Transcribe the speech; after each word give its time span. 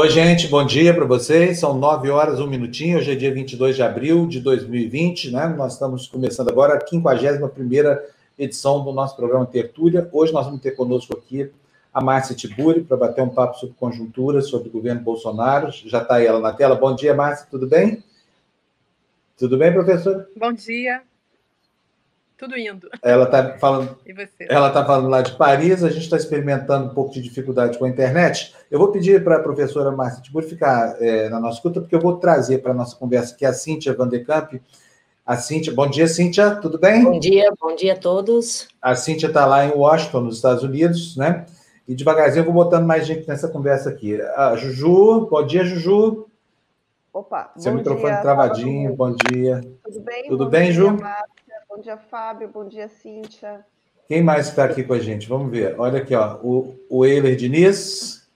Oi, 0.00 0.08
gente, 0.08 0.48
bom 0.48 0.64
dia 0.64 0.94
para 0.94 1.04
vocês. 1.04 1.58
São 1.58 1.76
9 1.76 2.08
horas, 2.08 2.40
um 2.40 2.46
minutinho. 2.46 2.96
Hoje 2.96 3.12
é 3.12 3.14
dia 3.14 3.34
22 3.34 3.76
de 3.76 3.82
abril 3.82 4.26
de 4.26 4.40
2020, 4.40 5.30
né? 5.30 5.46
Nós 5.48 5.74
estamos 5.74 6.08
começando 6.08 6.48
agora 6.48 6.74
a 6.74 6.80
51 6.80 7.98
edição 8.38 8.82
do 8.82 8.92
nosso 8.92 9.14
programa 9.14 9.44
Tertúlia. 9.44 10.08
Hoje 10.10 10.32
nós 10.32 10.46
vamos 10.46 10.62
ter 10.62 10.70
conosco 10.70 11.12
aqui 11.12 11.52
a 11.92 12.00
Márcia 12.00 12.34
Tiburi 12.34 12.80
para 12.80 12.96
bater 12.96 13.20
um 13.20 13.28
papo 13.28 13.58
sobre 13.58 13.76
conjuntura, 13.78 14.40
sobre 14.40 14.70
o 14.70 14.72
governo 14.72 15.02
Bolsonaro. 15.02 15.70
Já 15.70 16.00
está 16.00 16.18
ela 16.18 16.40
na 16.40 16.54
tela. 16.54 16.76
Bom 16.76 16.94
dia, 16.94 17.12
Márcia, 17.12 17.46
tudo 17.50 17.66
bem? 17.66 18.02
Tudo 19.36 19.58
bem, 19.58 19.70
professora? 19.70 20.26
Bom 20.34 20.54
dia. 20.54 21.02
Tudo 22.40 22.56
indo. 22.56 22.88
Ela 23.02 23.24
está 23.24 23.58
falando. 23.58 23.98
E 24.06 24.14
você? 24.14 24.46
Ela 24.48 24.68
está 24.68 24.82
falando 24.82 25.10
lá 25.10 25.20
de 25.20 25.36
Paris. 25.36 25.84
A 25.84 25.90
gente 25.90 26.04
está 26.04 26.16
experimentando 26.16 26.86
um 26.86 26.94
pouco 26.94 27.12
de 27.12 27.20
dificuldade 27.20 27.78
com 27.78 27.84
a 27.84 27.88
internet. 27.88 28.54
Eu 28.70 28.78
vou 28.78 28.88
pedir 28.88 29.22
para 29.22 29.36
a 29.36 29.42
professora 29.42 29.90
Márcia 29.90 30.22
Tibur 30.22 30.42
ficar 30.42 30.96
é, 31.02 31.28
na 31.28 31.38
nossa 31.38 31.56
escuta, 31.56 31.82
porque 31.82 31.94
eu 31.94 32.00
vou 32.00 32.16
trazer 32.16 32.62
para 32.62 32.70
a 32.70 32.74
nossa 32.74 32.96
conversa 32.96 33.34
aqui 33.34 33.44
a 33.44 33.52
Cíntia 33.52 33.92
Vanderkamp. 33.92 34.54
A 35.26 35.36
Cíntia, 35.36 35.70
bom 35.74 35.86
dia, 35.86 36.08
Cíntia, 36.08 36.56
tudo 36.56 36.78
bem? 36.78 37.04
Bom 37.04 37.18
dia, 37.18 37.52
bom 37.60 37.76
dia 37.76 37.92
a 37.92 37.96
todos. 37.96 38.68
A 38.80 38.94
Cíntia 38.94 39.26
está 39.26 39.44
lá 39.44 39.66
em 39.66 39.72
Washington, 39.72 40.22
nos 40.22 40.36
Estados 40.36 40.64
Unidos, 40.64 41.18
né? 41.18 41.44
E 41.86 41.94
devagarzinho 41.94 42.40
eu 42.40 42.52
vou 42.52 42.54
botando 42.54 42.86
mais 42.86 43.06
gente 43.06 43.28
nessa 43.28 43.48
conversa 43.48 43.90
aqui. 43.90 44.18
A 44.34 44.56
Juju, 44.56 45.28
bom 45.30 45.44
dia, 45.44 45.62
Juju. 45.62 46.26
Opa, 47.12 47.52
Seu 47.56 47.74
microfone 47.74 48.12
dia, 48.12 48.22
travadinho, 48.22 48.94
bom 48.94 49.14
dia. 49.14 49.60
Tudo 49.84 50.00
bem? 50.00 50.28
Tudo 50.28 50.44
bom 50.44 50.50
bem, 50.50 50.64
dia, 50.64 50.72
Ju? 50.72 50.90
Márcia. 50.92 51.39
Bom 51.80 51.84
dia, 51.84 51.96
Fábio. 51.96 52.50
Bom 52.52 52.68
dia, 52.68 52.88
Cíntia. 52.90 53.64
Quem 54.06 54.22
mais 54.22 54.48
está 54.48 54.64
aqui 54.64 54.84
com 54.84 54.92
a 54.92 54.98
gente? 54.98 55.26
Vamos 55.26 55.50
ver. 55.50 55.80
Olha 55.80 56.02
aqui, 56.02 56.14
ó. 56.14 56.36
O, 56.42 56.78
o 56.90 57.06
Euler 57.06 57.34
Diniz. 57.34 58.28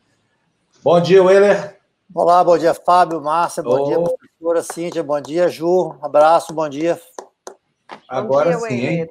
Bom 0.83 0.99
dia, 0.99 1.19
Euler. 1.19 1.79
Olá, 2.15 2.43
bom 2.43 2.57
dia, 2.57 2.73
Fábio, 2.73 3.21
Márcia. 3.21 3.63
Bom 3.63 3.83
oh. 3.83 3.85
dia, 3.85 4.01
professora 4.01 4.63
Cíntia. 4.63 5.03
Bom 5.03 5.21
dia, 5.21 5.47
Ju. 5.51 5.95
Abraço, 6.01 6.55
bom 6.55 6.67
dia. 6.71 6.99
Agora 8.09 8.53
bom 8.53 8.67
dia, 8.67 8.69
sim, 8.71 8.87
hein? 8.87 9.11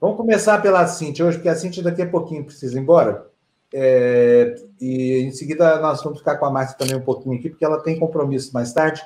Vamos 0.00 0.16
começar 0.16 0.60
pela 0.60 0.84
Cíntia 0.88 1.24
hoje, 1.24 1.36
porque 1.36 1.48
a 1.48 1.54
Cíntia 1.54 1.80
daqui 1.80 2.02
a 2.02 2.10
pouquinho 2.10 2.44
precisa 2.44 2.76
ir 2.76 2.82
embora. 2.82 3.30
É, 3.72 4.56
e 4.80 5.20
em 5.20 5.30
seguida 5.30 5.78
nós 5.78 6.02
vamos 6.02 6.18
ficar 6.18 6.38
com 6.38 6.46
a 6.46 6.50
Márcia 6.50 6.76
também 6.76 6.96
um 6.96 7.04
pouquinho 7.04 7.38
aqui, 7.38 7.50
porque 7.50 7.64
ela 7.64 7.80
tem 7.80 8.00
compromisso 8.00 8.52
mais 8.52 8.72
tarde. 8.72 9.00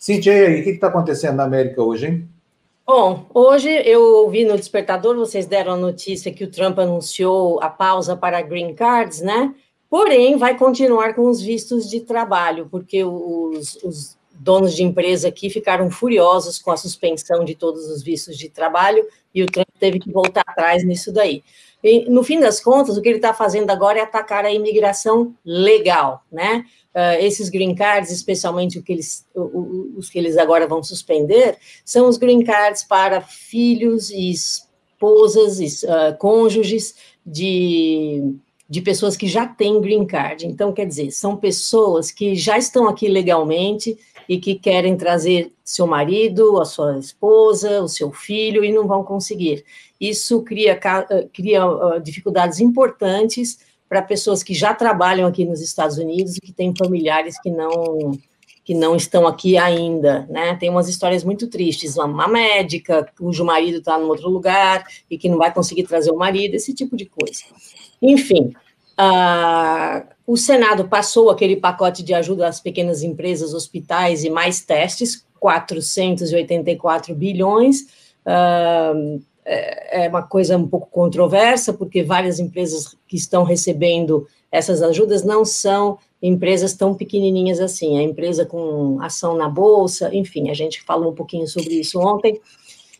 Cíntia, 0.00 0.32
e 0.32 0.46
aí, 0.46 0.60
o 0.60 0.64
que 0.64 0.70
está 0.70 0.88
acontecendo 0.88 1.36
na 1.36 1.44
América 1.44 1.80
hoje, 1.80 2.06
hein? 2.08 2.28
Bom, 2.84 3.26
hoje 3.32 3.70
eu 3.70 4.02
ouvi 4.16 4.44
no 4.44 4.56
Despertador, 4.56 5.14
vocês 5.14 5.46
deram 5.46 5.74
a 5.74 5.76
notícia 5.76 6.32
que 6.32 6.42
o 6.42 6.50
Trump 6.50 6.80
anunciou 6.80 7.62
a 7.62 7.70
pausa 7.70 8.16
para 8.16 8.42
green 8.42 8.74
cards, 8.74 9.20
né? 9.20 9.54
Porém, 9.88 10.36
vai 10.36 10.58
continuar 10.58 11.14
com 11.14 11.28
os 11.28 11.40
vistos 11.40 11.88
de 11.88 12.00
trabalho, 12.00 12.66
porque 12.68 13.04
os, 13.04 13.76
os 13.84 14.18
donos 14.32 14.74
de 14.74 14.82
empresa 14.82 15.28
aqui 15.28 15.48
ficaram 15.48 15.90
furiosos 15.92 16.58
com 16.58 16.72
a 16.72 16.76
suspensão 16.76 17.44
de 17.44 17.54
todos 17.54 17.88
os 17.88 18.02
vistos 18.02 18.36
de 18.36 18.48
trabalho 18.48 19.06
e 19.32 19.44
o 19.44 19.46
Trump 19.46 19.68
teve 19.78 20.00
que 20.00 20.10
voltar 20.10 20.42
atrás 20.44 20.82
nisso 20.84 21.12
daí. 21.12 21.44
E, 21.84 22.10
no 22.10 22.24
fim 22.24 22.40
das 22.40 22.60
contas, 22.60 22.96
o 22.96 23.02
que 23.02 23.08
ele 23.08 23.18
está 23.18 23.32
fazendo 23.32 23.70
agora 23.70 24.00
é 24.00 24.02
atacar 24.02 24.44
a 24.44 24.52
imigração 24.52 25.32
legal, 25.44 26.24
né? 26.32 26.64
Uh, 26.94 27.18
esses 27.20 27.48
green 27.48 27.74
cards, 27.74 28.10
especialmente 28.10 28.78
o 28.78 28.82
que 28.82 28.92
eles, 28.92 29.26
o, 29.34 29.94
os 29.96 30.08
que 30.08 30.18
eles 30.18 30.36
agora 30.36 30.66
vão 30.66 30.82
suspender, 30.82 31.56
são 31.84 32.08
os 32.08 32.16
green 32.16 32.44
cards 32.44 32.84
para 32.84 33.20
filhos 33.20 34.10
e 34.10 34.30
esposas 34.30 35.60
e 35.60 35.86
uh, 35.86 36.16
cônjuges 36.18 36.94
de, 37.24 38.34
de 38.68 38.80
pessoas 38.80 39.16
que 39.16 39.26
já 39.26 39.46
têm 39.46 39.80
green 39.80 40.06
card. 40.06 40.46
Então, 40.46 40.72
quer 40.72 40.86
dizer, 40.86 41.10
são 41.10 41.36
pessoas 41.36 42.10
que 42.10 42.34
já 42.34 42.58
estão 42.58 42.88
aqui 42.88 43.08
legalmente 43.08 43.98
e 44.28 44.38
que 44.38 44.54
querem 44.54 44.96
trazer 44.96 45.52
seu 45.64 45.86
marido, 45.86 46.60
a 46.60 46.64
sua 46.64 46.98
esposa, 46.98 47.82
o 47.82 47.88
seu 47.88 48.12
filho 48.12 48.64
e 48.64 48.72
não 48.72 48.86
vão 48.86 49.02
conseguir. 49.02 49.64
Isso 50.00 50.42
cria, 50.42 50.78
cria 51.32 51.66
uh, 51.66 52.00
dificuldades 52.00 52.60
importantes 52.60 53.58
para 53.92 54.00
pessoas 54.00 54.42
que 54.42 54.54
já 54.54 54.72
trabalham 54.72 55.28
aqui 55.28 55.44
nos 55.44 55.60
Estados 55.60 55.98
Unidos 55.98 56.38
e 56.38 56.40
que 56.40 56.50
têm 56.50 56.74
familiares 56.74 57.38
que 57.42 57.50
não 57.50 58.18
que 58.64 58.74
não 58.74 58.96
estão 58.96 59.26
aqui 59.26 59.58
ainda, 59.58 60.26
né? 60.30 60.54
Tem 60.54 60.70
umas 60.70 60.88
histórias 60.88 61.22
muito 61.22 61.46
tristes, 61.48 61.98
uma 61.98 62.26
médica 62.26 63.06
cujo 63.18 63.44
marido 63.44 63.78
está 63.78 63.98
em 64.00 64.04
outro 64.04 64.30
lugar 64.30 64.86
e 65.10 65.18
que 65.18 65.28
não 65.28 65.36
vai 65.36 65.52
conseguir 65.52 65.82
trazer 65.82 66.10
o 66.10 66.16
marido, 66.16 66.54
esse 66.54 66.72
tipo 66.72 66.96
de 66.96 67.04
coisa. 67.04 67.42
Enfim, 68.00 68.54
uh, 68.98 70.06
o 70.26 70.38
Senado 70.38 70.88
passou 70.88 71.28
aquele 71.28 71.56
pacote 71.56 72.02
de 72.02 72.14
ajuda 72.14 72.48
às 72.48 72.60
pequenas 72.60 73.02
empresas, 73.02 73.52
hospitais 73.52 74.24
e 74.24 74.30
mais 74.30 74.62
testes, 74.62 75.26
484 75.38 77.14
bilhões. 77.14 77.82
Uh, 78.24 79.20
é, 79.44 80.04
é 80.04 80.08
uma 80.08 80.22
coisa 80.22 80.56
um 80.56 80.66
pouco 80.66 80.88
controversa, 80.90 81.72
porque 81.72 82.02
várias 82.02 82.38
empresas 82.38 82.96
que 83.06 83.16
estão 83.16 83.44
recebendo 83.44 84.26
essas 84.50 84.82
ajudas 84.82 85.24
não 85.24 85.44
são 85.44 85.98
empresas 86.20 86.74
tão 86.74 86.94
pequenininhas 86.94 87.58
assim, 87.58 87.98
a 87.98 88.02
empresa 88.02 88.44
com 88.44 89.00
ação 89.00 89.36
na 89.36 89.48
bolsa, 89.48 90.14
enfim, 90.14 90.50
a 90.50 90.54
gente 90.54 90.82
falou 90.82 91.10
um 91.10 91.14
pouquinho 91.14 91.48
sobre 91.48 91.74
isso 91.74 91.98
ontem. 91.98 92.40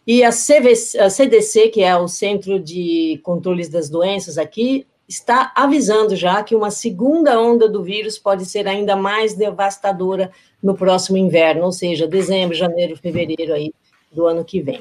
E 0.05 0.25
a, 0.25 0.31
CVC, 0.31 0.99
a 0.99 1.09
CDC, 1.09 1.69
que 1.69 1.83
é 1.83 1.97
o 1.97 2.09
Centro 2.09 2.59
de 2.59 3.21
Controles 3.23 3.69
das 3.69 3.89
Doenças 3.89 4.37
aqui, 4.37 4.85
está 5.09 5.53
avisando 5.55 6.17
já 6.17 6.43
que 6.43 6.57
uma 6.57 6.71
segunda 6.71 7.39
onda 7.41 7.69
do 7.69 7.85
vírus 7.85 8.19
pode 8.19 8.47
ser 8.47 8.67
ainda 8.67 8.97
mais 8.97 9.35
devastadora 9.35 10.33
no 10.61 10.75
próximo 10.75 11.17
inverno, 11.17 11.65
ou 11.65 11.73
seja, 11.73 12.09
dezembro, 12.09 12.57
janeiro, 12.57 12.97
fevereiro 12.97 13.53
aí 13.53 13.73
do 14.11 14.27
ano 14.27 14.45
que 14.45 14.61
vem. 14.61 14.81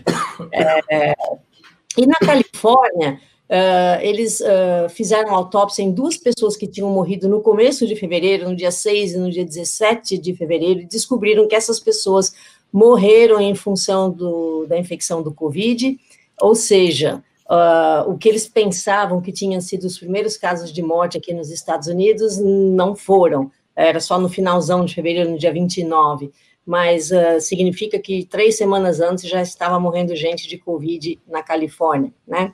É, 0.90 1.14
e 1.98 2.06
na 2.06 2.16
Califórnia, 2.16 3.20
uh, 3.50 4.02
eles 4.02 4.40
uh, 4.40 4.90
fizeram 4.90 5.36
autópsia 5.36 5.84
em 5.84 5.92
duas 5.92 6.18
pessoas 6.18 6.56
que 6.56 6.68
tinham 6.68 6.90
morrido 6.90 7.28
no 7.28 7.42
começo 7.42 7.86
de 7.86 7.96
fevereiro, 7.96 8.50
no 8.50 8.56
dia 8.56 8.72
6 8.72 9.14
e 9.14 9.18
no 9.18 9.30
dia 9.30 9.46
17 9.46 10.18
de 10.18 10.34
fevereiro, 10.34 10.82
e 10.82 10.86
descobriram 10.86 11.48
que 11.48 11.56
essas 11.56 11.80
pessoas 11.80 12.34
morreram 12.72 13.42
em 13.42 13.54
função 13.54 14.10
do, 14.10 14.66
da 14.66 14.78
infecção 14.78 15.22
do 15.22 15.34
Covid, 15.34 16.00
ou 16.40 16.56
seja, 16.56 17.22
uh, 17.50 18.10
o 18.10 18.18
que 18.18 18.30
eles 18.30 18.48
pensavam 18.48 19.22
que 19.22 19.32
tinham 19.32 19.60
sido 19.60 19.84
os 19.84 19.98
primeiros 19.98 20.38
casos 20.38 20.72
de 20.72 20.82
morte 20.82 21.18
aqui 21.18 21.34
nos 21.34 21.50
Estados 21.52 21.88
Unidos 21.88 22.38
não 22.38 22.96
foram, 22.96 23.52
era 23.76 24.00
só 24.00 24.20
no 24.20 24.30
finalzão 24.30 24.86
de 24.86 24.94
fevereiro, 24.94 25.32
no 25.32 25.38
dia 25.38 25.52
29 25.52 26.32
mas 26.66 27.12
uh, 27.12 27.40
significa 27.40 27.98
que 28.00 28.26
três 28.26 28.58
semanas 28.58 29.00
antes 29.00 29.30
já 29.30 29.42
estava 29.42 29.80
morrendo 29.80 30.16
gente 30.16 30.48
de 30.48 30.58
Covid 30.58 31.20
na 31.28 31.42
Califórnia, 31.42 32.14
né? 32.28 32.54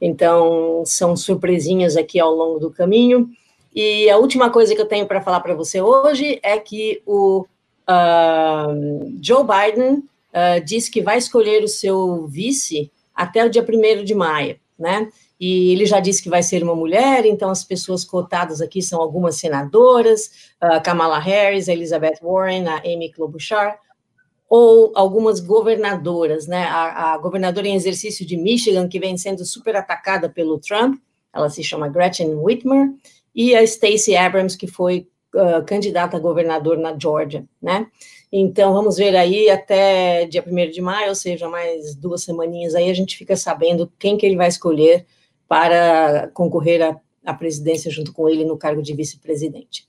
Então, 0.00 0.82
são 0.84 1.16
surpresinhas 1.16 1.96
aqui 1.96 2.20
ao 2.20 2.34
longo 2.34 2.58
do 2.58 2.70
caminho. 2.70 3.30
E 3.74 4.08
a 4.08 4.18
última 4.18 4.50
coisa 4.50 4.74
que 4.74 4.80
eu 4.80 4.86
tenho 4.86 5.06
para 5.06 5.20
falar 5.20 5.40
para 5.40 5.54
você 5.54 5.80
hoje 5.80 6.38
é 6.42 6.58
que 6.58 7.02
o 7.06 7.46
uh, 7.88 9.18
Joe 9.22 9.44
Biden 9.44 9.94
uh, 9.96 10.64
disse 10.64 10.90
que 10.90 11.02
vai 11.02 11.18
escolher 11.18 11.62
o 11.62 11.68
seu 11.68 12.26
vice 12.26 12.90
até 13.14 13.44
o 13.44 13.50
dia 13.50 13.66
1 13.66 14.04
de 14.04 14.14
maio, 14.14 14.58
né? 14.78 15.08
E 15.38 15.72
ele 15.72 15.84
já 15.84 16.00
disse 16.00 16.22
que 16.22 16.30
vai 16.30 16.42
ser 16.42 16.62
uma 16.62 16.74
mulher, 16.74 17.26
então 17.26 17.50
as 17.50 17.62
pessoas 17.62 18.04
cotadas 18.04 18.60
aqui 18.60 18.80
são 18.80 19.00
algumas 19.00 19.36
senadoras, 19.36 20.52
uh, 20.62 20.82
Kamala 20.82 21.18
Harris, 21.18 21.68
Elizabeth 21.68 22.18
Warren, 22.22 22.66
a 22.66 22.78
Amy 22.78 23.12
Klobuchar, 23.12 23.78
ou 24.48 24.92
algumas 24.94 25.40
governadoras, 25.40 26.46
né? 26.46 26.64
A, 26.64 27.14
a, 27.14 27.18
governadora 27.18 27.66
em 27.66 27.74
exercício 27.74 28.24
de 28.24 28.36
Michigan, 28.36 28.88
que 28.88 28.98
vem 28.98 29.18
sendo 29.18 29.44
super 29.44 29.76
atacada 29.76 30.28
pelo 30.28 30.58
Trump, 30.58 30.98
ela 31.34 31.50
se 31.50 31.62
chama 31.62 31.88
Gretchen 31.88 32.34
Whitmer, 32.34 32.88
e 33.34 33.54
a 33.54 33.66
Stacey 33.66 34.16
Abrams, 34.16 34.56
que 34.56 34.66
foi 34.66 35.06
uh, 35.34 35.62
candidata 35.66 36.16
a 36.16 36.20
governador 36.20 36.78
na 36.78 36.96
Georgia, 36.98 37.44
né? 37.60 37.86
Então, 38.32 38.72
vamos 38.72 38.96
ver 38.96 39.14
aí 39.14 39.50
até 39.50 40.26
dia 40.26 40.42
1 40.46 40.70
de 40.70 40.80
maio, 40.80 41.10
ou 41.10 41.14
seja, 41.14 41.48
mais 41.48 41.94
duas 41.94 42.22
semaninhas 42.22 42.74
aí, 42.74 42.88
a 42.88 42.94
gente 42.94 43.16
fica 43.16 43.36
sabendo 43.36 43.92
quem 43.98 44.16
que 44.16 44.24
ele 44.24 44.36
vai 44.36 44.48
escolher 44.48 45.06
para 45.48 46.30
concorrer 46.34 46.82
à, 46.82 47.00
à 47.24 47.34
presidência 47.34 47.90
junto 47.90 48.12
com 48.12 48.28
ele 48.28 48.44
no 48.44 48.56
cargo 48.56 48.82
de 48.82 48.94
vice-presidente. 48.94 49.86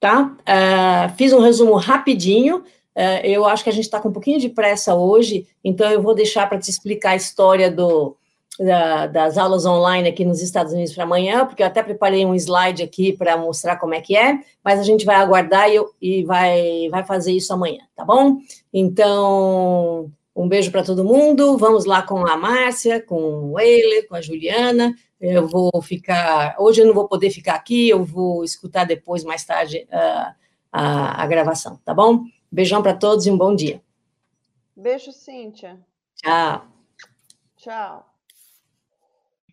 Tá? 0.00 0.36
Uh, 0.40 1.14
fiz 1.16 1.32
um 1.32 1.38
resumo 1.38 1.76
rapidinho 1.76 2.64
eu 3.24 3.44
acho 3.46 3.64
que 3.64 3.70
a 3.70 3.72
gente 3.72 3.84
está 3.84 4.00
com 4.00 4.08
um 4.08 4.12
pouquinho 4.12 4.40
de 4.40 4.48
pressa 4.48 4.94
hoje, 4.94 5.46
então 5.62 5.90
eu 5.90 6.02
vou 6.02 6.14
deixar 6.14 6.48
para 6.48 6.58
te 6.58 6.70
explicar 6.70 7.10
a 7.10 7.16
história 7.16 7.70
do, 7.70 8.16
da, 8.58 9.06
das 9.06 9.38
aulas 9.38 9.64
online 9.64 10.08
aqui 10.08 10.24
nos 10.24 10.42
Estados 10.42 10.72
Unidos 10.72 10.94
para 10.94 11.04
amanhã, 11.04 11.46
porque 11.46 11.62
eu 11.62 11.66
até 11.66 11.82
preparei 11.82 12.26
um 12.26 12.34
slide 12.34 12.82
aqui 12.82 13.12
para 13.12 13.36
mostrar 13.36 13.76
como 13.76 13.94
é 13.94 14.00
que 14.00 14.16
é, 14.16 14.40
mas 14.62 14.78
a 14.78 14.82
gente 14.82 15.04
vai 15.04 15.16
aguardar 15.16 15.70
e, 15.70 15.82
e 16.00 16.24
vai, 16.24 16.88
vai 16.90 17.04
fazer 17.04 17.32
isso 17.32 17.52
amanhã, 17.52 17.80
tá 17.96 18.04
bom? 18.04 18.36
Então, 18.72 20.10
um 20.34 20.48
beijo 20.48 20.70
para 20.70 20.82
todo 20.82 21.04
mundo. 21.04 21.58
Vamos 21.58 21.84
lá 21.84 22.02
com 22.02 22.26
a 22.26 22.36
Márcia, 22.36 23.00
com 23.00 23.50
o 23.52 23.60
Eiler, 23.60 24.08
com 24.08 24.14
a 24.14 24.20
Juliana. 24.20 24.94
Eu 25.20 25.46
vou 25.46 25.70
ficar. 25.82 26.56
Hoje 26.58 26.80
eu 26.80 26.86
não 26.86 26.94
vou 26.94 27.06
poder 27.06 27.30
ficar 27.30 27.54
aqui, 27.54 27.88
eu 27.88 28.02
vou 28.04 28.42
escutar 28.42 28.84
depois, 28.84 29.22
mais 29.22 29.44
tarde, 29.44 29.86
a, 29.90 30.34
a, 30.72 31.22
a 31.22 31.26
gravação, 31.26 31.78
tá 31.84 31.92
bom? 31.92 32.24
Beijão 32.50 32.82
para 32.82 32.96
todos 32.96 33.26
e 33.26 33.30
um 33.30 33.38
bom 33.38 33.54
dia. 33.54 33.80
Beijo, 34.76 35.12
Cíntia. 35.12 35.78
Tchau. 36.16 36.66
Tchau. 37.56 38.06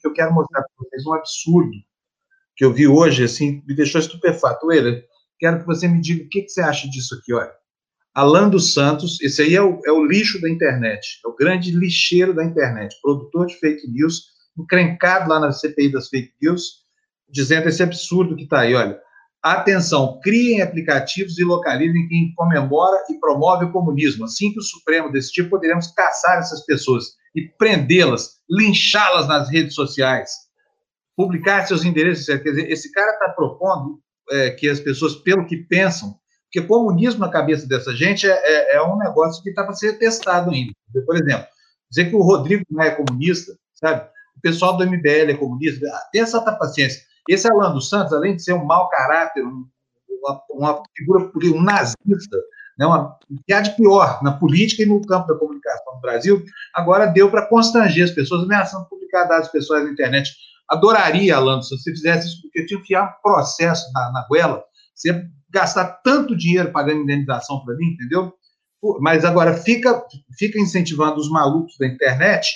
Eu 0.04 0.14
quero 0.14 0.34
mostrar 0.34 0.62
para 0.62 0.72
vocês 0.78 1.06
um 1.06 1.14
absurdo 1.14 1.78
que 2.56 2.66
eu 2.66 2.74
vi 2.74 2.88
hoje, 2.88 3.24
assim, 3.24 3.62
me 3.68 3.76
deixou 3.76 4.02
estupefato. 4.02 4.72
Eiler, 4.72 5.06
quero 5.38 5.60
que 5.60 5.66
você 5.66 5.88
me 5.88 6.02
diga 6.02 6.24
o 6.24 6.30
que, 6.30 6.42
que 6.42 6.50
você 6.50 6.62
acha 6.62 6.90
disso 6.90 7.16
aqui, 7.16 7.34
olha. 7.34 7.54
Alan 8.16 8.50
dos 8.50 8.74
Santos, 8.74 9.22
esse 9.22 9.44
aí 9.44 9.56
é 9.56 9.62
o, 9.62 9.80
é 9.86 9.92
o 9.92 10.04
lixo 10.04 10.42
da 10.42 10.50
internet, 10.50 11.22
é 11.24 11.28
o 11.28 11.36
grande 11.36 11.70
lixeiro 11.70 12.34
da 12.34 12.44
internet, 12.44 12.98
produtor 13.00 13.46
de 13.46 13.60
fake 13.60 13.88
news, 13.92 14.30
encrencado 14.58 15.30
lá 15.30 15.40
na 15.40 15.52
CPI 15.52 15.92
das 15.92 16.10
fake 16.10 16.34
news, 16.42 16.84
dizendo 17.30 17.70
esse 17.70 17.84
absurdo 17.84 18.36
que 18.36 18.46
está 18.46 18.62
aí, 18.62 18.74
olha. 18.74 19.00
Atenção, 19.44 20.20
criem 20.22 20.62
aplicativos 20.62 21.38
e 21.38 21.44
localizem 21.44 22.08
quem 22.08 22.34
comemora 22.36 23.04
e 23.10 23.20
promove 23.20 23.66
o 23.66 23.72
comunismo. 23.72 24.26
Assim 24.26 24.52
que 24.52 24.60
o 24.60 24.64
Supremo 24.64 25.12
decidir, 25.12 25.50
poderemos 25.50 25.88
caçar 25.92 26.40
essas 26.40 26.66
pessoas 26.66 27.16
e 27.36 27.48
prendê-las, 27.58 28.40
linchá-las 28.50 29.28
nas 29.28 29.50
redes 29.50 29.76
sociais, 29.76 30.32
publicar 31.16 31.66
seus 31.68 31.86
endereços. 31.86 32.26
Quer 32.26 32.42
dizer, 32.42 32.72
esse 32.72 32.92
cara 32.92 33.12
está 33.12 33.30
propondo 33.30 34.00
é, 34.32 34.52
que 34.52 34.68
as 34.68 34.80
pessoas, 34.80 35.16
pelo 35.16 35.46
que 35.46 35.58
pensam, 35.58 36.18
porque 36.46 36.68
comunismo 36.68 37.20
na 37.20 37.30
cabeça 37.30 37.68
dessa 37.68 37.96
gente 37.96 38.28
é, 38.28 38.32
é, 38.32 38.76
é 38.78 38.82
um 38.82 38.98
negócio 38.98 39.44
que 39.44 39.50
está 39.50 39.64
para 39.64 39.74
ser 39.74 40.00
testado 40.00 40.50
ainda. 40.52 40.74
Por 41.06 41.16
exemplo, 41.16 41.46
dizer 41.90 42.10
que 42.10 42.16
o 42.16 42.22
Rodrigo 42.22 42.64
não 42.70 42.84
é 42.84 42.92
comunista, 42.92 43.54
sabe? 43.76 44.10
O 44.36 44.42
pessoal 44.42 44.78
do 44.78 44.86
MBL 44.86 45.32
é 45.32 45.34
comunista, 45.34 45.86
tem 46.12 46.22
essa 46.22 46.42
paciência. 46.42 47.02
Esse 47.28 47.50
Alan 47.52 47.74
dos 47.74 47.90
Santos, 47.90 48.14
além 48.14 48.36
de 48.36 48.44
ser 48.44 48.54
um 48.54 48.66
mau 48.66 48.90
caráter, 48.90 49.44
um, 49.44 49.66
uma, 50.22 50.42
uma, 50.50 50.84
figura, 50.96 51.32
um 51.54 51.62
nazista, 51.62 52.38
né, 52.78 52.86
uma, 52.86 53.18
que 53.46 53.54
há 53.54 53.62
de 53.62 53.76
pior 53.76 54.22
na 54.24 54.32
política 54.32 54.84
e 54.84 54.86
no 54.86 55.02
campo 55.06 55.28
da 55.28 55.36
comunicação 55.36 55.96
no 55.96 56.02
Brasil, 56.02 56.44
agora 56.74 57.08
deu 57.08 57.30
para 57.30 57.48
constranger 57.48 58.06
as 58.06 58.12
pessoas, 58.12 58.44
ameaçando 58.44 58.88
publicar 58.88 59.26
dados 59.26 59.50
pessoais 59.50 59.84
na 59.84 59.92
internet. 59.92 60.32
Adoraria, 60.70 61.36
Alan, 61.36 61.62
se 61.62 61.78
você 61.78 61.92
fizesse 61.92 62.28
isso, 62.28 62.42
porque 62.42 62.60
eu 62.60 62.66
tinha 62.66 62.80
que 62.80 62.86
enfiar 62.86 63.18
um 63.18 63.22
processo 63.22 63.92
na, 63.94 64.12
na 64.12 64.28
goela, 64.28 64.64
você 64.94 65.28
gastar 65.50 65.86
tanto 66.04 66.36
dinheiro 66.36 66.72
pagando 66.72 67.02
indenização 67.02 67.64
para 67.64 67.76
mim, 67.76 67.88
entendeu? 67.94 68.34
Mas 69.00 69.26
agora 69.26 69.54
fica, 69.54 70.06
fica 70.38 70.60
incentivando 70.60 71.20
os 71.20 71.30
malucos 71.30 71.78
da 71.80 71.88
internet 71.88 72.48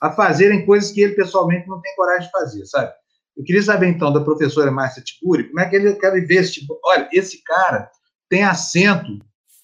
a 0.00 0.10
fazerem 0.10 0.66
coisas 0.66 0.90
que 0.90 1.00
ele 1.00 1.14
pessoalmente 1.14 1.66
não 1.66 1.80
tem 1.80 1.94
coragem 1.96 2.26
de 2.26 2.30
fazer, 2.30 2.66
sabe? 2.66 2.92
Eu 3.36 3.44
queria 3.44 3.62
saber 3.62 3.88
então 3.88 4.12
da 4.12 4.20
professora 4.20 4.70
Márcia 4.70 5.02
Tiburi, 5.02 5.48
como 5.48 5.60
é 5.60 5.68
que 5.68 5.76
ele 5.76 5.94
quer 5.94 6.12
ver 6.26 6.36
esse 6.36 6.52
tipo. 6.52 6.78
Olha, 6.84 7.08
esse 7.12 7.42
cara 7.42 7.90
tem 8.28 8.44
assento 8.44 9.18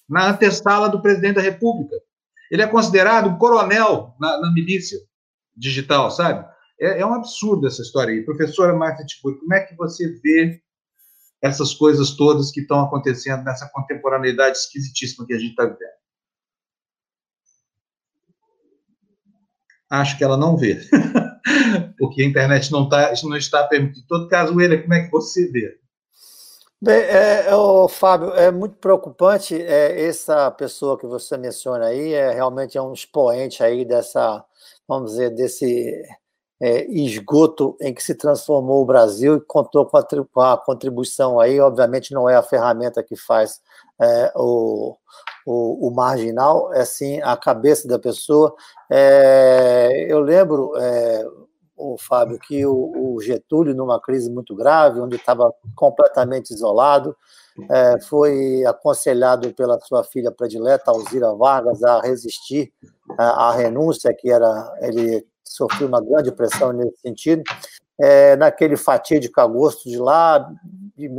na 0.09 0.29
antessala 0.29 0.89
do 0.89 1.01
presidente 1.01 1.35
da 1.35 1.41
República. 1.41 1.95
Ele 2.51 2.61
é 2.61 2.67
considerado 2.67 3.29
um 3.29 3.37
coronel 3.37 4.13
na, 4.19 4.41
na 4.41 4.51
milícia 4.51 4.97
digital, 5.55 6.11
sabe? 6.11 6.45
É, 6.79 6.99
é, 6.99 7.05
um 7.05 7.13
absurdo 7.13 7.65
essa 7.65 7.81
história 7.81 8.13
aí. 8.13 8.25
Professora 8.25 8.75
Márcia 8.75 9.05
Tiburi, 9.05 9.39
como 9.39 9.53
é 9.53 9.61
que 9.61 9.75
você 9.75 10.19
vê 10.21 10.61
essas 11.41 11.73
coisas 11.73 12.11
todas 12.11 12.51
que 12.51 12.61
estão 12.61 12.81
acontecendo 12.81 13.43
nessa 13.43 13.67
contemporaneidade 13.69 14.57
esquisitíssima 14.57 15.25
que 15.25 15.33
a 15.33 15.39
gente 15.39 15.51
está 15.51 15.65
vivendo. 15.65 16.01
Acho 19.89 20.17
que 20.17 20.23
ela 20.23 20.37
não 20.37 20.55
vê, 20.55 20.79
porque 21.97 22.21
a 22.21 22.25
internet 22.25 22.71
não, 22.71 22.87
tá, 22.87 23.13
não 23.23 23.37
está 23.37 23.63
permitindo. 23.67 24.03
Em 24.03 24.07
todo 24.07 24.27
caso, 24.27 24.59
ele, 24.59 24.79
como 24.79 24.93
é 24.93 25.05
que 25.05 25.11
você 25.11 25.49
vê? 25.51 25.77
Bem, 26.83 26.95
é, 26.95 27.47
é, 27.47 27.87
Fábio, 27.89 28.33
é 28.33 28.51
muito 28.51 28.75
preocupante 28.77 29.53
é, 29.55 30.03
essa 30.03 30.49
pessoa 30.49 30.97
que 30.97 31.05
você 31.05 31.37
menciona 31.37 31.85
aí, 31.85 32.13
é 32.13 32.31
realmente 32.31 32.75
é 32.75 32.81
um 32.81 32.91
expoente 32.91 33.63
aí 33.63 33.85
dessa, 33.85 34.43
vamos 34.87 35.11
dizer, 35.11 35.29
desse 35.29 36.03
é, 36.59 36.85
esgoto 36.91 37.77
em 37.79 37.93
que 37.93 38.01
se 38.01 38.15
transformou 38.15 38.81
o 38.81 38.85
Brasil 38.85 39.35
e 39.35 39.41
contou 39.41 39.85
com 39.85 39.97
a, 39.97 40.03
com 40.03 40.41
a, 40.41 40.57
contribuição 40.57 41.39
aí, 41.39 41.59
obviamente 41.59 42.13
não 42.13 42.27
é 42.27 42.35
a 42.35 42.41
ferramenta 42.41 43.03
que 43.03 43.15
faz 43.15 43.59
é, 44.01 44.31
o, 44.35 44.97
o, 45.45 45.87
o, 45.87 45.91
marginal, 45.93 46.73
é 46.73 46.83
sim 46.83 47.21
a 47.21 47.37
cabeça 47.37 47.87
da 47.87 47.99
pessoa. 47.99 48.55
É, 48.89 50.07
eu 50.09 50.19
lembro, 50.19 50.73
é, 50.77 51.25
o 51.77 51.97
Fábio, 51.97 52.39
que 52.39 52.65
o, 52.65 53.15
o, 53.15 53.21
Getúlio, 53.21 53.75
numa 53.75 54.01
crise 54.01 54.29
muito 54.29 54.55
grave, 54.55 54.99
onde 54.99 55.15
estava 55.15 55.53
completamente 55.75 56.51
isolado, 56.51 57.15
é, 57.69 57.99
foi 58.01 58.63
aconselhado 58.65 59.53
pela 59.53 59.79
sua 59.81 60.03
filha 60.03 60.31
predileta, 60.31 60.89
Alzira 60.89 61.33
Vargas, 61.33 61.83
a 61.83 62.01
resistir 62.01 62.71
à, 63.17 63.51
renúncia 63.51 64.13
que 64.13 64.31
era 64.31 64.73
ele 64.81 65.25
sofreu 65.43 65.87
uma 65.87 66.01
grande 66.01 66.31
pressão 66.31 66.71
nesse 66.71 66.97
sentido. 67.01 67.43
É, 67.99 68.35
naquele 68.35 68.77
fatídico 68.77 69.39
agosto 69.39 69.87
de 69.87 69.97
lá, 69.97 70.39
de 70.97 71.09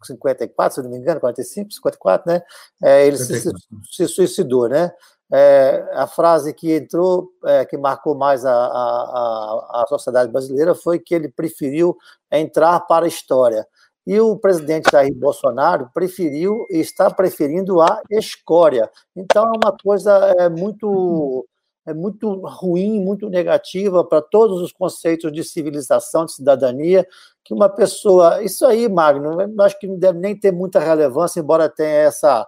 1954, 0.00 0.74
se 0.74 0.82
não 0.82 0.90
me 0.90 0.98
engano, 0.98 1.20
45, 1.20 1.72
54, 1.72 2.32
né? 2.32 2.42
É, 2.82 3.06
ele 3.06 3.16
se, 3.16 3.50
se, 3.90 4.08
suicidou, 4.08 4.68
né? 4.68 4.92
É, 5.32 5.88
a 5.94 6.08
frase 6.08 6.52
que 6.52 6.72
entrou, 6.72 7.28
é, 7.44 7.64
que 7.64 7.76
marcou 7.76 8.16
mais 8.16 8.44
a, 8.44 8.52
a, 8.52 9.82
a, 9.82 9.84
sociedade 9.88 10.32
brasileira 10.32 10.74
foi 10.74 10.98
que 10.98 11.14
ele 11.14 11.28
preferiu 11.28 11.96
entrar 12.32 12.80
para 12.80 13.04
a 13.04 13.08
história. 13.08 13.64
E 14.04 14.18
o 14.18 14.36
presidente 14.36 14.90
Jair 14.90 15.14
Bolsonaro 15.14 15.88
preferiu 15.94 16.66
e 16.68 16.80
está 16.80 17.08
preferindo 17.10 17.80
a 17.80 18.02
escória. 18.10 18.90
Então 19.14 19.44
é 19.44 19.52
uma 19.64 19.76
coisa 19.76 20.34
é, 20.38 20.48
muito 20.48 21.46
é 21.86 21.94
muito 21.94 22.32
ruim, 22.46 23.02
muito 23.02 23.28
negativa 23.28 24.04
para 24.04 24.20
todos 24.20 24.60
os 24.60 24.72
conceitos 24.72 25.32
de 25.32 25.42
civilização, 25.42 26.24
de 26.24 26.32
cidadania, 26.32 27.06
que 27.44 27.54
uma 27.54 27.68
pessoa. 27.68 28.42
Isso 28.42 28.64
aí, 28.66 28.88
Magno, 28.88 29.38
acho 29.62 29.78
que 29.78 29.86
não 29.86 29.98
deve 29.98 30.18
nem 30.18 30.36
ter 30.38 30.52
muita 30.52 30.78
relevância, 30.78 31.40
embora 31.40 31.68
tenha 31.68 31.88
essa, 31.88 32.46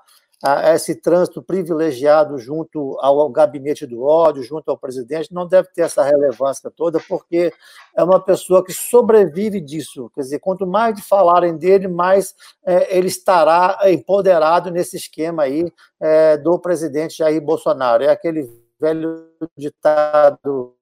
esse 0.75 0.95
trânsito 0.97 1.43
privilegiado 1.43 2.37
junto 2.37 2.99
ao 3.01 3.29
gabinete 3.31 3.87
do 3.87 4.03
ódio, 4.03 4.43
junto 4.43 4.71
ao 4.71 4.77
presidente, 4.77 5.33
não 5.33 5.47
deve 5.47 5.69
ter 5.73 5.83
essa 5.83 6.03
relevância 6.03 6.71
toda, 6.71 7.01
porque 7.09 7.53
é 7.97 8.05
uma 8.05 8.21
pessoa 8.21 8.63
que 8.63 8.73
sobrevive 8.73 9.61
disso. 9.61 10.11
Quer 10.15 10.21
dizer, 10.21 10.39
quanto 10.41 10.67
mais 10.67 11.01
falarem 11.07 11.57
dele, 11.57 11.89
mais 11.89 12.35
é, 12.67 12.97
ele 12.97 13.09
estará 13.09 13.79
empoderado 13.87 14.71
nesse 14.71 14.97
esquema 14.97 15.45
aí 15.45 15.73
é, 15.99 16.37
do 16.37 16.59
presidente 16.59 17.17
Jair 17.17 17.41
Bolsonaro. 17.41 18.05
É 18.05 18.11
aquele 18.11 18.62
velho 18.83 19.29
ditado 19.57 20.75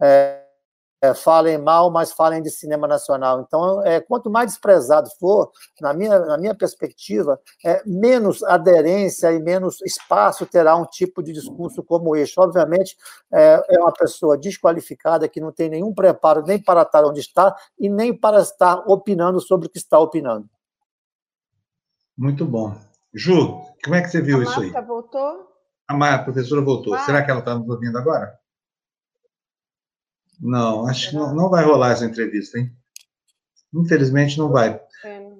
é, 0.00 0.42
é, 1.02 1.12
falem 1.12 1.58
mal, 1.58 1.90
mas 1.90 2.12
falem 2.12 2.40
de 2.40 2.50
cinema 2.50 2.86
nacional. 2.88 3.40
Então, 3.40 3.84
é, 3.84 4.00
quanto 4.00 4.30
mais 4.30 4.52
desprezado 4.52 5.10
for, 5.18 5.50
na 5.80 5.92
minha, 5.92 6.18
na 6.20 6.38
minha 6.38 6.54
perspectiva, 6.54 7.38
é, 7.64 7.82
menos 7.84 8.42
aderência 8.44 9.32
e 9.32 9.42
menos 9.42 9.82
espaço 9.82 10.46
terá 10.46 10.76
um 10.76 10.86
tipo 10.86 11.22
de 11.22 11.32
discurso 11.32 11.82
como 11.82 12.16
este. 12.16 12.40
Obviamente, 12.40 12.96
é, 13.32 13.62
é 13.68 13.80
uma 13.80 13.92
pessoa 13.92 14.38
desqualificada 14.38 15.28
que 15.28 15.40
não 15.40 15.52
tem 15.52 15.68
nenhum 15.68 15.92
preparo 15.92 16.42
nem 16.46 16.62
para 16.62 16.82
estar 16.82 17.04
onde 17.04 17.20
está 17.20 17.54
e 17.78 17.88
nem 17.88 18.16
para 18.16 18.40
estar 18.40 18.84
opinando 18.86 19.40
sobre 19.40 19.66
o 19.66 19.70
que 19.70 19.78
está 19.78 19.98
opinando. 19.98 20.48
Muito 22.16 22.46
bom. 22.46 22.74
Ju, 23.12 23.60
como 23.84 23.94
é 23.96 24.02
que 24.02 24.08
você 24.08 24.22
viu 24.22 24.38
A 24.38 24.42
isso 24.44 24.60
aí? 24.60 24.70
voltou? 24.86 25.51
A, 25.92 26.18
professora 26.18 26.60
voltou. 26.60 26.98
Será 27.00 27.22
que 27.22 27.30
ela 27.30 27.40
está 27.40 27.54
nos 27.54 27.68
ouvindo 27.68 27.96
agora? 27.98 28.32
Não, 30.40 30.86
acho 30.88 31.10
que 31.10 31.16
não, 31.16 31.34
não 31.34 31.48
vai 31.48 31.64
rolar 31.64 31.92
essa 31.92 32.04
entrevista, 32.04 32.58
hein? 32.58 32.72
Infelizmente 33.72 34.38
não 34.38 34.50
vai. 34.50 34.80
É, 35.04 35.32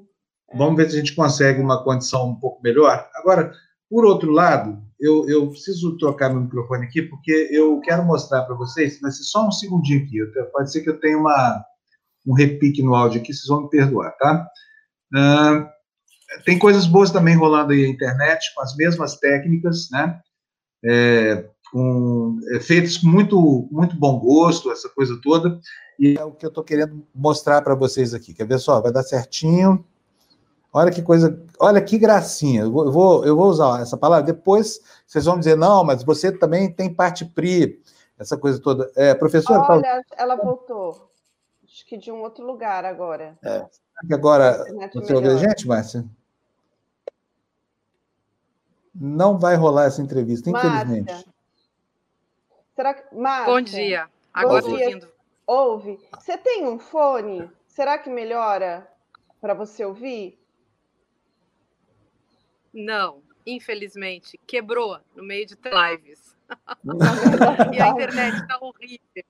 Vamos 0.54 0.76
ver 0.76 0.88
se 0.88 0.96
a 0.96 0.98
gente 0.98 1.14
consegue 1.14 1.60
uma 1.60 1.82
condição 1.82 2.28
um 2.28 2.36
pouco 2.36 2.62
melhor. 2.62 3.08
Agora, 3.14 3.52
por 3.90 4.04
outro 4.04 4.30
lado, 4.30 4.82
eu, 5.00 5.28
eu 5.28 5.50
preciso 5.50 5.96
trocar 5.96 6.30
meu 6.30 6.42
microfone 6.42 6.86
aqui, 6.86 7.02
porque 7.02 7.48
eu 7.50 7.80
quero 7.80 8.04
mostrar 8.04 8.42
para 8.42 8.54
vocês, 8.54 9.00
vai 9.00 9.10
ser 9.10 9.24
só 9.24 9.46
um 9.46 9.50
segundinho 9.50 10.04
aqui. 10.04 10.18
Pode 10.52 10.70
ser 10.70 10.82
que 10.82 10.90
eu 10.90 11.00
tenha 11.00 11.18
uma, 11.18 11.64
um 12.26 12.34
repique 12.34 12.82
no 12.82 12.94
áudio 12.94 13.20
aqui, 13.20 13.32
vocês 13.32 13.48
vão 13.48 13.62
me 13.62 13.70
perdoar, 13.70 14.12
tá? 14.12 14.46
Uh, 15.14 15.68
tem 16.44 16.58
coisas 16.58 16.86
boas 16.86 17.10
também 17.10 17.36
rolando 17.36 17.72
aí 17.72 17.82
na 17.82 17.88
internet, 17.88 18.54
com 18.54 18.62
as 18.62 18.76
mesmas 18.76 19.16
técnicas, 19.16 19.88
né? 19.90 20.20
É, 20.84 21.48
um, 21.74 22.38
é, 22.50 22.60
feitas 22.60 22.98
com 22.98 23.06
muito, 23.06 23.68
muito 23.70 23.96
bom 23.96 24.18
gosto, 24.18 24.70
essa 24.70 24.88
coisa 24.88 25.18
toda, 25.22 25.58
e 25.98 26.16
é 26.18 26.24
o 26.24 26.32
que 26.32 26.44
eu 26.44 26.48
estou 26.48 26.64
querendo 26.64 27.06
mostrar 27.14 27.62
para 27.62 27.74
vocês 27.74 28.12
aqui. 28.12 28.34
Quer 28.34 28.46
ver 28.46 28.58
só? 28.58 28.80
Vai 28.80 28.92
dar 28.92 29.02
certinho. 29.02 29.84
Olha 30.72 30.90
que 30.90 31.02
coisa, 31.02 31.40
olha 31.60 31.80
que 31.82 31.98
gracinha. 31.98 32.62
Eu 32.62 32.72
vou, 32.72 33.24
eu 33.24 33.36
vou 33.36 33.46
usar 33.46 33.80
essa 33.80 33.96
palavra. 33.96 34.24
Depois 34.24 34.80
vocês 35.06 35.24
vão 35.24 35.38
dizer, 35.38 35.56
não, 35.56 35.84
mas 35.84 36.02
você 36.02 36.32
também 36.32 36.72
tem 36.72 36.92
parte 36.92 37.24
PRI, 37.24 37.80
essa 38.18 38.36
coisa 38.36 38.60
toda. 38.60 38.90
É, 38.96 39.14
professora. 39.14 39.60
Olha, 39.60 39.82
fala... 39.82 40.02
ela 40.16 40.36
voltou. 40.36 41.10
Acho 41.64 41.86
que 41.86 41.96
de 41.96 42.10
um 42.10 42.22
outro 42.22 42.44
lugar 42.44 42.84
agora. 42.84 43.38
É. 43.44 43.64
Agora, 44.10 44.64
você 44.92 45.14
ouviu 45.14 45.32
a 45.32 45.36
gente, 45.36 45.68
Márcia? 45.68 46.04
Não 48.94 49.38
vai 49.38 49.56
rolar 49.56 49.86
essa 49.86 50.02
entrevista, 50.02 50.50
infelizmente. 50.50 51.10
Márcia. 51.10 51.32
Será 52.74 52.94
que. 52.94 53.14
Márcia, 53.14 53.52
Bom 53.52 53.60
dia. 53.60 54.10
Agora 54.32 54.58
estou 54.58 54.78
ouvindo. 54.78 55.08
Ouve. 55.46 55.98
Você 56.18 56.38
tem 56.38 56.66
um 56.66 56.78
fone? 56.78 57.50
Será 57.66 57.98
que 57.98 58.10
melhora 58.10 58.86
para 59.40 59.54
você 59.54 59.84
ouvir? 59.84 60.38
Não, 62.72 63.22
infelizmente. 63.46 64.38
Quebrou 64.46 64.98
no 65.16 65.22
meio 65.22 65.46
de 65.46 65.56
lives. 65.64 66.34
e 67.72 67.80
a 67.80 67.88
internet 67.88 68.36
está 68.36 68.58
horrível. 68.60 69.24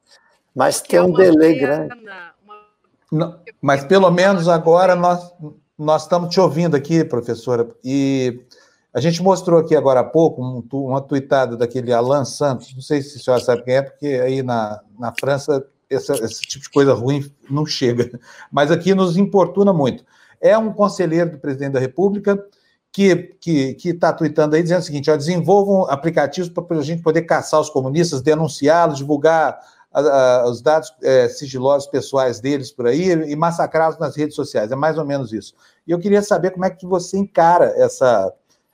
Mas 0.54 0.82
tem 0.82 0.98
é 0.98 1.02
um 1.02 1.12
delay 1.12 1.54
pena, 1.54 1.86
grande. 1.86 2.10
Uma... 2.44 2.66
Não, 3.10 3.40
mas 3.60 3.84
pelo 3.84 4.10
menos 4.10 4.48
agora 4.48 4.94
nós, 4.94 5.32
nós 5.78 6.02
estamos 6.02 6.32
te 6.32 6.40
ouvindo 6.40 6.76
aqui, 6.76 7.04
professora. 7.04 7.68
E 7.84 8.44
a 8.94 9.00
gente 9.00 9.22
mostrou 9.22 9.58
aqui 9.58 9.74
agora 9.74 10.00
há 10.00 10.04
pouco 10.04 10.42
um, 10.42 10.62
uma 10.72 11.00
tuitada 11.00 11.56
daquele 11.56 11.92
Alan 11.92 12.24
Santos, 12.24 12.74
não 12.74 12.82
sei 12.82 13.00
se 13.02 13.18
a 13.18 13.20
senhora 13.20 13.42
sabe 13.42 13.62
quem 13.62 13.74
é, 13.74 13.82
porque 13.82 14.06
aí 14.06 14.42
na, 14.42 14.80
na 14.98 15.12
França 15.18 15.64
esse, 15.88 16.12
esse 16.12 16.42
tipo 16.42 16.64
de 16.64 16.70
coisa 16.70 16.92
ruim 16.94 17.30
não 17.50 17.66
chega, 17.66 18.18
mas 18.50 18.70
aqui 18.70 18.94
nos 18.94 19.16
importuna 19.16 19.72
muito. 19.72 20.04
É 20.40 20.56
um 20.58 20.72
conselheiro 20.72 21.30
do 21.32 21.38
presidente 21.38 21.72
da 21.72 21.80
República 21.80 22.44
que 22.92 23.76
está 23.84 24.12
tweetando 24.12 24.54
aí 24.54 24.62
dizendo 24.62 24.80
o 24.80 24.84
seguinte: 24.84 25.10
ó, 25.10 25.16
desenvolvam 25.16 25.90
aplicativos 25.90 26.50
para 26.50 26.78
a 26.78 26.82
gente 26.82 27.02
poder 27.02 27.22
caçar 27.22 27.60
os 27.60 27.70
comunistas, 27.70 28.20
denunciá-los, 28.20 28.98
divulgar 28.98 29.58
a, 29.92 30.00
a, 30.00 30.50
os 30.50 30.60
dados 30.60 30.92
é, 31.02 31.28
sigilosos 31.28 31.88
pessoais 31.88 32.40
deles 32.40 32.70
por 32.70 32.86
aí 32.86 33.10
e 33.10 33.34
massacrá-los 33.36 33.98
nas 33.98 34.16
redes 34.16 34.34
sociais. 34.34 34.70
É 34.70 34.76
mais 34.76 34.98
ou 34.98 35.06
menos 35.06 35.32
isso. 35.32 35.54
E 35.86 35.90
eu 35.90 35.98
queria 35.98 36.22
saber 36.22 36.50
como 36.50 36.64
é 36.64 36.70
que 36.70 36.86
você 36.86 37.16
encara 37.16 37.72
essa, 37.76 38.32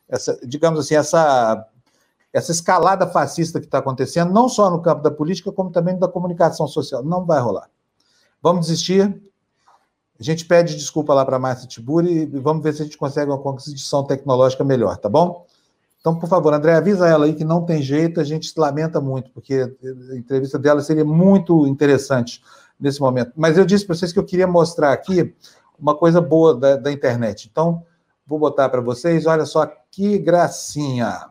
essa, 0.08 0.38
digamos 0.46 0.80
assim, 0.80 0.94
essa, 0.94 1.66
essa 2.32 2.52
escalada 2.52 3.06
fascista 3.06 3.60
que 3.60 3.66
está 3.66 3.78
acontecendo, 3.78 4.32
não 4.32 4.48
só 4.48 4.70
no 4.70 4.80
campo 4.80 5.02
da 5.02 5.10
política, 5.10 5.52
como 5.52 5.70
também 5.70 5.98
da 5.98 6.08
comunicação 6.08 6.66
social. 6.66 7.02
Não 7.04 7.24
vai 7.24 7.40
rolar. 7.40 7.68
Vamos 8.42 8.66
desistir. 8.66 9.22
A 10.18 10.22
gente 10.22 10.44
pede 10.44 10.74
desculpa 10.74 11.14
lá 11.14 11.24
para 11.24 11.36
a 11.36 11.38
Márcia 11.38 11.68
Tiburi 11.68 12.22
e 12.22 12.26
vamos 12.40 12.62
ver 12.62 12.72
se 12.72 12.82
a 12.82 12.84
gente 12.84 12.98
consegue 12.98 13.30
uma 13.30 13.38
conquisição 13.38 14.04
tecnológica 14.04 14.64
melhor, 14.64 14.96
tá 14.96 15.08
bom? 15.08 15.46
Então, 16.00 16.18
por 16.18 16.28
favor, 16.28 16.54
André, 16.54 16.74
avisa 16.74 17.08
ela 17.08 17.26
aí 17.26 17.34
que 17.34 17.44
não 17.44 17.64
tem 17.64 17.82
jeito, 17.82 18.20
a 18.20 18.24
gente 18.24 18.52
lamenta 18.56 19.00
muito, 19.00 19.30
porque 19.30 19.76
a 20.12 20.16
entrevista 20.16 20.58
dela 20.58 20.80
seria 20.80 21.04
muito 21.04 21.66
interessante 21.66 22.42
nesse 22.78 23.00
momento. 23.00 23.32
Mas 23.36 23.58
eu 23.58 23.64
disse 23.64 23.84
para 23.84 23.96
vocês 23.96 24.12
que 24.12 24.18
eu 24.18 24.24
queria 24.24 24.46
mostrar 24.46 24.92
aqui 24.92 25.34
uma 25.78 25.96
coisa 25.96 26.20
boa 26.20 26.56
da, 26.56 26.76
da 26.76 26.92
internet. 26.92 27.48
Então, 27.50 27.84
Vou 28.28 28.38
botar 28.38 28.68
para 28.68 28.82
vocês, 28.82 29.24
olha 29.24 29.46
só 29.46 29.66
que 29.90 30.18
gracinha. 30.18 31.30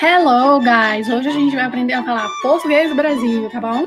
Hello, 0.00 0.58
guys! 0.58 1.06
Hoje 1.10 1.28
a 1.28 1.32
gente 1.32 1.54
vai 1.54 1.66
aprender 1.66 1.92
a 1.92 2.02
falar 2.02 2.26
português 2.40 2.88
do 2.88 2.96
Brasil, 2.96 3.50
tá 3.50 3.60
bom? 3.60 3.86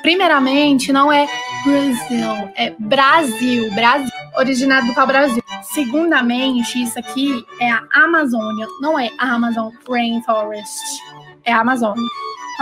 Primeiramente, 0.00 0.90
não 0.90 1.12
é 1.12 1.26
Brasil, 1.66 2.50
é 2.56 2.74
Brasil, 2.78 3.70
Brasil, 3.74 4.10
originado 4.38 4.86
do 4.86 5.06
Brasil. 5.06 5.42
Segundamente, 5.74 6.82
isso 6.82 6.98
aqui 6.98 7.44
é 7.60 7.70
a 7.70 7.82
Amazônia, 7.92 8.66
não 8.80 8.98
é 8.98 9.10
a 9.18 9.34
Amazon 9.34 9.70
Rainforest, 9.86 11.02
é 11.44 11.52
a 11.52 11.60
Amazônia. 11.60 12.02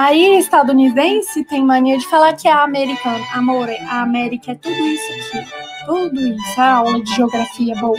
Aí, 0.01 0.39
estadunidense 0.39 1.45
tem 1.45 1.63
mania 1.63 1.99
de 1.99 2.09
falar 2.09 2.33
que 2.33 2.49
é 2.49 2.53
americano. 2.53 3.23
Amor, 3.35 3.69
a 3.69 4.01
América 4.01 4.53
é 4.53 4.55
tudo 4.55 4.75
isso 4.75 5.13
aqui. 5.13 5.47
Tudo 5.85 6.19
isso. 6.19 6.59
A 6.59 6.73
aula 6.77 7.03
de 7.03 7.15
geografia 7.15 7.75
boa. 7.75 7.99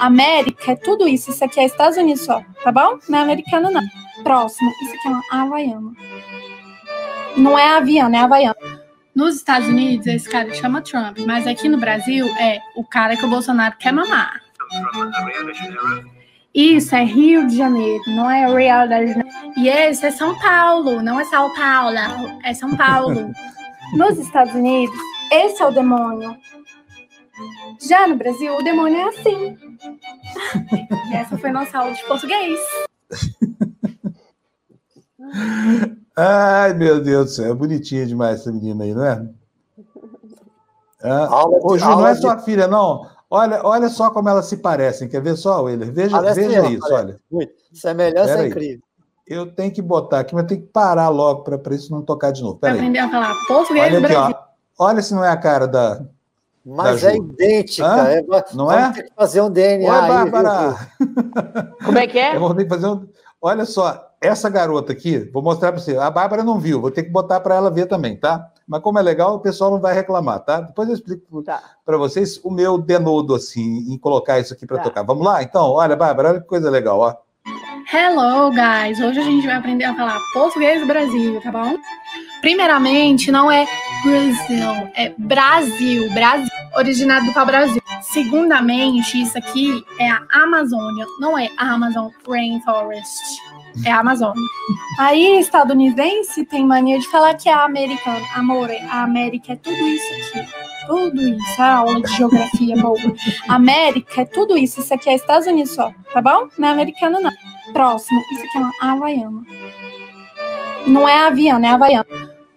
América 0.00 0.72
é 0.72 0.76
tudo 0.76 1.06
isso. 1.06 1.30
Isso 1.30 1.44
aqui 1.44 1.60
é 1.60 1.66
Estados 1.66 1.98
Unidos 1.98 2.24
só, 2.24 2.42
tá 2.64 2.72
bom? 2.72 2.98
Não 3.06 3.18
é 3.18 3.22
americano, 3.22 3.70
não. 3.70 3.82
Próximo. 4.22 4.72
Isso 4.82 4.94
aqui 4.94 5.08
é 5.08 5.10
uma 5.10 5.22
havaiana. 5.30 5.92
Não 7.36 7.58
é 7.58 7.76
aviana, 7.76 8.16
é 8.16 8.20
havaiana. 8.20 8.80
Nos 9.14 9.36
Estados 9.36 9.68
Unidos, 9.68 10.06
esse 10.06 10.30
cara 10.30 10.54
chama 10.54 10.80
Trump, 10.80 11.18
mas 11.26 11.46
aqui 11.46 11.68
no 11.68 11.76
Brasil 11.76 12.26
é 12.40 12.60
o 12.74 12.82
cara 12.82 13.14
que 13.14 13.26
o 13.26 13.28
Bolsonaro 13.28 13.76
quer 13.78 13.92
mamar. 13.92 14.40
Isso 16.54 16.94
é 16.94 17.04
Rio 17.04 17.46
de 17.46 17.56
Janeiro, 17.56 18.02
não 18.08 18.30
é 18.30 18.46
Rio 18.46 18.88
de 18.88 19.12
Janeiro. 19.12 19.28
E 19.56 19.68
esse 19.68 20.06
é 20.06 20.10
São 20.10 20.38
Paulo, 20.38 21.02
não 21.02 21.18
é 21.18 21.24
São 21.24 21.52
Paulo, 21.54 21.96
é 22.44 22.54
São 22.54 22.76
Paulo. 22.76 23.32
Nos 23.96 24.18
Estados 24.18 24.54
Unidos, 24.54 24.96
esse 25.30 25.62
é 25.62 25.66
o 25.66 25.70
demônio. 25.70 26.36
Já 27.80 28.06
no 28.06 28.16
Brasil, 28.16 28.54
o 28.54 28.62
demônio 28.62 28.96
é 28.96 29.08
assim. 29.08 29.58
e 31.10 31.14
essa 31.14 31.36
foi 31.36 31.50
nossa 31.50 31.78
aula 31.78 31.92
de 31.92 32.02
português. 32.04 32.58
Ai, 36.16 36.74
meu 36.74 37.02
Deus 37.02 37.26
do 37.26 37.30
céu, 37.30 37.52
é 37.52 37.54
bonitinha 37.54 38.06
demais 38.06 38.40
essa 38.40 38.52
menina 38.52 38.84
aí, 38.84 38.94
não 38.94 39.04
é? 39.04 39.26
Ah, 41.02 41.46
Ô, 41.46 41.76
Ju, 41.76 41.84
não 41.84 42.06
é 42.06 42.14
sua 42.14 42.36
de... 42.36 42.44
filha, 42.44 42.68
não. 42.68 43.06
Olha, 43.34 43.62
olha 43.64 43.88
só 43.88 44.10
como 44.10 44.28
elas 44.28 44.44
se 44.44 44.58
parecem. 44.58 45.08
Quer 45.08 45.22
ver 45.22 45.38
só, 45.38 45.62
Willer? 45.62 45.90
Veja, 45.90 46.20
veja 46.20 46.68
isso, 46.68 46.92
olha. 46.92 47.18
Muito. 47.30 47.54
Semelhança 47.72 48.42
é 48.42 48.46
incrível. 48.48 48.82
Eu 49.26 49.50
tenho 49.50 49.72
que 49.72 49.80
botar 49.80 50.20
aqui, 50.20 50.34
mas 50.34 50.44
tenho 50.44 50.60
que 50.60 50.66
parar 50.66 51.08
logo 51.08 51.42
para 51.42 51.74
isso 51.74 51.90
não 51.90 52.02
tocar 52.02 52.30
de 52.30 52.42
novo. 52.42 52.58
Para 52.58 52.74
aprender 52.74 52.98
a 52.98 53.08
falar 53.08 53.34
português 53.48 53.86
olha 53.86 54.06
aqui, 54.06 54.14
ó. 54.14 54.34
Olha 54.78 55.00
se 55.00 55.14
não 55.14 55.24
é 55.24 55.30
a 55.30 55.36
cara 55.38 55.66
da. 55.66 56.04
Mas 56.62 57.00
da 57.00 57.12
é 57.12 57.16
idêntica. 57.16 57.86
É, 57.86 58.22
não 58.52 58.70
é? 58.70 58.92
Ter 58.92 59.04
que 59.04 59.14
fazer 59.16 59.40
um 59.40 59.50
DNA. 59.50 60.02
Oi, 60.02 60.08
Bárbara. 60.08 60.88
Como 61.82 61.98
é 61.98 62.06
que 62.06 62.18
é? 62.18 62.36
Eu 62.36 62.40
vou 62.40 62.54
ter 62.54 62.64
que 62.64 62.68
fazer 62.68 62.86
um. 62.86 63.08
Olha 63.40 63.64
só, 63.64 64.10
essa 64.20 64.50
garota 64.50 64.92
aqui, 64.92 65.18
vou 65.32 65.42
mostrar 65.42 65.72
para 65.72 65.80
você. 65.80 65.96
A 65.96 66.10
Bárbara 66.10 66.44
não 66.44 66.60
viu, 66.60 66.82
vou 66.82 66.90
ter 66.90 67.02
que 67.02 67.10
botar 67.10 67.40
para 67.40 67.54
ela 67.54 67.70
ver 67.70 67.86
também, 67.86 68.14
tá? 68.14 68.51
Mas 68.66 68.80
como 68.80 68.98
é 68.98 69.02
legal, 69.02 69.34
o 69.34 69.40
pessoal 69.40 69.70
não 69.70 69.80
vai 69.80 69.94
reclamar, 69.94 70.40
tá? 70.40 70.60
Depois 70.60 70.88
eu 70.88 70.94
explico 70.94 71.42
tá. 71.42 71.62
para 71.84 71.96
vocês 71.96 72.40
o 72.42 72.50
meu 72.50 72.78
denodo, 72.78 73.34
assim, 73.34 73.92
em 73.92 73.98
colocar 73.98 74.38
isso 74.38 74.54
aqui 74.54 74.66
para 74.66 74.78
tá. 74.78 74.84
tocar. 74.84 75.02
Vamos 75.02 75.24
lá? 75.24 75.42
Então, 75.42 75.70
olha, 75.70 75.96
Bárbara, 75.96 76.30
olha 76.30 76.40
que 76.40 76.46
coisa 76.46 76.70
legal, 76.70 76.98
ó. 77.00 77.16
Hello, 77.92 78.50
guys! 78.50 79.00
Hoje 79.00 79.20
a 79.20 79.24
gente 79.24 79.46
vai 79.46 79.56
aprender 79.56 79.84
a 79.84 79.94
falar 79.94 80.18
português 80.32 80.80
do 80.80 80.86
Brasil, 80.86 81.40
tá 81.42 81.50
bom? 81.50 81.76
Primeiramente, 82.40 83.30
não 83.30 83.50
é 83.50 83.66
Brasil, 84.04 84.90
é 84.94 85.12
Brasil, 85.18 86.10
Brasil, 86.12 86.50
originado 86.76 87.26
do 87.26 87.44
Brasil. 87.44 87.82
Segundamente, 88.00 89.20
isso 89.20 89.36
aqui 89.36 89.84
é 89.98 90.10
a 90.10 90.22
Amazônia, 90.32 91.06
não 91.18 91.38
é 91.38 91.48
a 91.58 91.74
Amazon 91.74 92.08
Rainforest 92.26 93.42
é 93.84 93.90
a 93.90 94.00
Amazônia. 94.00 94.42
Aí, 94.98 95.38
estadunidense 95.38 96.44
tem 96.46 96.66
mania 96.66 96.98
de 96.98 97.08
falar 97.08 97.34
que 97.34 97.48
é 97.48 97.52
americano. 97.52 98.24
Amor, 98.34 98.70
a 98.90 99.02
América 99.02 99.52
é 99.52 99.56
tudo 99.56 99.76
isso 99.76 100.14
aqui. 100.14 100.48
Tudo 100.86 101.20
isso. 101.20 101.62
A 101.62 101.76
aula 101.76 102.00
de 102.00 102.16
geografia 102.16 102.76
boa. 102.76 102.98
América 103.48 104.22
é 104.22 104.24
tudo 104.24 104.56
isso. 104.56 104.80
Isso 104.80 104.92
aqui 104.92 105.08
é 105.08 105.14
Estados 105.14 105.46
Unidos 105.46 105.72
só, 105.72 105.92
tá 106.12 106.20
bom? 106.20 106.48
Não 106.58 106.68
é 106.68 106.72
americano, 106.72 107.20
não. 107.20 107.32
Próximo. 107.72 108.20
Isso 108.32 108.44
aqui 108.44 108.58
é 108.58 108.60
uma 108.60 108.72
havaiana. 108.92 109.42
Não 110.86 111.08
é 111.08 111.26
aviana, 111.26 111.66
é 111.66 111.70
havaiana. 111.70 112.06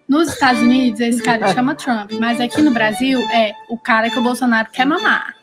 Nos 0.08 0.28
Estados 0.28 0.62
Unidos, 0.62 1.00
esse 1.00 1.22
cara 1.22 1.52
chama 1.52 1.74
Trump, 1.74 2.12
mas 2.20 2.40
aqui 2.40 2.62
no 2.62 2.70
Brasil 2.70 3.20
é 3.30 3.52
o 3.68 3.76
cara 3.76 4.08
que 4.08 4.18
o 4.18 4.22
Bolsonaro 4.22 4.68
quer 4.70 4.86
mamar. 4.86 5.34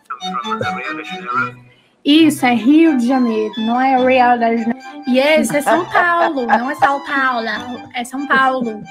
Isso 2.04 2.46
é 2.46 2.54
Rio 2.54 2.98
de 2.98 3.08
Janeiro, 3.08 3.54
não 3.60 3.80
é 3.80 3.96
Rio 3.98 4.08
de 4.08 4.64
Janeiro. 4.64 4.80
E 5.08 5.20
esse 5.20 5.56
é 5.56 5.62
São 5.62 5.86
Paulo, 5.90 6.46
não 6.46 6.70
é 6.70 6.76
São 6.76 7.06
Paulo, 7.06 7.48
é 7.94 8.04
São 8.04 8.28
Paulo. 8.28 8.82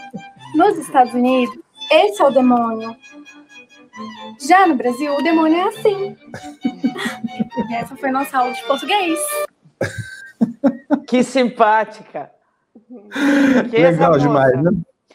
Nos 0.54 0.78
Estados 0.78 1.12
Unidos, 1.12 1.54
esse 1.90 2.22
é 2.22 2.24
o 2.24 2.30
demônio. 2.30 2.96
Já 4.40 4.66
no 4.66 4.74
Brasil, 4.74 5.14
o 5.14 5.22
demônio 5.22 5.58
é 5.58 5.68
assim. 5.68 6.16
E 7.68 7.74
essa 7.74 7.94
foi 7.96 8.10
nossa 8.10 8.38
aula 8.38 8.52
de 8.52 8.62
português. 8.64 9.18
Que 11.06 11.22
simpática. 11.22 12.30
Que 13.70 13.76
Legal 13.76 14.18
demais, 14.18 14.62
né? 14.62 14.70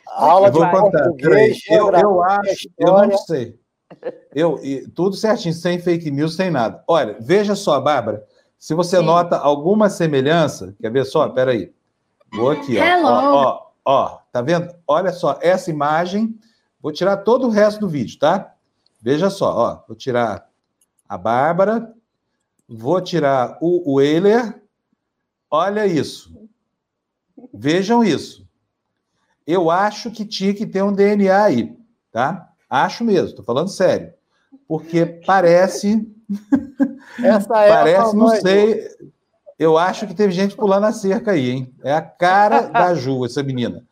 Aula 0.08 0.52
de 0.52 0.60
português. 0.60 1.60
Eu, 1.70 1.92
eu 1.92 2.24
acho, 2.24 2.70
eu 2.78 3.08
não 3.08 3.18
sei. 3.18 3.60
Eu, 4.34 4.60
e, 4.64 4.88
tudo 4.90 5.16
certinho, 5.16 5.54
sem 5.54 5.80
fake 5.80 6.12
news, 6.12 6.36
sem 6.36 6.52
nada. 6.52 6.84
Olha, 6.88 7.18
veja 7.20 7.56
só, 7.56 7.80
Bárbara, 7.80 8.24
se 8.60 8.74
você 8.74 8.98
Sim. 8.98 9.06
nota 9.06 9.38
alguma 9.38 9.90
semelhança, 9.90 10.76
quer 10.80 10.92
ver 10.92 11.06
só? 11.06 11.30
Peraí. 11.30 11.74
Vou 12.34 12.52
aqui, 12.52 12.78
ó. 12.78 12.84
Hello. 12.84 13.08
Ó, 13.08 13.44
ó, 13.54 13.68
Ó, 13.90 14.20
tá 14.34 14.42
vendo? 14.42 14.76
Olha 14.86 15.14
só, 15.14 15.40
essa 15.42 15.72
imagem. 15.72 16.38
Vou 16.82 16.92
tirar 16.92 17.16
todo 17.16 17.48
o 17.48 17.50
resto 17.50 17.80
do 17.80 17.88
vídeo, 17.88 18.20
tá? 18.20 18.54
Veja 19.02 19.30
só, 19.30 19.56
ó. 19.56 19.84
Vou 19.88 19.96
tirar 19.96 20.50
a 21.08 21.18
Bárbara. 21.18 21.96
Vou 22.68 23.00
tirar 23.00 23.58
o 23.62 23.94
Weiler. 23.94 24.62
Olha 25.50 25.88
isso. 25.88 26.38
Vejam 27.54 28.04
isso. 28.04 28.46
Eu 29.46 29.72
acho 29.72 30.12
que 30.12 30.26
tinha 30.26 30.54
que 30.54 30.68
ter 30.68 30.84
um 30.84 30.92
DNA 30.92 31.42
aí, 31.42 31.78
tá? 32.12 32.52
Acho 32.70 33.04
mesmo, 33.04 33.36
tô 33.36 33.44
falando 33.44 33.70
sério. 33.70 34.14
Porque 34.68 35.06
parece. 35.06 36.08
Essa 37.24 37.64
é 37.64 37.70
parece, 37.70 38.16
não 38.16 38.28
sei. 38.30 38.88
Eu 39.58 39.78
acho 39.78 40.06
que 40.06 40.14
teve 40.14 40.32
gente 40.34 40.56
pulando 40.56 40.86
a 40.86 40.92
cerca 40.92 41.32
aí, 41.32 41.50
hein? 41.50 41.74
É 41.84 41.94
a 41.94 42.02
cara 42.02 42.62
da 42.70 42.94
Ju, 42.94 43.26
essa 43.26 43.42
menina. 43.42 43.84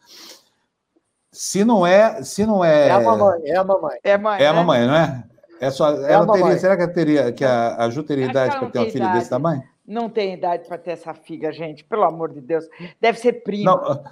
Se 1.32 1.66
não 1.66 1.86
é, 1.86 2.24
se 2.24 2.46
não 2.46 2.64
é. 2.64 2.88
É 2.88 2.92
a 2.92 3.02
mamãe, 3.02 3.42
é 3.46 3.56
a 3.58 3.64
mamãe. 3.64 3.98
É, 4.04 4.18
mãe, 4.18 4.42
É 4.42 4.48
a 4.48 4.54
né? 4.54 4.60
mamãe, 4.60 4.88
não 4.88 4.96
é? 4.96 5.24
É 5.60 5.72
só, 5.72 5.88
a 5.88 6.10
ela 6.10 6.26
teria, 6.28 6.42
mamãe. 6.44 6.58
será 6.60 6.76
que, 6.78 6.84
ela 6.84 6.94
teria, 6.94 7.32
que 7.32 7.44
a, 7.44 7.78
a 7.78 7.90
Ju 7.90 8.04
teria 8.04 8.26
idade 8.26 8.58
para 8.58 8.70
ter 8.70 8.80
uma 8.80 8.86
filha 8.86 9.04
idade. 9.04 9.18
desse 9.18 9.30
tamanho? 9.30 9.64
Não 9.88 10.10
tem 10.10 10.34
idade 10.34 10.68
para 10.68 10.78
ter 10.78 10.92
essa 10.92 11.14
filha, 11.14 11.52
gente. 11.52 11.84
Pelo 11.84 12.04
amor 12.04 12.32
de 12.34 12.42
Deus. 12.42 12.68
Deve 13.00 13.20
ser 13.20 13.44
prima. 13.44 13.76
Não, 13.76 14.04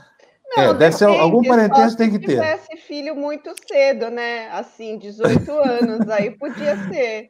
é, 0.57 0.74
deve 0.74 0.95
ser 0.95 1.05
algum 1.05 1.43
parentesco 1.43 1.98
tem 1.98 2.10
que 2.10 2.15
se 2.17 2.25
ter. 2.25 2.33
tivesse 2.33 2.77
filho 2.77 3.15
muito 3.15 3.53
cedo, 3.67 4.10
né? 4.10 4.50
Assim, 4.51 4.98
18 4.98 5.51
anos, 5.57 6.10
aí 6.10 6.31
podia 6.31 6.77
ser. 6.89 7.29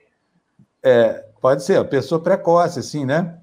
Pode 1.42 1.64
ser, 1.64 1.84
pessoa 1.90 2.22
precoce, 2.22 2.80
assim, 2.80 3.06
né? 3.06 3.38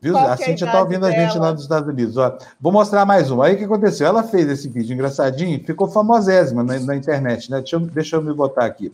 Viu? 0.00 0.14
Qual 0.14 0.26
A 0.26 0.36
que 0.36 0.42
é 0.42 0.46
a 0.46 0.48
Cintia 0.48 0.66
está 0.66 0.80
ouvindo 0.80 1.06
a 1.06 1.12
gente 1.12 1.34
dela? 1.34 1.46
lá 1.46 1.52
dos 1.52 1.62
Estados 1.62 1.88
Unidos. 1.88 2.16
Ó. 2.16 2.36
Vou 2.60 2.72
mostrar 2.72 3.06
mais 3.06 3.30
uma. 3.30 3.46
Aí 3.46 3.54
o 3.54 3.58
que 3.58 3.62
aconteceu? 3.62 4.04
Ela 4.04 4.24
fez 4.24 4.48
esse 4.48 4.68
vídeo 4.68 4.92
engraçadinho, 4.92 5.64
ficou 5.64 5.86
famosésima 5.88 6.64
na, 6.64 6.80
na 6.80 6.96
internet, 6.96 7.48
né? 7.48 7.58
Deixa 7.58 7.76
eu, 7.76 7.80
deixa 7.80 8.16
eu 8.16 8.22
me 8.22 8.34
botar 8.34 8.64
aqui. 8.64 8.92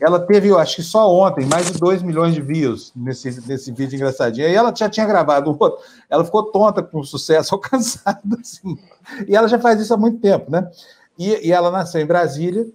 Ela 0.00 0.20
teve, 0.20 0.48
eu 0.48 0.58
acho 0.58 0.76
que 0.76 0.82
só 0.82 1.10
ontem, 1.10 1.46
mais 1.46 1.70
de 1.70 1.78
2 1.78 2.02
milhões 2.02 2.34
de 2.34 2.40
views 2.40 2.92
nesse, 2.94 3.46
nesse 3.48 3.72
vídeo 3.72 3.96
engraçadinho. 3.96 4.46
Aí 4.46 4.54
ela 4.54 4.74
já 4.74 4.88
tinha 4.90 5.06
gravado 5.06 5.56
outro. 5.58 5.78
Ela 6.10 6.24
ficou 6.24 6.50
tonta 6.52 6.82
com 6.82 7.00
o 7.00 7.04
sucesso 7.04 7.54
alcançado, 7.56 8.38
assim. 8.38 8.78
E 9.26 9.34
ela 9.34 9.48
já 9.48 9.58
faz 9.58 9.80
isso 9.80 9.94
há 9.94 9.96
muito 9.96 10.18
tempo, 10.20 10.50
né? 10.50 10.70
E, 11.18 11.48
e 11.48 11.52
ela 11.52 11.70
nasceu 11.70 12.00
em 12.00 12.06
Brasília, 12.06 12.66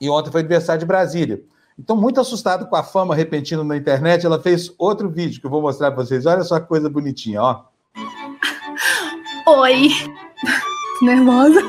e 0.00 0.08
ontem 0.08 0.30
foi 0.30 0.40
aniversário 0.40 0.80
de 0.80 0.86
Brasília. 0.86 1.42
Então, 1.78 1.96
muito 1.96 2.20
assustado 2.20 2.66
com 2.66 2.76
a 2.76 2.82
fama 2.82 3.14
repentina 3.14 3.62
na 3.62 3.76
internet, 3.76 4.24
ela 4.24 4.40
fez 4.40 4.72
outro 4.78 5.08
vídeo 5.08 5.40
que 5.40 5.46
eu 5.46 5.50
vou 5.50 5.62
mostrar 5.62 5.90
para 5.90 6.04
vocês. 6.04 6.26
Olha 6.26 6.42
só 6.42 6.58
que 6.58 6.66
coisa 6.66 6.88
bonitinha, 6.88 7.42
ó. 7.42 7.64
Oi. 9.46 9.88
Nervosa? 11.02 11.60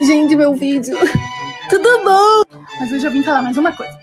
Gente, 0.00 0.36
meu 0.36 0.54
vídeo. 0.54 0.96
Tudo 1.68 2.04
bom? 2.04 2.65
Mas 2.78 2.92
hoje 2.92 3.06
eu 3.06 3.10
vim 3.10 3.22
falar 3.22 3.42
mais 3.42 3.56
uma 3.56 3.72
coisa. 3.72 3.98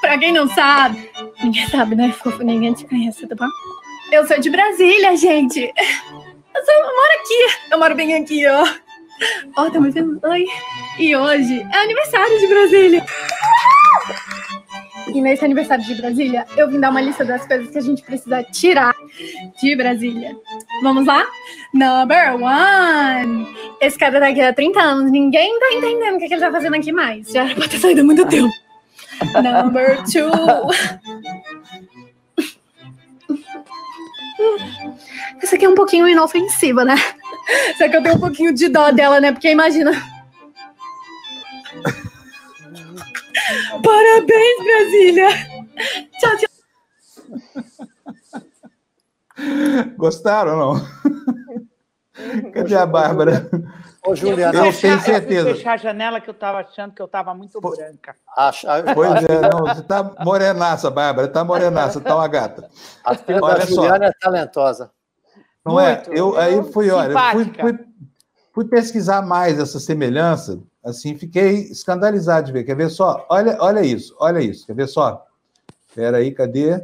Pra 0.00 0.18
quem 0.18 0.32
não 0.32 0.48
sabe, 0.48 1.10
ninguém 1.42 1.66
sabe, 1.68 1.94
né? 1.94 2.12
Fofo, 2.12 2.42
ninguém 2.42 2.72
te 2.72 2.84
conhece, 2.86 3.26
tá 3.26 3.34
bom? 3.34 3.48
Eu 4.10 4.26
sou 4.26 4.38
de 4.40 4.48
Brasília, 4.50 5.16
gente. 5.16 5.60
Eu, 5.60 6.64
sou, 6.64 6.74
eu 6.74 6.82
moro 6.84 7.12
aqui. 7.20 7.70
Eu 7.70 7.78
moro 7.78 7.94
bem 7.94 8.14
aqui, 8.14 8.46
ó. 8.46 8.64
Ó, 9.56 9.70
tá 9.70 9.80
me 9.80 9.90
vendo? 9.90 10.18
Oi. 10.24 10.46
E 10.98 11.14
hoje 11.14 11.60
é 11.72 11.78
aniversário 11.78 12.38
de 12.38 12.46
Brasília. 12.46 13.04
E 15.14 15.20
nesse 15.20 15.44
aniversário 15.44 15.84
de 15.84 15.94
Brasília, 15.94 16.46
eu 16.56 16.68
vim 16.68 16.78
dar 16.78 16.90
uma 16.90 17.00
lista 17.00 17.24
das 17.24 17.46
coisas 17.46 17.70
que 17.70 17.78
a 17.78 17.80
gente 17.82 18.02
precisa 18.02 18.42
tirar 18.44 18.94
de 19.60 19.76
Brasília. 19.76 20.36
Vamos 20.82 21.06
lá? 21.06 21.26
Number 21.72 22.34
one. 22.34 23.46
Esse 23.80 23.98
cara 23.98 24.20
tá 24.20 24.28
aqui 24.28 24.40
há 24.40 24.52
30 24.52 24.80
anos. 24.80 25.10
Ninguém 25.10 25.58
tá 25.58 25.72
entendendo 25.72 26.16
o 26.16 26.18
que, 26.18 26.28
que 26.28 26.34
ele 26.34 26.40
tá 26.40 26.52
fazendo 26.52 26.76
aqui 26.76 26.92
mais. 26.92 27.30
Já 27.30 27.44
era 27.44 27.54
pra 27.54 27.68
ter 27.68 27.78
saído 27.78 28.02
há 28.02 28.04
muito 28.04 28.26
tempo. 28.26 28.52
Number 29.34 29.98
two. 30.04 30.30
Essa 35.42 35.56
aqui 35.56 35.64
é 35.64 35.68
um 35.68 35.74
pouquinho 35.74 36.08
inofensiva, 36.08 36.84
né? 36.84 36.96
Só 37.76 37.88
que 37.88 37.96
eu 37.96 38.02
tenho 38.02 38.16
um 38.16 38.20
pouquinho 38.20 38.52
de 38.52 38.68
dó 38.68 38.90
dela, 38.90 39.20
né? 39.20 39.32
Porque 39.32 39.50
imagina. 39.50 39.90
Parabéns, 43.82 44.64
Brasília! 44.64 45.28
Tchau, 46.18 46.36
tchau. 46.36 46.48
Gostaram 49.96 50.58
ou 50.58 50.74
não? 50.74 50.86
Cadê 52.52 52.74
a 52.76 52.84
Bárbara? 52.86 53.48
Ô, 54.04 54.14
Juliana, 54.14 54.58
Eu 54.58 54.72
fui 54.72 54.80
tenho 54.82 54.98
fechar- 55.00 55.14
certeza. 55.20 55.48
Eu 55.50 55.56
fechar 55.56 55.72
a 55.72 55.76
janela 55.76 56.20
que 56.20 56.28
eu 56.28 56.32
estava 56.32 56.58
achando 56.60 56.92
que 56.94 57.02
eu 57.02 57.06
estava 57.06 57.34
muito 57.34 57.60
Pô. 57.60 57.70
branca. 57.70 58.16
acho, 58.36 58.68
a, 58.68 58.82
Pois 58.94 59.24
é, 59.24 59.40
não, 59.50 59.60
você 59.66 59.82
tá 59.82 60.14
morenaça, 60.24 60.90
Bárbara, 60.90 61.28
tá 61.28 61.44
morenaça, 61.44 62.00
tá 62.00 62.16
uma 62.16 62.26
gata. 62.28 62.68
a 63.04 63.14
filha 63.14 63.38
Olha 63.42 63.54
da 63.58 63.66
só. 63.66 63.74
Juliana 63.74 64.06
é 64.06 64.12
talentosa. 64.20 64.90
Não 65.64 65.74
Muito. 65.74 66.12
é? 66.12 66.18
Eu 66.18 66.36
aí 66.38 66.62
fui, 66.72 66.90
olha, 66.90 67.14
fui, 67.32 67.52
fui, 67.60 67.78
fui 68.54 68.64
pesquisar 68.64 69.20
mais 69.22 69.58
essa 69.60 69.78
semelhança, 69.78 70.58
assim, 70.88 71.16
fiquei 71.16 71.62
escandalizado 71.70 72.46
de 72.46 72.52
ver. 72.52 72.64
Quer 72.64 72.76
ver 72.76 72.90
só? 72.90 73.26
Olha, 73.28 73.56
olha 73.60 73.80
isso, 73.80 74.16
olha 74.18 74.40
isso. 74.40 74.66
Quer 74.66 74.74
ver 74.74 74.88
só? 74.88 75.24
Espera 75.88 76.18
aí, 76.18 76.32
cadê? 76.32 76.82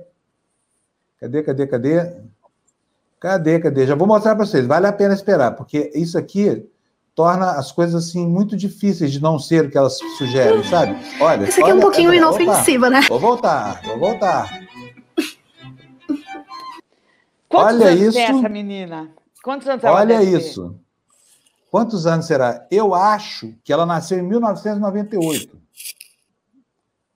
Cadê, 1.21 1.43
cadê, 1.43 1.67
cadê? 1.67 2.17
Cadê, 3.19 3.59
cadê? 3.59 3.87
Já 3.87 3.95
vou 3.95 4.07
mostrar 4.07 4.37
para 4.37 4.45
vocês. 4.45 4.67
Vale 4.67 4.87
a 4.87 4.93
pena 4.93 5.15
esperar, 5.15 5.53
porque 5.53 5.91
isso 5.95 6.19
aqui 6.19 6.69
torna 7.15 7.53
as 7.53 7.73
coisas 7.73 7.95
assim 7.95 8.27
muito 8.27 8.57
difíceis 8.57 9.13
de 9.13 9.23
não 9.23 9.39
ser 9.39 9.65
o 9.65 9.71
que 9.71 9.79
elas 9.79 9.99
sugerem, 10.19 10.63
sabe? 10.65 10.97
Olha, 11.21 11.45
Essa 11.45 11.61
aqui 11.61 11.71
é 11.71 11.75
um 11.75 11.81
pouquinho 11.81 12.13
inofensiva, 12.13 12.91
né? 12.91 13.03
Vou 13.09 13.21
voltar, 13.21 13.81
vou 13.85 13.99
voltar. 13.99 14.61
Quantos 17.49 17.77
Olha 17.77 17.87
anos 17.87 18.15
tem 18.15 18.25
isso. 18.25 18.37
essa 18.37 18.49
menina? 18.49 19.11
Quantos 19.43 19.69
anos 19.69 19.85
ela 19.85 19.97
Olha 19.97 20.23
isso. 20.23 20.77
Quantos 21.75 22.07
anos 22.07 22.27
será? 22.27 22.65
Eu 22.71 22.95
acho 22.95 23.53
que 23.65 23.73
ela 23.73 23.85
nasceu 23.85 24.17
em 24.17 24.23
1998, 24.23 25.61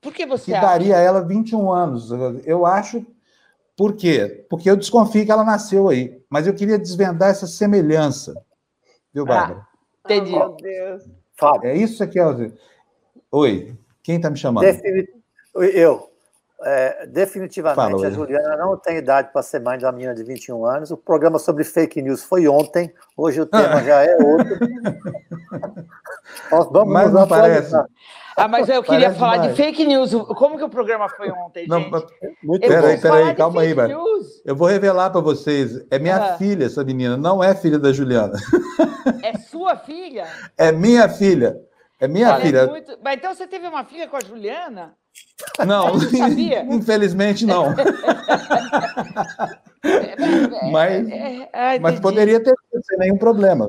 Por 0.01 0.13
que 0.13 0.27
você 0.27 0.47
que 0.47 0.55
acha? 0.55 0.67
daria 0.67 0.97
a 0.97 1.01
ela 1.01 1.21
21 1.25 1.71
anos. 1.71 2.11
Eu 2.45 2.67
acho. 2.67 3.07
Por 3.77 3.95
quê? 3.95 4.45
Porque 4.51 4.69
eu 4.69 4.77
desconfio 4.77 5.25
que 5.25 5.31
ela 5.31 5.45
nasceu 5.45 5.89
aí. 5.89 6.21
Mas 6.29 6.49
eu 6.49 6.55
queria 6.55 6.77
desvendar 6.77 7.31
essa 7.31 7.47
semelhança. 7.47 8.35
Viu, 9.15 9.25
Bárbara? 9.25 9.65
Entendi. 10.05 10.35
Oh, 10.35 10.39
meu 10.49 10.57
Deus. 10.57 11.05
Fábio, 11.39 11.71
É 11.71 11.77
isso 11.77 12.03
aqui. 12.03 12.19
ó. 12.19 12.35
Oi, 13.31 13.77
quem 14.03 14.17
está 14.17 14.29
me 14.29 14.37
chamando? 14.37 14.65
defini- 14.65 15.07
eu. 15.55 16.08
É, 16.65 17.07
definitivamente, 17.07 17.77
Fala, 17.93 18.07
a. 18.07 18.11
Juliana 18.11 18.57
não 18.57 18.77
tem 18.77 18.97
idade 18.99 19.31
para 19.33 19.43
ser 19.43 19.61
mãe 19.61 19.79
de 19.79 19.85
uma 19.85 19.93
menina 19.93 20.15
de 20.15 20.23
21 20.25 20.65
anos. 20.67 20.91
O 20.91 20.97
programa 20.97 21.39
sobre 21.39 21.63
fake 21.65 22.03
news 22.03 22.23
foi 22.23 22.49
ontem, 22.49 22.93
hoje 23.17 23.41
o 23.41 23.47
tema 23.47 23.83
já 23.83 24.03
é 24.05 24.17
outro. 24.17 24.59
Nós 26.51 26.69
vamos 26.71 26.93
Mas 26.93 27.13
não 27.13 27.23
atualizar. 27.23 27.87
Ah, 28.37 28.47
mas 28.47 28.69
eu 28.69 28.83
queria 28.85 29.07
Parece 29.07 29.19
falar 29.19 29.37
demais. 29.39 29.57
de 29.57 29.63
fake 29.63 29.85
news. 29.85 30.13
Como 30.37 30.57
que 30.57 30.63
o 30.65 30.69
programa 30.69 31.09
foi 31.09 31.29
ontem, 31.31 31.67
Não, 31.67 31.81
gente? 31.81 31.91
mas- 31.91 32.05
Muito 32.43 32.69
Peraí, 32.69 33.01
peraí, 33.01 33.35
calma 33.35 33.63
aí, 33.63 33.75
news. 33.75 34.41
eu 34.45 34.55
vou 34.55 34.69
revelar 34.69 35.11
para 35.11 35.21
vocês. 35.21 35.85
É 35.91 35.99
minha 35.99 36.17
Ah. 36.35 36.37
filha, 36.39 36.67
essa 36.67 36.85
menina. 36.85 37.17
Não 37.17 37.43
é 37.43 37.55
filha 37.55 37.79
da 37.81 37.93
Juliana. 37.93 38.35
É 39.25 39.37
sua 39.39 39.77
filha? 39.77 40.27
É 40.57 40.71
minha 40.71 41.09
filha. 41.09 41.57
É 42.01 42.07
minha 42.07 42.29
Ela 42.29 42.39
é 42.39 42.41
filha. 42.43 42.67
muito- 42.69 42.97
Mas 43.03 43.17
então 43.17 43.35
você 43.35 43.47
teve 43.49 43.67
uma 43.67 43.85
filha 43.85 44.07
com 44.07 44.17
a 44.17 44.21
Juliana? 44.21 44.95
Não, 45.67 45.93
infelizmente 46.75 47.47
não. 47.47 47.73
É, 49.85 50.71
Mas- 50.71 51.09
é, 51.09 51.49
é, 51.53 51.79
Mas 51.79 51.95
entendi. 51.95 52.01
poderia 52.03 52.41
ter 52.43 52.55
sem 52.85 52.99
nenhum 52.99 53.17
problema. 53.17 53.69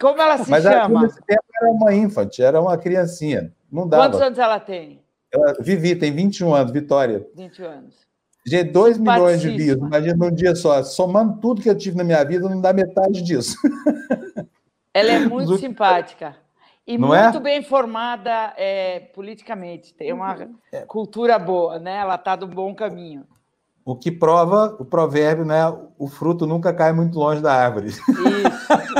Como 0.00 0.20
ela 0.20 0.38
se 0.38 0.50
Mas 0.50 0.64
ela, 0.64 0.82
chama? 0.82 1.02
nesse 1.02 1.20
tempo 1.22 1.42
era 1.60 1.70
uma 1.70 1.94
infante, 1.94 2.42
era 2.42 2.60
uma 2.60 2.76
criancinha. 2.76 3.52
Não 3.70 3.88
Quantos 3.88 4.18
dava. 4.18 4.24
anos 4.26 4.38
ela 4.38 4.58
tem? 4.60 5.00
Ela, 5.32 5.54
Vivi 5.60 5.94
tem 5.96 6.12
21 6.12 6.54
anos, 6.54 6.72
Vitória. 6.72 7.26
20 7.36 7.62
anos. 7.62 7.94
Gente, 8.44 8.72
2 8.72 8.98
milhões 8.98 9.40
de 9.40 9.48
views. 9.50 9.74
Simpaticíssima. 9.74 9.86
Imagina 9.88 10.16
num 10.16 10.34
dia 10.34 10.54
só. 10.56 10.82
Somando 10.82 11.38
tudo 11.40 11.62
que 11.62 11.70
eu 11.70 11.76
tive 11.78 11.96
na 11.96 12.02
minha 12.04 12.24
vida, 12.24 12.48
não 12.48 12.60
dá 12.60 12.72
metade 12.72 13.22
disso. 13.22 13.56
Ela 14.92 15.12
é 15.12 15.18
muito 15.28 15.56
simpática. 15.58 16.34
E 16.86 16.98
Não 16.98 17.14
é? 17.14 17.24
muito 17.24 17.40
bem 17.40 17.62
formada 17.62 18.52
é, 18.56 19.00
politicamente. 19.14 19.94
Tem 19.94 20.12
uma 20.12 20.36
cultura 20.86 21.38
boa, 21.38 21.78
né? 21.78 21.96
Ela 21.96 22.16
está 22.16 22.34
do 22.34 22.46
bom 22.46 22.74
caminho. 22.74 23.24
O 23.84 23.96
que 23.96 24.12
prova 24.12 24.76
o 24.78 24.84
provérbio, 24.84 25.44
né? 25.44 25.60
O 25.98 26.08
fruto 26.08 26.46
nunca 26.46 26.72
cai 26.72 26.92
muito 26.92 27.18
longe 27.18 27.40
da 27.40 27.52
árvore. 27.52 27.88
Isso, 27.88 28.00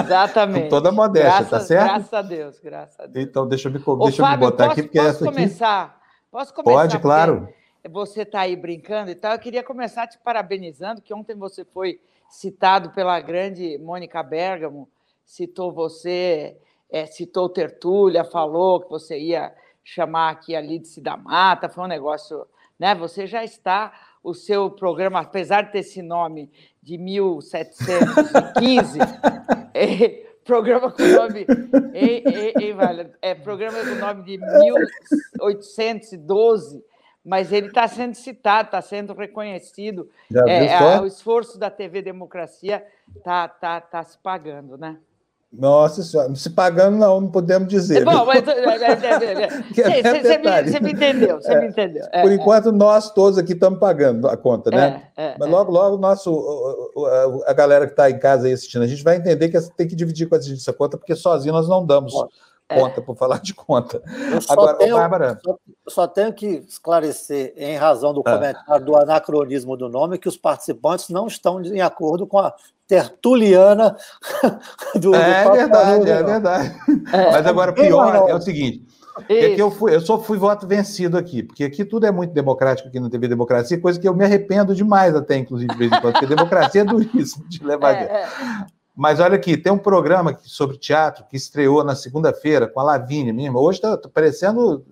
exatamente. 0.05 0.65
Com 0.65 0.69
toda 0.71 0.89
a 0.89 0.93
modéstia, 0.93 1.31
graças, 1.31 1.51
tá 1.51 1.61
certo? 1.61 1.85
Graças 1.85 2.13
a 2.13 2.23
Deus, 2.23 2.59
graças 2.59 3.01
a 3.01 3.07
Deus. 3.07 3.27
Então, 3.27 3.47
deixa 3.47 3.69
eu 3.69 3.73
me, 3.73 3.81
Ô, 3.85 3.97
deixa 3.97 4.23
eu 4.23 4.27
me 4.27 4.33
Fábio, 4.33 4.51
botar 4.51 4.69
posso, 4.69 4.73
aqui, 4.73 4.83
porque 4.83 4.99
posso 4.99 5.11
essa 5.11 5.25
aqui. 5.25 5.35
começar? 5.35 6.01
Posso 6.31 6.55
começar? 6.55 6.81
Pode, 6.81 6.99
claro. 6.99 7.49
Você 7.91 8.23
está 8.23 8.41
aí 8.41 8.57
brincando 8.57 9.11
e 9.11 9.15
tal. 9.15 9.33
Eu 9.33 9.39
queria 9.39 9.63
começar 9.63 10.07
te 10.07 10.19
parabenizando, 10.19 11.01
que 11.01 11.15
ontem 11.15 11.37
você 11.37 11.65
foi 11.65 12.01
citado 12.29 12.91
pela 12.91 13.21
grande 13.21 13.79
Mônica 13.79 14.21
Bergamo, 14.23 14.89
citou 15.25 15.73
você, 15.73 16.57
é, 16.93 17.07
citou 17.07 17.49
Tertúlia, 17.49 18.23
falou 18.23 18.83
que 18.83 18.91
você 18.91 19.19
ia 19.19 19.51
chamar 19.83 20.29
aqui 20.31 20.55
a 20.55 20.61
Lídice 20.61 21.01
da 21.01 21.17
Mata, 21.17 21.71
foi 21.71 21.85
um 21.85 21.89
negócio. 21.89 22.47
Né? 22.79 22.95
Você 22.95 23.27
já 23.27 23.43
está, 23.43 23.91
o 24.23 24.35
seu 24.35 24.71
programa, 24.71 25.21
apesar 25.21 25.63
de 25.63 25.73
ter 25.73 25.79
esse 25.79 26.03
nome 26.03 26.53
de 26.83 26.99
1715, 26.99 28.99
é, 29.73 30.09
programa 30.45 30.93
com 30.93 31.03
nome. 31.03 31.47
Ei, 31.95 32.23
ei, 32.27 32.53
ei, 32.61 32.75
vale, 32.75 33.11
é 33.23 33.35
programa 33.35 33.79
com 33.79 33.95
nome 33.95 34.23
de 34.25 34.37
1812 34.39 36.85
mas 37.25 37.53
ele 37.53 37.69
está 37.69 37.87
sendo 37.87 38.15
citado, 38.15 38.67
está 38.67 38.83
sendo 38.83 39.15
reconhecido. 39.15 40.11
É, 40.45 40.67
é, 40.67 41.01
o 41.01 41.07
esforço 41.07 41.57
da 41.57 41.71
TV 41.71 42.03
Democracia 42.03 42.85
está 43.17 43.47
tá, 43.47 43.81
tá 43.81 44.03
se 44.03 44.19
pagando, 44.19 44.77
né? 44.77 44.99
Nossa 45.53 46.03
senhora, 46.03 46.35
se 46.35 46.49
pagando 46.49 46.97
não, 46.97 47.21
não 47.21 47.31
podemos 47.31 47.69
dizer. 47.69 48.07
Bom, 48.07 48.25
mas 48.25 48.43
você 49.73 50.81
me, 50.81 50.81
me, 50.81 50.93
entendeu, 50.93 51.37
você 51.43 51.53
é, 51.53 51.61
me 51.61 51.69
entendeu. 51.69 52.07
É, 52.11 52.23
por 52.23 52.33
enquanto, 52.33 52.73
nós 52.73 53.11
todos 53.11 53.39
aqui 53.39 53.53
estamos 53.53 53.79
pagando 53.79 54.29
a 54.29 54.37
conta, 54.37 54.71
né? 54.71 55.03
É, 55.15 55.27
é, 55.27 55.37
mas 55.39 55.51
logo, 55.51 55.71
logo, 55.71 55.99
nosso, 55.99 56.33
a 57.47 57.53
galera 57.53 57.85
que 57.87 57.93
está 57.93 58.11
em 58.11 58.19
casa 58.19 58.47
aí 58.47 58.55
assistindo, 58.55 58.83
a 58.83 58.87
gente 58.87 59.05
vai 59.05 59.17
entender 59.17 59.51
que 59.51 59.61
tem 59.77 59.87
que 59.87 59.95
dividir 59.95 60.27
com 60.27 60.37
a 60.37 60.41
gente 60.41 60.59
essa 60.59 60.73
conta, 60.73 60.97
porque 60.97 61.15
sozinho 61.15 61.53
nós 61.53 61.69
não 61.69 61.85
damos 61.85 62.15
conta, 62.75 63.01
é. 63.01 63.03
por 63.03 63.17
falar 63.17 63.41
de 63.41 63.55
conta. 63.55 64.03
Agora, 64.49 64.75
tenho, 64.75 64.97
Bárbara. 64.97 65.39
Só, 65.45 65.57
só, 65.89 66.07
tenho 66.07 66.33
que 66.33 66.65
esclarecer, 66.69 67.53
em 67.57 67.77
razão 67.77 68.13
do 68.13 68.21
ah. 68.21 68.33
comentário 68.33 68.85
do 68.85 68.97
anacronismo 68.97 69.77
do 69.77 69.89
nome, 69.89 70.19
que 70.19 70.29
os 70.29 70.37
participantes 70.37 71.09
não 71.09 71.27
estão 71.27 71.63
em 71.63 71.81
acordo 71.81 72.27
com 72.27 72.39
a 72.39 72.55
tertuliana 72.87 73.97
do. 74.95 75.15
É 75.15 75.45
do 75.45 75.53
verdade, 75.53 76.11
é 76.11 76.23
verdade. 76.23 76.81
É. 77.13 77.31
Mas 77.31 77.47
agora, 77.47 77.73
pior 77.73 78.29
é 78.29 78.35
o 78.35 78.41
seguinte. 78.41 78.87
É 79.29 79.61
eu, 79.61 79.71
fui, 79.71 79.95
eu 79.95 80.01
só 80.01 80.19
fui 80.19 80.39
voto 80.39 80.67
vencido 80.67 81.19
aqui, 81.19 81.43
porque 81.43 81.65
aqui 81.65 81.85
tudo 81.85 82.07
é 82.07 82.11
muito 82.11 82.33
democrático 82.33 82.89
aqui 82.89 82.99
no 82.99 83.11
TV 83.11 83.29
Democracia, 83.29 83.79
coisa 83.79 84.01
que 84.01 84.09
eu 84.09 84.15
me 84.15 84.25
arrependo 84.25 84.75
demais 84.75 85.15
até, 85.15 85.37
inclusive, 85.37 85.71
de 85.71 85.79
vez 85.79 85.93
em 85.93 86.01
quando, 86.01 86.15
porque 86.15 86.27
democracia 86.27 86.81
é 86.81 86.85
duríssimo 86.85 87.47
de 87.47 87.63
levar 87.63 87.95
é, 87.95 88.05
é. 88.05 88.27
Mas 88.95 89.21
olha 89.21 89.37
aqui, 89.37 89.57
tem 89.57 89.73
um 89.73 89.79
programa 89.79 90.39
sobre 90.43 90.77
teatro 90.77 91.25
que 91.25 91.37
estreou 91.37 91.83
na 91.83 91.97
segunda-feira 91.97 92.67
com 92.69 92.79
a 92.79 92.83
Lavínia 92.83 93.33
mesmo. 93.33 93.59
Hoje 93.59 93.79
está 93.79 93.97
tá 93.97 94.09
parecendo 94.09 94.85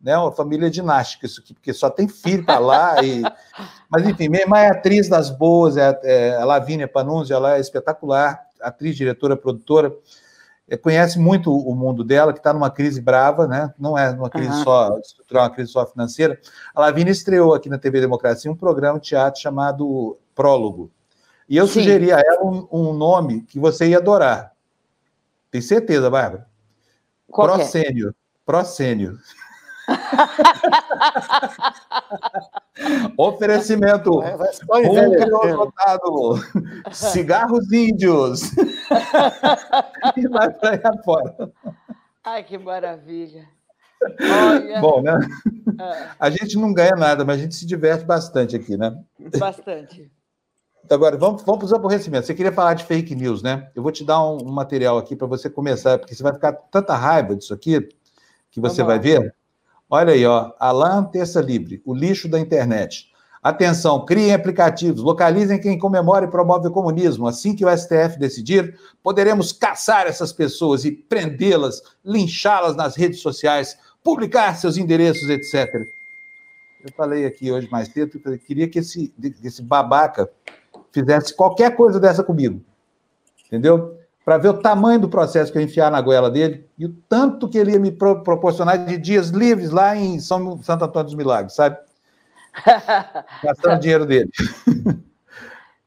né, 0.00 0.16
uma 0.18 0.30
família 0.30 0.70
dinástica 0.70 1.26
isso 1.26 1.40
aqui, 1.40 1.54
porque 1.54 1.72
só 1.72 1.88
tem 1.88 2.06
filho 2.06 2.44
para 2.44 2.58
lá. 2.58 3.02
E... 3.02 3.22
Mas 3.88 4.06
enfim, 4.06 4.28
minha 4.28 4.42
irmã 4.42 4.58
é 4.58 4.70
atriz 4.70 5.08
das 5.08 5.30
boas, 5.30 5.78
é, 5.78 5.98
é 6.04 6.36
a 6.36 6.44
Lavínia 6.44 6.86
Panunzi, 6.86 7.32
ela 7.32 7.56
é 7.56 7.60
espetacular, 7.60 8.38
atriz, 8.60 8.94
diretora, 8.94 9.36
produtora. 9.36 9.94
É, 10.68 10.76
conhece 10.76 11.18
muito 11.18 11.50
o 11.52 11.74
mundo 11.74 12.04
dela, 12.04 12.32
que 12.32 12.38
está 12.38 12.52
numa 12.52 12.70
crise 12.70 13.00
brava, 13.00 13.48
né? 13.48 13.74
Não 13.78 13.96
é 13.98 14.10
uma 14.10 14.30
crise 14.30 14.50
uhum. 14.50 14.62
só 14.62 14.98
estrutural, 14.98 15.44
uma 15.44 15.50
crise 15.50 15.72
só 15.72 15.84
financeira. 15.86 16.38
A 16.74 16.80
Lavínia 16.80 17.10
estreou 17.10 17.54
aqui 17.54 17.68
na 17.70 17.78
TV 17.78 18.00
Democracia 18.00 18.52
um 18.52 18.56
programa 18.56 19.00
de 19.00 19.08
teatro 19.08 19.40
chamado 19.40 20.18
Prólogo 20.34 20.90
e 21.50 21.56
eu 21.56 21.66
Sim. 21.66 21.80
sugeri 21.80 22.12
a 22.12 22.20
ela 22.20 22.44
um, 22.44 22.68
um, 22.70 22.92
nome 22.92 23.42
que 23.42 23.58
você 23.58 23.88
ia 23.88 23.98
adorar. 23.98 24.54
Tem 25.50 25.60
certeza, 25.60 26.08
Bárbara? 26.08 26.46
Qual 27.28 27.48
é? 27.48 27.54
Procênio. 27.54 28.10
É? 28.10 28.12
Procênio. 28.46 29.18
Oferecimento. 33.18 34.22
É, 34.22 34.38
cigarros 36.92 37.72
índios. 37.72 38.42
e 40.16 40.28
vai 40.28 40.52
para 40.52 40.70
aí 40.70 40.80
afora. 40.84 41.50
Ai, 42.22 42.44
que 42.44 42.56
maravilha. 42.56 43.48
Olha. 44.20 44.80
Bom, 44.80 45.02
né? 45.02 45.18
É. 45.80 46.10
A 46.16 46.30
gente 46.30 46.56
não 46.56 46.72
ganha 46.72 46.94
nada, 46.94 47.24
mas 47.24 47.40
a 47.40 47.42
gente 47.42 47.56
se 47.56 47.66
diverte 47.66 48.04
bastante 48.04 48.54
aqui, 48.54 48.76
né? 48.76 48.96
Bastante. 49.36 50.08
Agora, 50.90 51.16
vamos, 51.16 51.42
vamos 51.42 51.60
para 51.60 51.66
os 51.66 51.72
aborrecimentos. 51.72 52.26
Você 52.26 52.34
queria 52.34 52.50
falar 52.50 52.74
de 52.74 52.82
fake 52.82 53.14
news, 53.14 53.42
né? 53.42 53.70
Eu 53.76 53.82
vou 53.82 53.92
te 53.92 54.04
dar 54.04 54.20
um, 54.24 54.48
um 54.48 54.50
material 54.50 54.98
aqui 54.98 55.14
para 55.14 55.28
você 55.28 55.48
começar, 55.48 55.98
porque 55.98 56.16
você 56.16 56.22
vai 56.22 56.32
ficar 56.32 56.52
tanta 56.52 56.96
raiva 56.96 57.36
disso 57.36 57.54
aqui 57.54 57.88
que 58.50 58.60
você 58.60 58.82
vai 58.82 58.98
ver. 58.98 59.32
Olha 59.88 60.12
aí, 60.12 60.26
ó. 60.26 60.52
Alan 60.58 61.04
Terça 61.04 61.40
Livre, 61.40 61.80
o 61.86 61.94
lixo 61.94 62.28
da 62.28 62.40
internet. 62.40 63.08
Atenção, 63.40 64.04
criem 64.04 64.34
aplicativos, 64.34 65.00
localizem 65.00 65.60
quem 65.60 65.78
comemora 65.78 66.26
e 66.26 66.30
promove 66.30 66.66
o 66.66 66.72
comunismo. 66.72 67.28
Assim 67.28 67.54
que 67.54 67.64
o 67.64 67.70
STF 67.70 68.18
decidir, 68.18 68.76
poderemos 69.00 69.52
caçar 69.52 70.08
essas 70.08 70.32
pessoas 70.32 70.84
e 70.84 70.90
prendê-las, 70.90 71.80
linchá-las 72.04 72.74
nas 72.74 72.96
redes 72.96 73.20
sociais, 73.20 73.78
publicar 74.02 74.56
seus 74.56 74.76
endereços, 74.76 75.30
etc. 75.30 75.72
Eu 76.84 76.92
falei 76.96 77.24
aqui 77.26 77.52
hoje 77.52 77.68
mais 77.70 77.88
cedo 77.88 78.20
queria 78.46 78.68
que 78.68 78.80
esse, 78.80 79.14
esse 79.42 79.62
babaca 79.62 80.28
fizesse 80.92 81.34
qualquer 81.34 81.76
coisa 81.76 81.98
dessa 81.98 82.22
comigo. 82.22 82.60
Entendeu? 83.46 83.98
Para 84.24 84.38
ver 84.38 84.48
o 84.48 84.60
tamanho 84.60 85.00
do 85.00 85.08
processo 85.08 85.50
que 85.50 85.58
eu 85.58 85.62
enfiar 85.62 85.90
na 85.90 86.00
goela 86.00 86.30
dele 86.30 86.66
e 86.78 86.86
o 86.86 86.94
tanto 87.08 87.48
que 87.48 87.58
ele 87.58 87.72
ia 87.72 87.80
me 87.80 87.90
pro 87.90 88.22
proporcionar 88.22 88.84
de 88.84 88.96
dias 88.96 89.30
livres 89.30 89.70
lá 89.70 89.96
em 89.96 90.20
São 90.20 90.62
Santo 90.62 90.84
Antônio 90.84 91.06
dos 91.06 91.14
Milagres, 91.14 91.54
sabe? 91.54 91.76
Gastando 93.42 93.80
dinheiro 93.80 94.06
dele. 94.06 94.30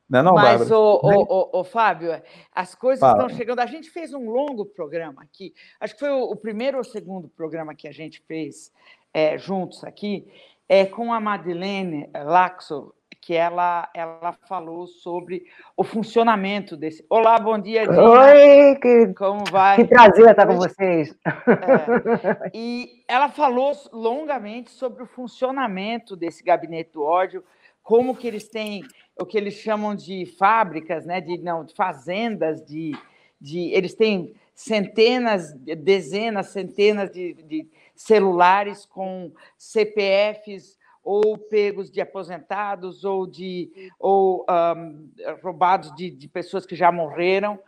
Não, 0.10 0.20
é 0.20 0.24
não, 0.24 0.34
Mas, 0.36 0.70
o, 0.70 1.00
o, 1.02 1.62
o, 1.62 1.64
Fábio, 1.64 2.22
as 2.52 2.76
coisas 2.76 3.00
Fala. 3.00 3.24
estão 3.24 3.36
chegando. 3.36 3.60
A 3.60 3.66
gente 3.66 3.90
fez 3.90 4.14
um 4.14 4.30
longo 4.30 4.64
programa 4.64 5.24
aqui, 5.24 5.56
acho 5.80 5.96
que 5.96 6.00
foi 6.00 6.12
o, 6.12 6.26
o 6.26 6.36
primeiro 6.36 6.78
ou 6.78 6.84
segundo 6.84 7.28
programa 7.30 7.74
que 7.74 7.88
a 7.88 7.92
gente 7.92 8.22
fez 8.28 8.72
é, 9.12 9.40
juntos 9.40 9.84
aqui, 9.84 10.28
é, 10.70 10.86
com 10.86 11.12
a 11.12 11.20
Madeleine 11.20 12.10
Laxo, 12.14 12.94
que 13.26 13.34
ela, 13.34 13.90
ela 13.94 14.34
falou 14.48 14.86
sobre 14.86 15.46
o 15.78 15.84
funcionamento 15.84 16.76
desse. 16.76 17.06
Olá, 17.10 17.40
bom 17.40 17.58
dia, 17.58 17.88
Dina. 17.88 18.02
Oi, 18.02 18.76
que, 18.82 19.14
como 19.14 19.46
vai? 19.50 19.78
Que 19.78 19.86
prazer 19.86 20.30
estar 20.30 20.46
com 20.46 20.58
vocês. 20.58 21.16
É, 21.26 22.52
e 22.54 23.04
ela 23.08 23.30
falou 23.30 23.72
longamente 23.94 24.72
sobre 24.72 25.04
o 25.04 25.08
funcionamento 25.08 26.18
desse 26.18 26.44
gabinete 26.44 26.92
do 26.92 27.04
ódio, 27.04 27.44
como 27.82 28.16
que 28.16 28.28
eles 28.28 28.48
têm 28.50 28.84
o 29.20 29.26
que 29.26 29.38
eles 29.38 29.54
chamam 29.54 29.96
de 29.96 30.26
fábricas, 30.26 31.06
né, 31.06 31.22
de 31.22 31.38
não, 31.38 31.66
fazendas 31.78 32.66
de, 32.66 32.92
de 33.40 33.72
eles 33.72 33.94
têm 33.94 34.34
centenas, 34.54 35.54
dezenas, 35.54 36.48
centenas 36.48 37.10
de, 37.12 37.34
de 37.34 37.70
celulares 37.96 38.86
com 38.86 39.32
CPFs 39.58 40.78
ou 41.04 41.38
pegos 41.38 41.92
de 41.92 42.00
aposentados 42.00 43.04
ou 43.04 43.28
de 43.28 43.92
ou 44.00 44.46
um, 44.50 45.10
roubados 45.42 45.94
de, 45.96 46.10
de, 46.10 46.28
pessoas 46.28 46.66
que 46.66 46.76
já 46.76 46.92
morreram 46.92 47.60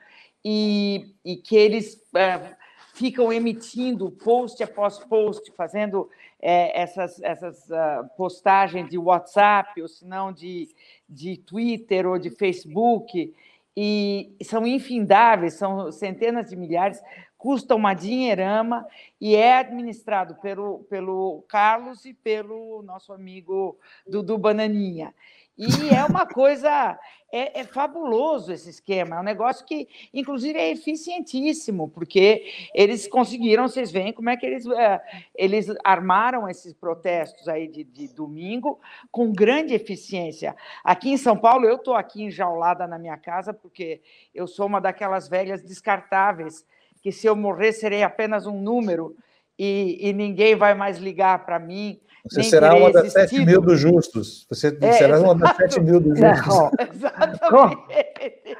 e, 0.43 1.13
e 1.23 1.35
que 1.35 1.55
eles 1.55 1.95
uh, 2.13 2.55
ficam 2.93 3.33
emitindo 3.33 4.09
post 4.09 4.63
após 4.63 4.97
post, 4.99 5.51
fazendo 5.51 6.09
é, 6.41 6.81
essas, 6.81 7.21
essas 7.21 7.69
uh, 7.69 8.07
postagens 8.15 8.89
de 8.89 8.97
WhatsApp 8.97 9.81
ou 9.81 9.87
se 9.87 10.05
não 10.05 10.31
de, 10.31 10.69
de 11.09 11.37
Twitter 11.37 12.07
ou 12.07 12.17
de 12.17 12.29
Facebook. 12.29 13.33
E 13.75 14.33
são 14.41 14.65
infindáveis, 14.65 15.55
são 15.55 15.91
centenas 15.91 16.49
de 16.49 16.55
milhares 16.55 17.01
custa 17.45 17.75
uma 17.75 17.93
dinheirama 17.93 18.87
e 19.21 19.35
é 19.35 19.59
administrado 19.59 20.33
pelo, 20.41 20.79
pelo 20.89 21.45
Carlos 21.47 22.03
e 22.03 22.11
pelo 22.11 22.81
nosso 22.81 23.13
amigo 23.13 23.77
Dudu 24.07 24.35
Bananinha. 24.35 25.13
E 25.55 25.93
é 25.93 26.03
uma 26.03 26.25
coisa, 26.25 26.99
é, 27.31 27.59
é, 27.59 27.63
fabuloso 27.63 28.51
esse 28.51 28.71
esquema, 28.71 29.17
é 29.17 29.19
um 29.19 29.23
negócio 29.23 29.63
que, 29.63 29.87
inclusive, 30.11 30.57
é 30.57 30.71
eficientíssimo, 30.71 31.87
porque 31.87 32.51
eles 32.73 33.07
conseguiram, 33.07 33.67
vocês 33.67 33.91
veem 33.91 34.11
como 34.11 34.31
é 34.31 34.35
que 34.35 34.45
eles, 34.47 34.65
é, 34.65 34.99
eles 35.35 35.67
armaram 35.83 36.49
esses 36.49 36.73
protestos 36.73 37.47
aí 37.47 37.67
de, 37.67 37.83
de, 37.83 38.07
domingo 38.07 38.79
com 39.11 39.31
grande 39.31 39.75
eficiência. 39.75 40.55
Aqui 40.83 41.11
em 41.11 41.17
São 41.17 41.37
Paulo, 41.37 41.67
eu 41.67 41.75
estou 41.75 41.93
aqui 41.93 42.23
enjaulada 42.23 42.87
na 42.87 42.97
minha 42.97 43.17
casa, 43.17 43.53
porque 43.53 44.01
eu 44.33 44.47
sou 44.47 44.65
uma 44.65 44.81
daquelas 44.81 45.29
velhas 45.29 45.61
descartáveis 45.61 46.65
que 47.05 47.11
se 47.11 47.27
eu 47.27 47.35
morrer 47.35 47.71
serei 47.71 48.01
apenas 48.01 48.47
um 48.47 48.59
número 48.59 49.15
e, 49.59 50.09
e 50.09 50.11
ninguém 50.11 50.55
vai 50.55 50.73
mais 50.73 50.97
ligar 50.97 51.45
para 51.45 51.59
mim. 51.59 52.01
Você 52.27 52.41
será 52.41 52.73
uma 52.73 52.91
das 52.91 53.13
sete 53.13 53.45
mil 53.45 53.61
dos 53.61 53.79
justos. 53.79 54.47
Você 54.49 54.75
é, 54.81 54.91
será 54.93 55.17
exato. 55.17 55.23
uma 55.23 55.35
das 55.35 55.55
sete 55.55 55.79
mil 55.79 55.99
dos 55.99 56.17
justos. 56.17 56.71
Exatamente. 56.95 58.57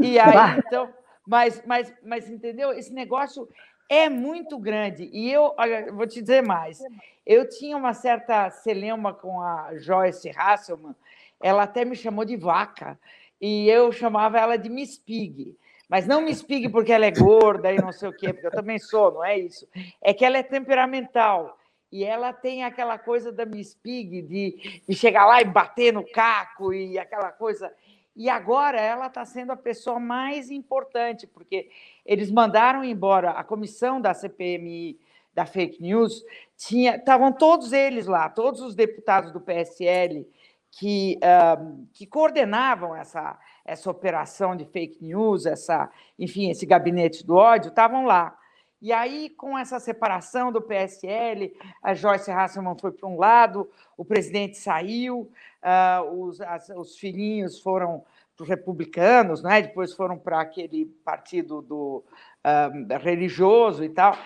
E 0.00 0.16
aí, 0.16 0.62
então, 0.64 0.88
mas, 1.26 1.60
mas, 1.66 1.92
mas 2.04 2.30
entendeu? 2.30 2.70
Esse 2.72 2.94
negócio 2.94 3.48
é 3.88 4.08
muito 4.08 4.60
grande. 4.60 5.10
E 5.12 5.28
eu, 5.32 5.52
olha, 5.58 5.92
vou 5.92 6.06
te 6.06 6.20
dizer 6.20 6.44
mais. 6.44 6.78
Eu 7.26 7.48
tinha 7.48 7.76
uma 7.76 7.94
certa 7.94 8.48
celeuma 8.48 9.12
com 9.12 9.40
a 9.40 9.70
Joyce 9.74 10.30
Hasselman, 10.30 10.94
ela 11.42 11.64
até 11.64 11.84
me 11.84 11.96
chamou 11.96 12.24
de 12.24 12.36
vaca, 12.36 12.96
e 13.40 13.68
eu 13.68 13.90
chamava 13.90 14.38
ela 14.38 14.56
de 14.56 14.68
Miss 14.70 14.96
Pig 14.96 15.56
Mas 15.88 16.06
não 16.06 16.20
me 16.20 16.30
espigue 16.30 16.68
porque 16.68 16.92
ela 16.92 17.06
é 17.06 17.10
gorda 17.10 17.72
e 17.72 17.80
não 17.80 17.92
sei 17.92 18.08
o 18.08 18.12
quê, 18.12 18.32
porque 18.32 18.46
eu 18.46 18.50
também 18.50 18.78
sou, 18.78 19.12
não 19.12 19.24
é 19.24 19.38
isso. 19.38 19.68
É 20.02 20.12
que 20.12 20.24
ela 20.24 20.38
é 20.38 20.42
temperamental. 20.42 21.56
E 21.92 22.04
ela 22.04 22.32
tem 22.32 22.64
aquela 22.64 22.98
coisa 22.98 23.30
da 23.30 23.46
Miss 23.46 23.74
Pig 23.74 24.22
de, 24.22 24.82
de 24.88 24.94
chegar 24.94 25.24
lá 25.26 25.40
e 25.40 25.44
bater 25.44 25.92
no 25.92 26.04
caco 26.04 26.74
e 26.74 26.98
aquela 26.98 27.30
coisa. 27.30 27.72
E 28.16 28.28
agora 28.28 28.80
ela 28.80 29.06
está 29.06 29.24
sendo 29.24 29.52
a 29.52 29.56
pessoa 29.56 30.00
mais 30.00 30.50
importante, 30.50 31.26
porque 31.26 31.70
eles 32.04 32.30
mandaram 32.30 32.82
embora 32.82 33.30
a 33.30 33.44
comissão 33.44 34.00
da 34.00 34.12
CPMI 34.12 34.98
da 35.32 35.44
fake 35.44 35.82
news, 35.82 36.24
estavam 36.56 37.30
todos 37.30 37.70
eles 37.70 38.06
lá, 38.06 38.28
todos 38.30 38.62
os 38.62 38.74
deputados 38.74 39.30
do 39.32 39.40
PSL 39.40 40.26
que, 40.70 41.18
uh, 41.18 41.86
que 41.92 42.06
coordenavam 42.06 42.94
essa, 42.94 43.38
essa 43.64 43.90
operação 43.90 44.54
de 44.54 44.64
fake 44.64 45.02
news, 45.02 45.46
essa, 45.46 45.90
enfim, 46.18 46.50
esse 46.50 46.66
gabinete 46.66 47.26
do 47.26 47.34
ódio, 47.34 47.68
estavam 47.68 48.04
lá. 48.04 48.36
E 48.80 48.92
aí, 48.92 49.30
com 49.30 49.56
essa 49.56 49.80
separação 49.80 50.52
do 50.52 50.60
PSL, 50.60 51.56
a 51.82 51.94
Joyce 51.94 52.30
Hasselman 52.30 52.76
foi 52.78 52.92
para 52.92 53.08
um 53.08 53.18
lado, 53.18 53.70
o 53.96 54.04
presidente 54.04 54.58
saiu, 54.58 55.30
uh, 55.62 56.22
os, 56.22 56.40
as, 56.42 56.68
os 56.68 56.98
filhinhos 56.98 57.58
foram 57.58 58.04
os 58.42 58.48
republicanos, 58.48 59.42
né? 59.42 59.62
depois 59.62 59.92
foram 59.92 60.18
para 60.18 60.40
aquele 60.40 60.86
partido 61.04 61.62
do 61.62 62.04
uh, 62.44 62.98
religioso 62.98 63.84
e 63.84 63.88
tal. 63.88 64.16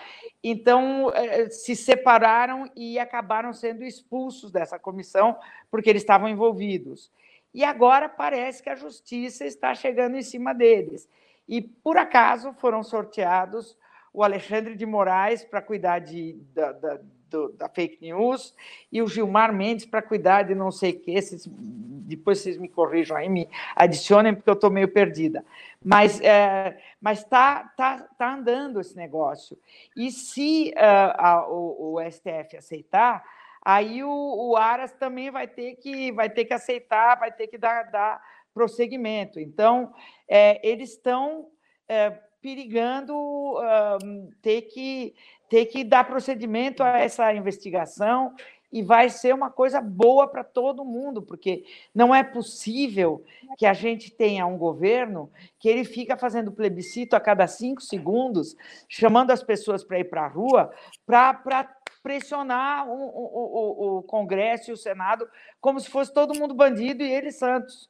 Então, 0.43 1.07
uh, 1.07 1.11
se 1.49 1.75
separaram 1.75 2.69
e 2.75 2.99
acabaram 2.99 3.53
sendo 3.53 3.83
expulsos 3.83 4.51
dessa 4.51 4.77
comissão, 4.77 5.37
porque 5.69 5.89
eles 5.89 6.01
estavam 6.01 6.27
envolvidos. 6.27 7.11
E 7.53 7.63
agora 7.63 8.07
parece 8.07 8.63
que 8.63 8.69
a 8.69 8.75
justiça 8.75 9.45
está 9.45 9.75
chegando 9.75 10.15
em 10.15 10.21
cima 10.21 10.53
deles. 10.53 11.07
E, 11.47 11.61
por 11.61 11.97
acaso, 11.97 12.53
foram 12.53 12.81
sorteados 12.81 13.77
o 14.13 14.23
Alexandre 14.23 14.75
de 14.75 14.85
Moraes 14.85 15.43
para 15.43 15.61
cuidar 15.61 15.99
de, 15.99 16.33
da, 16.53 16.71
da, 16.71 16.99
do, 17.31 17.53
da, 17.53 17.67
fake 17.69 17.97
news 18.01 18.53
e 18.91 19.01
o 19.01 19.07
Gilmar 19.07 19.53
Mendes 19.53 19.85
para 19.85 20.01
cuidar 20.01 20.43
de 20.43 20.53
não 20.53 20.69
sei 20.69 20.91
o 20.91 20.99
que. 20.99 21.11
Esses, 21.11 21.47
depois 21.47 22.39
vocês 22.39 22.57
me 22.57 22.67
corrijam 22.67 23.17
aí, 23.17 23.29
me 23.29 23.49
adicionem, 23.75 24.35
porque 24.35 24.49
eu 24.49 24.53
estou 24.53 24.69
meio 24.69 24.89
perdida. 24.89 25.43
Mas 25.83 26.19
é, 26.21 26.77
está 27.11 27.63
tá, 27.75 28.07
tá 28.17 28.33
andando 28.33 28.79
esse 28.79 28.95
negócio. 28.95 29.57
E 29.95 30.11
se 30.11 30.73
uh, 30.75 31.15
a, 31.17 31.47
o, 31.49 31.95
o, 31.95 32.11
STF 32.11 32.57
aceitar, 32.57 33.23
aí 33.63 34.03
o, 34.03 34.09
o, 34.09 34.57
Aras 34.57 34.91
também 34.91 35.31
vai 35.31 35.47
ter 35.47 35.75
que, 35.75 36.11
vai 36.11 36.29
ter 36.29 36.45
que 36.45 36.53
aceitar, 36.53 37.17
vai 37.17 37.31
ter 37.31 37.47
que 37.47 37.57
dar, 37.57 37.89
dar 37.89 38.21
prosseguimento. 38.53 39.39
Então, 39.39 39.93
é, 40.27 40.59
eles 40.67 40.91
estão. 40.91 41.47
É, 41.87 42.17
perigando 42.41 43.13
uh, 43.15 44.33
ter, 44.41 44.63
que, 44.63 45.13
ter 45.51 45.65
que 45.65 45.83
dar 45.83 46.05
procedimento 46.05 46.81
a 46.81 46.97
essa 46.97 47.33
investigação 47.33 48.33
e 48.71 48.81
vai 48.81 49.09
ser 49.09 49.35
uma 49.35 49.51
coisa 49.51 49.81
boa 49.81 50.25
para 50.25 50.45
todo 50.45 50.85
mundo, 50.85 51.21
porque 51.21 51.65
não 51.93 52.15
é 52.15 52.23
possível 52.23 53.21
que 53.57 53.65
a 53.65 53.73
gente 53.73 54.09
tenha 54.09 54.45
um 54.45 54.57
governo 54.57 55.29
que 55.59 55.67
ele 55.67 55.83
fica 55.83 56.15
fazendo 56.15 56.53
plebiscito 56.53 57.17
a 57.17 57.19
cada 57.19 57.45
cinco 57.47 57.81
segundos, 57.81 58.55
chamando 58.87 59.31
as 59.31 59.43
pessoas 59.43 59.83
para 59.83 59.99
ir 59.99 60.05
para 60.05 60.23
a 60.23 60.29
rua, 60.29 60.73
para 61.05 61.69
pressionar 62.01 62.87
o, 62.87 62.93
o, 62.93 63.97
o, 63.97 64.03
Congresso 64.03 64.71
e 64.71 64.73
o 64.73 64.77
Senado 64.77 65.29
como 65.59 65.81
se 65.81 65.89
fosse 65.89 66.13
todo 66.13 66.39
mundo 66.39 66.53
bandido 66.53 67.03
e 67.03 67.11
eles 67.11 67.35
santos, 67.37 67.89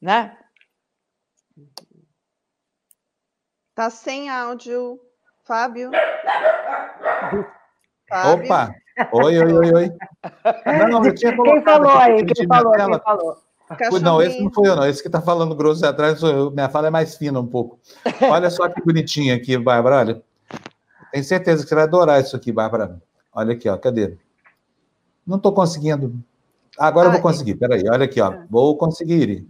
né? 0.00 0.34
Tá 3.74 3.90
sem 3.90 4.30
áudio, 4.30 4.98
Fábio. 5.46 5.92
Fábio. 8.08 8.44
Opa! 8.44 8.74
Oi, 9.12 9.38
oi, 9.38 9.52
oi, 9.52 9.72
oi. 9.74 9.90
Não, 10.90 11.04
eu 11.04 11.14
tinha 11.14 11.36
Quem 11.36 11.62
falou 11.62 11.90
aí? 11.92 12.24
Quem 12.24 12.46
falou? 12.48 12.72
Quem 12.72 13.00
falou? 13.00 14.00
Não, 14.00 14.20
esse 14.20 14.42
não 14.42 14.52
foi 14.52 14.68
eu, 14.68 14.74
não. 14.74 14.86
Esse 14.86 15.00
que 15.00 15.08
está 15.08 15.20
falando 15.20 15.54
grosso 15.54 15.86
atrás. 15.86 16.20
Minha 16.52 16.68
fala 16.68 16.88
é 16.88 16.90
mais 16.90 17.16
fina 17.16 17.38
um 17.38 17.46
pouco. 17.46 17.78
Olha 18.22 18.50
só 18.50 18.68
que 18.68 18.82
bonitinha 18.82 19.36
aqui, 19.36 19.56
Bárbara. 19.56 19.98
Olha. 19.98 20.22
Tenho 21.12 21.24
certeza 21.24 21.62
que 21.62 21.68
você 21.68 21.74
vai 21.76 21.84
adorar 21.84 22.20
isso 22.20 22.34
aqui, 22.34 22.50
Bárbara. 22.50 23.00
Olha 23.32 23.52
aqui, 23.52 23.68
ó. 23.68 23.76
Cadê? 23.76 24.16
Não 25.24 25.36
estou 25.36 25.52
conseguindo. 25.52 26.14
Agora 26.76 27.06
ah, 27.06 27.10
eu 27.10 27.12
vou 27.12 27.22
conseguir. 27.22 27.54
Peraí, 27.54 27.88
olha 27.88 28.04
aqui, 28.04 28.20
ó. 28.20 28.32
Ah. 28.32 28.46
Vou 28.50 28.76
conseguir. 28.76 29.46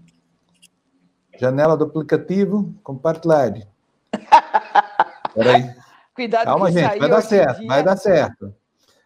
Janela 1.39 1.77
do 1.77 1.85
aplicativo, 1.85 2.75
compartilhar. 2.83 3.53
Peraí. 5.35 5.75
Cuidado 6.17 6.47
Calma, 6.47 6.73
gente, 6.73 6.99
vai 6.99 7.09
dar 7.11 7.21
certo, 7.21 7.59
dia, 7.59 7.69
vai 7.69 7.83
dar 7.83 7.97
certo. 7.97 8.55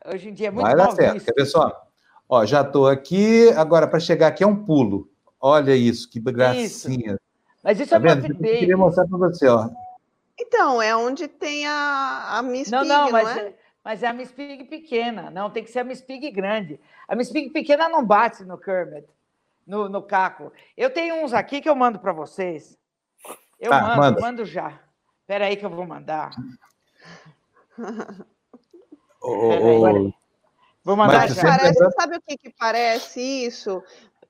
Hoje 0.07 0.29
em 0.29 0.33
dia 0.33 0.47
é 0.47 0.51
muito 0.53 0.65
Vai 0.65 0.77
dar 0.77 0.93
certo. 0.93 1.15
Visto. 1.15 1.27
Quer 1.27 1.43
ver 1.43 1.47
só? 1.47 1.87
Ó, 2.29 2.47
já 2.47 2.61
estou 2.61 2.87
aqui. 2.89 3.49
Agora, 3.57 3.89
para 3.89 3.99
chegar 3.99 4.29
aqui 4.29 4.45
é 4.45 4.47
um 4.47 4.65
pulo. 4.65 5.11
Olha 5.41 5.75
isso, 5.75 6.09
que 6.09 6.21
gracinha. 6.21 7.13
Isso. 7.13 7.21
Mas 7.65 7.81
isso 7.81 7.91
tá 7.91 7.97
é 7.97 7.99
vendo? 7.99 8.27
Eu 8.27 8.37
queria 8.37 8.77
mostrar 8.77 9.09
para 9.09 9.19
você, 9.19 9.49
ó. 9.49 9.69
Então, 10.39 10.81
é 10.81 10.95
onde 10.95 11.27
tem 11.27 11.67
a, 11.67 12.39
a 12.39 12.43
Miss 12.43 12.71
não, 12.71 12.83
Pig, 12.83 12.89
não, 12.89 13.11
mas, 13.11 13.25
não 13.25 13.43
é? 13.43 13.47
é? 13.47 13.55
Mas 13.85 14.03
é 14.05 14.07
a 14.07 14.13
Miss 14.13 14.31
Pig 14.31 14.65
pequena. 14.65 15.31
Não, 15.31 15.51
tem 15.51 15.65
que 15.65 15.71
ser 15.71 15.81
a 15.81 15.85
Miss 15.85 16.01
Pig 16.01 16.31
grande. 16.31 16.81
A 17.09 17.17
Miss 17.17 17.31
Pig 17.31 17.51
pequena 17.51 17.89
não 17.89 18.07
bate 18.07 18.45
no 18.45 18.57
Kermit, 18.57 19.09
no, 19.67 19.89
no 19.89 20.01
caco. 20.01 20.53
Eu 20.77 20.91
tenho 20.91 21.17
uns 21.25 21.35
aqui 21.35 21.61
que 21.61 21.69
eu 21.69 21.75
mando 21.75 21.99
para 21.99 22.13
vocês. 22.13 22.79
Eu 23.59 23.73
ah, 23.73 23.81
mando, 23.81 23.97
manda. 23.97 24.21
mando 24.21 24.45
já. 24.45 24.79
Espera 25.23 25.47
aí 25.47 25.57
que 25.57 25.67
eu 25.67 25.71
vou 25.71 25.87
mandar. 25.87 26.31
Oh, 29.23 30.13
Vou 30.83 30.97
mandar 30.97 31.29
já. 31.29 31.43
Parece, 31.43 31.91
sabe 31.93 32.17
o 32.17 32.23
que, 32.27 32.37
que 32.39 32.55
parece 32.59 33.21
isso? 33.21 33.83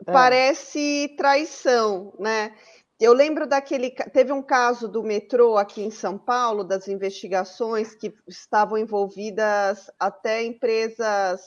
É. 0.07 0.13
Parece 0.13 1.15
traição, 1.17 2.13
né? 2.19 2.53
Eu 2.99 3.15
lembro 3.15 3.47
daquele. 3.47 3.91
Teve 3.91 4.33
um 4.33 4.43
caso 4.43 4.89
do 4.89 5.03
metrô 5.03 5.57
aqui 5.57 5.83
em 5.83 5.91
São 5.91 6.19
Paulo, 6.19 6.65
das 6.65 6.89
investigações 6.89 7.95
que 7.95 8.13
estavam 8.29 8.77
envolvidas 8.77 9.91
até 9.99 10.45
empresas 10.45 11.41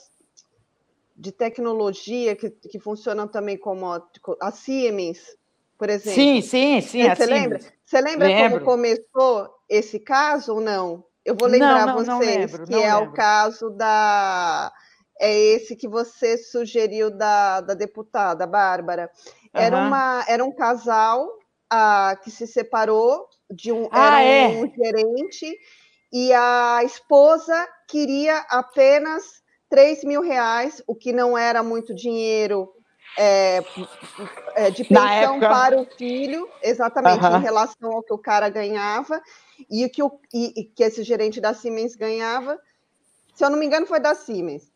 de 1.16 1.30
tecnologia 1.30 2.34
que, 2.34 2.50
que 2.50 2.80
funcionam 2.80 3.28
também 3.28 3.56
como 3.56 3.86
a, 3.86 4.02
a 4.40 4.50
Siemens, 4.50 5.36
por 5.78 5.88
exemplo. 5.88 6.14
Sim, 6.14 6.40
sim, 6.40 6.80
sim. 6.80 7.08
Você 7.08 7.26
lembra? 7.26 7.60
Você 7.84 8.00
lembra 8.00 8.26
lembro. 8.26 8.64
como 8.64 8.64
começou 8.64 9.54
esse 9.68 10.00
caso 10.00 10.54
ou 10.54 10.60
não? 10.60 11.04
Eu 11.24 11.34
vou 11.38 11.48
lembrar 11.48 11.86
não, 11.86 11.86
não, 11.86 11.94
vocês 11.94 12.08
não 12.08 12.18
lembro, 12.18 12.66
que 12.66 12.74
é 12.74 12.94
lembro. 12.94 13.10
o 13.10 13.14
caso 13.14 13.70
da. 13.70 14.72
É 15.18 15.32
esse 15.32 15.76
que 15.76 15.88
você 15.88 16.36
sugeriu 16.36 17.10
da, 17.10 17.60
da 17.60 17.74
deputada 17.74 18.46
Bárbara. 18.46 19.10
Era, 19.52 19.78
uhum. 19.78 19.86
uma, 19.86 20.24
era 20.26 20.44
um 20.44 20.52
casal 20.52 21.28
ah, 21.70 22.18
que 22.22 22.30
se 22.30 22.46
separou 22.46 23.28
de 23.50 23.70
um, 23.70 23.88
ah, 23.92 24.20
era 24.20 24.22
é. 24.22 24.48
um 24.48 24.68
gerente 24.74 25.56
e 26.12 26.32
a 26.32 26.82
esposa 26.84 27.66
queria 27.88 28.38
apenas 28.48 29.42
3 29.70 30.04
mil 30.04 30.22
reais, 30.22 30.82
o 30.86 30.94
que 30.94 31.12
não 31.12 31.38
era 31.38 31.62
muito 31.62 31.94
dinheiro 31.94 32.72
é, 33.18 33.62
é, 34.54 34.70
de 34.70 34.84
pensão 34.84 35.40
para 35.40 35.80
o 35.80 35.84
filho, 35.84 36.48
exatamente 36.62 37.24
uhum. 37.24 37.38
em 37.38 37.42
relação 37.42 37.92
ao 37.92 38.02
que 38.02 38.12
o 38.12 38.18
cara 38.18 38.48
ganhava 38.48 39.20
e 39.70 39.84
o 39.84 39.90
que, 39.90 40.02
o, 40.02 40.20
e, 40.32 40.64
que 40.74 40.82
esse 40.82 41.02
gerente 41.02 41.40
da 41.40 41.54
Siemens 41.54 41.94
ganhava. 41.94 42.58
Se 43.34 43.44
eu 43.44 43.50
não 43.50 43.58
me 43.58 43.66
engano, 43.66 43.86
foi 43.86 44.00
da 44.00 44.14
Siemens. 44.14 44.72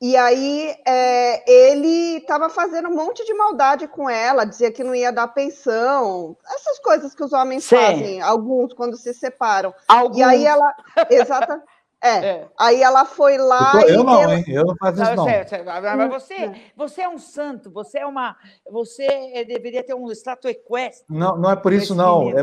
E 0.00 0.16
aí 0.16 0.74
é, 0.86 1.50
ele 1.50 2.16
estava 2.16 2.48
fazendo 2.48 2.88
um 2.88 2.94
monte 2.94 3.22
de 3.22 3.34
maldade 3.34 3.86
com 3.86 4.08
ela, 4.08 4.46
dizia 4.46 4.72
que 4.72 4.82
não 4.82 4.94
ia 4.94 5.12
dar 5.12 5.28
pensão, 5.28 6.34
essas 6.46 6.78
coisas 6.78 7.14
que 7.14 7.22
os 7.22 7.34
homens 7.34 7.64
Sim. 7.64 7.76
fazem, 7.76 8.20
alguns 8.22 8.72
quando 8.72 8.96
se 8.96 9.12
separam. 9.12 9.74
Alguns. 9.86 10.16
E 10.16 10.22
aí 10.22 10.46
ela, 10.46 10.74
exata, 11.10 11.62
é. 12.02 12.08
é. 12.08 12.48
Aí 12.58 12.82
ela 12.82 13.04
foi 13.04 13.36
lá. 13.36 13.72
Eu, 13.74 13.80
tô, 13.82 13.88
eu 13.88 14.04
não, 14.04 14.32
hein? 14.32 14.44
Eu 14.48 14.64
não 14.64 14.76
faço 14.76 15.02
isso, 15.02 15.14
não. 15.14 15.24
Você, 15.26 15.62
mas 15.62 16.08
você, 16.08 16.48
hum. 16.48 16.54
você 16.74 17.02
é 17.02 17.08
um 17.08 17.18
santo, 17.18 17.70
você 17.70 17.98
é 17.98 18.06
uma. 18.06 18.34
Você 18.70 19.06
deveria 19.46 19.82
ter 19.84 19.92
um 19.92 20.10
status 20.12 20.50
equestre. 20.50 21.04
Não, 21.10 21.36
não 21.36 21.50
é 21.50 21.56
por 21.56 21.74
isso, 21.74 21.94
não. 21.94 22.30
É, 22.30 22.42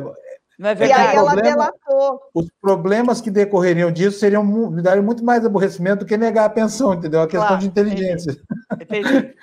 não 0.58 0.70
é 0.70 0.76
verdade. 0.76 1.02
E 1.02 1.08
aí 1.08 1.16
ela 1.16 1.32
problema, 1.32 1.56
delatou. 1.56 2.22
Os 2.34 2.48
problemas 2.60 3.22
que 3.22 3.30
decorreriam 3.30 3.92
disso 3.92 4.20
seriam 4.20 4.44
me 4.44 4.82
dariam 4.82 5.04
muito 5.04 5.24
mais 5.24 5.46
aborrecimento 5.46 6.00
do 6.00 6.06
que 6.06 6.18
negar 6.18 6.46
a 6.46 6.50
pensão, 6.50 6.94
entendeu? 6.94 7.22
A 7.22 7.28
questão 7.28 7.48
claro, 7.48 7.62
de 7.62 7.68
inteligência. 7.68 8.36
Entendi. 8.74 9.08
entendi. 9.08 9.36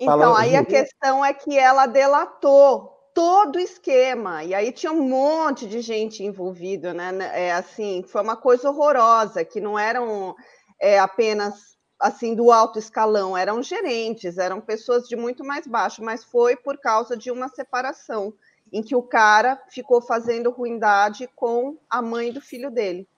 então, 0.00 0.34
aí 0.34 0.56
a 0.56 0.64
questão 0.64 1.24
é 1.24 1.34
que 1.34 1.58
ela 1.58 1.86
delatou 1.86 2.96
todo 3.12 3.56
o 3.56 3.60
esquema. 3.60 4.44
E 4.44 4.54
aí 4.54 4.72
tinha 4.72 4.92
um 4.92 5.08
monte 5.08 5.66
de 5.66 5.80
gente 5.80 6.22
envolvida, 6.22 6.94
né? 6.94 7.12
É, 7.32 7.52
assim, 7.52 8.02
foi 8.06 8.22
uma 8.22 8.36
coisa 8.36 8.70
horrorosa, 8.70 9.44
que 9.44 9.60
não 9.60 9.78
eram 9.78 10.34
é, 10.80 10.98
apenas 10.98 11.76
assim 11.98 12.34
do 12.34 12.52
alto 12.52 12.78
escalão, 12.78 13.34
eram 13.34 13.62
gerentes, 13.62 14.36
eram 14.36 14.60
pessoas 14.60 15.08
de 15.08 15.16
muito 15.16 15.42
mais 15.42 15.66
baixo, 15.66 16.04
mas 16.04 16.22
foi 16.24 16.54
por 16.56 16.78
causa 16.78 17.16
de 17.16 17.30
uma 17.30 17.48
separação. 17.48 18.34
Em 18.72 18.82
que 18.82 18.96
o 18.96 19.02
cara 19.02 19.60
ficou 19.68 20.00
fazendo 20.00 20.50
ruindade 20.50 21.28
com 21.34 21.78
a 21.88 22.02
mãe 22.02 22.32
do 22.32 22.40
filho 22.40 22.70
dele. 22.70 23.08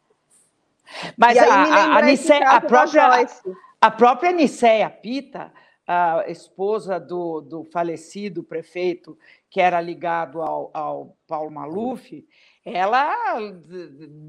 Mas 1.16 1.36
a, 1.36 1.44
a, 1.44 1.96
a, 1.96 2.56
a, 2.56 2.60
própria, 2.60 3.26
a 3.80 3.90
própria 3.90 4.32
Nicéia 4.32 4.88
Pita, 4.88 5.52
a 5.86 6.24
esposa 6.28 6.98
do, 6.98 7.40
do 7.40 7.64
falecido 7.64 8.42
prefeito, 8.42 9.18
que 9.50 9.60
era 9.60 9.80
ligado 9.80 10.40
ao, 10.40 10.70
ao 10.72 11.16
Paulo 11.26 11.50
Maluf, 11.50 12.26
ela 12.64 13.14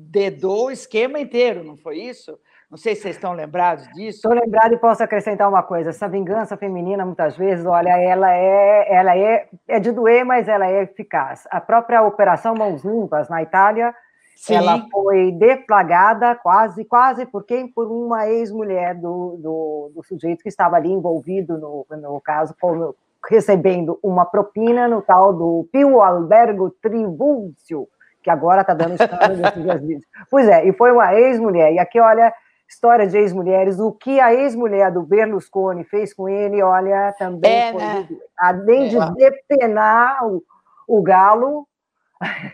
dedou 0.10 0.68
o 0.68 0.72
esquema 0.72 1.20
inteiro, 1.20 1.64
não 1.64 1.76
foi 1.76 2.00
isso? 2.00 2.40
Não 2.70 2.78
sei 2.78 2.94
se 2.96 3.02
vocês 3.02 3.16
estão 3.16 3.34
lembrados 3.34 3.88
disso. 3.94 4.18
Estou 4.18 4.34
lembrado 4.34 4.74
e 4.74 4.78
posso 4.78 5.02
acrescentar 5.02 5.50
uma 5.50 5.64
coisa. 5.64 5.90
Essa 5.90 6.08
vingança 6.08 6.56
feminina, 6.56 7.04
muitas 7.04 7.36
vezes, 7.36 7.66
olha, 7.66 7.98
ela 7.98 8.32
é, 8.32 8.94
ela 8.94 9.18
é, 9.18 9.48
é 9.68 9.80
de 9.80 9.92
doer, 9.92 10.24
mas 10.24 10.48
ela 10.48 10.68
é 10.68 10.84
eficaz. 10.84 11.48
A 11.50 11.60
própria 11.60 12.04
Operação 12.04 12.54
Mãos 12.54 12.84
Limpas, 12.84 13.28
na 13.28 13.42
Itália, 13.42 13.92
Sim. 14.36 14.56
ela 14.56 14.86
foi 14.92 15.32
deflagrada 15.32 16.36
quase, 16.36 16.86
quase 16.86 17.26
por 17.26 17.44
quem? 17.44 17.68
Por 17.68 17.92
uma 17.92 18.28
ex-mulher 18.30 18.94
do, 18.94 19.38
do, 19.42 19.92
do, 19.96 20.04
sujeito 20.04 20.44
que 20.44 20.50
estava 20.50 20.76
ali 20.76 20.92
envolvido 20.92 21.58
no, 21.58 21.88
no 21.90 22.22
caso, 22.22 22.56
como, 22.62 22.96
recebendo 23.28 24.00
uma 24.04 24.26
propina 24.26 24.88
no 24.88 25.02
tal 25.02 25.34
do 25.34 25.68
Pio 25.72 26.02
Albergo 26.02 26.70
Tribúncio, 26.70 27.88
que 28.22 28.30
agora 28.30 28.62
está 28.62 28.76
dando 28.76 28.94
escândalo 28.94 29.38
nesses 29.38 29.82
dias. 29.82 30.04
Pois 30.30 30.48
é, 30.48 30.68
e 30.68 30.72
foi 30.72 30.92
uma 30.92 31.14
ex-mulher. 31.16 31.74
E 31.74 31.80
aqui, 31.80 32.00
olha, 32.00 32.34
história 32.70 33.08
de 33.08 33.18
ex-mulheres, 33.18 33.80
o 33.80 33.92
que 33.92 34.20
a 34.20 34.34
ex-mulher 34.34 34.92
do 34.92 35.02
Berlusconi 35.02 35.84
fez 35.84 36.14
com 36.14 36.30
ele, 36.30 36.62
olha, 36.62 37.14
também 37.18 37.52
é, 37.52 37.72
foi, 37.72 37.82
né? 37.82 38.08
além 38.38 38.86
é. 38.86 38.90
de 38.90 39.16
depenar 39.16 40.28
o, 40.28 40.44
o 40.88 41.02
galo, 41.02 41.68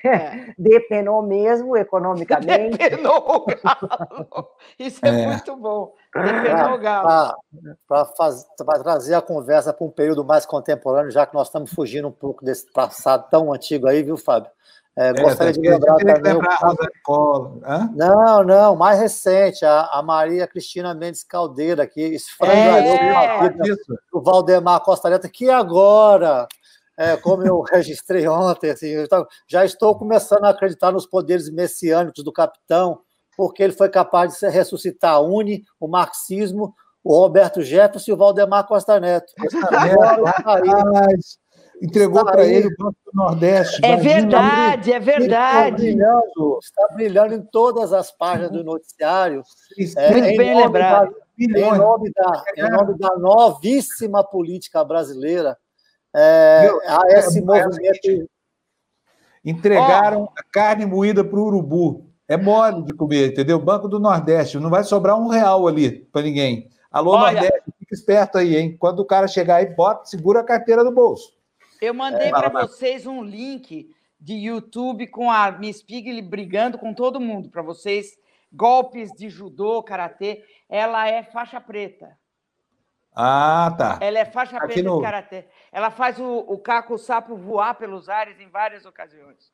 é. 0.03 0.53
depenou 0.57 1.21
mesmo 1.21 1.75
economicamente. 1.75 2.77
Depenou 2.77 3.17
o 3.17 3.45
galo. 3.45 4.47
Isso 4.79 5.05
é, 5.05 5.09
é. 5.09 5.27
muito 5.27 5.55
bom. 5.57 5.93
Depenou 6.13 6.75
o 6.75 6.77
galo. 6.77 7.35
Para 7.85 8.83
trazer 8.83 9.15
a 9.15 9.21
conversa 9.21 9.73
para 9.73 9.85
um 9.85 9.91
período 9.91 10.23
mais 10.23 10.45
contemporâneo, 10.45 11.11
já 11.11 11.25
que 11.25 11.33
nós 11.33 11.47
estamos 11.47 11.73
fugindo 11.73 12.07
um 12.07 12.11
pouco 12.11 12.45
desse 12.45 12.71
passado 12.71 13.27
tão 13.29 13.51
antigo 13.51 13.87
aí, 13.87 14.01
viu, 14.01 14.17
Fábio? 14.17 14.49
É, 14.97 15.09
é, 15.09 15.13
gostaria 15.13 15.51
de 15.51 15.59
lembrar 15.59 15.97
também. 15.97 16.33
O... 17.07 17.59
Não, 17.93 18.43
não, 18.43 18.75
mais 18.77 18.97
recente, 18.99 19.65
a, 19.65 19.87
a, 19.87 20.01
Maria 20.01 20.47
Cristina 20.47 20.93
Mendes 20.93 21.23
Caldeira, 21.23 21.85
que 21.85 22.01
esfrangalhou 22.01 22.95
é, 22.95 23.47
é. 23.47 23.55
o 24.13 24.21
Valdemar 24.21 24.79
Costa 24.81 25.09
Neto, 25.09 25.29
que 25.29 25.49
agora, 25.49 26.47
é, 26.97 27.17
como 27.17 27.45
eu 27.45 27.61
registrei 27.69 28.25
ontem, 28.25 28.71
assim, 28.71 28.93
já 29.47 29.65
estou 29.65 29.97
começando 29.97 30.45
a 30.45 30.49
acreditar 30.49 30.93
nos 30.93 31.05
poderes 31.05 31.49
messiânicos 31.49 32.23
do 32.23 32.31
capitão, 32.31 33.01
porque 33.35 33.63
ele 33.63 33.73
foi 33.73 33.89
capaz 33.89 34.39
de 34.39 34.47
ressuscitar 34.47 35.15
a 35.15 35.19
Uni, 35.19 35.65
o 35.77 35.89
marxismo, 35.89 36.73
o 37.03 37.19
Roberto 37.19 37.61
Jefferson 37.61 38.11
e 38.11 38.13
o 38.13 38.17
Valdemar 38.17 38.65
Costa 38.65 38.97
Neto. 38.97 39.33
Agora, 39.69 40.33
entregou 41.81 42.23
para 42.25 42.45
ele 42.45 42.67
o 42.67 42.75
Banco 42.77 42.97
do 43.05 43.11
Nordeste. 43.13 43.83
É 43.83 43.95
verdade, 43.95 44.91
é 44.91 44.99
verdade. 44.99 45.87
Está 45.87 45.93
brilhando, 45.93 46.59
está 46.61 46.87
brilhando 46.93 47.33
em 47.35 47.41
todas 47.41 47.93
as 47.93 48.11
páginas 48.11 48.51
do 48.51 48.63
noticiário. 48.63 49.43
É, 49.97 50.11
Muito 50.11 50.37
bem 50.37 50.55
lembrado. 50.55 51.11
Da, 51.11 51.25
em, 51.37 51.77
nome 51.77 52.11
da, 52.13 52.43
em 52.55 52.69
nome 52.69 52.97
da 52.97 53.15
novíssima 53.17 54.23
política 54.23 54.83
brasileira, 54.83 55.57
é, 56.15 56.69
há 56.87 57.01
esse 57.09 57.39
é, 57.39 57.41
movimento. 57.41 58.29
Entregaram 59.43 60.23
oh. 60.23 60.39
a 60.39 60.43
carne 60.51 60.85
moída 60.85 61.23
para 61.23 61.37
o 61.37 61.45
urubu. 61.45 62.09
É 62.27 62.35
mole 62.35 62.83
de 62.83 62.93
comer, 62.93 63.31
entendeu? 63.31 63.59
Banco 63.59 63.87
do 63.87 63.99
Nordeste. 63.99 64.57
Não 64.57 64.69
vai 64.69 64.83
sobrar 64.83 65.19
um 65.19 65.27
real 65.27 65.67
ali 65.67 66.05
para 66.11 66.23
ninguém. 66.23 66.69
Alô, 66.91 67.11
Olha, 67.11 67.33
Nordeste, 67.33 67.71
fica 67.77 67.93
esperto 67.93 68.37
aí, 68.37 68.55
hein? 68.55 68.75
Quando 68.79 69.01
o 69.01 69.05
cara 69.05 69.27
chegar 69.27 69.57
aí, 69.57 69.67
bota, 69.67 70.05
segura 70.05 70.39
a 70.39 70.43
carteira 70.43 70.83
do 70.83 70.91
bolso. 70.91 71.34
Eu 71.81 71.93
mandei 71.93 72.27
é, 72.27 72.31
para 72.31 72.49
vocês 72.49 73.05
um 73.05 73.23
link 73.23 73.89
de 74.19 74.33
YouTube 74.33 75.07
com 75.07 75.29
a 75.29 75.51
Miss 75.51 75.81
Piggy 75.83 76.21
brigando 76.21 76.77
com 76.77 76.93
todo 76.93 77.19
mundo, 77.19 77.49
para 77.49 77.61
vocês. 77.61 78.17
Golpes 78.51 79.11
de 79.11 79.29
judô, 79.29 79.83
karatê. 79.83 80.43
Ela 80.69 81.07
é 81.07 81.23
faixa 81.23 81.59
preta. 81.59 82.17
Ah, 83.13 83.73
tá. 83.77 83.97
Ela 84.01 84.19
é 84.19 84.25
faixa 84.25 84.57
Aqui 84.57 84.67
preta 84.67 84.89
no... 84.89 84.97
de 84.97 85.01
karatê. 85.03 85.45
Ela 85.71 85.89
faz 85.91 86.19
o, 86.19 86.39
o 86.39 86.57
caco 86.57 86.97
sapo 86.97 87.35
voar 87.35 87.75
pelos 87.75 88.09
ares 88.09 88.39
em 88.39 88.49
várias 88.49 88.85
ocasiões. 88.85 89.51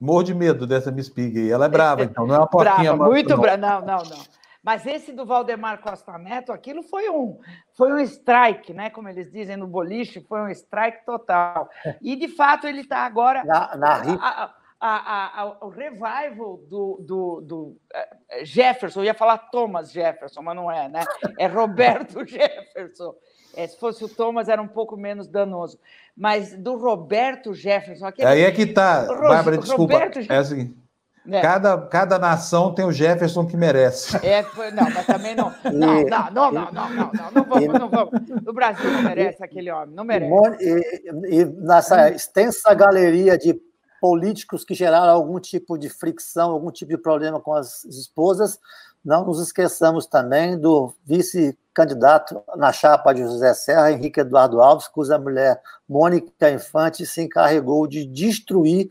Morro 0.00 0.22
de 0.22 0.34
medo 0.34 0.66
dessa 0.66 0.90
Miss 0.90 1.08
Piggy. 1.08 1.50
Ela 1.50 1.66
é 1.66 1.68
brava, 1.68 2.02
então, 2.04 2.26
não 2.26 2.34
é 2.34 2.38
uma 2.38 2.46
porquinha. 2.46 2.94
Brava, 2.94 3.10
muito 3.10 3.36
brava. 3.36 3.56
Não, 3.56 3.80
não, 3.80 4.02
não. 4.04 4.24
Mas 4.64 4.86
esse 4.86 5.12
do 5.12 5.26
Valdemar 5.26 5.82
Costa 5.82 6.16
Neto, 6.16 6.50
aquilo 6.50 6.82
foi 6.82 7.10
um, 7.10 7.38
foi 7.74 7.92
um 7.92 8.00
strike, 8.00 8.72
né? 8.72 8.88
Como 8.88 9.10
eles 9.10 9.30
dizem 9.30 9.58
no 9.58 9.66
boliche, 9.66 10.22
foi 10.22 10.40
um 10.40 10.48
strike 10.48 11.04
total. 11.04 11.68
E 12.00 12.16
de 12.16 12.28
fato 12.28 12.66
ele 12.66 12.80
está 12.80 13.00
agora. 13.00 13.44
Na, 13.44 13.76
na... 13.76 14.54
A, 14.80 14.86
a, 14.86 15.42
a, 15.42 15.64
o 15.64 15.68
revival 15.70 16.58
do, 16.68 16.98
do, 17.00 17.40
do, 17.40 17.76
eh, 17.94 18.44
Jefferson, 18.44 19.00
eu 19.00 19.04
ia 19.04 19.14
falar 19.14 19.38
Thomas 19.38 19.90
Jefferson, 19.90 20.42
mas 20.42 20.56
não 20.56 20.70
é, 20.70 20.88
né? 20.90 21.00
É 21.38 21.46
Roberto 21.46 22.24
Jefferson. 22.26 23.14
É, 23.56 23.66
se 23.66 23.78
fosse 23.78 24.04
o 24.04 24.08
Thomas, 24.08 24.48
era 24.48 24.60
um 24.60 24.68
pouco 24.68 24.94
menos 24.94 25.26
danoso. 25.26 25.78
Mas 26.14 26.54
do 26.54 26.76
Roberto 26.76 27.54
Jefferson. 27.54 28.06
Aquele... 28.06 28.28
Aí 28.28 28.42
é 28.42 28.50
que 28.50 28.66
tá. 28.66 29.06
Bárbara, 29.06 29.56
desculpa. 29.56 29.94
Roberto... 29.94 30.18
É 30.30 30.44
seguinte. 30.44 30.83
É. 31.26 31.40
Cada, 31.40 31.78
cada 31.86 32.18
nação 32.18 32.74
tem 32.74 32.84
o 32.84 32.92
Jefferson 32.92 33.46
que 33.46 33.56
merece. 33.56 34.14
É, 34.18 34.42
não, 34.72 34.90
mas 34.90 35.06
também 35.06 35.34
não. 35.34 35.54
Não, 35.72 36.02
não, 36.04 36.30
não, 36.30 36.52
não, 36.52 36.72
não, 36.72 36.90
não, 36.90 37.12
não, 37.12 37.30
não 37.32 37.44
vamos, 37.44 37.78
não 37.80 37.88
vamos. 37.88 38.12
No 38.44 38.52
Brasil 38.52 38.90
não 38.90 39.02
merece 39.02 39.42
aquele 39.42 39.70
homem, 39.70 39.94
não 39.94 40.04
merece. 40.04 40.32
E, 40.60 41.40
e 41.40 41.44
nessa 41.44 42.10
extensa 42.10 42.72
galeria 42.74 43.38
de 43.38 43.58
políticos 44.00 44.64
que 44.64 44.74
geraram 44.74 45.12
algum 45.12 45.40
tipo 45.40 45.78
de 45.78 45.88
fricção, 45.88 46.50
algum 46.50 46.70
tipo 46.70 46.90
de 46.90 46.98
problema 46.98 47.40
com 47.40 47.54
as 47.54 47.84
esposas, 47.84 48.58
não 49.04 49.24
nos 49.24 49.40
esqueçamos 49.40 50.06
também 50.06 50.58
do 50.58 50.92
vice-candidato 51.04 52.42
na 52.56 52.72
chapa 52.72 53.12
de 53.12 53.22
José 53.22 53.52
Serra, 53.54 53.92
Henrique 53.92 54.20
Eduardo 54.20 54.60
Alves, 54.60 54.88
cuja 54.88 55.18
mulher 55.18 55.60
Mônica 55.88 56.50
Infante 56.50 57.06
se 57.06 57.22
encarregou 57.22 57.86
de 57.86 58.06
destruir 58.06 58.90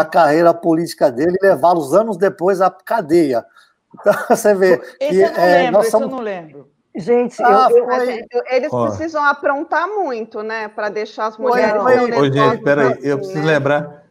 a 0.00 0.04
carreira 0.04 0.52
política 0.52 1.10
dele 1.10 1.36
e 1.40 1.46
levá-los 1.46 1.94
anos 1.94 2.16
depois 2.16 2.60
à 2.60 2.70
cadeia. 2.70 3.44
Então, 3.94 4.12
você 4.28 4.54
vê. 4.54 4.80
Esse 5.00 5.10
que, 5.10 5.20
eu 5.20 5.32
não 5.32 5.42
é, 5.42 5.62
lembro, 5.62 5.80
esse 5.80 5.90
somos... 5.90 6.08
eu 6.08 6.16
não 6.16 6.22
lembro. 6.22 6.74
Gente, 6.96 7.42
ah, 7.42 7.66
eu, 7.70 7.90
eu, 7.90 8.26
eu, 8.30 8.42
eles 8.50 8.72
Ó. 8.72 8.86
precisam 8.86 9.24
aprontar 9.24 9.88
muito, 9.88 10.44
né? 10.44 10.68
Para 10.68 10.88
deixar 10.88 11.26
as 11.26 11.36
mulheres. 11.36 11.82
Foi, 11.82 11.98
foi. 11.98 12.20
Ô, 12.20 12.32
gente, 12.32 12.62
peraí, 12.62 12.92
assim, 12.92 13.00
eu 13.02 13.18
preciso 13.18 13.40
né? 13.40 13.46
lembrar. 13.46 14.04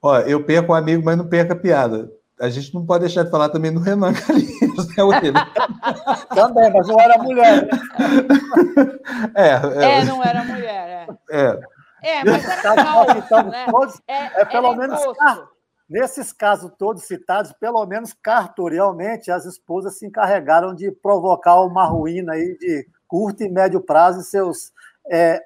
Ó, 0.00 0.18
eu 0.20 0.42
perco 0.42 0.72
um 0.72 0.74
amigo, 0.74 1.04
mas 1.04 1.18
não 1.18 1.26
perco 1.26 1.52
a 1.52 1.56
piada. 1.56 2.10
A 2.40 2.48
gente 2.48 2.74
não 2.74 2.86
pode 2.86 3.04
deixar 3.04 3.24
de 3.24 3.30
falar 3.30 3.50
também 3.50 3.70
do 3.70 3.80
Renan 3.80 4.14
Calheiros, 4.14 4.96
né, 4.96 5.02
William? 5.02 5.34
também, 6.34 6.72
mas 6.72 6.88
não 6.88 6.98
era 6.98 7.22
mulher. 7.22 7.66
Né? 7.66 7.68
É, 9.34 9.48
é, 9.48 10.00
é, 10.00 10.04
não 10.04 10.24
era 10.24 10.42
mulher, 10.44 11.06
é. 11.30 11.38
é. 11.38 11.60
É, 12.02 12.24
mas 12.24 12.44
era 12.44 12.74
caos, 12.74 13.06
né? 13.50 13.66
todos, 13.70 14.02
é, 14.06 14.40
é, 14.40 14.44
pelo 14.44 14.74
menos 14.74 15.00
nesses 15.88 16.32
casos 16.32 16.70
todos 16.78 17.02
citados, 17.04 17.52
pelo 17.54 17.84
menos 17.84 18.12
cartorialmente, 18.12 19.30
as 19.30 19.44
esposas 19.44 19.98
se 19.98 20.06
encarregaram 20.06 20.74
de 20.74 20.90
provocar 20.90 21.60
uma 21.62 21.84
ruína 21.84 22.34
aí 22.34 22.56
de 22.58 22.86
curto 23.08 23.42
e 23.42 23.48
médio 23.48 23.80
prazo 23.80 24.20
em 24.20 24.22
seus 24.22 24.72
é, 25.10 25.42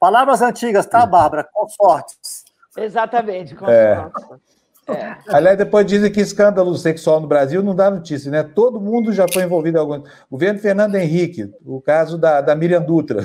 palavras 0.00 0.42
antigas, 0.42 0.86
tá, 0.86 1.06
Bárbara? 1.06 1.48
Consortes. 1.52 2.44
Exatamente, 2.76 3.54
consortes. 3.54 4.24
É. 4.24 4.55
É. 4.88 5.16
Aliás, 5.28 5.58
depois 5.58 5.84
dizem 5.84 6.12
que 6.12 6.20
escândalo 6.20 6.76
sexual 6.76 7.20
no 7.20 7.26
Brasil 7.26 7.60
não 7.62 7.74
dá 7.74 7.90
notícia, 7.90 8.30
né? 8.30 8.44
Todo 8.44 8.80
mundo 8.80 9.12
já 9.12 9.26
foi 9.32 9.42
envolvido 9.42 9.78
em 9.78 9.80
algum. 9.80 9.96
O 9.96 10.04
governo 10.30 10.60
Fernando 10.60 10.94
Henrique, 10.94 11.52
o 11.64 11.80
caso 11.80 12.16
da, 12.16 12.40
da 12.40 12.54
Miriam 12.54 12.82
Dutra. 12.82 13.24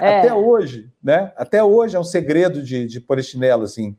É. 0.00 0.18
Até 0.18 0.34
hoje, 0.34 0.90
né? 1.02 1.32
Até 1.36 1.62
hoje 1.62 1.96
é 1.96 2.00
um 2.00 2.04
segredo 2.04 2.62
de, 2.62 2.86
de 2.86 3.00
polichinelo, 3.00 3.62
assim. 3.62 3.96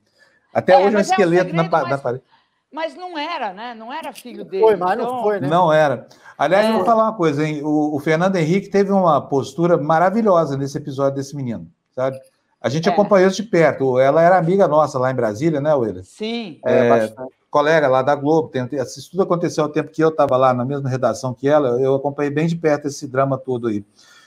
Até 0.54 0.74
é, 0.74 0.78
hoje 0.78 0.96
é 0.96 0.98
um 0.98 1.02
esqueleto 1.02 1.50
é 1.50 1.54
um 1.54 1.64
segredo, 1.64 1.72
na, 1.72 1.90
na 1.90 1.98
parede. 1.98 2.24
Mas 2.72 2.94
não 2.96 3.18
era, 3.18 3.54
né? 3.54 3.74
Não 3.74 3.94
era 3.94 4.12
filho 4.12 4.44
dele. 4.44 4.62
Foi, 4.62 4.76
mas 4.76 5.00
então... 5.00 5.14
não 5.14 5.24
foi, 5.24 5.40
né? 5.40 5.48
Não 5.48 5.72
era. 5.72 6.08
Aliás, 6.38 6.66
é. 6.66 6.72
vou 6.74 6.84
falar 6.84 7.04
uma 7.04 7.16
coisa, 7.16 7.48
hein? 7.48 7.62
O, 7.64 7.96
o 7.96 8.00
Fernando 8.00 8.36
Henrique 8.36 8.70
teve 8.70 8.92
uma 8.92 9.22
postura 9.22 9.78
maravilhosa 9.78 10.58
nesse 10.58 10.78
episódio 10.78 11.16
desse 11.16 11.36
menino, 11.36 11.68
sabe? 11.96 12.20
A 12.66 12.70
gente 12.70 12.90
é. 12.90 12.92
acompanhou 12.92 13.28
isso 13.28 13.44
de 13.44 13.48
perto. 13.48 14.00
Ela 14.00 14.24
era 14.24 14.40
amiga 14.40 14.68
nossa 14.68 14.98
lá 14.98 15.12
em 15.12 15.16
Brasília, 15.16 15.62
né, 15.62 15.72
William? 15.76 16.02
Sim. 16.02 16.60
É, 16.66 17.14
colega 17.48 17.88
lá 17.88 18.02
da 18.02 18.16
Globo. 18.16 18.48
Tem, 18.48 18.68
isso 18.72 19.12
tudo 19.12 19.22
aconteceu 19.22 19.64
ao 19.64 19.70
tempo 19.70 19.92
que 19.92 20.04
eu 20.04 20.10
estava 20.10 20.36
lá 20.36 20.52
na 20.52 20.66
mesma 20.66 20.90
redação 20.90 21.32
que 21.32 21.48
ela. 21.48 21.80
Eu 21.80 21.94
acompanhei 21.94 22.32
bem 22.32 22.48
de 22.48 22.56
perto 22.56 22.88
esse 22.88 23.08
drama 23.08 23.38
todo 23.38 23.68
aí. 23.68 23.86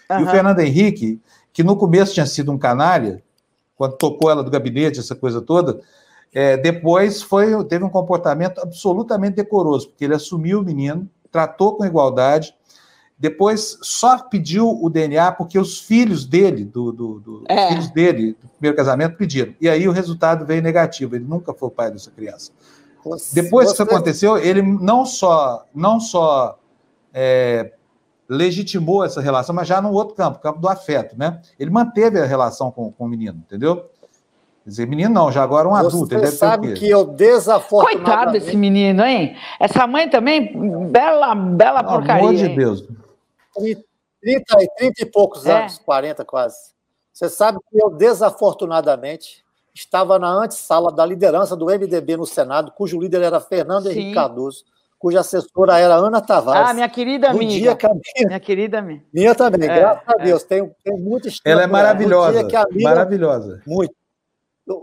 Uhum. 0.09 0.21
E 0.21 0.23
o 0.23 0.31
Fernando 0.31 0.61
Henrique, 0.61 1.21
que 1.53 1.65
no 1.65 1.75
começo 1.77 2.15
tinha 2.15 2.27
sido 2.27 2.53
um 2.53 2.57
canalha, 2.57 3.21
quando 3.77 3.97
tocou 3.97 4.31
ela 4.31 4.45
do 4.45 4.53
gabinete, 4.53 5.01
essa 5.01 5.17
coisa 5.17 5.41
toda, 5.41 5.81
é, 6.33 6.57
depois 6.57 7.21
foi, 7.21 7.65
teve 7.65 7.85
um 7.85 7.91
comportamento 7.91 8.61
absolutamente 8.61 9.35
decoroso, 9.35 9.89
porque 9.89 10.05
ele 10.05 10.15
assumiu 10.15 10.61
o 10.61 10.65
menino, 10.65 11.11
tratou 11.29 11.77
com 11.77 11.85
igualdade, 11.85 12.55
depois 13.19 13.79
só 13.83 14.19
pediu 14.19 14.71
o 14.81 14.89
DNA 14.89 15.33
porque 15.33 15.59
os 15.59 15.81
filhos 15.81 16.25
dele, 16.25 16.65
do, 16.65 16.93
do, 16.93 17.21
do 17.21 17.45
é. 17.49 17.69
filhos 17.69 17.91
dele, 17.91 18.37
do 18.41 18.49
primeiro 18.51 18.77
casamento, 18.77 19.17
pediram. 19.17 19.55
E 19.61 19.69
aí 19.69 19.89
o 19.89 19.93
resultado 19.93 20.47
veio 20.47 20.63
negativo. 20.63 21.17
Ele 21.17 21.25
nunca 21.25 21.53
foi 21.53 21.69
o 21.69 21.71
pai 21.71 21.91
dessa 21.91 22.13
criança. 22.13 22.53
Você, 23.05 23.43
depois 23.43 23.69
que 23.69 23.73
isso 23.75 23.83
aconteceu, 23.83 24.39
ele 24.39 24.63
não 24.63 25.05
só 25.05 25.65
não 25.75 25.99
só 25.99 26.59
é, 27.13 27.73
legitimou 28.29 29.05
essa 29.05 29.21
relação, 29.21 29.55
mas 29.55 29.67
já 29.67 29.81
no 29.81 29.91
outro 29.93 30.15
campo, 30.15 30.39
campo 30.39 30.61
do 30.61 30.69
afeto, 30.69 31.19
né? 31.19 31.41
Ele 31.59 31.71
manteve 31.71 32.21
a 32.21 32.25
relação 32.25 32.71
com, 32.71 32.93
com 32.93 33.05
o 33.05 33.09
menino, 33.09 33.43
entendeu? 33.45 33.77
Quer 34.63 34.71
dizer, 34.71 34.87
menino 34.87 35.13
não, 35.13 35.33
já 35.33 35.43
agora 35.43 35.67
um 35.67 35.73
Você 35.73 35.87
adulto. 35.87 36.15
Ele 36.15 36.21
deve 36.21 36.37
sabe 36.37 36.73
que 36.75 36.89
eu 36.89 37.05
desafortunadamente... 37.05 38.05
Coitado 38.05 38.33
desse 38.33 38.57
menino, 38.57 39.03
hein? 39.03 39.35
Essa 39.59 39.87
mãe 39.87 40.09
também, 40.11 40.53
bela, 40.91 41.35
bela 41.35 41.83
Pelo 41.83 41.97
porcaria. 41.97 42.21
Pelo 42.21 42.29
amor 42.29 42.35
de 42.35 42.51
hein? 42.51 42.57
Deus. 42.57 42.85
30, 44.21 44.69
30 44.77 45.03
e 45.03 45.07
poucos 45.07 45.47
é. 45.47 45.53
anos, 45.53 45.79
40 45.79 46.25
quase. 46.25 46.57
Você 47.13 47.29
sabe 47.29 47.59
que 47.69 47.83
eu, 47.83 47.91
desafortunadamente, 47.91 49.45
estava 49.75 50.19
na 50.19 50.31
antessala 50.31 50.93
da 50.93 51.05
liderança 51.05 51.57
do 51.57 51.67
MDB 51.67 52.17
no 52.17 52.27
Senado, 52.27 52.73
cujo 52.73 53.01
líder 53.01 53.23
era 53.23 53.41
Fernando 53.41 53.85
Sim. 53.85 53.91
Henrique 53.91 54.15
Cardoso, 54.15 54.65
cuja 54.99 55.21
assessora 55.21 55.79
era 55.79 55.95
Ana 55.95 56.21
Tavares. 56.21 56.71
Ah, 56.71 56.75
minha 56.75 56.89
querida 56.89 57.31
amiga. 57.31 57.53
Dia 57.53 57.77
que 57.77 57.87
a 57.87 57.91
minha, 57.91 58.27
minha 58.27 58.41
querida 58.41 58.79
amiga. 58.79 59.05
Minha 59.13 59.35
também, 59.35 59.69
é, 59.69 59.75
graças 59.75 60.09
a 60.09 60.21
é. 60.21 60.25
Deus. 60.25 60.43
Tenho, 60.43 60.75
tenho 60.83 60.99
muita 60.99 61.29
história. 61.29 61.55
Ela 61.55 61.63
é 61.63 61.67
maravilhosa. 61.67 62.41
Amiga, 62.41 62.67
maravilhosa. 62.83 63.63
Muito. 63.67 63.95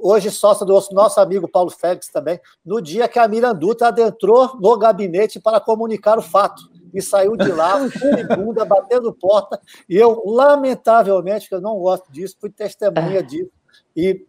Hoje, 0.01 0.31
sócia 0.31 0.65
do 0.65 0.73
nosso 0.91 1.19
amigo 1.19 1.47
Paulo 1.47 1.69
Félix 1.69 2.07
também, 2.07 2.39
no 2.65 2.81
dia 2.81 3.07
que 3.07 3.19
a 3.19 3.27
Miranduta 3.27 3.87
adentrou 3.87 4.57
no 4.59 4.77
gabinete 4.77 5.39
para 5.39 5.59
comunicar 5.59 6.17
o 6.17 6.23
fato 6.23 6.63
e 6.95 7.01
saiu 7.01 7.35
de 7.35 7.51
lá, 7.51 7.77
furibunda, 7.89 8.63
batendo 8.63 9.13
porta. 9.13 9.59
E 9.87 9.97
eu, 9.97 10.23
lamentavelmente, 10.25 11.49
que 11.49 11.55
eu 11.55 11.61
não 11.61 11.77
gosto 11.77 12.11
disso, 12.11 12.37
fui 12.39 12.49
testemunha 12.49 13.21
disso. 13.21 13.51
E 13.95 14.25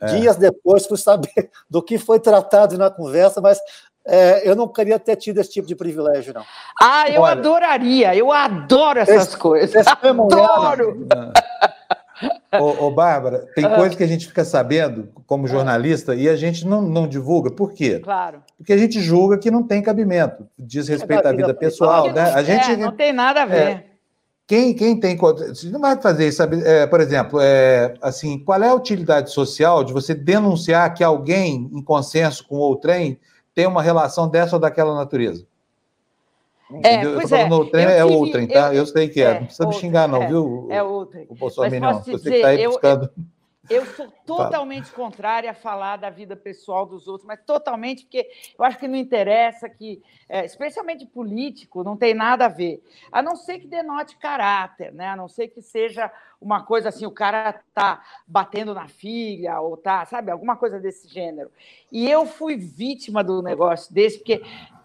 é. 0.00 0.06
dias 0.06 0.36
depois 0.36 0.86
fui 0.86 0.98
saber 0.98 1.50
do 1.68 1.82
que 1.82 1.98
foi 1.98 2.20
tratado 2.20 2.76
na 2.76 2.90
conversa, 2.90 3.40
mas 3.40 3.58
é, 4.06 4.48
eu 4.48 4.56
não 4.56 4.66
queria 4.66 4.98
ter 4.98 5.16
tido 5.16 5.38
esse 5.38 5.50
tipo 5.50 5.66
de 5.66 5.74
privilégio, 5.74 6.32
não. 6.32 6.44
Ah, 6.80 7.08
eu 7.08 7.22
Olha, 7.22 7.32
adoraria, 7.32 8.14
eu 8.14 8.32
adoro 8.32 8.98
essas 8.98 9.28
esse, 9.28 9.36
coisas. 9.36 9.74
Esse 9.74 9.88
adoro! 9.88 11.06
Ô, 12.58 12.86
ô, 12.86 12.90
Bárbara, 12.90 13.46
tem 13.54 13.64
ah. 13.64 13.76
coisa 13.76 13.96
que 13.96 14.02
a 14.02 14.06
gente 14.06 14.26
fica 14.26 14.44
sabendo 14.44 15.08
como 15.26 15.46
ah. 15.46 15.48
jornalista 15.48 16.14
e 16.14 16.28
a 16.28 16.36
gente 16.36 16.66
não, 16.66 16.82
não 16.82 17.06
divulga. 17.06 17.50
Por 17.50 17.72
quê? 17.72 18.00
Claro. 18.00 18.42
Porque 18.58 18.72
a 18.72 18.76
gente 18.76 19.00
julga 19.00 19.38
que 19.38 19.50
não 19.50 19.62
tem 19.62 19.82
cabimento. 19.82 20.46
Diz 20.58 20.88
respeito 20.88 21.26
à 21.26 21.32
vida 21.32 21.54
pessoal, 21.54 22.12
né? 22.12 22.32
A 22.32 22.42
gente, 22.42 22.72
é, 22.72 22.76
não 22.76 22.92
tem 22.92 23.12
nada 23.12 23.42
a 23.42 23.46
ver. 23.46 23.56
É, 23.56 23.84
quem, 24.46 24.74
quem 24.74 24.98
tem. 24.98 25.16
Você 25.16 25.70
não 25.70 25.80
vai 25.80 26.00
fazer 26.00 26.26
isso? 26.26 26.42
É, 26.42 26.86
por 26.86 27.00
exemplo, 27.00 27.38
é, 27.40 27.94
assim, 28.02 28.38
qual 28.38 28.60
é 28.60 28.68
a 28.68 28.74
utilidade 28.74 29.30
social 29.30 29.84
de 29.84 29.92
você 29.92 30.12
denunciar 30.12 30.92
que 30.92 31.04
alguém, 31.04 31.70
em 31.72 31.82
consenso 31.82 32.46
com 32.48 32.56
outrem, 32.56 33.18
tem 33.54 33.66
uma 33.66 33.82
relação 33.82 34.28
dessa 34.28 34.56
ou 34.56 34.60
daquela 34.60 34.94
natureza? 34.94 35.46
É, 36.82 37.04
eu 37.04 37.14
pois 37.14 37.32
é. 37.32 37.48
Outrem 37.48 37.84
é 37.84 38.02
tive, 38.02 38.14
outrem, 38.14 38.46
tá? 38.46 38.68
Eu, 38.68 38.74
eu, 38.74 38.86
sei 38.86 39.08
que 39.08 39.20
é. 39.20 39.24
é 39.24 39.34
não 39.40 39.46
precisa 39.46 39.68
me 39.68 39.74
xingar, 39.74 40.08
não, 40.08 40.22
é, 40.22 40.26
viu? 40.26 40.68
É 40.70 40.82
outrem. 40.82 41.26
O 41.28 41.34
Bolsonaro, 41.34 41.80
não. 41.80 41.94
Você 42.02 42.12
dizer, 42.12 42.30
que 42.30 42.36
está 42.36 42.48
aí 42.48 42.66
buscando. 42.66 43.10
Eu, 43.68 43.80
eu 43.82 43.86
sou 43.86 44.08
totalmente 44.26 44.90
contrária 44.92 45.50
a 45.50 45.54
falar 45.54 45.96
da 45.96 46.10
vida 46.10 46.36
pessoal 46.36 46.86
dos 46.86 47.08
outros, 47.08 47.26
mas 47.26 47.40
totalmente, 47.44 48.04
porque 48.04 48.28
eu 48.58 48.64
acho 48.64 48.78
que 48.78 48.88
não 48.88 48.96
interessa, 48.96 49.68
que, 49.68 50.02
é, 50.28 50.44
especialmente 50.44 51.06
político, 51.06 51.84
não 51.84 51.96
tem 51.96 52.14
nada 52.14 52.46
a 52.46 52.48
ver. 52.48 52.82
A 53.10 53.22
não 53.22 53.36
ser 53.36 53.58
que 53.58 53.66
denote 53.66 54.16
caráter, 54.16 54.92
né? 54.92 55.08
a 55.08 55.16
não 55.16 55.28
ser 55.28 55.48
que 55.48 55.62
seja 55.62 56.10
uma 56.40 56.62
coisa 56.62 56.88
assim, 56.88 57.06
o 57.06 57.10
cara 57.10 57.60
tá 57.74 58.02
batendo 58.26 58.74
na 58.74 58.88
filha, 58.88 59.60
ou 59.60 59.76
tá, 59.76 60.04
sabe, 60.06 60.30
alguma 60.30 60.56
coisa 60.56 60.80
desse 60.80 61.08
gênero. 61.08 61.50
E 61.92 62.10
eu 62.10 62.26
fui 62.26 62.56
vítima 62.56 63.22
do 63.22 63.42
negócio 63.42 63.92
desse, 63.92 64.18
porque 64.18 64.42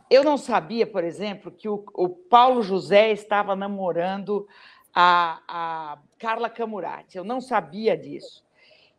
eu 0.09 0.23
não 0.23 0.37
sabia, 0.37 0.85
por 0.85 1.03
exemplo, 1.03 1.51
que 1.51 1.67
o, 1.67 1.83
o 1.93 2.09
Paulo 2.09 2.61
José 2.61 3.11
estava 3.11 3.55
namorando 3.55 4.47
a, 4.93 5.41
a, 5.47 5.97
Carla 6.17 6.49
Camurati. 6.49 7.17
Eu 7.17 7.23
não 7.23 7.41
sabia 7.41 7.97
disso. 7.97 8.43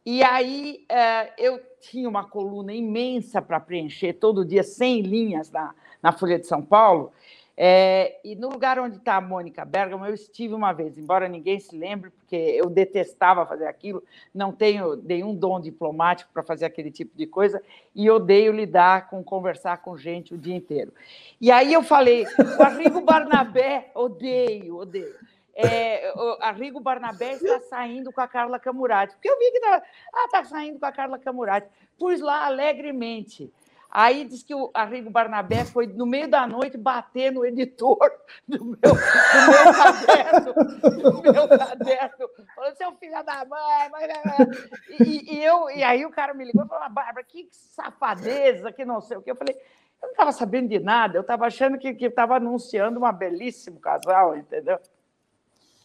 E 0.05 0.23
aí 0.23 0.85
uh, 0.91 1.33
eu 1.39 1.61
tinha 1.81 2.09
uma 2.09 2.29
coluna 2.29 2.73
imensa 2.73 3.41
para 3.41 3.59
preencher 3.59 4.15
todo 4.15 4.45
dia, 4.45 4.63
100 4.63 5.01
linhas 5.03 5.51
na, 5.51 5.75
na 6.03 6.13
Folha 6.13 6.39
de 6.39 6.47
São 6.47 6.63
Paulo, 6.63 7.13
é, 7.57 8.21
e 8.23 8.37
no 8.37 8.51
lugar 8.51 8.79
onde 8.79 8.99
está 8.99 9.17
a 9.17 9.21
Mônica 9.21 9.65
Bergamo, 9.65 10.05
eu 10.05 10.13
estive 10.13 10.53
uma 10.53 10.75
vez, 10.75 10.99
embora 10.99 11.27
ninguém 11.27 11.59
se 11.59 11.75
lembre, 11.75 12.11
porque 12.11 12.37
eu 12.37 12.69
detestava 12.69 13.47
fazer 13.47 13.67
aquilo, 13.67 14.03
não 14.35 14.53
tenho 14.53 14.97
nenhum 14.97 15.35
dom 15.35 15.59
diplomático 15.59 16.31
para 16.35 16.43
fazer 16.43 16.67
aquele 16.67 16.91
tipo 16.91 17.17
de 17.17 17.27
coisa, 17.27 17.63
e 17.95 18.11
odeio 18.11 18.53
lidar 18.53 19.09
com 19.09 19.25
conversar 19.25 19.79
com 19.79 19.97
gente 19.97 20.35
o 20.35 20.39
dia 20.39 20.55
inteiro. 20.55 20.93
E 21.41 21.51
aí 21.51 21.73
eu 21.73 21.83
falei, 21.83 22.27
o 22.59 22.63
Arrigo 22.63 23.01
Barnabé, 23.01 23.91
odeio, 23.95 24.77
odeio. 24.77 25.15
É, 25.55 26.13
o 26.15 26.37
Arrigo 26.43 26.79
Barnabé 26.79 27.33
está 27.33 27.61
saindo 27.61 28.13
com 28.13 28.21
a 28.21 28.29
Carla 28.29 28.59
Camurati, 28.59 29.15
porque 29.15 29.31
eu 29.31 29.39
vi 29.39 29.51
que 29.53 29.57
estava, 29.57 29.83
ah, 30.15 30.25
está 30.27 30.45
saindo 30.45 30.79
com 30.79 30.85
a 30.85 30.93
Carla 30.93 31.19
Camurati. 31.19 31.67
Pus 31.99 32.21
lá 32.21 32.45
alegremente. 32.45 33.51
Aí 33.99 34.27
diz 34.27 34.43
que 34.43 34.55
o 34.55 34.71
Arrigo 34.75 35.09
Barnabé 35.09 35.65
foi 35.65 35.87
no 35.87 36.05
meio 36.05 36.29
da 36.29 36.47
noite 36.47 36.77
bater 36.77 37.33
no 37.33 37.47
editor 37.47 38.13
do 38.47 38.63
meu, 38.63 38.77
do 38.77 38.95
meu 38.95 39.73
caderno, 39.73 40.55
do 41.01 41.23
meu 41.23 41.49
caderno, 41.49 42.29
falou, 42.55 42.77
seu 42.77 42.93
filho 42.97 43.25
da 43.25 43.47
mãe, 43.47 43.89
mas... 43.91 45.01
e, 45.01 45.37
e, 45.37 45.43
eu, 45.43 45.71
e 45.71 45.83
aí 45.83 46.05
o 46.05 46.11
cara 46.11 46.35
me 46.35 46.45
ligou 46.45 46.67
e 46.67 46.69
falou, 46.69 46.91
Bárbara, 46.91 47.25
que 47.25 47.49
safadeza, 47.51 48.71
que 48.71 48.85
não 48.85 49.01
sei 49.01 49.17
o 49.17 49.23
que. 49.23 49.31
Eu 49.31 49.37
falei, 49.37 49.55
eu 49.55 50.09
não 50.09 50.11
estava 50.11 50.31
sabendo 50.31 50.69
de 50.69 50.79
nada, 50.79 51.17
eu 51.17 51.23
estava 51.23 51.47
achando 51.47 51.79
que 51.79 51.89
estava 51.89 52.37
anunciando 52.37 53.03
um 53.03 53.13
belíssimo 53.15 53.81
casal, 53.81 54.37
entendeu? 54.37 54.79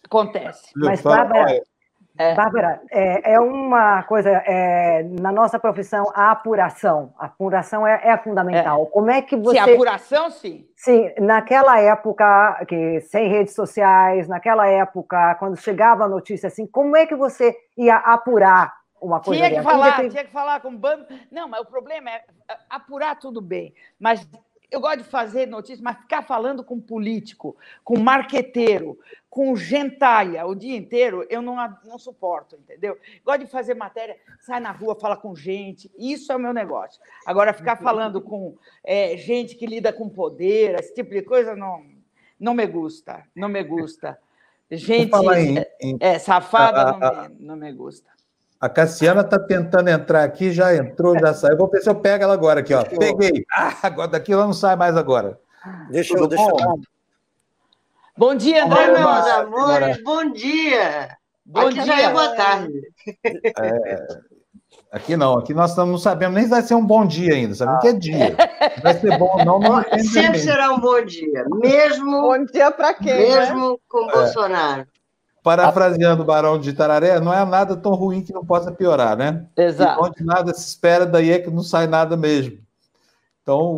Acontece. 0.03 0.74
Mas, 0.76 1.01
Bárbara, 1.01 1.64
é. 2.22 2.36
Bárbara, 2.36 2.82
é, 2.91 3.34
é, 3.34 3.39
uma 3.39 4.03
coisa, 4.03 4.30
é, 4.30 5.03
na 5.19 5.32
nossa 5.32 5.57
profissão, 5.57 6.11
a 6.13 6.32
apuração. 6.32 7.13
A 7.17 7.26
apuração 7.26 7.86
é, 7.86 8.01
é 8.03 8.17
fundamental. 8.17 8.84
É. 8.84 8.86
Como 8.86 9.09
é 9.09 9.22
que 9.22 9.36
você. 9.36 9.63
Sim, 9.63 9.74
apuração, 9.74 10.32
sim. 10.32 10.65
Sim, 10.76 11.11
naquela 11.19 11.80
época, 11.80 12.65
que, 12.67 13.01
sem 13.01 13.30
redes 13.30 13.55
sociais, 13.55 14.28
naquela 14.28 14.67
época, 14.67 15.36
quando 15.36 15.57
chegava 15.57 16.05
a 16.05 16.07
notícia 16.07 16.47
assim, 16.47 16.65
como 16.65 16.95
é 16.95 17.05
que 17.05 17.15
você 17.15 17.55
ia 17.78 17.95
apurar 17.95 18.74
uma 19.01 19.19
coisa 19.19 19.41
Tinha 19.41 19.57
que 19.57 19.63
falar, 19.63 20.09
tinha 20.09 20.24
que 20.24 20.32
falar 20.32 20.59
com 20.59 20.76
bando. 20.76 21.05
Não, 21.32 21.47
mas 21.47 21.61
o 21.61 21.65
problema 21.65 22.11
é 22.11 22.24
apurar 22.69 23.15
tudo 23.15 23.41
bem, 23.41 23.74
mas 23.99 24.28
eu 24.72 24.80
gosto 24.80 24.99
de 24.99 25.03
fazer 25.03 25.45
notícias, 25.47 25.82
mas 25.82 25.97
ficar 25.97 26.22
falando 26.22 26.63
com 26.63 26.80
político, 26.80 27.57
com 27.84 27.99
marqueteiro, 27.99 28.97
com 29.30 29.53
gentalha 29.55 30.45
o 30.45 30.55
dia 30.55 30.78
inteiro, 30.78 31.26
eu 31.30 31.41
não, 31.41 31.55
não 31.86 31.99
suporto, 31.99 32.55
entendeu? 32.55 32.97
Gosto 33.24 33.41
de 33.41 33.51
fazer 33.51 33.74
matéria, 33.74 34.17
sai 34.39 34.61
na 34.61 34.72
rua, 34.72 34.95
fala 34.95 35.17
com 35.17 35.36
gente, 35.36 35.91
isso 35.97 36.32
é 36.32 36.36
o 36.36 36.39
meu 36.39 36.53
negócio. 36.53 37.01
Agora, 37.26 37.53
ficar 37.53 37.76
falando 37.76 38.22
com 38.22 38.55
é, 38.84 39.17
gente 39.17 39.55
que 39.55 39.65
lida 39.65 39.91
com 39.91 40.07
poder, 40.07 40.80
esse 40.80 40.93
tipo 40.93 41.11
de 41.11 41.22
coisa, 41.22 41.53
não, 41.53 41.84
não 42.39 42.53
me 42.53 42.65
gusta, 42.65 43.26
não 43.36 43.49
me 43.49 43.63
gusta. 43.63 44.17
Gente 44.69 45.13
em, 45.13 45.57
em, 45.82 45.97
é, 45.99 46.17
safada, 46.17 46.82
a, 46.82 46.97
não, 46.97 47.30
me, 47.30 47.36
não 47.39 47.55
me 47.57 47.74
gusta. 47.74 48.09
A 48.62 48.70
Cassiana 48.70 49.22
está 49.22 49.39
tentando 49.39 49.89
entrar 49.89 50.24
aqui, 50.24 50.51
já 50.51 50.76
entrou, 50.76 51.18
já 51.18 51.34
saiu. 51.34 51.57
Vou 51.57 51.68
ver 51.68 51.82
se 51.82 51.89
eu 51.89 51.95
pego 51.95 52.26
ela 52.26 52.34
agora 52.36 52.59
aqui, 52.59 52.76
ó. 52.76 52.84
Peguei. 52.84 53.43
Ah, 53.51 53.76
agora 53.82 54.09
daqui 54.09 54.32
ela 54.32 54.45
não 54.45 54.53
sai 54.53 54.76
mais 54.76 54.95
agora. 54.95 55.39
Deixa 55.89 56.16
eu. 56.16 56.28
Deixa 56.28 56.45
bom? 56.45 56.80
bom 58.16 58.36
dia, 58.36 58.64
André. 58.64 58.91
Oi, 58.91 58.99
meus 58.99 59.28
amores, 59.28 60.03
bom 60.03 60.32
dia. 60.32 61.18
Bom 61.43 61.62
aqui 61.62 61.74
dia. 61.74 61.86
já 61.86 62.01
é 62.01 62.14
boa 62.14 62.36
tarde. 62.36 62.82
É, 63.59 64.07
aqui 64.91 65.18
não, 65.18 65.39
aqui 65.39 65.55
nós 65.55 65.76
não 65.76 65.97
sabemos 65.97 66.36
nem 66.36 66.43
se 66.43 66.51
vai 66.51 66.62
ser 66.62 66.76
um 66.76 66.86
bom 66.86 67.03
dia 67.03 67.34
ainda, 67.34 67.55
sabemos 67.55 67.82
que 67.82 67.88
é 67.88 67.93
dia. 67.93 68.36
Vai 68.84 68.93
ser 68.93 69.18
bom 69.18 69.39
ou 69.39 69.43
não, 69.43 69.59
não 69.59 69.84
Sempre 70.03 70.38
será 70.38 70.72
um 70.72 70.80
bom 70.80 71.03
dia, 71.03 71.45
mesmo. 71.49 72.22
Bom 72.22 72.45
dia 72.45 72.70
para 72.70 72.93
quem? 72.93 73.18
Mesmo 73.18 73.72
né? 73.72 73.78
com 73.89 74.07
é. 74.07 74.14
Bolsonaro. 74.14 74.88
Parafraseando 75.44 76.22
o 76.22 76.26
Barão 76.26 76.60
de 76.60 76.72
Tararé, 76.72 77.20
não 77.20 77.34
é 77.34 77.44
nada 77.44 77.76
tão 77.76 77.94
ruim 77.94 78.22
que 78.22 78.32
não 78.32 78.46
possa 78.46 78.72
piorar, 78.72 79.18
né? 79.18 79.46
Exato. 79.58 80.00
E 80.00 80.08
onde 80.08 80.24
nada 80.24 80.54
se 80.54 80.68
espera, 80.68 81.06
daí 81.06 81.32
é 81.32 81.39
que 81.39 81.50
não 81.50 81.64
sai 81.64 81.88
nada 81.88 82.16
mesmo. 82.16 82.60
Então, 83.42 83.76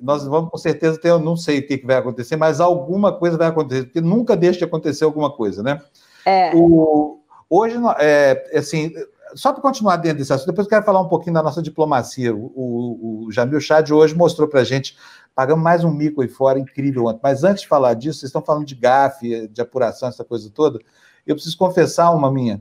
nós 0.00 0.24
vamos 0.26 0.50
com 0.50 0.58
certeza 0.58 1.00
ter, 1.00 1.08
eu 1.08 1.18
não 1.18 1.36
sei 1.36 1.60
o 1.60 1.66
que, 1.66 1.84
vai 1.84 1.96
acontecer, 1.96 2.36
mas 2.36 2.60
alguma 2.60 3.12
coisa 3.12 3.38
vai 3.38 3.48
acontecer, 3.48 3.84
porque 3.84 4.00
nunca 4.00 4.36
deixa 4.36 4.58
de 4.58 4.64
acontecer 4.64 5.04
alguma 5.04 5.30
coisa, 5.30 5.62
né? 5.62 5.80
É. 6.26 6.54
O, 6.54 7.20
hoje, 7.48 7.76
é, 7.98 8.50
assim, 8.54 8.92
só 9.34 9.52
para 9.52 9.62
continuar 9.62 9.96
dentro 9.96 10.18
desse 10.18 10.32
assunto, 10.32 10.48
depois 10.48 10.66
eu 10.66 10.70
quero 10.70 10.84
falar 10.84 11.00
um 11.00 11.08
pouquinho 11.08 11.34
da 11.34 11.42
nossa 11.42 11.62
diplomacia. 11.62 12.34
O, 12.34 12.52
o, 12.54 13.24
o 13.26 13.32
Jamil 13.32 13.60
Chad 13.60 13.90
hoje 13.90 14.14
mostrou 14.14 14.48
para 14.48 14.60
a 14.60 14.64
gente, 14.64 14.96
pagamos 15.38 15.62
mais 15.62 15.84
um 15.84 15.92
mico 15.92 16.20
aí 16.20 16.26
fora, 16.26 16.58
incrível 16.58 17.04
ontem. 17.04 17.20
Mas 17.22 17.44
antes 17.44 17.62
de 17.62 17.68
falar 17.68 17.94
disso, 17.94 18.18
vocês 18.18 18.28
estão 18.28 18.42
falando 18.42 18.66
de 18.66 18.74
gafe, 18.74 19.46
de 19.46 19.60
apuração, 19.60 20.08
essa 20.08 20.24
coisa 20.24 20.50
toda, 20.52 20.80
eu 21.24 21.36
preciso 21.36 21.56
confessar 21.56 22.10
uma 22.10 22.28
minha. 22.28 22.60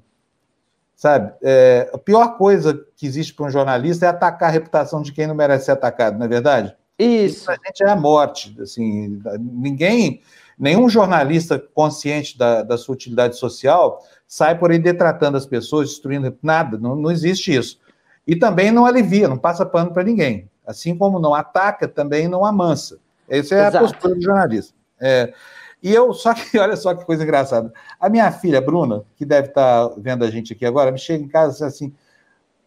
Sabe, 0.96 1.34
é, 1.42 1.90
a 1.92 1.98
pior 1.98 2.38
coisa 2.38 2.80
que 2.96 3.08
existe 3.08 3.34
para 3.34 3.48
um 3.48 3.50
jornalista 3.50 4.06
é 4.06 4.10
atacar 4.10 4.50
a 4.50 4.52
reputação 4.52 5.02
de 5.02 5.12
quem 5.12 5.26
não 5.26 5.34
merece 5.34 5.66
ser 5.66 5.72
atacado, 5.72 6.20
não 6.20 6.28
é 6.28 6.30
verdade? 6.30 6.76
Isso. 7.00 7.38
Isso 7.38 7.52
a 7.52 7.56
gente 7.66 7.84
é 7.84 7.90
a 7.90 7.96
morte. 7.96 8.56
Assim, 8.62 9.20
ninguém, 9.40 10.22
nenhum 10.56 10.88
jornalista 10.88 11.58
consciente 11.58 12.38
da, 12.38 12.62
da 12.62 12.78
sua 12.78 12.94
utilidade 12.94 13.38
social 13.38 14.04
sai 14.28 14.56
por 14.56 14.70
aí 14.70 14.78
detratando 14.78 15.36
as 15.36 15.48
pessoas, 15.48 15.90
destruindo 15.90 16.38
nada, 16.44 16.78
não, 16.78 16.96
não 16.96 17.10
existe 17.10 17.56
isso. 17.56 17.80
E 18.28 18.36
também 18.36 18.70
não 18.70 18.86
alivia, 18.86 19.28
não 19.28 19.38
passa 19.38 19.66
pano 19.66 19.92
para 19.92 20.04
ninguém. 20.04 20.48
Assim 20.68 20.98
como 20.98 21.20
não 21.20 21.34
ataca, 21.34 21.88
também 21.88 22.28
não 22.28 22.46
amansa. 22.46 23.00
Essa 23.28 23.56
é 23.56 23.60
Exato. 23.60 23.78
a 23.78 23.80
postura 23.80 24.16
do 24.16 24.22
jornalista. 24.22 24.76
É, 25.00 25.34
e 25.82 25.94
eu, 25.94 26.14
só 26.14 26.34
que, 26.34 26.58
olha 26.60 26.76
só 26.76 26.94
que 26.94 27.06
coisa 27.06 27.24
engraçada. 27.24 27.72
A 28.00 28.10
minha 28.10 28.32
filha, 28.32 28.60
Bruna, 28.60 29.04
que 29.16 29.26
deve 29.26 29.50
estar 29.50 29.90
vendo 29.98 30.24
a 30.26 30.30
gente 30.30 30.54
aqui 30.54 30.66
agora, 30.66 30.92
me 30.92 31.00
chega 31.00 31.24
em 31.24 31.28
casa 31.28 31.64
e 31.64 31.68
assim: 31.68 31.94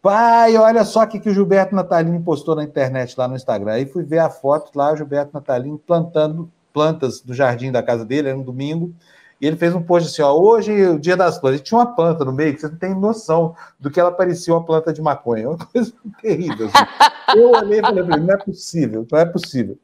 pai, 0.01 0.57
olha 0.57 0.83
só 0.83 1.03
o 1.03 1.07
que, 1.07 1.19
que 1.19 1.29
o 1.29 1.33
Gilberto 1.33 1.75
Natalini 1.75 2.19
postou 2.19 2.55
na 2.55 2.63
internet 2.63 3.15
lá 3.17 3.27
no 3.27 3.35
Instagram. 3.35 3.73
Aí 3.73 3.85
fui 3.85 4.03
ver 4.03 4.19
a 4.19 4.29
foto 4.29 4.71
lá, 4.75 4.91
o 4.91 4.97
Gilberto 4.97 5.33
Natalini 5.33 5.77
plantando 5.77 6.51
plantas 6.73 7.21
do 7.21 7.33
jardim 7.33 7.71
da 7.71 7.83
casa 7.83 8.05
dele, 8.05 8.29
era 8.29 8.37
um 8.37 8.43
domingo. 8.43 8.93
E 9.41 9.47
ele 9.47 9.57
fez 9.57 9.73
um 9.73 9.81
post 9.81 10.07
assim: 10.07 10.21
ó, 10.21 10.33
hoje 10.33 10.79
é 10.79 10.89
o 10.89 10.99
dia 10.99 11.17
das 11.17 11.39
plantas. 11.39 11.59
E 11.59 11.63
tinha 11.63 11.79
uma 11.79 11.95
planta 11.95 12.23
no 12.23 12.31
meio 12.31 12.53
que 12.53 12.61
você 12.61 12.67
não 12.67 12.77
tem 12.77 12.93
noção 12.93 13.55
do 13.79 13.89
que 13.89 13.99
ela 13.99 14.11
parecia 14.11 14.53
uma 14.53 14.63
planta 14.63 14.93
de 14.93 15.01
maconha. 15.01 15.49
Uma 15.49 15.57
coisa 15.57 15.91
terrível. 16.21 16.67
Assim. 16.67 17.39
Eu 17.39 17.49
olhei 17.49 17.79
e 17.79 17.81
falei: 17.81 18.03
não 18.03 18.33
é 18.33 18.37
possível, 18.37 19.07
não 19.11 19.19
é 19.19 19.25
possível. 19.25 19.77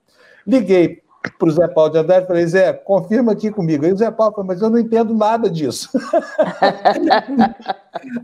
Liguei 0.46 1.02
para 1.38 1.48
o 1.48 1.52
Zé 1.52 1.68
Paulo 1.68 1.92
de 1.92 1.98
Andrade 1.98 2.26
e 2.26 2.28
falei, 2.28 2.48
Zé, 2.48 2.72
confirma 2.72 3.32
aqui 3.32 3.52
comigo. 3.52 3.86
Aí 3.86 3.92
o 3.92 3.98
Zé 3.98 4.10
Paulo 4.12 4.34
falou, 4.34 4.48
mas 4.48 4.62
eu 4.62 4.70
não 4.70 4.80
entendo 4.80 5.14
nada 5.14 5.50
disso. 5.50 5.90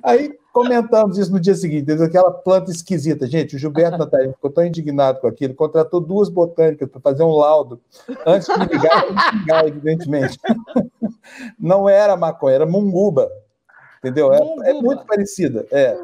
Aí 0.04 0.38
comentamos 0.52 1.18
isso 1.18 1.32
no 1.32 1.40
dia 1.40 1.56
seguinte, 1.56 1.92
aquela 1.92 2.32
planta 2.32 2.72
esquisita. 2.72 3.28
Gente, 3.28 3.56
o 3.56 3.60
Gilberto 3.60 3.98
Natalino 3.98 4.34
ficou 4.34 4.52
tão 4.52 4.66
indignado 4.66 5.20
com 5.20 5.28
aquilo, 5.28 5.54
contratou 5.54 6.00
duas 6.00 6.30
botânicas 6.30 6.90
para 6.90 7.02
fazer 7.02 7.24
um 7.24 7.32
laudo 7.32 7.82
antes 8.26 8.48
de 8.48 8.60
me 8.60 8.66
ligar, 8.66 9.06
me 9.12 9.40
ligar, 9.40 9.68
evidentemente. 9.68 10.40
Não 11.60 11.90
era 11.90 12.16
maconha, 12.16 12.56
era 12.56 12.66
munguba. 12.66 13.32
Entendeu? 14.00 14.34
É, 14.34 14.70
é 14.70 14.74
muito 14.74 15.06
parecida. 15.06 15.66
É, 15.72 15.98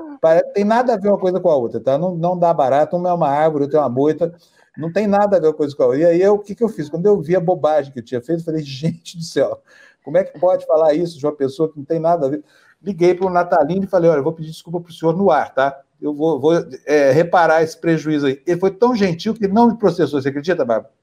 tem 0.53 0.63
nada 0.63 0.93
a 0.93 0.97
ver 0.97 1.09
uma 1.09 1.17
coisa 1.17 1.37
com 1.39 1.49
a 1.49 1.55
outra, 1.55 1.81
tá? 1.81 1.97
Não, 1.97 2.15
não 2.15 2.37
dá 2.39 2.53
barato, 2.53 2.95
uma 2.95 3.09
é 3.09 3.13
uma 3.13 3.29
árvore, 3.29 3.65
outra 3.65 3.79
é 3.79 3.81
uma 3.81 3.89
moita. 3.89 4.33
Não 4.77 4.91
tem 4.91 5.05
nada 5.05 5.35
a 5.35 5.39
ver 5.39 5.51
com 5.51 5.57
coisa 5.57 5.75
com 5.75 5.83
a 5.83 5.87
outra. 5.87 6.01
E 6.01 6.05
aí, 6.05 6.21
eu, 6.21 6.35
o 6.35 6.39
que, 6.39 6.55
que 6.55 6.63
eu 6.63 6.69
fiz? 6.69 6.89
Quando 6.89 7.05
eu 7.05 7.21
vi 7.21 7.35
a 7.35 7.41
bobagem 7.41 7.91
que 7.91 7.99
eu 7.99 8.05
tinha 8.05 8.21
feito, 8.21 8.39
eu 8.39 8.45
falei, 8.45 8.63
gente 8.63 9.17
do 9.17 9.23
céu, 9.23 9.61
como 10.03 10.17
é 10.17 10.23
que 10.23 10.39
pode 10.39 10.65
falar 10.65 10.93
isso 10.93 11.19
de 11.19 11.25
uma 11.25 11.35
pessoa 11.35 11.69
que 11.69 11.77
não 11.77 11.83
tem 11.83 11.99
nada 11.99 12.25
a 12.25 12.29
ver? 12.29 12.43
Liguei 12.81 13.13
para 13.13 13.27
o 13.27 13.29
Natalino 13.29 13.83
e 13.83 13.87
falei, 13.87 14.09
olha, 14.09 14.19
eu 14.19 14.23
vou 14.23 14.33
pedir 14.33 14.49
desculpa 14.49 14.79
para 14.79 14.89
o 14.89 14.93
senhor 14.93 15.15
no 15.15 15.29
ar, 15.29 15.53
tá? 15.53 15.79
Eu 16.01 16.13
vou, 16.13 16.39
vou 16.39 16.53
é, 16.85 17.11
reparar 17.11 17.61
esse 17.61 17.77
prejuízo 17.77 18.27
aí. 18.27 18.41
Ele 18.47 18.59
foi 18.59 18.71
tão 18.71 18.95
gentil 18.95 19.33
que 19.33 19.47
não 19.47 19.67
me 19.67 19.77
processou, 19.77 20.21
você 20.21 20.29
acredita, 20.29 20.63
Bárbara? 20.63 20.93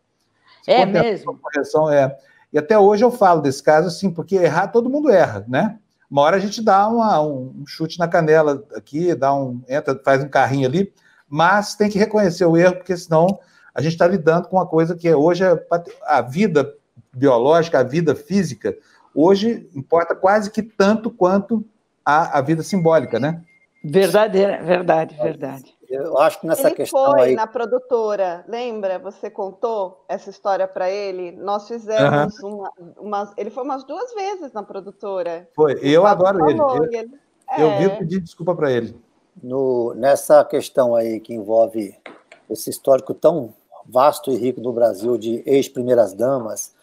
É 0.66 0.87
mesmo? 0.87 1.39
Correção, 1.39 1.91
é. 1.91 2.16
E 2.53 2.59
até 2.59 2.79
hoje 2.79 3.05
eu 3.05 3.11
falo 3.11 3.43
desse 3.43 3.62
caso 3.62 3.89
assim, 3.89 4.11
porque 4.11 4.37
errar 4.37 4.68
todo 4.68 4.89
mundo 4.89 5.11
erra, 5.11 5.45
né? 5.47 5.79
Uma 6.11 6.22
hora 6.22 6.37
a 6.37 6.41
gente 6.41 6.62
dá 6.62 6.89
uma, 6.89 7.20
um 7.20 7.64
chute 7.66 7.99
na 7.99 8.09
canela 8.09 8.64
aqui, 8.74 9.14
dá 9.14 9.35
um, 9.35 9.61
entra, 9.68 10.01
faz 10.05 10.22
um 10.22 10.29
carrinho 10.29 10.66
ali, 10.66 10.93
mas 11.29 11.74
tem 11.74 11.91
que 11.91 11.99
reconhecer 11.99 12.45
o 12.45 12.57
erro, 12.57 12.77
porque 12.77 12.97
senão 12.97 13.39
a 13.74 13.83
gente 13.83 13.93
está 13.93 14.07
lidando 14.07 14.49
com 14.49 14.57
uma 14.57 14.66
coisa 14.66 14.95
que 14.95 15.09
é 15.09 15.16
hoje 15.16 15.45
é 15.45 15.66
a 16.07 16.22
vida 16.22 16.72
biológica, 17.12 17.81
a 17.81 17.83
vida 17.83 18.14
física, 18.14 18.77
hoje 19.17 19.69
importa 19.75 20.14
quase 20.14 20.51
que 20.51 20.62
tanto 20.62 21.11
quanto 21.11 21.64
a, 22.05 22.39
a 22.39 22.41
vida 22.43 22.62
simbólica, 22.62 23.19
né? 23.19 23.43
Verdadeira, 23.83 24.62
verdade, 24.62 25.17
verdade. 25.17 25.77
Eu 25.89 26.19
acho 26.19 26.41
que 26.41 26.47
nessa 26.47 26.67
ele 26.67 26.75
questão 26.75 27.12
foi 27.12 27.21
aí... 27.21 27.35
na 27.35 27.47
produtora, 27.47 28.45
lembra? 28.49 28.99
Você 28.99 29.31
contou 29.31 30.05
essa 30.09 30.31
história 30.31 30.67
para 30.67 30.91
ele? 30.91 31.31
Nós 31.33 31.69
fizemos 31.69 32.39
uhum. 32.41 32.57
uma, 32.57 32.73
uma, 32.99 33.35
Ele 33.37 33.51
foi 33.51 33.62
umas 33.62 33.85
duas 33.85 34.12
vezes 34.12 34.53
na 34.53 34.64
produtora. 34.64 35.49
Foi, 35.55 35.79
e 35.83 35.93
eu 35.93 36.05
adoro 36.05 36.51
ele. 36.51 36.61
Eu, 36.61 36.85
ele... 36.85 37.11
eu 37.57 37.71
é... 37.71 37.79
vi 37.79 37.99
pedir 37.99 38.21
desculpa 38.21 38.55
para 38.55 38.71
ele. 38.71 38.97
No, 39.41 39.95
nessa 39.95 40.45
questão 40.45 40.95
aí 40.95 41.21
que 41.21 41.35
envolve 41.35 41.95
esse 42.51 42.71
histórico 42.71 43.14
tão 43.14 43.55
vasto 43.89 44.31
e 44.33 44.37
rico 44.37 44.61
no 44.61 44.73
Brasil 44.73 45.17
de 45.17 45.43
ex-primeiras 45.47 46.12
damas, 46.12 46.75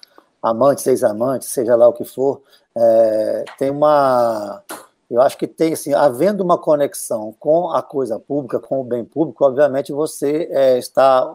amantes, 0.43 0.85
ex-amantes, 0.85 1.47
seja 1.47 1.75
lá 1.75 1.87
o 1.87 1.93
que 1.93 2.03
for, 2.03 2.41
é, 2.75 3.45
tem 3.57 3.69
uma. 3.71 4.61
Eu 5.09 5.21
acho 5.21 5.37
que 5.37 5.47
tem, 5.47 5.73
assim, 5.73 5.93
havendo 5.93 6.43
uma 6.43 6.57
conexão 6.57 7.33
com 7.39 7.69
a 7.69 7.81
coisa 7.81 8.19
pública, 8.19 8.59
com 8.59 8.81
o 8.81 8.83
bem 8.83 9.05
público, 9.05 9.45
obviamente 9.45 9.93
você 9.93 10.49
é, 10.51 10.77
está 10.77 11.31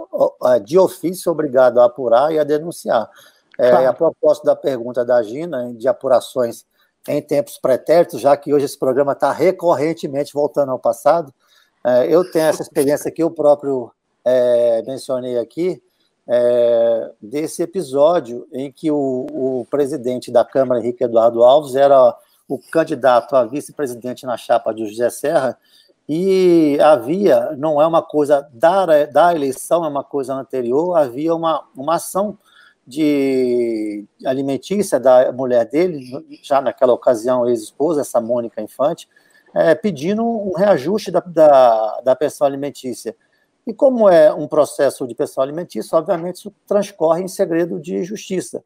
de 0.65 0.77
ofício 0.79 1.31
obrigado 1.31 1.81
a 1.81 1.85
apurar 1.85 2.33
e 2.33 2.39
a 2.39 2.45
denunciar. 2.45 3.09
É, 3.57 3.71
claro. 3.71 3.89
A 3.89 3.93
propósito 3.93 4.45
da 4.45 4.57
pergunta 4.57 5.05
da 5.05 5.23
Gina, 5.23 5.73
de 5.75 5.89
apurações 5.89 6.65
em 7.07 7.23
tempos 7.23 7.59
pretéritos, 7.59 8.21
já 8.21 8.37
que 8.37 8.53
hoje 8.53 8.67
esse 8.67 8.79
programa 8.79 9.13
está 9.13 9.33
recorrentemente 9.33 10.33
voltando 10.33 10.73
ao 10.73 10.79
passado, 10.79 11.33
é, 11.85 12.07
eu 12.13 12.29
tenho 12.31 12.47
essa 12.47 12.63
experiência 12.63 13.11
que 13.11 13.23
eu 13.23 13.31
próprio 13.31 13.91
é, 14.25 14.83
mencionei 14.87 15.39
aqui, 15.39 15.83
é, 16.29 17.11
desse 17.23 17.63
episódio 17.63 18.47
em 18.53 18.71
que 18.71 18.91
o, 18.91 19.27
o, 19.31 19.67
presidente 19.71 20.31
da 20.31 20.45
Câmara, 20.45 20.81
Henrique 20.81 21.03
Eduardo 21.03 21.43
Alves, 21.43 21.75
era 21.75 22.15
o 22.47 22.59
candidato 22.59 23.35
a 23.35 23.45
vice-presidente 23.45 24.27
na 24.27 24.37
chapa 24.37 24.75
de 24.75 24.87
José 24.87 25.09
Serra, 25.09 25.59
e 26.07 26.79
havia, 26.81 27.55
não 27.57 27.81
é 27.81 27.87
uma 27.87 28.03
coisa 28.03 28.47
da, 28.53 29.07
da 29.07 29.35
eleição, 29.35 29.85
é 29.85 29.89
uma 29.89 30.05
coisa 30.05 30.35
anterior, 30.35 30.97
havia 30.97 31.35
uma, 31.35 31.65
uma 31.77 31.97
ação 31.97 32.39
de 32.87 34.07
alimentícia 34.25 34.99
da 34.99 35.31
mulher 35.33 35.67
dele, 35.67 36.25
já 36.43 36.61
naquela 36.61 36.95
ocasião 36.95 37.47
ex-esposa, 37.47 38.01
essa 38.01 38.21
Mônica 38.21 38.63
Infante, 38.63 39.07
é, 39.55 39.75
pedindo 39.75 40.25
um 40.25 40.53
reajuste 40.53 41.11
da, 41.11 41.21
da, 41.21 42.01
da 42.01 42.17
pensão 42.17 42.47
alimentícia. 42.47 43.15
E 43.69 43.75
como 43.75 44.09
é 44.09 44.33
um 44.33 44.49
processo 44.49 45.07
de 45.07 45.15
pessoal 45.15 45.45
alimentício, 45.45 45.95
obviamente 45.99 46.37
isso 46.37 46.51
transcorre 46.67 47.23
em 47.23 47.29
segredo 47.29 47.79
de 47.79 48.03
justiça. 48.03 48.65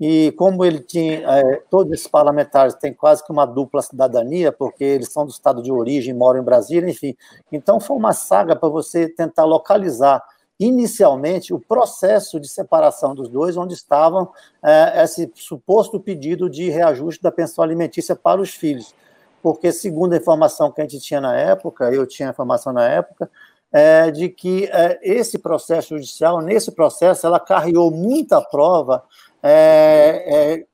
E 0.00 0.30
como 0.38 0.64
ele 0.64 0.78
tinha, 0.78 1.28
é, 1.28 1.62
todos 1.68 1.92
esses 1.92 2.06
parlamentares 2.06 2.74
têm 2.74 2.94
quase 2.94 3.24
que 3.24 3.32
uma 3.32 3.46
dupla 3.46 3.82
cidadania, 3.82 4.52
porque 4.52 4.84
eles 4.84 5.12
são 5.12 5.24
do 5.26 5.32
estado 5.32 5.60
de 5.60 5.72
origem, 5.72 6.14
moram 6.14 6.40
em 6.40 6.44
Brasília, 6.44 6.88
enfim. 6.88 7.16
Então 7.50 7.80
foi 7.80 7.96
uma 7.96 8.12
saga 8.12 8.54
para 8.54 8.68
você 8.68 9.08
tentar 9.08 9.44
localizar 9.44 10.22
inicialmente 10.60 11.52
o 11.52 11.58
processo 11.58 12.38
de 12.38 12.46
separação 12.46 13.12
dos 13.12 13.28
dois, 13.28 13.56
onde 13.56 13.74
estavam 13.74 14.30
é, 14.62 15.02
esse 15.02 15.32
suposto 15.34 15.98
pedido 15.98 16.48
de 16.48 16.70
reajuste 16.70 17.20
da 17.20 17.32
pensão 17.32 17.64
alimentícia 17.64 18.14
para 18.14 18.40
os 18.40 18.50
filhos. 18.50 18.94
Porque, 19.42 19.72
segundo 19.72 20.12
a 20.12 20.16
informação 20.16 20.70
que 20.70 20.80
a 20.80 20.84
gente 20.84 21.00
tinha 21.00 21.20
na 21.20 21.36
época, 21.36 21.92
eu 21.92 22.06
tinha 22.06 22.30
informação 22.30 22.72
na 22.72 22.88
época, 22.88 23.28
é, 23.74 24.08
de 24.12 24.28
que 24.28 24.66
é, 24.66 25.00
esse 25.02 25.36
processo 25.36 25.96
judicial, 25.96 26.40
nesse 26.40 26.70
processo, 26.70 27.26
ela 27.26 27.40
carreou 27.40 27.90
muita 27.90 28.40
prova 28.40 29.02
é, 29.42 30.62
é 30.62 30.66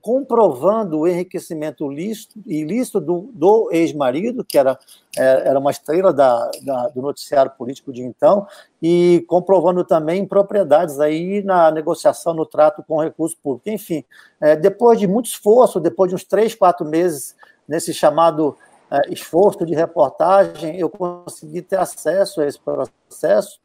comprovando 0.00 0.98
o 0.98 1.08
enriquecimento 1.08 1.90
ilícito, 1.90 2.38
ilícito 2.44 3.00
do, 3.00 3.30
do 3.32 3.70
ex-marido, 3.72 4.44
que 4.44 4.58
era, 4.58 4.78
é, 5.16 5.48
era 5.48 5.58
uma 5.58 5.70
estrela 5.70 6.12
da, 6.12 6.50
da, 6.62 6.88
do 6.88 7.00
noticiário 7.00 7.50
político 7.56 7.90
de 7.90 8.02
então, 8.02 8.46
e 8.82 9.24
comprovando 9.26 9.82
também 9.82 10.26
propriedades 10.26 11.00
aí 11.00 11.42
na 11.42 11.70
negociação, 11.70 12.34
no 12.34 12.44
trato 12.44 12.84
com 12.86 13.00
recurso 13.00 13.34
público. 13.42 13.70
Enfim, 13.70 14.04
é, 14.38 14.54
depois 14.54 15.00
de 15.00 15.06
muito 15.06 15.24
esforço, 15.24 15.80
depois 15.80 16.10
de 16.10 16.16
uns 16.16 16.24
três, 16.24 16.54
quatro 16.54 16.84
meses 16.84 17.34
nesse 17.66 17.94
chamado 17.94 18.58
esforço 19.08 19.64
de 19.64 19.74
reportagem, 19.74 20.78
eu 20.78 20.88
consegui 20.88 21.62
ter 21.62 21.78
acesso 21.78 22.40
a 22.40 22.46
esse 22.46 22.58
processo 22.58 23.60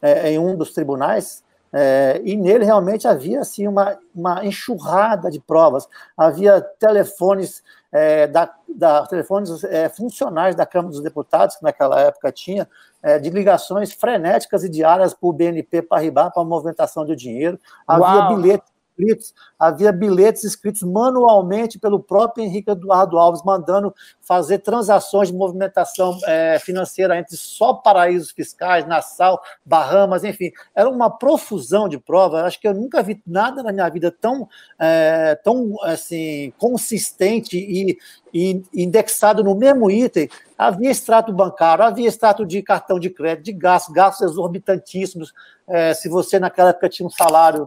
é, 0.00 0.30
em 0.30 0.38
um 0.38 0.56
dos 0.56 0.72
tribunais, 0.72 1.42
é, 1.76 2.20
e 2.24 2.36
nele 2.36 2.64
realmente 2.64 3.08
havia 3.08 3.40
assim, 3.40 3.66
uma, 3.66 3.98
uma 4.14 4.46
enxurrada 4.46 5.28
de 5.28 5.40
provas. 5.40 5.88
Havia 6.16 6.60
telefones, 6.60 7.64
é, 7.90 8.28
da, 8.28 8.48
da, 8.68 9.04
telefones 9.08 9.64
é, 9.64 9.88
funcionais 9.88 10.54
da 10.54 10.64
Câmara 10.64 10.92
dos 10.92 11.02
Deputados, 11.02 11.56
que 11.56 11.64
naquela 11.64 12.00
época 12.00 12.30
tinha, 12.30 12.68
é, 13.02 13.18
de 13.18 13.28
ligações 13.28 13.92
frenéticas 13.92 14.62
e 14.62 14.68
diárias 14.68 15.12
para 15.14 15.28
o 15.28 15.32
BNP 15.32 15.82
Paribas 15.82 16.32
para 16.32 16.42
a 16.42 16.46
movimentação 16.46 17.04
de 17.04 17.16
dinheiro. 17.16 17.58
Havia 17.88 18.36
bilhetes 18.36 18.73
escritos, 18.94 19.34
havia 19.58 19.92
bilhetes 19.92 20.44
escritos 20.44 20.82
manualmente 20.82 21.78
pelo 21.78 22.00
próprio 22.00 22.44
Henrique 22.44 22.70
Eduardo 22.70 23.18
Alves, 23.18 23.42
mandando 23.44 23.94
fazer 24.20 24.58
transações 24.58 25.28
de 25.28 25.34
movimentação 25.34 26.18
é, 26.26 26.58
financeira 26.58 27.18
entre 27.18 27.36
só 27.36 27.74
paraísos 27.74 28.30
fiscais, 28.30 28.86
Nassau, 28.86 29.40
Bahamas, 29.64 30.24
enfim. 30.24 30.52
Era 30.74 30.88
uma 30.88 31.10
profusão 31.10 31.88
de 31.88 31.98
provas. 31.98 32.44
Acho 32.44 32.60
que 32.60 32.68
eu 32.68 32.74
nunca 32.74 33.02
vi 33.02 33.20
nada 33.26 33.62
na 33.62 33.72
minha 33.72 33.88
vida 33.88 34.10
tão, 34.10 34.48
é, 34.78 35.34
tão 35.42 35.76
assim, 35.82 36.52
consistente 36.58 37.56
e, 37.56 37.98
e 38.32 38.62
indexado 38.74 39.42
no 39.42 39.54
mesmo 39.54 39.90
item 39.90 40.28
havia 40.56 40.90
extrato 40.90 41.32
bancário, 41.32 41.84
havia 41.84 42.08
extrato 42.08 42.46
de 42.46 42.62
cartão 42.62 42.98
de 42.98 43.10
crédito, 43.10 43.44
de 43.44 43.52
gastos, 43.52 43.94
gastos 43.94 44.30
exorbitantíssimos. 44.30 45.32
É, 45.66 45.94
se 45.94 46.10
você 46.10 46.38
naquela 46.38 46.70
época 46.70 46.90
tinha 46.90 47.06
um 47.06 47.10
salário, 47.10 47.66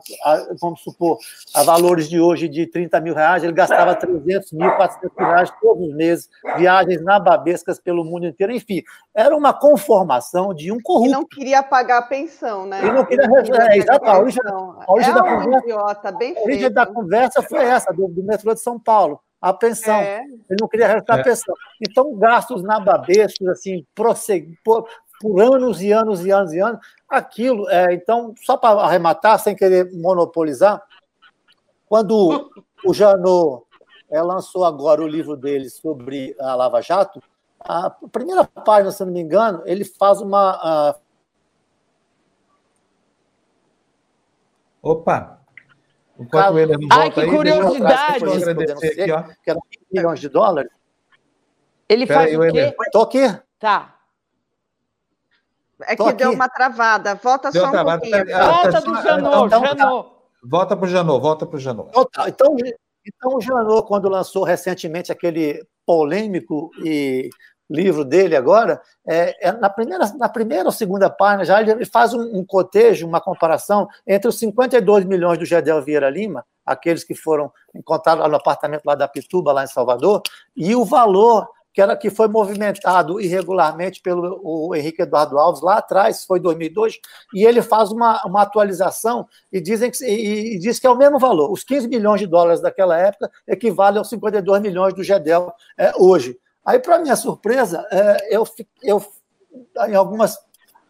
vamos 0.62 0.82
supor, 0.82 1.18
a 1.54 1.64
valores 1.64 2.08
de 2.08 2.20
hoje 2.20 2.48
de 2.48 2.68
30 2.68 3.02
mil 3.02 3.16
reais, 3.16 3.44
ele 3.44 3.54
gastava 3.54 3.96
300 3.96 4.52
mil, 4.52 4.70
400 4.76 5.18
mil 5.18 5.28
reais 5.28 5.52
todos 5.60 5.88
os 5.88 5.96
meses, 5.96 6.30
viagens 6.58 7.04
nababescas 7.04 7.80
pelo 7.80 8.06
mundo 8.06 8.28
inteiro, 8.28 8.54
enfim, 8.54 8.84
era 9.16 9.36
uma 9.36 9.52
conformação 9.52 10.54
de 10.54 10.72
um 10.72 10.80
corrupto. 10.80 11.10
E 11.10 11.12
não 11.12 11.26
queria 11.26 11.64
pagar 11.64 11.98
a 11.98 12.02
pensão, 12.04 12.68
né? 12.68 12.82
Ele 12.84 12.92
não 12.92 13.04
queria, 13.04 13.26
é, 13.26 13.78
exato, 13.78 14.06
a 14.06 14.20
origem, 14.20 14.44
a 14.46 14.92
origem 14.92 15.12
é 15.12 15.16
da 15.16 15.24
um 15.24 15.44
conversa, 15.44 15.66
idiota, 15.66 16.12
bem 16.12 16.38
a 16.38 16.42
origem 16.42 16.72
da 16.72 16.86
conversa 16.86 17.42
foi 17.42 17.66
essa, 17.66 17.92
do, 17.92 18.08
do 18.08 18.24
metrô 18.24 18.54
de 18.54 18.62
São 18.62 18.80
Paulo 18.80 19.20
a 19.42 19.54
pensão. 19.54 19.96
É. 19.96 20.20
Ele 20.24 20.58
não 20.60 20.68
queria 20.68 20.88
restar 20.88 21.18
é. 21.18 21.22
a 21.22 21.24
pensão. 21.24 21.56
Então, 21.82 22.16
gastos 22.16 22.64
nababescos, 22.64 23.48
assim, 23.48 23.86
prosseguir, 23.94 24.58
por, 24.64 24.88
por, 25.20 25.42
anos 25.42 25.82
e 25.82 25.92
anos 25.92 26.26
e 26.26 26.32
anos 26.32 26.54
e 26.54 26.60
anos. 26.60 26.80
Aquilo, 27.10 27.70
é, 27.70 27.94
então, 27.94 28.34
só 28.44 28.58
para 28.58 28.82
arrematar, 28.82 29.40
sem 29.40 29.56
querer 29.56 29.92
monopolizar, 29.94 30.82
quando 31.88 32.52
o 32.86 32.94
Janot 32.94 33.64
é, 34.10 34.22
lançou 34.22 34.66
agora 34.66 35.02
o 35.02 35.08
livro 35.08 35.38
dele 35.38 35.70
sobre 35.70 36.36
a 36.40 36.56
Lava 36.56 36.82
Jato, 36.82 37.22
a 37.60 37.90
primeira 37.90 38.46
página, 38.46 38.92
se 38.92 39.04
não 39.04 39.12
me 39.12 39.20
engano, 39.20 39.62
ele 39.66 39.84
faz 39.84 40.22
uma. 40.22 40.92
Uh... 40.92 40.96
Opa! 44.82 45.42
Enquanto 46.20 46.59
Eder 46.59 46.80
não 46.80 46.88
volta 46.88 47.03
Ai, 47.03 47.11
que 47.11 47.20
aí, 47.22 47.30
curiosidade! 47.30 48.20
Deixa 48.26 48.45
eu 48.45 48.51
agradecer 48.51 49.01
aqui, 49.01 49.11
ó. 49.11 49.24
Que 49.43 49.51
era 49.51 49.59
20 49.72 49.88
milhões 49.91 50.20
de 50.20 50.30
dólares. 50.30 50.72
Ele 51.88 52.05
Pera 52.05 52.20
faz 52.22 52.32
aí, 52.32 52.49
o 52.49 52.53
quê? 52.53 52.76
Estou 52.82 53.01
aqui. 53.03 53.39
Tá. 53.59 53.95
É 55.82 55.95
que 55.95 56.13
deu 56.13 56.32
uma 56.32 56.49
travada. 56.49 57.15
Volta 57.15 57.51
deu 57.51 57.61
só 57.61 57.68
um 57.68 57.72
travada. 57.72 58.01
pouquinho. 58.01 58.26
Volta 58.26 58.82
do 58.82 58.95
Janot, 59.01 59.45
então, 59.45 59.65
Janot. 59.65 60.09
Volta 60.43 60.78
para 60.78 60.86
o 60.86 60.89
Janot, 60.89 61.22
volta 61.22 61.45
para 61.45 61.55
o 61.55 61.59
Janot. 61.59 61.89
Então, 62.28 62.55
então, 63.05 63.36
o 63.36 63.41
Janot, 63.41 63.88
quando 63.88 64.09
lançou 64.09 64.43
recentemente 64.43 65.11
aquele 65.11 65.65
polêmico 65.86 66.72
e 66.84 67.30
livro 67.70 68.05
dele 68.05 68.36
agora, 68.36 68.82
é, 69.05 69.49
é, 69.49 69.51
na, 69.51 69.70
primeira, 69.70 70.05
na 70.18 70.30
primeira 70.30 70.65
ou 70.65 70.72
segunda 70.72 71.09
página 71.09 71.45
já 71.45 71.61
ele 71.61 71.86
faz 71.86 72.13
um, 72.13 72.38
um 72.38 72.45
cotejo, 72.45 73.07
uma 73.07 73.20
comparação 73.20 73.88
entre 74.05 74.28
os 74.28 74.39
52 74.39 75.05
milhões 75.05 75.38
do 75.38 75.45
Gedel 75.45 75.82
Vieira 75.82 76.09
Lima, 76.09 76.45
aqueles 76.65 77.03
que 77.03 77.15
foram 77.15 77.51
encontrados 77.76 78.24
lá 78.24 78.30
no 78.30 78.36
apartamento 78.36 78.84
lá 78.86 78.95
da 78.95 79.07
Pituba, 79.07 79.51
lá 79.51 79.63
em 79.63 79.68
Salvador, 79.68 80.22
e 80.55 80.76
o 80.76 80.86
valor 80.86 81.47
que, 81.78 81.82
era, 81.82 81.95
que 81.95 82.09
foi 82.09 82.28
movimentado 82.28 83.22
irregularmente 83.22 84.01
pelo 84.01 84.41
o 84.43 84.74
Henrique 84.74 85.03
Eduardo 85.03 85.38
Alves 85.38 85.61
lá 85.61 85.78
atrás, 85.78 86.26
foi 86.26 86.39
2002, 86.39 86.99
e 87.36 87.45
ele 87.45 87.61
faz 87.61 87.91
uma, 87.91 88.20
uma 88.26 88.41
atualização 88.41 89.28
e, 89.51 89.61
dizem 89.61 89.91
que, 89.91 90.03
e, 90.03 90.55
e 90.55 90.59
diz 90.59 90.80
que 90.80 90.88
é 90.88 90.89
o 90.89 90.97
mesmo 90.97 91.20
valor. 91.20 91.51
Os 91.51 91.63
15 91.63 91.88
milhões 91.88 92.20
de 92.20 92.26
dólares 92.26 92.61
daquela 92.61 92.97
época 92.97 93.30
equivalem 93.47 93.99
aos 93.99 94.09
52 94.09 94.59
milhões 94.59 94.95
do 94.95 95.03
Gedel 95.03 95.53
é, 95.78 95.93
hoje. 95.95 96.39
Aí, 96.68 96.80
para 96.80 96.99
minha 96.99 97.15
surpresa, 97.15 97.88
é, 97.89 98.36
eu, 98.36 98.45
eu, 98.84 99.01
em 99.88 99.95
algumas 99.95 100.38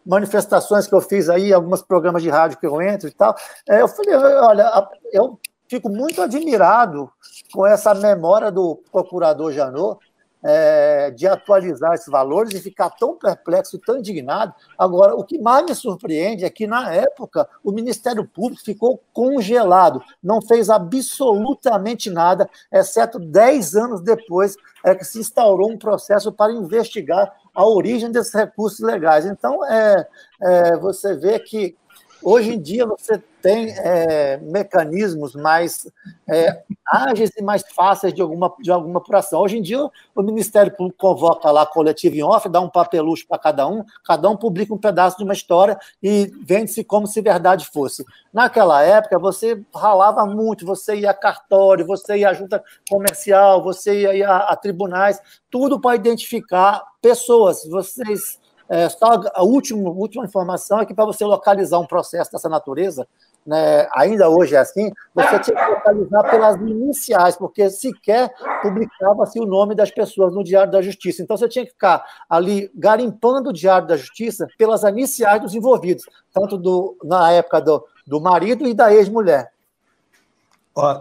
manifestações 0.03 0.87
que 0.87 0.95
eu 0.95 1.01
fiz 1.01 1.29
aí, 1.29 1.53
alguns 1.53 1.83
programas 1.83 2.23
de 2.23 2.29
rádio 2.29 2.57
que 2.57 2.65
eu 2.65 2.81
entro 2.81 3.07
e 3.07 3.11
tal, 3.11 3.35
é, 3.69 3.79
eu 3.83 3.87
falei, 3.87 4.15
olha, 4.15 4.89
eu 5.13 5.39
fico 5.69 5.87
muito 5.87 6.19
admirado 6.19 7.11
com 7.53 7.63
essa 7.63 7.93
memória 7.93 8.51
do 8.51 8.81
procurador 8.91 9.51
Janot, 9.51 9.99
é, 10.43 11.11
de 11.11 11.27
atualizar 11.27 11.93
esses 11.93 12.07
valores 12.07 12.53
e 12.53 12.61
ficar 12.61 12.89
tão 12.91 13.15
perplexo 13.15 13.79
tão 13.79 13.97
indignado. 13.97 14.53
Agora, 14.77 15.15
o 15.15 15.23
que 15.23 15.39
mais 15.39 15.65
me 15.65 15.75
surpreende 15.75 16.45
é 16.45 16.49
que, 16.49 16.67
na 16.67 16.93
época, 16.93 17.47
o 17.63 17.71
Ministério 17.71 18.25
Público 18.25 18.63
ficou 18.63 19.01
congelado, 19.13 20.01
não 20.23 20.41
fez 20.41 20.69
absolutamente 20.69 22.09
nada, 22.09 22.49
exceto 22.71 23.19
10 23.19 23.75
anos 23.75 24.01
depois 24.01 24.55
é 24.83 24.93
que 24.95 25.03
se 25.03 25.19
instaurou 25.19 25.71
um 25.71 25.77
processo 25.77 26.31
para 26.31 26.53
investigar 26.53 27.33
a 27.53 27.65
origem 27.65 28.11
desses 28.11 28.33
recursos 28.33 28.79
legais. 28.79 29.25
Então, 29.25 29.65
é, 29.65 30.07
é 30.41 30.77
você 30.77 31.15
vê 31.15 31.39
que 31.39 31.75
Hoje 32.21 32.51
em 32.51 32.59
dia 32.59 32.85
você 32.85 33.21
tem 33.47 33.69
é, 33.77 34.35
mecanismos 34.41 35.33
mais 35.33 35.89
é, 36.27 36.63
ágeis 36.85 37.31
e 37.37 37.41
mais 37.41 37.63
fáceis 37.73 38.13
de 38.13 38.21
alguma, 38.21 38.53
de 38.59 38.69
alguma 38.69 38.97
apuração. 38.99 39.39
Hoje 39.39 39.57
em 39.57 39.61
dia 39.61 39.89
o 40.13 40.21
Ministério 40.21 40.75
Público 40.75 40.99
convoca 40.99 41.49
lá 41.49 41.65
coletivo 41.65 42.17
em 42.17 42.23
off, 42.23 42.49
dá 42.49 42.59
um 42.59 42.67
papelucho 42.67 43.25
para 43.25 43.39
cada 43.39 43.65
um, 43.65 43.85
cada 44.03 44.29
um 44.29 44.35
publica 44.35 44.73
um 44.73 44.77
pedaço 44.77 45.15
de 45.15 45.23
uma 45.23 45.31
história 45.31 45.79
e 46.03 46.29
vende-se 46.43 46.83
como 46.83 47.07
se 47.07 47.21
verdade 47.21 47.65
fosse. 47.67 48.03
Naquela 48.33 48.83
época 48.83 49.17
você 49.17 49.63
ralava 49.73 50.25
muito, 50.25 50.65
você 50.65 50.97
ia 50.97 51.11
a 51.11 51.13
cartório, 51.13 51.87
você 51.87 52.17
ia 52.17 52.33
junta 52.33 52.61
comercial, 52.89 53.63
você 53.63 54.17
ia 54.17 54.29
a, 54.29 54.51
a 54.51 54.57
tribunais, 54.57 55.21
tudo 55.49 55.79
para 55.79 55.95
identificar 55.95 56.83
pessoas. 57.01 57.65
Vocês 57.65 58.41
é, 58.69 58.89
só 58.89 59.21
a 59.33 59.43
última, 59.43 59.89
última 59.89 60.25
informação 60.25 60.81
é 60.81 60.85
que 60.85 60.93
para 60.93 61.05
você 61.05 61.23
localizar 61.23 61.79
um 61.79 61.87
processo 61.87 62.31
dessa 62.31 62.49
natureza, 62.49 63.07
né, 63.47 63.87
ainda 63.95 64.29
hoje 64.29 64.55
é 64.55 64.59
assim, 64.59 64.91
você 65.15 65.39
tinha 65.39 65.55
que 65.55 65.71
localizar 65.71 66.29
pelas 66.29 66.55
iniciais, 66.57 67.37
porque 67.37 67.69
sequer 67.69 68.29
publicava-se 68.61 69.39
o 69.39 69.45
nome 69.45 69.73
das 69.73 69.89
pessoas 69.89 70.33
no 70.33 70.43
Diário 70.43 70.71
da 70.71 70.81
Justiça. 70.81 71.23
Então 71.23 71.37
você 71.37 71.47
tinha 71.47 71.65
que 71.65 71.71
ficar 71.71 72.03
ali 72.29 72.69
garimpando 72.75 73.49
o 73.49 73.53
Diário 73.53 73.87
da 73.87 73.95
Justiça 73.95 74.47
pelas 74.57 74.83
iniciais 74.83 75.41
dos 75.41 75.55
envolvidos, 75.55 76.03
tanto 76.33 76.57
do, 76.57 76.97
na 77.03 77.31
época 77.31 77.61
do, 77.61 77.85
do 78.05 78.19
marido 78.19 78.67
e 78.67 78.73
da 78.73 78.93
ex-mulher. 78.93 79.51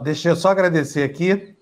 Deixa 0.03 0.31
eu 0.31 0.37
só 0.37 0.51
agradecer 0.51 1.03
aqui 1.03 1.57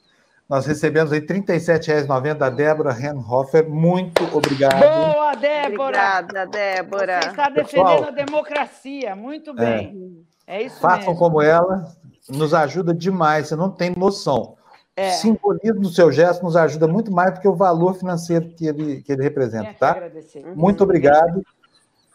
nós 0.48 0.66
recebemos 0.66 1.10
aí 1.10 1.20
R$ 1.20 1.26
37,90 1.26 2.34
da 2.34 2.50
Débora 2.50 2.92
Renhofer. 2.92 3.68
Muito 3.68 4.22
obrigado. 4.36 4.78
Boa, 4.78 5.34
Débora! 5.34 6.18
Obrigada, 6.20 6.46
Débora. 6.46 7.22
Você 7.22 7.28
está 7.28 7.48
defendendo 7.48 7.86
Pessoal, 7.86 8.04
a 8.04 8.10
democracia. 8.10 9.16
Muito 9.16 9.50
é. 9.52 9.54
bem. 9.54 10.26
É, 10.30 10.33
é 10.46 10.62
isso 10.62 10.80
Façam 10.80 11.08
mesmo. 11.08 11.18
como 11.18 11.40
ela. 11.42 11.92
Nos 12.28 12.54
ajuda 12.54 12.94
demais. 12.94 13.48
Você 13.48 13.56
não 13.56 13.70
tem 13.70 13.94
noção. 13.96 14.56
É. 14.96 15.10
Simbolismo 15.10 15.80
do 15.80 15.88
seu 15.88 16.12
gesto 16.12 16.44
nos 16.44 16.56
ajuda 16.56 16.86
muito 16.86 17.12
mais 17.12 17.34
do 17.34 17.40
que 17.40 17.48
o 17.48 17.54
valor 17.54 17.94
financeiro 17.94 18.48
que 18.50 18.66
ele, 18.66 19.02
que 19.02 19.12
ele 19.12 19.22
representa, 19.22 19.74
tá? 19.74 19.90
Agradecer. 19.90 20.44
Muito 20.54 20.84
obrigado. 20.84 21.44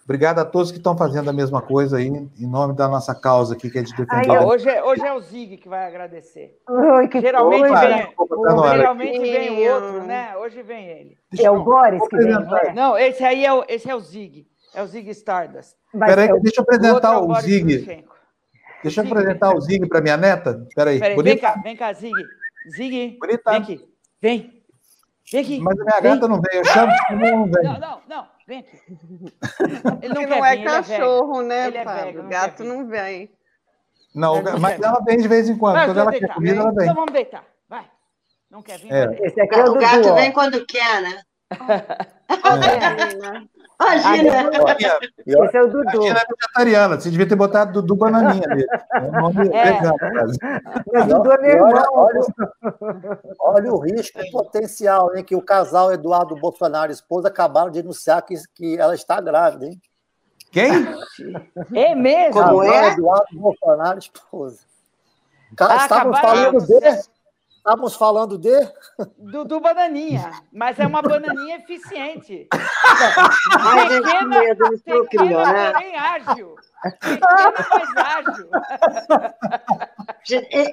Obrigado 0.05 0.39
a 0.39 0.45
todos 0.45 0.71
que 0.71 0.77
estão 0.77 0.97
fazendo 0.97 1.30
a 1.30 1.34
mesma 1.34 1.61
coisa 1.61 1.97
aí, 1.97 2.07
em 2.07 2.47
nome 2.47 2.73
da 2.73 2.88
nossa 2.88 3.13
causa 3.13 3.53
aqui, 3.53 3.69
que 3.69 3.77
é 3.77 3.84
de 3.84 3.91
defender. 3.91 4.32
Ai, 4.32 4.43
hoje, 4.43 4.67
é, 4.67 4.84
hoje 4.84 5.05
é 5.05 5.13
o 5.13 5.19
Zig 5.19 5.57
que 5.57 5.69
vai 5.69 5.86
agradecer. 5.86 6.57
Oi, 6.67 7.07
que 7.07 7.21
geralmente 7.21 7.59
foi, 7.59 7.80
vem, 7.80 8.13
tá 8.15 8.75
geralmente 8.75 9.19
vem 9.19 9.67
o 9.67 9.71
outro, 9.71 10.03
né? 10.05 10.36
Hoje 10.38 10.63
vem 10.63 10.88
ele. 10.88 11.17
É 11.39 11.51
o 11.51 11.63
Boris 11.63 12.01
que 12.07 12.17
vem, 12.17 12.27
né? 12.27 12.73
Não, 12.73 12.97
esse 12.97 13.23
aí 13.23 13.45
é 13.45 13.53
o, 13.53 13.63
esse 13.67 13.88
é 13.88 13.93
o 13.93 13.99
Zig. 13.99 14.47
É 14.73 14.82
o 14.82 14.88
Zig 14.88 15.07
Stardust. 15.11 15.75
Peraí, 15.91 16.27
deixa 16.41 16.61
eu 16.61 16.63
apresentar 16.63 17.19
o, 17.19 17.30
o 17.30 17.36
Zig. 17.41 18.03
Deixa 18.84 19.01
eu 19.01 19.05
Zig, 19.05 19.13
apresentar 19.13 19.55
o 19.55 19.61
Zig 19.61 19.88
para 19.88 20.01
minha 20.01 20.17
neta. 20.17 20.65
Peraí. 20.75 20.99
Peraí, 20.99 21.21
vem 21.21 21.38
cá, 21.38 21.59
vem 21.63 21.75
cá, 21.75 21.93
Zig. 21.93 22.13
Zig, 22.69 23.17
Bonita. 23.19 23.51
vem 23.51 23.61
aqui. 23.61 23.89
Vem. 24.21 24.63
Vem 25.32 25.41
aqui. 25.41 25.59
Mas 25.59 25.80
a 25.80 25.84
minha 25.84 26.01
vem. 26.01 26.13
gata 26.13 26.27
não 26.27 26.41
vem, 26.41 26.59
eu 26.59 26.65
chamo 26.65 26.91
de 26.91 27.15
não 27.15 27.45
vem. 27.45 27.63
Não, 27.63 27.80
não, 27.80 28.01
não. 28.07 28.27
Vem 28.47 28.59
aqui. 28.59 28.82
Ele 30.01 30.13
não, 30.13 30.38
não 30.38 30.45
é 30.45 30.57
vir, 30.57 30.63
cachorro, 30.63 31.41
né, 31.41 31.67
ele 31.67 31.77
é 31.77 31.84
Fábio? 31.84 32.27
gato 32.27 32.63
não 32.63 32.88
vem. 32.88 33.32
Não, 34.15 34.41
mas 34.59 34.82
ela 34.82 34.99
vem 35.05 35.17
de 35.17 35.27
vez 35.27 35.47
em 35.47 35.57
quando. 35.57 35.75
Vai, 35.75 35.86
quando 35.86 35.99
ela 35.99 36.11
deitar, 36.11 36.27
quer 36.27 36.34
comida, 36.34 36.55
ela 36.55 36.73
vem. 36.73 36.84
Então 36.84 36.95
vamos 36.95 37.13
deitar. 37.13 37.45
Vai. 37.69 37.86
Não 38.49 38.63
quer 38.63 38.80
vir? 38.80 38.91
É. 38.91 39.03
É 39.03 39.63
o, 39.63 39.71
o 39.71 39.75
gato 39.75 40.15
vem 40.15 40.32
quando 40.32 40.65
quer, 40.65 41.01
né? 41.01 41.21
É. 43.82 43.97
Imagina. 43.97 44.99
Esse 45.25 45.57
é 45.57 45.61
o 45.61 45.67
Dudu. 45.67 45.88
Imagina 45.95 46.19
é 46.19 46.25
vegetariana. 46.36 46.99
Você 46.99 47.09
devia 47.09 47.27
ter 47.27 47.36
botado 47.36 47.82
Dudu 47.82 47.95
Bananinha 47.95 48.43
ali. 48.49 48.65
É 48.93 49.01
um 49.01 49.11
nome 49.11 49.47
é. 49.49 49.80
Mas 50.91 51.07
Dudu 51.07 51.32
é 51.32 51.38
meu 51.38 51.51
irmão. 51.51 51.86
Olha, 51.93 52.19
olha, 53.39 53.73
o 53.73 53.80
risco 53.80 54.19
potencial, 54.32 55.15
hein? 55.15 55.23
Que 55.23 55.36
o 55.36 55.41
casal 55.41 55.93
Eduardo 55.93 56.36
Bolsonaro 56.36 56.91
e 56.91 56.93
esposa 56.93 57.30
acabaram 57.30 57.71
de 57.71 57.80
anunciar 57.80 58.21
que, 58.21 58.36
que 58.53 58.77
ela 58.77 58.93
está 58.93 59.21
grávida, 59.21 59.65
hein? 59.65 59.82
Quem? 60.51 60.69
É 61.73 61.95
mesmo? 61.95 62.34
Como 62.34 62.63
é? 62.63 62.93
Eduardo 62.93 63.39
Bolsonaro 63.39 63.99
esposa. 63.99 64.59
Ah, 65.59 65.77
Estávamos 65.77 66.19
falando 66.19 66.59
de. 66.59 67.18
Estávamos 67.70 67.95
falando 67.95 68.36
de. 68.36 68.67
Do, 69.15 69.45
do, 69.45 69.59
bananinha, 69.59 70.32
mas 70.51 70.80
é 70.80 70.88
uma 70.88 71.03
bananinha 71.03 71.57
eficiente. 71.57 72.47
É 72.51 73.86
pequena, 73.88 74.43
é 74.43 74.55
pequena, 74.55 75.53
né? 75.53 75.72
porém 75.72 75.95
ágil. 75.95 76.55
Pequena, 76.99 77.53
mas 77.70 77.89
ágil. 77.95 78.49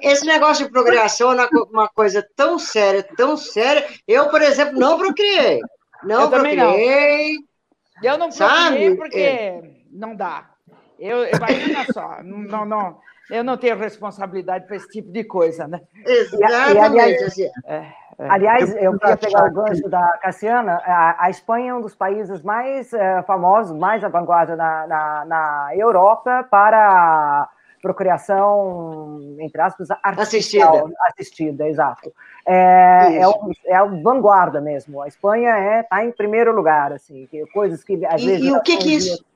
Esse 0.01 0.25
negócio 0.25 0.65
de 0.65 0.71
procriação 0.71 1.39
é 1.39 1.47
uma 1.71 1.87
coisa 1.87 2.27
tão 2.35 2.57
séria, 2.57 3.03
tão 3.15 3.37
séria. 3.37 3.87
Eu, 4.07 4.29
por 4.29 4.41
exemplo, 4.41 4.79
não 4.79 4.97
procriei. 4.97 5.61
Não 6.03 6.21
eu 6.21 6.29
procriei. 6.31 7.37
Não. 7.37 8.11
Eu 8.11 8.17
não 8.17 8.29
procriei 8.31 8.95
porque 8.95 9.19
é. 9.19 9.61
não 9.91 10.15
dá. 10.15 10.49
Eu, 10.97 11.27
imagina 11.27 11.85
só, 11.93 12.23
não, 12.23 12.65
não, 12.65 12.99
eu 13.29 13.43
não 13.43 13.57
tenho 13.57 13.77
responsabilidade 13.77 14.65
para 14.65 14.75
esse 14.75 14.87
tipo 14.87 15.11
de 15.11 15.23
coisa, 15.23 15.67
né? 15.67 15.81
Exatamente. 16.05 17.23
Assim. 17.23 17.49
É, 17.65 17.75
é. 17.75 18.29
Aliás, 18.29 18.75
eu 18.75 18.97
queria 18.97 19.17
pegar 19.17 19.45
o 19.45 19.53
gancho 19.53 19.89
da 19.89 20.17
Cassiana. 20.21 20.81
A, 20.85 21.25
a 21.25 21.29
Espanha 21.29 21.71
é 21.71 21.73
um 21.73 21.81
dos 21.81 21.93
países 21.93 22.41
mais 22.41 22.91
uh, 22.93 23.23
famosos, 23.25 23.77
mais 23.77 24.03
à 24.03 24.07
vanguarda 24.07 24.55
na, 24.55 24.87
na, 24.87 25.25
na, 25.25 25.69
Europa 25.75 26.47
para 26.49 27.49
procriação, 27.81 29.19
entre 29.39 29.61
aspas, 29.61 29.87
assistida. 30.01 30.83
Assistida, 31.09 31.67
exato. 31.67 32.11
É, 32.45 33.19
é, 33.21 33.27
um, 33.27 33.51
é 33.65 33.75
a 33.75 33.83
vanguarda 33.83 34.59
mesmo. 34.59 35.01
A 35.01 35.07
Espanha 35.07 35.51
está 35.51 35.71
é, 35.71 35.83
tá 35.83 36.05
em 36.05 36.11
primeiro 36.11 36.55
lugar, 36.55 36.91
assim, 36.91 37.27
que, 37.27 37.45
coisas 37.47 37.83
que 37.83 38.03
às 38.05 38.21
e, 38.21 38.25
vezes. 38.25 38.45
E 38.45 38.51
o 38.51 38.61
que, 38.61 38.77
que 38.77 38.95
isso 38.95 39.26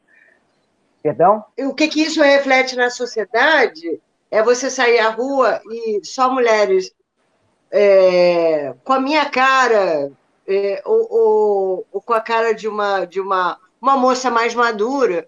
Perdão? 1.01 1.43
O 1.59 1.73
que, 1.73 1.87
que 1.87 2.01
isso 2.01 2.21
reflete 2.21 2.75
na 2.75 2.89
sociedade 2.89 3.99
é 4.29 4.43
você 4.43 4.69
sair 4.69 4.99
à 4.99 5.09
rua 5.09 5.61
e 5.69 6.01
só 6.05 6.31
mulheres 6.31 6.93
é, 7.71 8.73
com 8.83 8.93
a 8.93 8.99
minha 8.99 9.29
cara, 9.29 10.11
é, 10.47 10.81
ou, 10.85 11.07
ou, 11.09 11.87
ou, 11.91 12.01
com 12.01 12.13
a 12.13 12.21
cara 12.21 12.53
de 12.53 12.67
uma, 12.67 13.05
de 13.05 13.19
uma, 13.19 13.57
uma 13.81 13.97
moça 13.97 14.29
mais 14.29 14.53
madura, 14.53 15.27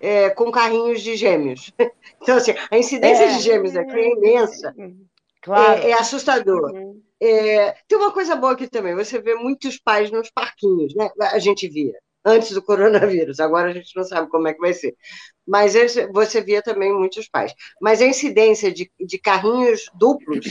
é, 0.00 0.30
com 0.30 0.50
carrinhos 0.50 1.02
de 1.02 1.16
gêmeos. 1.16 1.72
Então, 2.20 2.36
assim, 2.36 2.52
a 2.68 2.76
incidência 2.76 3.28
de 3.28 3.38
gêmeos 3.38 3.76
aqui 3.76 3.96
é 3.96 4.10
imensa. 4.10 4.74
Claro. 5.40 5.82
É, 5.82 5.90
é 5.90 5.92
assustador. 5.94 6.72
Uhum. 6.72 7.00
É, 7.20 7.76
tem 7.86 7.96
uma 7.96 8.10
coisa 8.10 8.34
boa 8.34 8.54
aqui 8.54 8.66
também, 8.66 8.92
você 8.94 9.20
vê 9.20 9.36
muitos 9.36 9.78
pais 9.78 10.10
nos 10.10 10.28
parquinhos, 10.28 10.94
né? 10.96 11.08
A 11.20 11.38
gente 11.38 11.68
via 11.68 11.94
antes 12.24 12.52
do 12.52 12.62
coronavírus. 12.62 13.40
Agora 13.40 13.70
a 13.70 13.72
gente 13.72 13.94
não 13.96 14.04
sabe 14.04 14.28
como 14.28 14.48
é 14.48 14.54
que 14.54 14.60
vai 14.60 14.72
ser. 14.72 14.96
Mas 15.46 15.74
você 16.12 16.40
via 16.40 16.62
também 16.62 16.92
muitos 16.92 17.28
pais. 17.28 17.54
Mas 17.80 18.00
a 18.00 18.06
incidência 18.06 18.72
de, 18.72 18.90
de 19.00 19.18
carrinhos 19.18 19.90
duplos 19.94 20.46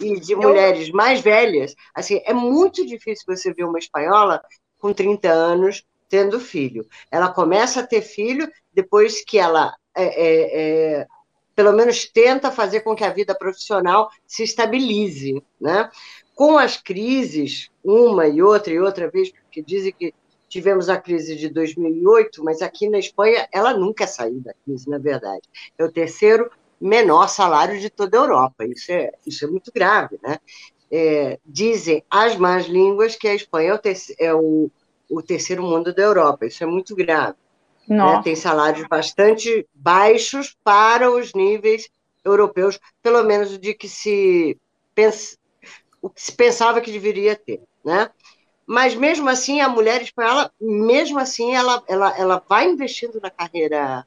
e 0.00 0.18
de 0.18 0.34
mulheres 0.34 0.90
mais 0.90 1.20
velhas, 1.20 1.74
assim, 1.94 2.20
é 2.24 2.32
muito 2.32 2.86
difícil 2.86 3.24
você 3.26 3.52
ver 3.52 3.64
uma 3.64 3.78
espanhola 3.78 4.40
com 4.78 4.92
30 4.92 5.30
anos 5.30 5.84
tendo 6.08 6.40
filho. 6.40 6.86
Ela 7.10 7.32
começa 7.32 7.80
a 7.80 7.86
ter 7.86 8.02
filho 8.02 8.50
depois 8.72 9.24
que 9.24 9.38
ela 9.38 9.72
é, 9.94 10.04
é, 10.04 11.00
é, 11.00 11.06
pelo 11.54 11.72
menos 11.72 12.06
tenta 12.06 12.50
fazer 12.50 12.80
com 12.80 12.94
que 12.94 13.04
a 13.04 13.12
vida 13.12 13.34
profissional 13.34 14.08
se 14.26 14.42
estabilize, 14.42 15.42
né? 15.60 15.90
Com 16.34 16.58
as 16.58 16.76
crises, 16.76 17.70
uma 17.84 18.26
e 18.26 18.42
outra 18.42 18.72
e 18.72 18.80
outra 18.80 19.10
vez, 19.10 19.30
porque 19.30 19.62
dizem 19.62 19.92
que 19.92 20.14
tivemos 20.50 20.88
a 20.88 20.98
crise 20.98 21.36
de 21.36 21.48
2008, 21.48 22.42
mas 22.44 22.60
aqui 22.60 22.90
na 22.90 22.98
Espanha 22.98 23.48
ela 23.52 23.72
nunca 23.72 24.06
saiu 24.06 24.40
da 24.40 24.52
crise, 24.64 24.90
na 24.90 24.98
verdade. 24.98 25.42
É 25.78 25.84
o 25.84 25.92
terceiro 25.92 26.50
menor 26.80 27.28
salário 27.28 27.78
de 27.78 27.88
toda 27.88 28.18
a 28.18 28.20
Europa. 28.20 28.64
Isso 28.66 28.90
é, 28.90 29.12
isso 29.24 29.44
é 29.44 29.48
muito 29.48 29.70
grave, 29.72 30.18
né? 30.20 30.38
É, 30.90 31.38
dizem 31.46 32.02
as 32.10 32.34
más 32.34 32.66
línguas 32.66 33.14
que 33.14 33.28
a 33.28 33.34
Espanha 33.34 33.70
é, 33.70 33.74
o, 33.74 33.78
terceiro, 33.78 34.22
é 34.22 34.34
o, 34.34 34.70
o 35.08 35.22
terceiro 35.22 35.62
mundo 35.62 35.94
da 35.94 36.02
Europa. 36.02 36.44
Isso 36.46 36.64
é 36.64 36.66
muito 36.66 36.96
grave. 36.96 37.36
Né? 37.86 38.20
Tem 38.24 38.34
salários 38.34 38.86
bastante 38.88 39.66
baixos 39.72 40.56
para 40.64 41.10
os 41.10 41.32
níveis 41.32 41.88
europeus, 42.24 42.78
pelo 43.00 43.22
menos 43.22 43.56
de 43.56 43.72
que 43.72 43.88
se 43.88 44.58
pensa, 44.94 45.36
o 46.02 46.10
que 46.10 46.20
se 46.20 46.32
pensava 46.32 46.80
que 46.80 46.90
deveria 46.90 47.36
ter, 47.36 47.60
né? 47.84 48.10
Mas 48.70 48.94
mesmo 48.94 49.28
assim 49.28 49.60
a 49.60 49.68
mulher 49.68 50.00
espanhola, 50.00 50.48
mesmo 50.60 51.18
assim 51.18 51.56
ela, 51.56 51.82
ela, 51.88 52.16
ela 52.16 52.44
vai 52.48 52.68
investindo 52.68 53.20
na 53.20 53.28
carreira 53.28 54.06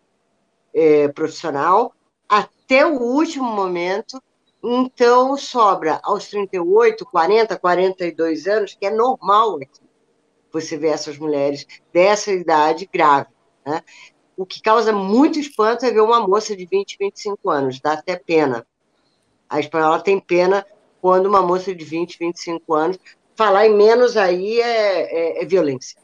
é, 0.74 1.10
profissional 1.10 1.94
até 2.30 2.86
o 2.86 2.98
último 2.98 3.44
momento, 3.44 4.24
então 4.64 5.36
sobra 5.36 6.00
aos 6.02 6.30
38, 6.30 7.06
40, 7.06 7.60
42 7.60 8.48
anos, 8.48 8.74
que 8.74 8.86
é 8.86 8.90
normal 8.90 9.58
aqui, 9.58 9.82
você 10.50 10.78
ver 10.78 10.94
essas 10.94 11.18
mulheres 11.18 11.68
dessa 11.92 12.32
idade 12.32 12.90
grave, 12.90 13.28
né? 13.66 13.84
O 14.38 14.46
que 14.46 14.62
causa 14.62 14.94
muito 14.94 15.38
espanto 15.38 15.86
é 15.86 15.92
ver 15.92 16.00
uma 16.00 16.26
moça 16.26 16.56
de 16.56 16.66
20, 16.66 16.96
25 16.98 17.50
anos, 17.50 17.82
dá 17.82 17.94
até 17.96 18.16
pena. 18.16 18.66
A 19.50 19.60
espanhola 19.60 20.00
tem 20.00 20.22
pena 20.22 20.66
quando 21.02 21.26
uma 21.26 21.42
moça 21.42 21.76
de 21.76 21.84
20, 21.84 22.18
25 22.18 22.74
anos 22.74 22.98
falar 23.36 23.68
em 23.68 23.76
menos 23.76 24.18
aí 24.18 24.60
é, 24.60 25.40
é, 25.40 25.44
é, 25.44 25.46
violência. 25.46 26.00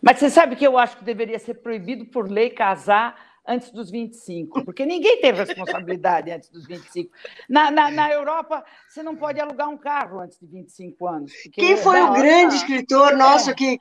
Mas 0.00 0.18
você 0.18 0.30
sabe 0.30 0.56
que 0.56 0.66
eu 0.66 0.78
acho 0.78 0.96
que 0.96 1.04
deveria 1.04 1.38
ser 1.38 1.54
proibido 1.54 2.04
por 2.06 2.30
lei 2.30 2.50
casar 2.50 3.16
antes 3.46 3.70
dos 3.70 3.90
25, 3.90 4.64
porque 4.64 4.84
ninguém 4.84 5.20
tem 5.20 5.32
responsabilidade 5.32 6.30
antes 6.30 6.50
dos 6.50 6.66
25. 6.66 7.10
Na, 7.48 7.70
na, 7.70 7.90
na 7.90 8.12
Europa, 8.12 8.62
você 8.86 9.02
não 9.02 9.16
pode 9.16 9.40
alugar 9.40 9.68
um 9.68 9.78
carro 9.78 10.20
antes 10.20 10.38
de 10.38 10.46
25 10.46 11.06
anos. 11.06 11.32
Quem 11.52 11.76
foi 11.76 12.00
o 12.00 12.12
grande 12.12 12.56
escritor 12.56 13.16
nosso 13.16 13.50
é. 13.50 13.54
que, 13.54 13.78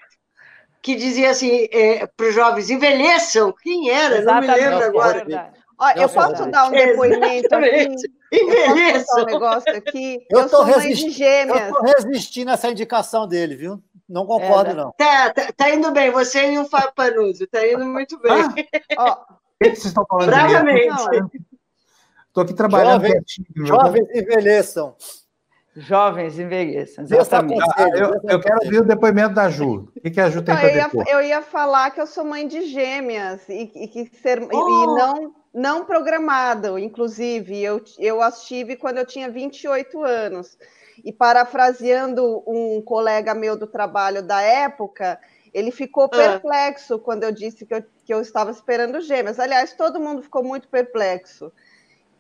que 0.82 0.96
dizia 0.96 1.32
assim 1.32 1.68
é, 1.72 2.08
para 2.08 2.28
os 2.28 2.34
jovens, 2.34 2.70
envelheçam? 2.70 3.54
Quem 3.62 3.90
era? 3.90 4.20
Exatamente, 4.20 4.48
não 4.48 4.56
me 4.56 4.70
lembro 4.70 4.86
agora. 4.86 5.52
Olha, 5.80 6.02
eu 6.02 6.10
posso 6.10 6.50
dar 6.50 6.70
um 6.70 6.72
depoimento 6.72 7.54
aqui? 7.54 7.96
Eu 8.32 8.48
posso 8.48 9.22
um 9.22 9.26
negócio 9.26 9.76
aqui? 9.76 10.26
Eu, 10.30 10.42
eu 10.42 10.50
sou 10.50 10.64
resisti... 10.64 11.04
mãe 11.04 11.10
de 11.12 11.18
gêmeas. 11.18 11.60
Eu 11.60 11.68
estou 11.68 11.82
resistindo 11.84 12.50
a 12.50 12.54
essa 12.54 12.70
indicação 12.70 13.28
dele, 13.28 13.56
viu? 13.56 13.82
Não 14.08 14.26
concordo, 14.26 14.72
é, 14.72 14.74
não. 14.74 14.92
Tá, 14.94 15.34
tá, 15.34 15.52
tá, 15.56 15.70
indo 15.70 15.92
bem. 15.92 16.12
Você 16.12 16.52
e 16.52 16.58
o 16.58 16.66
Fábio 16.66 16.94
Panuzzi. 16.96 17.46
Tá 17.48 17.66
indo 17.68 17.86
muito 17.86 18.18
bem. 18.20 18.44
Ah, 18.98 19.20
o 19.30 19.64
que, 19.64 19.70
vocês 19.70 19.86
estão 19.86 20.06
falando? 20.08 20.28
Bravamente. 20.28 20.94
Estou 22.28 22.44
aqui 22.44 22.54
trabalhando. 22.54 23.06
Jovens, 23.06 23.24
jovens 23.56 24.10
envelheçam. 24.14 24.96
Jovens 25.76 26.40
envelheçam, 26.40 27.04
exatamente. 27.04 27.64
Ah, 27.76 27.88
eu, 27.90 28.20
eu, 28.24 28.40
quero 28.40 28.64
ouvir 28.64 28.80
o 28.80 28.86
depoimento 28.86 29.36
da 29.36 29.48
Ju. 29.48 29.88
O 29.96 30.02
que, 30.02 30.10
que 30.10 30.20
a 30.20 30.28
Ju 30.28 30.42
tem 30.42 30.56
para 30.56 30.70
dizer? 30.70 31.08
Eu 31.08 31.22
ia 31.22 31.44
falar 31.44 31.92
que 31.92 32.02
eu 32.02 32.08
sou 32.08 32.26
mãe 32.26 32.48
de 32.48 32.68
gêmeas 32.68 33.48
e, 33.48 33.72
e 33.76 33.88
que 33.88 34.10
ser, 34.18 34.42
oh. 34.42 34.46
e 34.52 34.86
não 34.98 35.36
não 35.54 35.86
programado, 35.86 36.78
inclusive, 36.78 37.62
eu, 37.62 37.84
eu 37.98 38.22
as 38.22 38.44
tive 38.44 38.76
quando 38.76 38.98
eu 38.98 39.06
tinha 39.06 39.30
28 39.30 40.04
anos. 40.04 40.58
E 41.04 41.12
parafraseando 41.12 42.44
um 42.48 42.82
colega 42.82 43.34
meu 43.34 43.56
do 43.56 43.68
trabalho 43.68 44.24
da 44.24 44.42
época, 44.42 45.20
ele 45.54 45.72
ficou 45.72 46.06
ah. 46.06 46.10
perplexo 46.10 47.00
quando 47.00 47.24
eu 47.24 47.32
disse 47.32 47.66
que 47.66 47.74
eu, 47.74 47.84
que 48.04 48.14
eu 48.14 48.22
estava 48.22 48.52
esperando 48.52 49.02
gêmeas. 49.02 49.40
Aliás, 49.40 49.74
todo 49.74 50.00
mundo 50.00 50.24
ficou 50.24 50.44
muito 50.44 50.68
perplexo. 50.68 51.52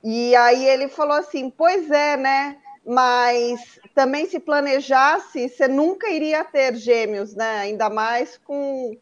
E 0.03 0.35
aí 0.35 0.65
ele 0.65 0.87
falou 0.87 1.17
assim: 1.17 1.49
Pois 1.49 1.89
é, 1.89 2.15
né? 2.17 2.57
Mas 2.85 3.79
também 3.93 4.25
se 4.27 4.39
planejasse, 4.39 5.49
você 5.49 5.67
nunca 5.67 6.09
iria 6.09 6.43
ter 6.43 6.75
gêmeos, 6.75 7.35
né? 7.35 7.59
Ainda 7.59 7.89
mais 7.89 8.37
com 8.37 8.95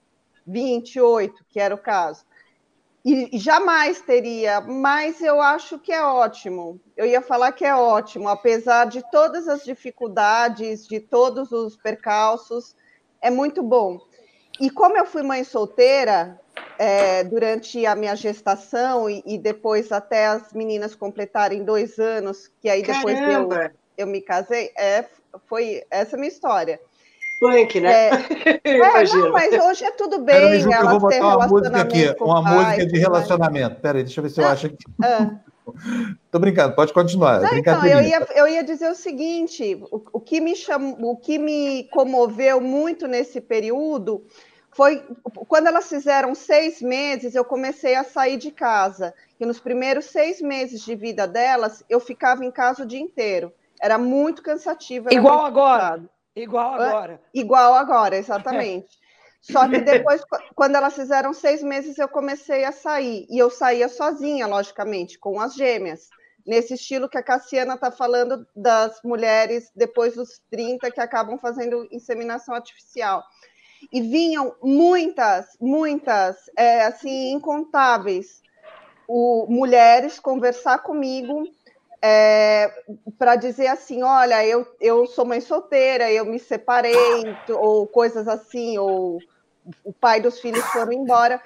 28, 0.47 1.45
que 1.49 1.59
era 1.59 1.75
o 1.75 1.77
caso 1.77 2.25
e 3.05 3.37
jamais 3.37 4.01
teria, 4.01 4.59
mas 4.61 5.21
eu 5.21 5.39
acho 5.39 5.77
que 5.77 5.91
é 5.91 6.03
ótimo. 6.03 6.81
Eu 6.97 7.05
ia 7.05 7.21
falar 7.21 7.51
que 7.51 7.63
é 7.63 7.75
ótimo, 7.75 8.27
apesar 8.27 8.85
de 8.85 9.03
todas 9.11 9.47
as 9.47 9.63
dificuldades, 9.63 10.87
de 10.87 10.99
todos 10.99 11.51
os 11.51 11.77
percalços, 11.77 12.75
é 13.21 13.29
muito 13.29 13.61
bom. 13.61 13.99
E 14.59 14.71
como 14.71 14.97
eu 14.97 15.05
fui 15.05 15.21
mãe 15.21 15.43
solteira 15.43 16.39
é, 16.79 17.23
durante 17.23 17.85
a 17.85 17.95
minha 17.95 18.15
gestação 18.15 19.07
e, 19.07 19.21
e, 19.23 19.37
depois 19.37 19.91
até 19.91 20.25
as 20.25 20.51
meninas 20.51 20.95
completarem 20.95 21.63
dois 21.63 21.99
anos, 21.99 22.51
que 22.59 22.67
aí 22.67 22.81
depois 22.81 23.19
eu, 23.19 23.49
eu 23.99 24.07
me 24.07 24.19
casei, 24.19 24.71
é, 24.75 25.05
foi 25.45 25.83
essa 25.91 26.15
a 26.15 26.19
minha 26.19 26.31
história 26.31 26.79
punk, 27.39 27.79
né? 27.79 28.09
É, 28.09 28.61
é 28.63 29.03
não, 29.03 29.31
mas 29.31 29.53
hoje 29.53 29.85
é 29.85 29.91
tudo 29.91 30.19
bem. 30.19 30.59
Ju, 30.59 30.71
eu 30.71 30.89
vou 30.89 30.99
botar 30.99 31.37
uma 31.37 31.47
música 31.47 31.81
aqui, 31.81 32.15
uma 32.19 32.41
música 32.41 32.85
de 32.85 32.97
relacionamento. 32.97 33.81
Peraí, 33.81 34.03
deixa 34.03 34.19
eu 34.19 34.23
ver 34.23 34.29
se 34.29 34.41
eu 34.41 34.45
ah, 34.45 34.51
acho 34.51 34.67
aqui. 34.67 34.85
Ah. 35.03 35.35
Tô 36.31 36.39
brincando, 36.39 36.75
pode 36.75 36.93
continuar. 36.93 37.41
Não, 37.41 37.57
então, 37.57 37.85
eu 37.85 38.01
ia, 38.01 38.27
eu 38.35 38.47
ia 38.47 38.63
dizer 38.63 38.89
o 38.89 38.95
seguinte: 38.95 39.81
o, 39.91 40.01
o, 40.13 40.19
que 40.19 40.39
me 40.39 40.55
chamou, 40.55 41.11
o 41.11 41.17
que 41.17 41.37
me 41.39 41.85
comoveu 41.85 42.61
muito 42.61 43.07
nesse 43.07 43.41
período 43.41 44.23
foi 44.71 45.03
quando 45.47 45.67
elas 45.67 45.87
fizeram 45.87 46.35
seis 46.35 46.81
meses, 46.81 47.33
eu 47.33 47.45
comecei 47.45 47.95
a 47.95 48.03
sair 48.03 48.37
de 48.37 48.51
casa. 48.51 49.13
E 49.39 49.45
nos 49.45 49.59
primeiros 49.59 50.05
seis 50.05 50.41
meses 50.41 50.81
de 50.81 50.95
vida 50.95 51.27
delas, 51.27 51.83
eu 51.89 51.99
ficava 51.99 52.45
em 52.45 52.51
casa 52.51 52.83
o 52.83 52.85
dia 52.85 52.99
inteiro. 52.99 53.51
Era 53.81 53.97
muito 53.97 54.41
cansativo. 54.41 55.07
Era 55.07 55.15
Igual 55.15 55.41
muito 55.41 55.47
agora. 55.47 56.03
Igual 56.35 56.73
agora. 56.73 57.21
Igual 57.33 57.73
agora, 57.73 58.17
exatamente. 58.17 58.87
Só 59.41 59.69
que 59.69 59.79
depois, 59.79 60.23
quando 60.55 60.75
elas 60.75 60.95
fizeram 60.95 61.31
seis 61.31 61.61
meses, 61.61 61.99
eu 61.99 62.07
comecei 62.07 62.63
a 62.63 62.71
sair. 62.71 63.27
E 63.29 63.37
eu 63.37 63.49
saía 63.51 63.87
sozinha, 63.87 64.47
logicamente, 64.47 65.19
com 65.19 65.39
as 65.39 65.53
gêmeas. 65.53 66.09
Nesse 66.45 66.73
estilo 66.73 67.07
que 67.07 67.17
a 67.17 67.23
Cassiana 67.23 67.75
está 67.75 67.91
falando 67.91 68.45
das 68.55 68.99
mulheres 69.03 69.71
depois 69.75 70.15
dos 70.15 70.41
30 70.49 70.89
que 70.91 70.99
acabam 70.99 71.37
fazendo 71.37 71.87
inseminação 71.91 72.55
artificial 72.55 73.23
e 73.91 74.01
vinham 74.01 74.55
muitas, 74.61 75.47
muitas, 75.59 76.37
é, 76.57 76.85
assim, 76.85 77.31
incontáveis 77.31 78.41
o, 79.07 79.45
mulheres 79.47 80.19
conversar 80.19 80.79
comigo 80.79 81.43
é, 82.07 82.71
para 83.17 83.35
dizer 83.35 83.65
assim, 83.65 84.03
olha, 84.03 84.45
eu, 84.45 84.67
eu 84.79 85.07
sou 85.07 85.25
mãe 85.25 85.41
solteira, 85.41 86.11
eu 86.11 86.23
me 86.23 86.37
separei, 86.37 86.95
ou 87.49 87.87
coisas 87.87 88.27
assim, 88.27 88.77
ou 88.77 89.17
o 89.83 89.91
pai 89.91 90.21
dos 90.21 90.39
filhos 90.39 90.63
foram 90.65 90.93
embora. 90.93 91.41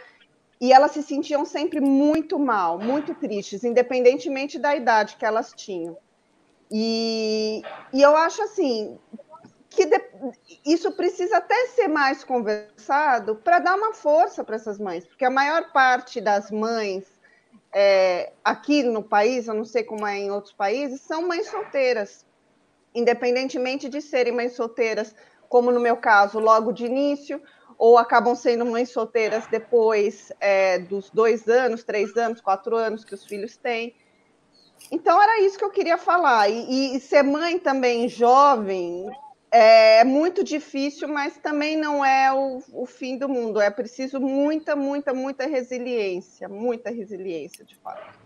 E 0.59 0.73
elas 0.73 0.91
se 0.91 1.01
sentiam 1.01 1.45
sempre 1.45 1.79
muito 1.79 2.37
mal, 2.37 2.77
muito 2.77 3.15
tristes, 3.15 3.63
independentemente 3.63 4.59
da 4.59 4.75
idade 4.75 5.15
que 5.15 5.25
elas 5.25 5.53
tinham. 5.55 5.97
E, 6.69 7.61
e 7.93 8.01
eu 8.01 8.17
acho 8.17 8.41
assim, 8.43 8.99
que 9.69 9.85
de, 9.85 10.01
isso 10.65 10.91
precisa 10.91 11.37
até 11.37 11.67
ser 11.67 11.87
mais 11.87 12.21
conversado 12.21 13.37
para 13.37 13.59
dar 13.59 13.75
uma 13.75 13.93
força 13.93 14.43
para 14.43 14.57
essas 14.57 14.77
mães, 14.77 15.05
porque 15.05 15.23
a 15.23 15.29
maior 15.29 15.71
parte 15.71 16.19
das 16.19 16.51
mães 16.51 17.18
é, 17.73 18.31
aqui 18.43 18.83
no 18.83 19.03
país, 19.03 19.47
eu 19.47 19.53
não 19.53 19.65
sei 19.65 19.83
como 19.83 20.05
é 20.05 20.17
em 20.17 20.31
outros 20.31 20.53
países, 20.53 21.01
são 21.01 21.27
mães 21.27 21.47
solteiras, 21.47 22.25
independentemente 22.93 23.87
de 23.87 24.01
serem 24.01 24.33
mães 24.33 24.53
solteiras, 24.53 25.15
como 25.47 25.71
no 25.71 25.79
meu 25.79 25.97
caso, 25.97 26.39
logo 26.39 26.71
de 26.71 26.85
início, 26.85 27.41
ou 27.77 27.97
acabam 27.97 28.35
sendo 28.35 28.65
mães 28.65 28.89
solteiras 28.89 29.47
depois 29.47 30.31
é, 30.39 30.79
dos 30.79 31.09
dois 31.09 31.47
anos, 31.47 31.83
três 31.83 32.15
anos, 32.17 32.41
quatro 32.41 32.75
anos 32.75 33.05
que 33.05 33.15
os 33.15 33.23
filhos 33.23 33.55
têm. 33.55 33.95
Então 34.91 35.21
era 35.21 35.41
isso 35.41 35.57
que 35.57 35.63
eu 35.63 35.69
queria 35.69 35.97
falar. 35.97 36.49
E, 36.49 36.95
e 36.95 36.99
ser 36.99 37.23
mãe 37.23 37.57
também 37.57 38.09
jovem 38.09 39.09
é 39.51 40.03
muito 40.03 40.43
difícil, 40.43 41.07
mas 41.07 41.37
também 41.37 41.75
não 41.75 42.03
é 42.03 42.31
o, 42.31 42.61
o, 42.73 42.85
fim 42.85 43.17
do 43.17 43.27
mundo. 43.27 43.59
É 43.59 43.69
preciso 43.69 44.19
muita, 44.19 44.75
muita, 44.75 45.13
muita 45.13 45.47
resiliência, 45.47 46.47
muita 46.47 46.89
resiliência, 46.89 47.65
de 47.65 47.75
fato. 47.75 48.19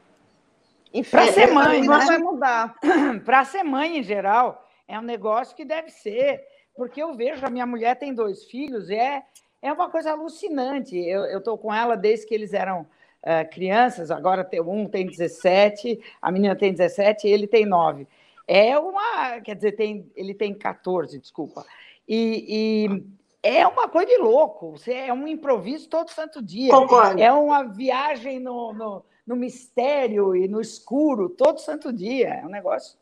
Para 1.10 1.32
ser 1.32 1.48
mãe, 1.48 1.82
né? 1.82 1.88
vai 1.88 2.18
mudar. 2.18 2.76
Para 3.26 3.46
ser 3.46 3.64
mãe 3.64 3.98
em 3.98 4.04
geral, 4.04 4.70
é 4.88 5.00
um 5.00 5.04
negócio 5.04 5.56
que 5.56 5.66
deve 5.66 5.90
ser, 5.90 6.44
porque 6.76 7.02
eu 7.02 7.16
vejo 7.16 7.46
a 7.46 7.50
minha 7.50 7.66
mulher 7.66 7.96
tem 7.96 8.14
dois 8.14 8.44
filhos, 8.44 8.90
e 8.90 8.96
é 8.96 9.24
é 9.64 9.72
uma 9.72 9.90
coisa 9.90 10.12
alucinante. 10.12 10.98
Eu 10.98 11.38
estou 11.38 11.58
com 11.58 11.74
ela 11.74 11.96
desde 11.96 12.28
que 12.28 12.36
eles 12.36 12.54
eram 12.54 12.82
uh, 12.82 13.50
crianças, 13.50 14.12
agora 14.12 14.44
tem, 14.44 14.60
um 14.60 14.88
tem 14.88 15.08
17, 15.08 16.00
a 16.22 16.30
menina 16.30 16.54
tem 16.54 16.74
17 16.74 17.26
e 17.26 17.32
ele 17.32 17.48
tem 17.48 17.66
9 17.66 18.06
é 18.48 18.78
uma. 18.78 19.40
Quer 19.42 19.56
dizer, 19.56 19.74
tem, 19.74 20.12
ele 20.16 20.34
tem 20.34 20.54
14, 20.54 21.20
desculpa. 21.20 21.66
E, 22.08 22.88
e 22.88 23.04
é 23.42 23.68
uma 23.68 23.88
coisa 23.88 24.08
de 24.08 24.18
louco. 24.18 24.72
Você 24.72 24.94
é 24.94 25.14
um 25.14 25.28
improviso 25.28 25.88
todo 25.90 26.10
santo 26.10 26.42
dia. 26.42 26.72
Concordo. 26.72 27.22
É 27.22 27.32
uma 27.32 27.64
viagem 27.64 28.40
no, 28.40 28.74
no, 28.74 29.06
no 29.26 29.36
mistério 29.36 30.36
e 30.36 30.48
no 30.48 30.62
escuro 30.62 31.30
todo 31.30 31.60
santo 31.60 31.92
dia. 31.92 32.36
É 32.36 32.46
um 32.46 32.50
negócio 32.50 32.98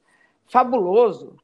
fabuloso. 0.47 1.35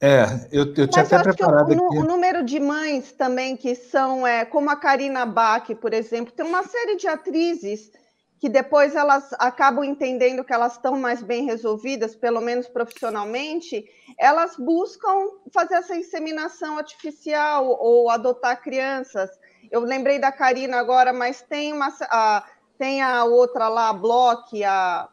É, 0.00 0.24
eu, 0.52 0.64
eu 0.64 0.86
tinha 0.86 1.02
Mas 1.02 1.12
até 1.12 1.22
preparado 1.22 1.70
o, 1.70 1.86
aqui. 1.86 1.98
O 1.98 2.04
número 2.04 2.44
de 2.44 2.60
mães 2.60 3.12
também 3.12 3.56
que 3.56 3.74
são, 3.74 4.26
é, 4.26 4.44
como 4.44 4.68
a 4.68 4.76
Karina 4.76 5.24
Bach, 5.24 5.74
por 5.80 5.94
exemplo, 5.94 6.32
tem 6.32 6.44
uma 6.44 6.62
série 6.64 6.96
de 6.96 7.08
atrizes 7.08 7.90
que 8.38 8.48
depois 8.48 8.94
elas 8.94 9.32
acabam 9.38 9.84
entendendo 9.84 10.44
que 10.44 10.52
elas 10.52 10.72
estão 10.72 10.98
mais 10.98 11.22
bem 11.22 11.44
resolvidas, 11.44 12.14
pelo 12.14 12.40
menos 12.40 12.68
profissionalmente, 12.68 13.88
elas 14.18 14.56
buscam 14.56 15.28
fazer 15.52 15.76
essa 15.76 15.96
inseminação 15.96 16.76
artificial 16.76 17.66
ou 17.66 18.10
adotar 18.10 18.60
crianças. 18.62 19.30
Eu 19.70 19.80
lembrei 19.80 20.18
da 20.18 20.30
Karina 20.30 20.78
agora, 20.78 21.12
mas 21.12 21.40
tem 21.42 21.72
uma 21.72 21.88
a, 22.02 22.44
tem 22.76 23.02
a 23.02 23.24
outra 23.24 23.68
lá, 23.68 23.88
a 23.88 23.92
Bloch, 23.92 24.62
a 24.62 25.08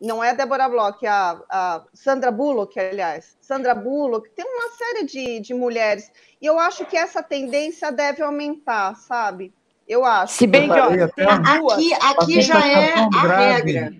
não 0.00 0.22
é 0.22 0.30
a 0.30 0.34
Débora 0.34 0.68
Bloch, 0.68 1.06
a, 1.06 1.42
a 1.48 1.84
Sandra 1.94 2.30
Bullock, 2.30 2.78
aliás, 2.78 3.36
Sandra 3.40 3.74
Bullock, 3.74 4.28
tem 4.30 4.44
uma 4.44 4.70
série 4.76 5.04
de, 5.04 5.40
de 5.40 5.54
mulheres. 5.54 6.10
E 6.40 6.44
eu 6.46 6.58
acho 6.58 6.84
que 6.84 6.96
essa 6.96 7.22
tendência 7.22 7.90
deve 7.90 8.22
aumentar, 8.22 8.94
sabe? 8.96 9.54
Eu 9.86 10.04
acho. 10.04 10.34
Se 10.34 10.46
bem 10.46 10.68
que 10.68 10.78
ó, 10.78 10.88
aqui, 10.88 11.94
aqui 11.94 12.42
já 12.42 12.66
é 12.66 12.94
a 12.94 13.36
regra. 13.36 13.92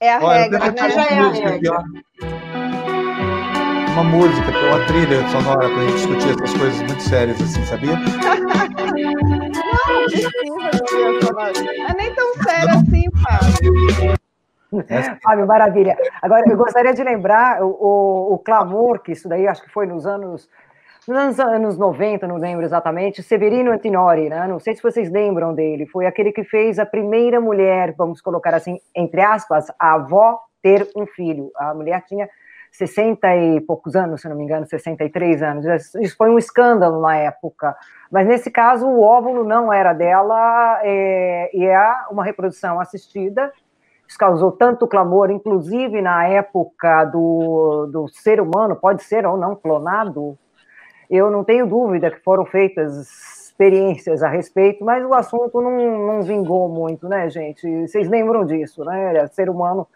É 0.00 0.14
a 0.14 0.20
Olha, 0.22 0.42
regra. 0.42 0.64
Aqui 0.64 0.90
já 0.90 1.04
é 1.04 1.18
a 1.18 1.28
regra. 1.28 1.84
uma 3.92 4.04
música, 4.04 4.48
uma 4.48 4.86
trilha 4.86 5.28
sonora 5.28 5.68
para 5.68 5.78
a 5.78 5.86
gente 5.86 5.94
discutir 5.94 6.30
essas 6.30 6.56
coisas 6.56 6.82
muito 6.82 7.02
sérias 7.02 7.40
assim, 7.40 7.64
sabia? 7.66 7.96
Não, 7.96 8.08
precisa 10.04 10.30
É 11.88 11.94
nem 11.94 12.14
tão 12.14 12.34
sério 12.34 12.70
assim, 12.74 13.04
Fábio. 13.20 14.18
Fábio, 15.22 15.46
maravilha. 15.46 15.96
Agora, 16.22 16.44
eu 16.48 16.56
gostaria 16.56 16.94
de 16.94 17.02
lembrar 17.02 17.62
o, 17.62 17.70
o, 17.70 18.34
o, 18.34 18.38
clamor, 18.38 19.00
que 19.00 19.12
isso 19.12 19.28
daí 19.28 19.48
acho 19.48 19.62
que 19.62 19.70
foi 19.70 19.86
nos 19.86 20.06
anos 20.06 20.48
nos 21.08 21.40
anos 21.40 21.78
90, 21.78 22.26
não 22.26 22.36
lembro 22.36 22.64
exatamente, 22.64 23.22
Severino 23.22 23.72
Antinori, 23.72 24.28
né? 24.28 24.46
não 24.46 24.60
sei 24.60 24.76
se 24.76 24.82
vocês 24.82 25.10
lembram 25.10 25.54
dele, 25.54 25.86
foi 25.86 26.06
aquele 26.06 26.32
que 26.32 26.44
fez 26.44 26.78
a 26.78 26.86
primeira 26.86 27.40
mulher, 27.40 27.94
vamos 27.96 28.20
colocar 28.20 28.54
assim, 28.54 28.78
entre 28.94 29.22
aspas, 29.22 29.66
a 29.78 29.94
avó 29.94 30.38
ter 30.62 30.88
um 30.94 31.06
filho. 31.06 31.50
A 31.56 31.72
mulher 31.72 32.04
tinha 32.06 32.28
60 32.72 33.36
e 33.36 33.60
poucos 33.62 33.96
anos, 33.96 34.20
se 34.20 34.28
não 34.28 34.36
me 34.36 34.44
engano, 34.44 34.66
63 34.66 35.42
anos. 35.42 35.94
Isso 35.96 36.16
foi 36.16 36.30
um 36.30 36.38
escândalo 36.38 37.00
na 37.00 37.16
época. 37.16 37.74
Mas 38.10 38.26
nesse 38.26 38.50
caso, 38.50 38.86
o 38.86 39.00
óvulo 39.00 39.44
não 39.44 39.72
era 39.72 39.92
dela 39.92 40.80
é, 40.82 41.50
e 41.54 41.64
é 41.64 41.94
uma 42.10 42.24
reprodução 42.24 42.78
assistida. 42.80 43.52
Isso 44.06 44.18
causou 44.18 44.52
tanto 44.52 44.86
clamor, 44.86 45.30
inclusive 45.30 46.00
na 46.00 46.26
época 46.26 47.04
do, 47.06 47.86
do 47.92 48.08
ser 48.08 48.40
humano, 48.40 48.76
pode 48.76 49.02
ser 49.02 49.26
ou 49.26 49.36
não 49.36 49.54
clonado, 49.54 50.38
eu 51.10 51.30
não 51.30 51.44
tenho 51.44 51.66
dúvida 51.66 52.10
que 52.10 52.20
foram 52.20 52.44
feitas 52.44 53.46
experiências 53.58 54.22
a 54.22 54.28
respeito, 54.28 54.84
mas 54.84 55.04
o 55.04 55.12
assunto 55.12 55.60
não, 55.60 56.06
não 56.06 56.22
vingou 56.22 56.68
muito, 56.68 57.08
né, 57.08 57.28
gente? 57.28 57.88
Vocês 57.88 58.08
lembram 58.08 58.44
disso, 58.44 58.84
né? 58.84 59.26
Ser 59.28 59.50
humano, 59.50 59.86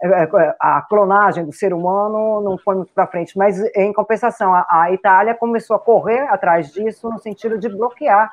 é, 0.00 0.06
é, 0.06 0.56
a 0.60 0.80
clonagem 0.82 1.44
do 1.44 1.52
ser 1.52 1.74
humano 1.74 2.40
não 2.40 2.56
foi 2.56 2.76
muito 2.76 2.92
para 2.92 3.08
frente, 3.08 3.36
mas 3.36 3.58
em 3.74 3.92
compensação, 3.92 4.54
a, 4.54 4.64
a 4.68 4.92
Itália 4.92 5.34
começou 5.34 5.74
a 5.74 5.80
correr 5.80 6.20
atrás 6.28 6.72
disso 6.72 7.10
no 7.10 7.18
sentido 7.18 7.58
de 7.58 7.68
bloquear 7.68 8.32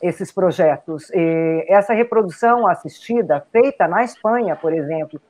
esses 0.00 0.30
projetos. 0.30 1.10
E 1.12 1.66
essa 1.68 1.92
reprodução 1.92 2.68
assistida, 2.68 3.44
feita 3.50 3.88
na 3.88 4.04
Espanha, 4.04 4.54
por 4.54 4.72
exemplo, 4.72 5.20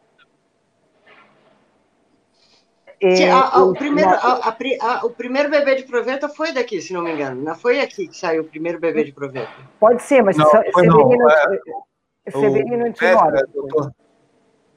é, 3.02 3.30
a, 3.30 3.40
a, 3.40 3.64
o, 3.64 3.72
primeiro, 3.72 4.10
a, 4.10 5.06
o 5.06 5.10
primeiro 5.10 5.50
bebê 5.50 5.76
de 5.76 5.84
proveta 5.84 6.28
foi 6.28 6.52
daqui, 6.52 6.82
se 6.82 6.92
não 6.92 7.02
me 7.02 7.12
engano. 7.12 7.42
Não 7.42 7.54
foi 7.54 7.80
aqui 7.80 8.06
que 8.06 8.16
saiu 8.16 8.42
o 8.42 8.44
primeiro 8.44 8.78
bebê 8.78 9.04
de 9.04 9.12
proveta. 9.12 9.50
Pode 9.78 10.02
ser, 10.02 10.22
mas 10.22 10.36
não, 10.36 10.46
Severino, 10.46 11.16
não. 11.16 11.30
É, 12.26 12.30
Severino 12.30 12.84
Antimora. 12.86 13.46
Doutor 13.54 13.90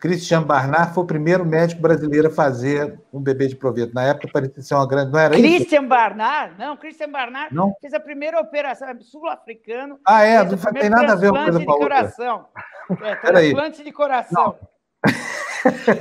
Christian 0.04 0.44
Barnard 0.44 0.94
foi 0.94 1.04
o 1.04 1.08
primeiro 1.08 1.46
médico 1.46 1.82
brasileiro 1.82 2.28
a 2.28 2.32
fazer 2.32 3.00
um 3.12 3.22
bebê 3.22 3.48
de 3.48 3.56
proveta. 3.56 3.92
Na 3.94 4.04
época 4.04 4.30
parecia 4.32 4.62
ser 4.62 4.76
uma 4.76 4.88
grande. 4.88 5.12
Não 5.12 5.20
era 5.20 5.34
Christian 5.34 5.80
isso? 5.80 5.88
Barnard? 5.88 6.60
Não, 6.60 6.78
Christian 6.78 7.10
Barnard 7.10 7.56
não? 7.56 7.74
fez 7.80 7.94
a 7.94 8.00
primeira 8.00 8.40
operação, 8.40 8.90
é 8.90 8.98
sul-africano. 9.00 10.00
Ah, 10.06 10.24
é? 10.24 10.44
Não 10.44 10.58
tem 10.58 10.90
nada 10.90 11.14
a 11.14 11.16
ver 11.16 11.30
com 11.30 11.44
coisa 11.44 11.60
de 11.60 11.66
coração. 11.66 12.46
É, 13.02 13.16
transplante 13.16 13.82
de 13.82 13.94
coração. 13.94 14.58
Não. 14.60 15.14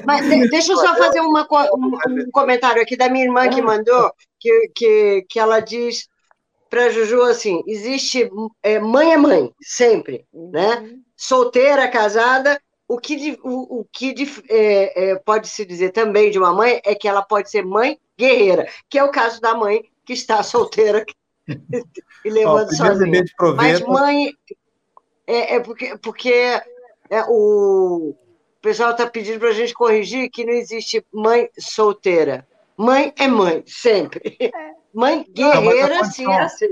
Mas 0.04 0.28
deixa 0.50 0.72
eu 0.72 0.76
só 0.76 0.96
fazer 0.96 1.20
uma, 1.20 1.46
um, 1.74 1.96
um, 2.08 2.30
comentário 2.30 2.82
aqui 2.82 2.96
da 2.96 3.08
minha 3.08 3.24
irmã 3.24 3.48
que 3.48 3.62
mandou, 3.62 4.12
que, 4.38 4.70
que, 4.74 5.26
que 5.28 5.38
ela 5.38 5.60
diz 5.60 6.08
para 6.68 6.90
Juju 6.90 7.22
assim: 7.22 7.62
existe 7.66 8.30
é, 8.62 8.78
mãe 8.78 9.12
é 9.12 9.16
mãe, 9.16 9.52
sempre, 9.60 10.26
né? 10.32 10.78
Uhum. 10.78 11.02
Solteira, 11.16 11.88
casada. 11.88 12.60
O 12.88 12.98
que, 12.98 13.38
o, 13.42 13.80
o 13.80 13.86
que 13.90 14.14
é, 14.50 15.10
é, 15.10 15.14
pode 15.16 15.48
se 15.48 15.64
dizer 15.64 15.92
também 15.92 16.30
de 16.30 16.38
uma 16.38 16.52
mãe 16.52 16.80
é 16.84 16.94
que 16.94 17.08
ela 17.08 17.22
pode 17.22 17.50
ser 17.50 17.64
mãe 17.64 17.98
guerreira, 18.18 18.68
que 18.90 18.98
é 18.98 19.04
o 19.04 19.10
caso 19.10 19.40
da 19.40 19.54
mãe 19.54 19.82
que 20.04 20.12
está 20.12 20.42
solteira, 20.42 21.04
e 22.24 22.30
levando 22.30 22.68
Ó, 22.68 22.74
sozinha. 22.74 23.24
Mas 23.56 23.80
mãe, 23.80 24.32
é, 25.26 25.56
é 25.56 25.60
porque, 25.60 25.96
porque 25.98 26.30
é, 27.10 27.24
o 27.28 28.14
pessoal 28.62 28.92
está 28.92 29.06
pedindo 29.06 29.40
para 29.40 29.48
a 29.48 29.54
gente 29.54 29.74
corrigir 29.74 30.30
que 30.30 30.44
não 30.44 30.52
existe 30.52 31.04
mãe 31.12 31.50
solteira. 31.58 32.46
Mãe 32.76 33.12
é 33.18 33.28
mãe, 33.28 33.62
sempre. 33.66 34.36
É. 34.40 34.72
Mãe 34.94 35.26
guerreira, 35.30 35.96
não, 35.96 36.04
sim, 36.04 36.30
é 36.30 36.40
assim. 36.42 36.66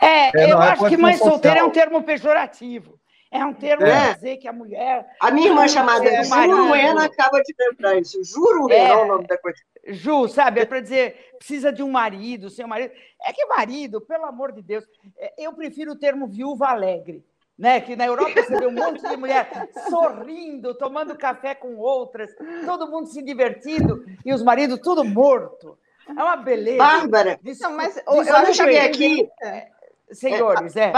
É, 0.00 0.42
é 0.42 0.52
eu 0.52 0.58
acho 0.58 0.88
que 0.88 0.96
mãe 0.96 1.16
solteira 1.16 1.60
é 1.60 1.64
um 1.64 1.70
termo 1.70 2.02
pejorativo. 2.02 2.98
É 3.30 3.44
um 3.44 3.52
termo 3.52 3.84
é. 3.84 3.90
para 3.90 4.12
dizer 4.14 4.36
que 4.38 4.48
a 4.48 4.52
mulher. 4.52 5.06
A 5.20 5.30
minha 5.30 5.48
irmã 5.48 5.68
chamada 5.68 6.08
é, 6.08 6.24
Juruena 6.24 7.04
acaba 7.04 7.42
de 7.42 7.54
lembrar 7.58 7.98
isso. 7.98 8.18
Juruena 8.24 8.88
é, 8.88 8.90
é 8.90 8.96
o 8.96 9.06
nome 9.06 9.26
da 9.26 9.36
coisa. 9.36 9.58
Ju, 9.86 10.28
sabe? 10.28 10.60
É 10.60 10.64
para 10.64 10.80
dizer, 10.80 11.34
precisa 11.36 11.70
de 11.70 11.82
um 11.82 11.90
marido, 11.90 12.48
seu 12.48 12.66
marido. 12.66 12.92
É 13.22 13.32
que 13.32 13.44
marido, 13.46 14.00
pelo 14.00 14.24
amor 14.24 14.52
de 14.52 14.62
Deus, 14.62 14.84
é, 15.18 15.34
eu 15.36 15.52
prefiro 15.52 15.92
o 15.92 15.98
termo 15.98 16.26
viúva 16.26 16.68
alegre. 16.68 17.22
Né? 17.58 17.80
Que 17.80 17.96
na 17.96 18.06
Europa 18.06 18.40
você 18.40 18.56
vê 18.56 18.66
um 18.66 18.72
monte 18.72 19.02
de 19.06 19.16
mulher 19.16 19.68
sorrindo, 19.88 20.74
tomando 20.74 21.16
café 21.16 21.54
com 21.54 21.76
outras, 21.76 22.30
todo 22.64 22.88
mundo 22.88 23.08
se 23.08 23.20
divertindo 23.20 24.04
e 24.24 24.32
os 24.32 24.42
maridos 24.42 24.78
tudo 24.80 25.04
morto. 25.04 25.76
É 26.08 26.22
uma 26.22 26.36
beleza. 26.36 26.78
Bárbara, 26.78 27.38
Isso, 27.44 27.68
mas 27.70 27.96
eu, 28.06 28.22
eu 28.22 28.54
cheguei 28.54 28.78
aqui. 28.78 29.28
É, 29.42 29.68
senhores, 30.12 30.76
é. 30.76 30.92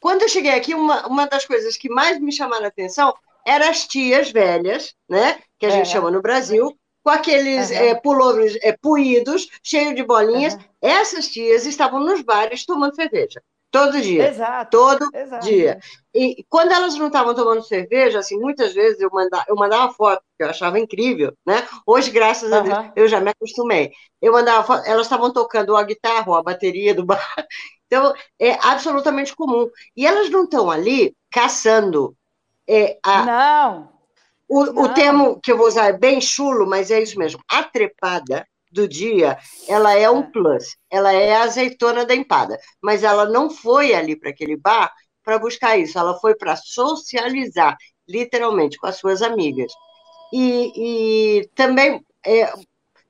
Quando 0.00 0.22
eu 0.22 0.28
cheguei 0.28 0.52
aqui, 0.52 0.74
uma, 0.74 1.06
uma 1.06 1.26
das 1.26 1.44
coisas 1.44 1.76
que 1.76 1.90
mais 1.90 2.18
me 2.18 2.32
chamaram 2.32 2.64
a 2.64 2.68
atenção 2.68 3.12
eram 3.46 3.68
as 3.68 3.86
tias 3.86 4.30
velhas, 4.30 4.94
né? 5.08 5.38
Que 5.58 5.66
a 5.66 5.70
gente 5.70 5.88
é. 5.88 5.92
chama 5.92 6.10
no 6.10 6.22
Brasil, 6.22 6.74
com 7.02 7.10
aqueles 7.10 7.70
uhum. 7.70 7.76
é, 7.76 8.00
é, 8.62 8.76
puídos, 8.80 9.48
cheio 9.62 9.94
de 9.94 10.02
bolinhas. 10.02 10.54
Uhum. 10.54 10.60
Essas 10.80 11.28
tias 11.28 11.66
estavam 11.66 12.00
nos 12.00 12.22
bares 12.22 12.64
tomando 12.64 12.94
cerveja. 12.94 13.42
Todo 13.70 14.00
dia. 14.00 14.28
Exato. 14.28 14.70
Todo 14.70 15.08
exato. 15.14 15.46
dia. 15.46 15.78
E 16.12 16.44
quando 16.48 16.72
elas 16.72 16.96
não 16.96 17.06
estavam 17.06 17.34
tomando 17.34 17.62
cerveja, 17.62 18.18
assim, 18.18 18.38
muitas 18.38 18.74
vezes 18.74 19.00
eu 19.00 19.08
mandava, 19.12 19.44
eu 19.46 19.54
mandava 19.54 19.92
foto, 19.92 20.22
que 20.36 20.42
eu 20.42 20.50
achava 20.50 20.78
incrível, 20.78 21.32
né? 21.46 21.66
Hoje, 21.86 22.10
graças 22.10 22.50
uhum. 22.50 22.58
a 22.58 22.60
Deus, 22.60 22.92
eu 22.96 23.08
já 23.08 23.20
me 23.20 23.30
acostumei. 23.30 23.92
Eu 24.20 24.32
mandava 24.32 24.64
foto, 24.64 24.84
elas 24.86 25.06
estavam 25.06 25.32
tocando 25.32 25.76
a 25.76 25.84
guitarra 25.84 26.28
ou 26.28 26.34
a 26.34 26.42
bateria 26.42 26.94
do 26.94 27.04
bar. 27.04 27.20
Então, 27.92 28.14
é 28.38 28.52
absolutamente 28.64 29.34
comum. 29.34 29.68
E 29.96 30.06
elas 30.06 30.30
não 30.30 30.44
estão 30.44 30.70
ali 30.70 31.12
caçando. 31.28 32.16
É, 32.64 32.96
a, 33.04 33.24
não. 33.24 33.92
O, 34.48 34.64
não. 34.66 34.82
o 34.84 34.94
termo 34.94 35.40
que 35.40 35.50
eu 35.50 35.56
vou 35.56 35.66
usar 35.66 35.86
é 35.86 35.92
bem 35.92 36.20
chulo, 36.20 36.68
mas 36.68 36.92
é 36.92 37.02
isso 37.02 37.18
mesmo. 37.18 37.42
A 37.50 37.64
trepada 37.64 38.46
do 38.70 38.86
dia, 38.86 39.38
ela 39.68 39.96
é 39.96 40.10
um 40.10 40.20
é. 40.20 40.30
plus, 40.30 40.76
ela 40.90 41.12
é 41.12 41.34
a 41.34 41.42
azeitona 41.42 42.04
da 42.04 42.14
empada, 42.14 42.58
mas 42.82 43.02
ela 43.02 43.26
não 43.26 43.50
foi 43.50 43.94
ali 43.94 44.16
para 44.16 44.30
aquele 44.30 44.56
bar 44.56 44.92
para 45.24 45.38
buscar 45.38 45.76
isso, 45.76 45.98
ela 45.98 46.18
foi 46.18 46.34
para 46.34 46.56
socializar, 46.56 47.76
literalmente, 48.08 48.78
com 48.78 48.86
as 48.86 48.96
suas 48.96 49.22
amigas. 49.22 49.72
E, 50.32 50.72
e 51.40 51.48
também, 51.54 52.04
é, 52.24 52.52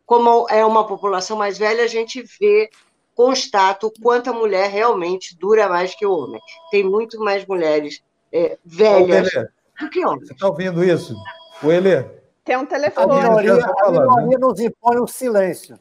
como 0.05 0.47
é 0.49 0.65
uma 0.65 0.87
população 0.87 1.37
mais 1.37 1.57
velha, 1.57 1.85
a 1.85 1.89
gente 1.89 2.23
vê, 2.41 2.69
constata 3.15 3.87
o 3.87 3.93
quanto 4.03 4.31
a 4.31 4.33
mulher 4.33 4.71
realmente 4.71 5.37
dura 5.37 5.69
mais 5.69 5.95
que 5.95 6.07
o 6.07 6.13
homem. 6.13 6.41
Tem 6.71 6.83
muito 6.83 7.21
mais 7.21 7.45
mulheres 7.47 8.03
é, 8.33 8.59
velhas 8.65 9.29
Ô, 9.35 9.85
do 9.85 9.91
que 9.91 10.05
homens. 10.05 10.29
Você 10.29 10.33
está 10.33 10.49
ouvindo 10.49 10.83
isso? 10.83 11.15
O 11.63 11.71
Elê, 11.71 12.05
tem 12.45 12.57
um 12.57 12.67
telefone. 12.67 13.13
A 13.13 13.23
minoria, 13.23 13.53
a 13.55 13.91
minoria 13.91 14.39
nos 14.39 14.61
impõe 14.61 14.99
o 14.99 15.07
silêncio. 15.07 15.79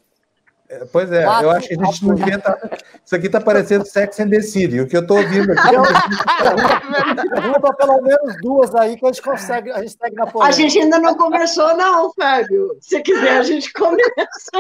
É, 0.70 0.86
pois 0.86 1.12
é, 1.12 1.26
eu 1.26 1.50
acho 1.50 1.68
que 1.68 1.74
a 1.74 1.84
gente 1.84 2.06
não 2.06 2.14
devia 2.14 2.36
estar. 2.36 2.54
Tá... 2.54 2.78
Isso 3.04 3.16
aqui 3.16 3.26
está 3.26 3.42
parecendo 3.42 3.88
Sex 3.88 4.20
and 4.20 4.30
the 4.30 4.40
City. 4.40 4.80
O 4.80 4.88
que 4.88 4.96
eu 4.96 5.02
estou 5.02 5.18
ouvindo 5.18 5.52
aqui. 5.52 5.68
Pergunta 7.28 7.74
pelo 7.74 8.02
menos 8.04 8.36
duas 8.40 8.76
aí 8.76 8.96
que 8.96 9.04
a 9.04 9.08
gente 9.08 9.24
consegue, 9.24 9.72
a 9.72 9.80
gente 9.80 9.98
segue 10.00 10.16
na 10.16 10.28
polêmica. 10.28 10.48
A 10.48 10.52
gente 10.52 10.78
ainda 10.78 11.00
não 11.00 11.16
começou, 11.16 11.76
não, 11.76 12.14
Fábio. 12.14 12.78
Se 12.80 13.02
quiser, 13.02 13.40
a 13.40 13.44
gente 13.44 13.74
começa. 13.74 14.52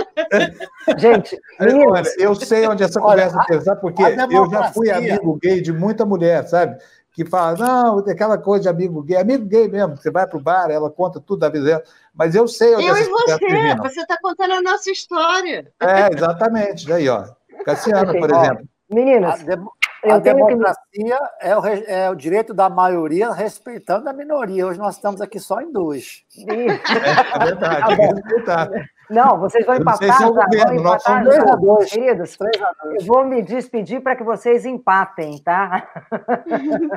Gente, 0.97 1.39
olha, 1.61 2.11
eu 2.17 2.33
sei 2.33 2.67
onde 2.67 2.81
essa 2.81 2.99
conversa 2.99 3.39
tem, 3.47 3.61
sabe 3.61 3.79
por 3.79 3.93
quê? 3.93 4.03
Eu 4.31 4.49
já 4.49 4.71
fui 4.71 4.89
amigo 4.89 5.37
gay 5.39 5.61
de 5.61 5.71
muita 5.71 6.07
mulher, 6.07 6.47
sabe? 6.47 6.75
Que 7.19 7.29
fala, 7.29 7.57
não, 7.57 7.99
aquela 7.99 8.37
coisa 8.37 8.63
de 8.63 8.69
amigo 8.69 9.03
gay, 9.03 9.17
amigo 9.17 9.45
gay 9.45 9.67
mesmo, 9.67 9.97
você 9.97 10.09
vai 10.09 10.25
para 10.25 10.37
o 10.37 10.41
bar, 10.41 10.71
ela 10.71 10.89
conta 10.89 11.19
tudo 11.19 11.39
da 11.39 11.49
vida 11.49 11.65
dela, 11.65 11.83
mas 12.13 12.33
eu 12.33 12.47
sei 12.47 12.75
Eu 12.75 12.79
e 12.79 12.87
você, 12.87 13.75
você 13.75 14.01
está 14.01 14.17
contando 14.21 14.53
a 14.53 14.61
nossa 14.61 14.89
história. 14.89 15.69
É, 15.81 16.15
exatamente, 16.15 16.89
aí, 16.93 17.09
ó. 17.09 17.25
Cassiano, 17.65 18.13
por 18.13 18.31
exemplo. 18.31 18.65
Meninas, 18.89 19.41
a 20.05 20.17
democracia 20.17 20.77
que... 20.93 21.11
é, 21.41 21.57
o, 21.57 21.65
é, 21.65 22.09
o, 22.09 22.15
direito 22.15 22.53
da 22.53 22.69
maioria 22.69 23.33
respeitando 23.33 24.07
a 24.07 24.13
minoria. 24.13 24.65
Hoje 24.65 24.79
nós 24.79 24.95
estamos 24.95 25.19
aqui 25.19 25.41
só 25.41 25.59
em 25.59 25.73
dois. 25.73 26.23
É, 26.47 26.53
é 26.53 27.45
verdade, 27.45 28.45
tá 28.45 28.69
Não, 29.09 29.39
vocês 29.39 29.65
vão 29.65 29.75
empatar, 29.75 30.17
se 30.17 30.23
é 30.23 30.27
governo, 30.27 30.65
vão 30.65 30.75
empatar, 30.75 31.23
3 31.23 31.39
a 31.39 31.55
2, 31.55 31.89
queridos. 31.89 32.37
3 32.37 32.61
a 32.61 32.85
2. 32.85 33.01
Eu 33.01 33.07
vou 33.07 33.25
me 33.25 33.41
despedir 33.41 34.01
para 34.01 34.15
que 34.15 34.23
vocês 34.23 34.65
empatem, 34.65 35.39
tá? 35.39 35.89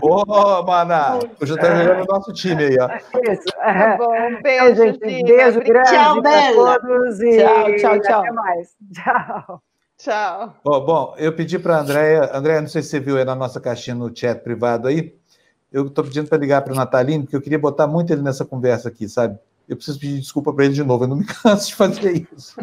Ô, 0.03 0.23
oh, 0.27 0.63
Maná, 0.63 1.19
eu 1.41 1.47
já 1.47 1.55
estou 1.55 1.71
jogando 1.71 2.03
o 2.03 2.13
nosso 2.13 2.33
time 2.35 2.65
aí, 2.65 2.77
ó. 2.79 2.89
Isso. 3.31 3.45
Tá 3.57 3.97
bom, 3.97 4.13
um 4.13 4.43
beijo, 4.43 4.75
gente. 4.75 4.99
Beijo 5.25 5.61
grande 5.61 5.91
tchau, 5.91 6.23
para 6.23 6.79
todos 6.81 7.21
e 7.21 7.39
tchau, 7.39 7.77
tchau, 7.77 8.01
tchau. 8.01 8.21
até 8.21 8.33
mais. 8.33 8.69
Tchau. 8.93 9.63
Tchau. 9.97 10.55
Oh, 10.65 10.81
bom, 10.81 11.15
eu 11.17 11.33
pedi 11.33 11.59
para 11.59 11.77
a 11.77 11.81
Andréia, 11.81 12.31
Andréia, 12.37 12.61
não 12.61 12.69
sei 12.69 12.83
se 12.83 12.89
você 12.89 13.01
viu 13.01 13.17
aí 13.17 13.25
na 13.25 13.37
nossa 13.37 13.61
caixinha 13.61 13.95
no 13.95 14.15
chat 14.15 14.43
privado 14.43 14.89
aí, 14.89 15.15
eu 15.73 15.87
estou 15.87 16.05
pedindo 16.05 16.29
para 16.29 16.39
ligar 16.39 16.63
para 16.63 16.73
o 16.73 16.77
Natalino, 16.77 17.23
porque 17.23 17.37
eu 17.37 17.41
queria 17.41 17.59
botar 17.59 17.87
muito 17.87 18.13
ele 18.13 18.21
nessa 18.21 18.45
conversa 18.45 18.89
aqui, 18.89 19.09
sabe? 19.09 19.39
Eu 19.69 19.77
preciso 19.77 19.99
pedir 19.99 20.21
desculpa 20.21 20.53
para 20.53 20.65
ele 20.65 20.75
de 20.75 20.83
novo, 20.83 21.05
eu 21.05 21.09
não 21.09 21.17
me 21.17 21.25
canso 21.43 21.69
de 21.69 21.75
fazer 21.75 22.27
isso. 22.37 22.55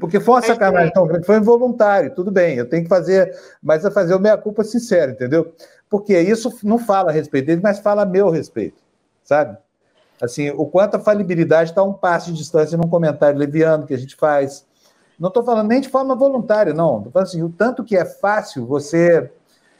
Porque 0.00 0.18
foi 0.18 0.34
uma 0.34 0.42
sacanagem 0.42 0.92
tão 0.92 1.06
grande, 1.06 1.24
foi 1.24 1.36
involuntário, 1.36 2.14
tudo 2.14 2.30
bem, 2.30 2.56
eu 2.56 2.68
tenho 2.68 2.82
que 2.82 2.88
fazer, 2.88 3.32
mas 3.62 3.84
é 3.84 3.90
fazer 3.90 4.14
o 4.14 4.18
minha 4.18 4.36
culpa 4.36 4.64
sincera, 4.64 5.12
entendeu? 5.12 5.54
Porque 5.88 6.18
isso 6.18 6.52
não 6.64 6.78
fala 6.78 7.10
a 7.10 7.14
respeito 7.14 7.46
dele, 7.46 7.60
mas 7.62 7.78
fala 7.78 8.02
a 8.02 8.06
meu 8.06 8.30
respeito, 8.30 8.82
sabe? 9.22 9.56
Assim, 10.20 10.50
o 10.50 10.66
quanto 10.66 10.96
a 10.96 11.00
falibilidade 11.00 11.70
está 11.70 11.80
a 11.80 11.84
um 11.84 11.92
passo 11.92 12.30
de 12.30 12.38
distância 12.38 12.76
num 12.76 12.88
comentário 12.88 13.38
leviano 13.38 13.86
que 13.86 13.94
a 13.94 13.98
gente 13.98 14.16
faz, 14.16 14.66
não 15.18 15.28
estou 15.28 15.44
falando 15.44 15.68
nem 15.68 15.80
de 15.80 15.88
forma 15.88 16.14
voluntária, 16.14 16.74
não. 16.74 16.96
Estou 16.98 17.12
falando 17.12 17.28
assim, 17.28 17.42
o 17.42 17.50
tanto 17.50 17.84
que 17.84 17.96
é 17.96 18.04
fácil 18.04 18.66
você, 18.66 19.30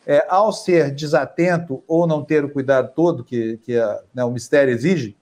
é, 0.06 0.26
ao 0.28 0.52
ser 0.52 0.94
desatento 0.94 1.82
ou 1.88 2.06
não 2.06 2.24
ter 2.24 2.44
o 2.44 2.50
cuidado 2.50 2.92
todo 2.94 3.24
que, 3.24 3.58
que 3.58 3.76
a, 3.76 4.00
né, 4.14 4.24
o 4.24 4.30
mistério 4.30 4.72
exige, 4.72 5.16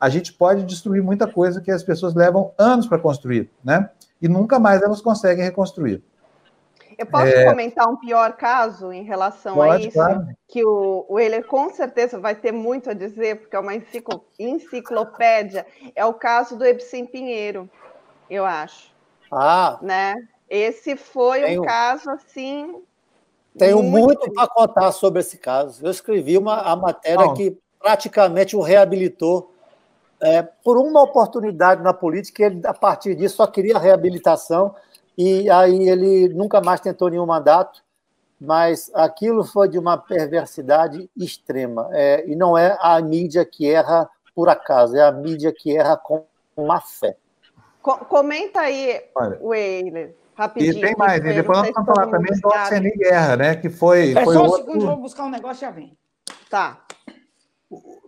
a 0.00 0.08
gente 0.08 0.32
pode 0.32 0.64
destruir 0.64 1.02
muita 1.02 1.26
coisa 1.26 1.60
que 1.60 1.70
as 1.70 1.82
pessoas 1.82 2.14
levam 2.14 2.52
anos 2.56 2.86
para 2.86 2.98
construir, 2.98 3.50
né? 3.62 3.90
E 4.20 4.26
nunca 4.26 4.58
mais 4.58 4.80
elas 4.80 5.02
conseguem 5.02 5.44
reconstruir. 5.44 6.02
Eu 6.96 7.06
posso 7.06 7.26
é... 7.26 7.44
comentar 7.44 7.88
um 7.88 7.96
pior 7.96 8.32
caso 8.32 8.92
em 8.92 9.04
relação 9.04 9.54
pode, 9.54 9.84
a 9.84 9.86
isso? 9.88 9.92
Claro. 9.92 10.28
Que 10.48 10.64
o, 10.64 11.06
o 11.08 11.18
Euler 11.18 11.46
com 11.46 11.70
certeza 11.70 12.18
vai 12.18 12.34
ter 12.34 12.52
muito 12.52 12.90
a 12.90 12.94
dizer, 12.94 13.40
porque 13.40 13.56
é 13.56 13.58
uma 13.58 13.72
enciclopédia. 14.38 15.66
É 15.94 16.04
o 16.04 16.14
caso 16.14 16.56
do 16.56 16.64
Ebsen 16.64 17.06
Pinheiro, 17.06 17.68
eu 18.28 18.44
acho. 18.44 18.90
Ah. 19.30 19.78
Né? 19.80 20.14
Esse 20.48 20.96
foi 20.96 21.42
tenho, 21.42 21.62
um 21.62 21.64
caso 21.64 22.10
assim. 22.10 22.82
Tenho 23.56 23.82
muito, 23.82 24.20
muito 24.20 24.32
para 24.32 24.48
contar 24.48 24.92
sobre 24.92 25.20
esse 25.20 25.38
caso. 25.38 25.84
Eu 25.84 25.90
escrevi 25.90 26.36
uma 26.36 26.60
a 26.60 26.76
matéria 26.76 27.26
Não. 27.26 27.34
que 27.34 27.56
praticamente 27.78 28.56
o 28.56 28.60
reabilitou. 28.60 29.54
É, 30.22 30.42
por 30.42 30.76
uma 30.76 31.02
oportunidade 31.02 31.82
na 31.82 31.94
política, 31.94 32.44
ele, 32.44 32.60
a 32.66 32.74
partir 32.74 33.14
disso, 33.14 33.36
só 33.36 33.46
queria 33.46 33.78
reabilitação, 33.78 34.74
e 35.16 35.50
aí 35.50 35.88
ele 35.88 36.28
nunca 36.28 36.60
mais 36.60 36.80
tentou 36.80 37.08
nenhum 37.08 37.26
mandato, 37.26 37.82
mas 38.40 38.90
aquilo 38.94 39.44
foi 39.44 39.68
de 39.68 39.78
uma 39.78 39.96
perversidade 39.96 41.10
extrema. 41.16 41.88
É, 41.92 42.26
e 42.26 42.34
não 42.34 42.56
é 42.56 42.76
a 42.80 43.00
mídia 43.00 43.44
que 43.44 43.70
erra 43.70 44.08
por 44.34 44.48
acaso, 44.48 44.96
é 44.96 45.02
a 45.02 45.12
mídia 45.12 45.52
que 45.52 45.76
erra 45.76 45.96
com 45.96 46.24
má 46.56 46.80
fé. 46.80 47.16
Co 47.82 47.98
comenta 48.04 48.60
aí, 48.60 49.02
Weiler, 49.40 50.14
rapidinho. 50.34 50.78
E 50.78 50.80
tem 50.80 50.96
mais, 50.96 51.18
e 51.18 51.32
depois 51.32 51.58
nós 51.58 51.70
vamos 51.72 51.86
falar 51.86 52.06
também 52.08 52.38
do 52.38 52.52
Alceni 52.52 52.90
Guerra, 52.90 53.36
né? 53.36 53.56
Que 53.56 53.70
foi. 53.70 54.12
É 54.12 54.24
foi 54.24 54.34
só 54.34 54.42
um 54.42 54.46
outro... 54.46 54.66
segundo, 54.66 54.86
vou 54.86 54.96
buscar 54.96 55.24
um 55.24 55.30
negócio 55.30 55.64
e 55.64 55.66
já 55.66 55.70
vem. 55.70 55.96
Tá. 56.48 56.78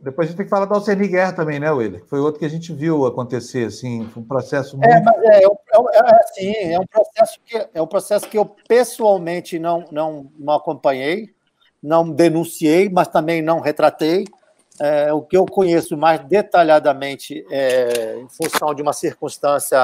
Depois 0.02 0.26
a 0.26 0.28
gente 0.28 0.36
tem 0.36 0.46
que 0.46 0.50
falar 0.50 0.66
do 0.66 0.74
Alceni 0.74 1.06
Guerra 1.06 1.32
também, 1.32 1.60
né, 1.60 1.70
Weiler? 1.70 2.04
Foi 2.06 2.18
outro 2.18 2.40
que 2.40 2.44
a 2.44 2.50
gente 2.50 2.72
viu 2.72 3.06
acontecer, 3.06 3.66
assim, 3.66 4.04
foi 4.12 4.22
um 4.22 4.26
processo 4.26 4.76
é, 4.82 4.88
muito. 4.88 4.90
É, 4.90 5.00
mas 5.00 5.22
é, 5.22 5.44
é, 5.44 5.46
é, 5.46 6.20
assim, 6.20 6.52
é 6.72 6.78
um 6.80 6.86
processo 6.86 7.40
que 7.46 7.68
é 7.72 7.82
um 7.82 7.86
processo 7.86 8.28
que 8.28 8.36
eu 8.36 8.44
pessoalmente 8.66 9.60
não, 9.60 9.84
não, 9.92 10.30
não 10.36 10.54
acompanhei, 10.54 11.32
não 11.80 12.10
denunciei, 12.10 12.88
mas 12.88 13.06
também 13.06 13.40
não 13.40 13.60
retratei. 13.60 14.24
É, 14.80 15.12
o 15.12 15.22
que 15.22 15.36
eu 15.36 15.46
conheço 15.46 15.96
mais 15.96 16.18
detalhadamente 16.24 17.46
é, 17.48 18.16
em 18.16 18.28
função 18.28 18.74
de 18.74 18.82
uma 18.82 18.92
circunstância 18.92 19.78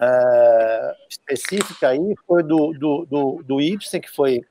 é, 0.00 0.94
específica 1.10 1.88
aí 1.88 2.14
foi 2.26 2.42
do, 2.42 2.72
do, 2.72 3.06
do, 3.06 3.42
do 3.42 3.60
Ibsen, 3.60 4.00
que 4.00 4.10
foi 4.10 4.42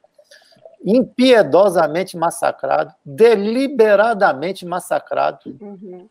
impiedosamente 0.83 2.17
massacrado, 2.17 2.93
deliberadamente 3.05 4.65
massacrado, 4.65 5.39
uhum. 5.61 6.07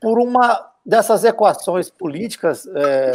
por 0.00 0.18
uma 0.18 0.70
dessas 0.84 1.24
equações 1.24 1.90
políticas 1.90 2.66
é, 2.74 3.12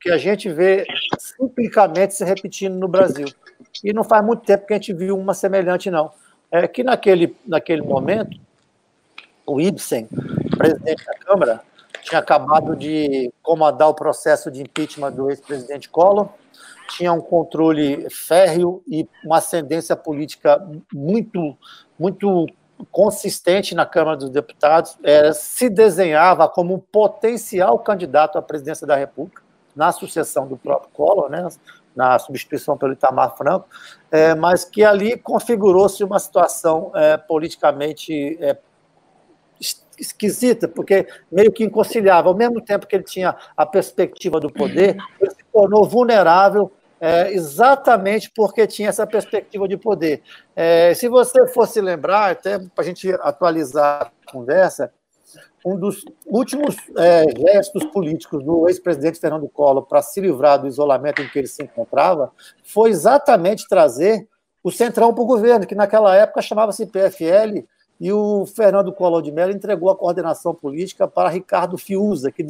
que 0.00 0.10
a 0.10 0.16
gente 0.16 0.48
vê 0.48 0.86
ciclicamente 1.18 2.14
se 2.14 2.24
repetindo 2.24 2.74
no 2.76 2.88
Brasil. 2.88 3.28
E 3.84 3.92
não 3.92 4.02
faz 4.02 4.24
muito 4.24 4.42
tempo 4.42 4.66
que 4.66 4.72
a 4.72 4.76
gente 4.76 4.94
viu 4.94 5.18
uma 5.18 5.34
semelhante, 5.34 5.90
não. 5.90 6.10
É 6.50 6.66
que 6.66 6.82
naquele, 6.82 7.36
naquele 7.46 7.82
momento, 7.82 8.40
o 9.46 9.60
Ibsen, 9.60 10.08
presidente 10.56 11.04
da 11.04 11.14
Câmara, 11.18 11.60
tinha 12.02 12.18
acabado 12.18 12.74
de 12.74 13.32
comandar 13.42 13.88
o 13.88 13.94
processo 13.94 14.50
de 14.50 14.62
impeachment 14.62 15.12
do 15.12 15.30
ex-presidente 15.30 15.88
Collor, 15.88 16.30
tinha 16.90 17.12
um 17.12 17.20
controle 17.20 18.08
férreo 18.10 18.82
e 18.86 19.08
uma 19.24 19.38
ascendência 19.38 19.96
política 19.96 20.60
muito, 20.92 21.56
muito 21.98 22.46
consistente 22.90 23.74
na 23.74 23.86
Câmara 23.86 24.16
dos 24.16 24.30
Deputados, 24.30 24.98
é, 25.02 25.32
se 25.32 25.68
desenhava 25.68 26.48
como 26.48 26.74
um 26.74 26.78
potencial 26.78 27.78
candidato 27.78 28.38
à 28.38 28.42
presidência 28.42 28.86
da 28.86 28.96
República, 28.96 29.42
na 29.74 29.92
sucessão 29.92 30.46
do 30.46 30.56
próprio 30.56 30.90
Collor, 30.92 31.30
né, 31.30 31.46
na 31.94 32.18
substituição 32.18 32.76
pelo 32.76 32.92
Itamar 32.92 33.36
Franco, 33.36 33.68
é, 34.10 34.34
mas 34.34 34.64
que 34.64 34.84
ali 34.84 35.16
configurou-se 35.16 36.02
uma 36.02 36.18
situação 36.18 36.90
é, 36.94 37.16
politicamente 37.16 38.38
é, 38.40 38.56
esquisita, 39.98 40.66
porque 40.66 41.06
meio 41.30 41.52
que 41.52 41.64
inconciliava. 41.64 42.28
Ao 42.28 42.34
mesmo 42.34 42.60
tempo 42.60 42.86
que 42.86 42.96
ele 42.96 43.04
tinha 43.04 43.36
a 43.56 43.66
perspectiva 43.66 44.40
do 44.40 44.50
poder, 44.50 44.96
ele 45.20 45.30
se 45.30 45.44
tornou 45.52 45.86
vulnerável 45.86 46.72
é, 47.00 47.32
exatamente 47.32 48.30
porque 48.34 48.66
tinha 48.66 48.90
essa 48.90 49.06
perspectiva 49.06 49.66
de 49.66 49.76
poder. 49.76 50.22
É, 50.54 50.92
se 50.94 51.08
você 51.08 51.48
fosse 51.48 51.80
lembrar, 51.80 52.32
até 52.32 52.58
para 52.58 52.68
a 52.78 52.84
gente 52.84 53.10
atualizar 53.22 54.12
a 54.26 54.30
conversa, 54.30 54.92
um 55.64 55.76
dos 55.78 56.04
últimos 56.26 56.76
é, 56.96 57.24
gestos 57.52 57.84
políticos 57.86 58.44
do 58.44 58.68
ex-presidente 58.68 59.18
Fernando 59.18 59.48
Collor 59.48 59.86
para 59.86 60.02
se 60.02 60.20
livrar 60.20 60.60
do 60.60 60.66
isolamento 60.66 61.22
em 61.22 61.28
que 61.28 61.38
ele 61.38 61.48
se 61.48 61.62
encontrava 61.62 62.32
foi 62.64 62.90
exatamente 62.90 63.68
trazer 63.68 64.26
o 64.62 64.70
Centrão 64.70 65.14
para 65.14 65.22
o 65.22 65.26
governo, 65.26 65.66
que 65.66 65.74
naquela 65.74 66.14
época 66.14 66.42
chamava-se 66.42 66.86
PFL, 66.86 67.64
e 67.98 68.12
o 68.12 68.46
Fernando 68.46 68.92
Collor 68.92 69.22
de 69.22 69.30
Mello 69.30 69.52
entregou 69.52 69.90
a 69.90 69.96
coordenação 69.96 70.54
política 70.54 71.06
para 71.06 71.28
Ricardo 71.28 71.76
Fiuza, 71.76 72.32
que 72.32 72.42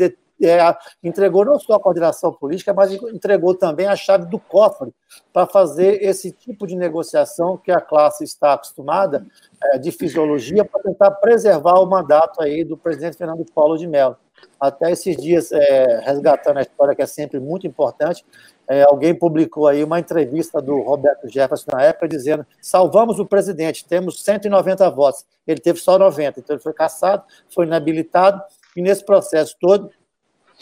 é, 0.46 0.76
entregou 1.02 1.44
não 1.44 1.58
só 1.58 1.74
a 1.74 1.80
coordenação 1.80 2.32
política, 2.32 2.72
mas 2.72 2.92
entregou 2.92 3.54
também 3.54 3.86
a 3.86 3.96
chave 3.96 4.26
do 4.26 4.38
cofre 4.38 4.92
para 5.32 5.46
fazer 5.46 6.02
esse 6.02 6.32
tipo 6.32 6.66
de 6.66 6.76
negociação 6.76 7.56
que 7.56 7.70
a 7.70 7.80
classe 7.80 8.24
está 8.24 8.54
acostumada 8.54 9.26
é, 9.62 9.78
de 9.78 9.92
fisiologia 9.92 10.64
para 10.64 10.82
tentar 10.82 11.10
preservar 11.12 11.80
o 11.80 11.86
mandato 11.86 12.42
aí 12.42 12.64
do 12.64 12.76
presidente 12.76 13.16
Fernando 13.16 13.44
Collor 13.52 13.76
de 13.78 13.86
Mello. 13.86 14.16
Até 14.58 14.90
esses 14.90 15.16
dias, 15.16 15.52
é, 15.52 16.00
resgatando 16.04 16.58
a 16.58 16.62
história 16.62 16.94
que 16.94 17.02
é 17.02 17.06
sempre 17.06 17.38
muito 17.38 17.66
importante, 17.66 18.24
é, 18.68 18.82
alguém 18.82 19.14
publicou 19.14 19.66
aí 19.66 19.82
uma 19.82 19.98
entrevista 19.98 20.62
do 20.62 20.80
Roberto 20.80 21.28
Jefferson 21.28 21.70
na 21.72 21.82
época 21.82 22.06
dizendo: 22.06 22.46
salvamos 22.60 23.18
o 23.18 23.26
presidente, 23.26 23.84
temos 23.84 24.22
190 24.22 24.88
votos. 24.90 25.24
Ele 25.46 25.60
teve 25.60 25.80
só 25.80 25.98
90, 25.98 26.40
então 26.40 26.54
ele 26.54 26.62
foi 26.62 26.72
caçado, 26.72 27.24
foi 27.52 27.66
inabilitado, 27.66 28.40
e 28.76 28.82
nesse 28.82 29.04
processo 29.04 29.56
todo, 29.60 29.90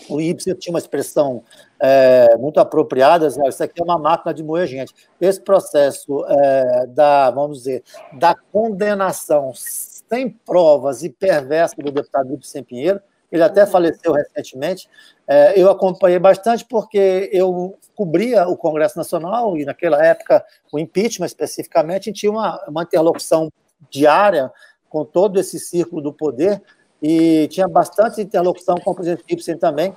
o 0.09 0.21
Ibsen 0.21 0.55
tinha 0.55 0.73
uma 0.73 0.79
expressão 0.79 1.43
é, 1.81 2.37
muito 2.39 2.61
apropriada, 2.61 3.27
assim, 3.27 3.41
isso 3.47 3.63
aqui 3.63 3.81
é 3.81 3.85
uma 3.85 3.99
máquina 3.99 4.33
de 4.33 4.43
moer 4.43 4.67
gente. 4.67 4.95
Esse 5.21 5.41
processo 5.41 6.25
é, 6.27 6.87
da, 6.89 7.31
vamos 7.31 7.59
dizer, 7.59 7.83
da 8.15 8.35
condenação 8.35 9.53
sem 9.55 10.29
provas 10.29 11.03
e 11.03 11.11
perversa 11.11 11.77
do 11.77 11.91
deputado 11.91 12.33
Ibsen 12.33 12.63
Pinheiro, 12.65 13.01
ele 13.31 13.43
até 13.43 13.67
faleceu 13.67 14.13
recentemente, 14.13 14.89
é, 15.27 15.61
eu 15.61 15.71
acompanhei 15.71 16.19
bastante 16.19 16.65
porque 16.65 17.29
eu 17.31 17.79
cobria 17.95 18.49
o 18.49 18.57
Congresso 18.57 18.97
Nacional 18.97 19.57
e, 19.57 19.67
naquela 19.67 20.03
época, 20.03 20.43
o 20.73 20.79
impeachment 20.79 21.27
especificamente, 21.27 22.13
tinha 22.13 22.33
uma, 22.33 22.59
uma 22.67 22.83
interlocução 22.83 23.53
diária 23.91 24.51
com 24.89 25.05
todo 25.05 25.39
esse 25.39 25.59
círculo 25.59 26.01
do 26.01 26.13
poder 26.13 26.63
e 27.03 27.49
tinha 27.49 27.69
bastante 27.69 28.21
interlocução 28.21 28.77
com 28.77 28.91
o 28.91 28.95
presidente 28.95 29.25
Ibsen 29.29 29.57
também. 29.57 29.95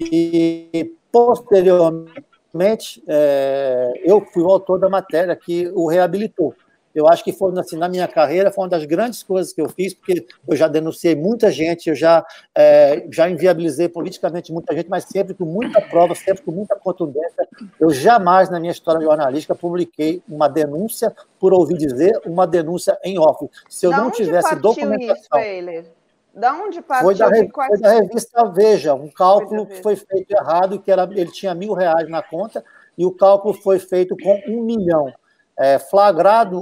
E, 0.00 0.94
posteriormente, 1.12 3.02
é, 3.06 3.92
eu 4.04 4.24
fui 4.32 4.42
o 4.42 4.48
autor 4.48 4.78
da 4.78 4.88
matéria 4.88 5.36
que 5.36 5.68
o 5.74 5.86
reabilitou. 5.86 6.54
Eu 6.92 7.06
acho 7.06 7.22
que 7.22 7.32
foi, 7.32 7.56
assim, 7.58 7.76
na 7.76 7.88
minha 7.88 8.08
carreira, 8.08 8.50
foi 8.50 8.64
uma 8.64 8.70
das 8.70 8.84
grandes 8.84 9.22
coisas 9.22 9.52
que 9.52 9.60
eu 9.60 9.68
fiz, 9.68 9.94
porque 9.94 10.26
eu 10.48 10.56
já 10.56 10.66
denunciei 10.66 11.14
muita 11.14 11.50
gente, 11.50 11.88
eu 11.88 11.94
já, 11.94 12.24
é, 12.52 13.06
já 13.10 13.30
inviabilizei 13.30 13.88
politicamente 13.88 14.52
muita 14.52 14.74
gente, 14.74 14.88
mas 14.88 15.04
sempre 15.04 15.32
com 15.34 15.44
muita 15.44 15.80
prova, 15.80 16.16
sempre 16.16 16.42
com 16.42 16.50
muita 16.50 16.74
contundência. 16.76 17.48
Eu 17.78 17.90
jamais, 17.90 18.50
na 18.50 18.58
minha 18.58 18.72
história 18.72 19.00
jornalística, 19.00 19.54
publiquei 19.54 20.20
uma 20.28 20.48
denúncia, 20.48 21.14
por 21.38 21.52
ouvir 21.52 21.76
dizer, 21.76 22.20
uma 22.26 22.44
denúncia 22.46 22.98
em 23.04 23.18
off. 23.20 23.48
Se 23.68 23.86
eu 23.86 23.90
da 23.90 23.98
não 23.98 24.10
tivesse 24.10 24.56
documentação. 24.56 25.38
Isso, 25.38 25.99
da 26.34 26.52
onde 26.54 26.80
partiu? 26.80 27.06
Foi 27.06 27.14
da, 27.14 27.28
foi 27.28 27.78
da 27.78 27.92
revista 27.92 28.44
Veja, 28.50 28.94
um 28.94 29.10
cálculo 29.10 29.66
que 29.66 29.82
foi 29.82 29.96
feito 29.96 30.30
errado, 30.30 30.80
que 30.80 30.90
era, 30.90 31.02
ele 31.12 31.30
tinha 31.30 31.54
mil 31.54 31.72
reais 31.72 32.08
na 32.08 32.22
conta, 32.22 32.64
e 32.96 33.04
o 33.04 33.12
cálculo 33.12 33.54
foi 33.54 33.78
feito 33.78 34.16
com 34.16 34.40
um 34.46 34.62
milhão 34.62 35.12
é, 35.60 35.78
flagrado, 35.78 36.58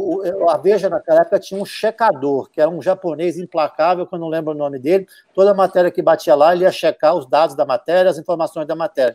a 0.48 0.56
Veja 0.56 0.88
naquela 0.88 1.20
época 1.20 1.38
tinha 1.38 1.62
um 1.62 1.64
checador, 1.64 2.50
que 2.50 2.60
era 2.60 2.68
um 2.68 2.82
japonês 2.82 3.38
implacável, 3.38 4.04
que 4.04 4.12
eu 4.12 4.18
não 4.18 4.28
lembro 4.28 4.52
o 4.52 4.56
nome 4.56 4.76
dele, 4.76 5.06
toda 5.32 5.54
matéria 5.54 5.88
que 5.88 6.02
batia 6.02 6.34
lá, 6.34 6.52
ele 6.52 6.64
ia 6.64 6.72
checar 6.72 7.14
os 7.14 7.24
dados 7.24 7.54
da 7.54 7.64
matéria, 7.64 8.10
as 8.10 8.18
informações 8.18 8.66
da 8.66 8.74
matéria. 8.74 9.14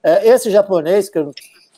É, 0.00 0.28
esse 0.28 0.48
japonês, 0.48 1.08
que 1.08 1.18
eu, 1.18 1.32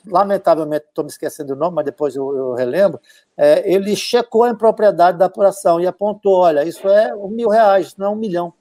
lamentavelmente 0.07 0.87
estou 0.89 1.05
me 1.05 1.11
esquecendo 1.11 1.55
do 1.55 1.59
nome, 1.59 1.77
mas 1.77 1.85
depois 1.85 2.15
eu, 2.15 2.37
eu 2.37 2.55
relembro, 2.55 3.01
é, 3.37 3.71
ele 3.71 3.95
checou 3.97 4.45
a 4.45 4.51
impropriedade 4.51 5.19
da 5.19 5.27
apuração 5.27 5.81
e 5.81 5.87
apontou, 5.87 6.41
olha, 6.41 6.65
isso 6.65 6.89
é 6.89 7.15
um 7.15 7.29
mil 7.29 7.49
reais, 7.49 7.89
isso 7.89 7.97
não 7.99 8.07
é 8.07 8.11
um 8.11 8.17
milhão. 8.17 8.53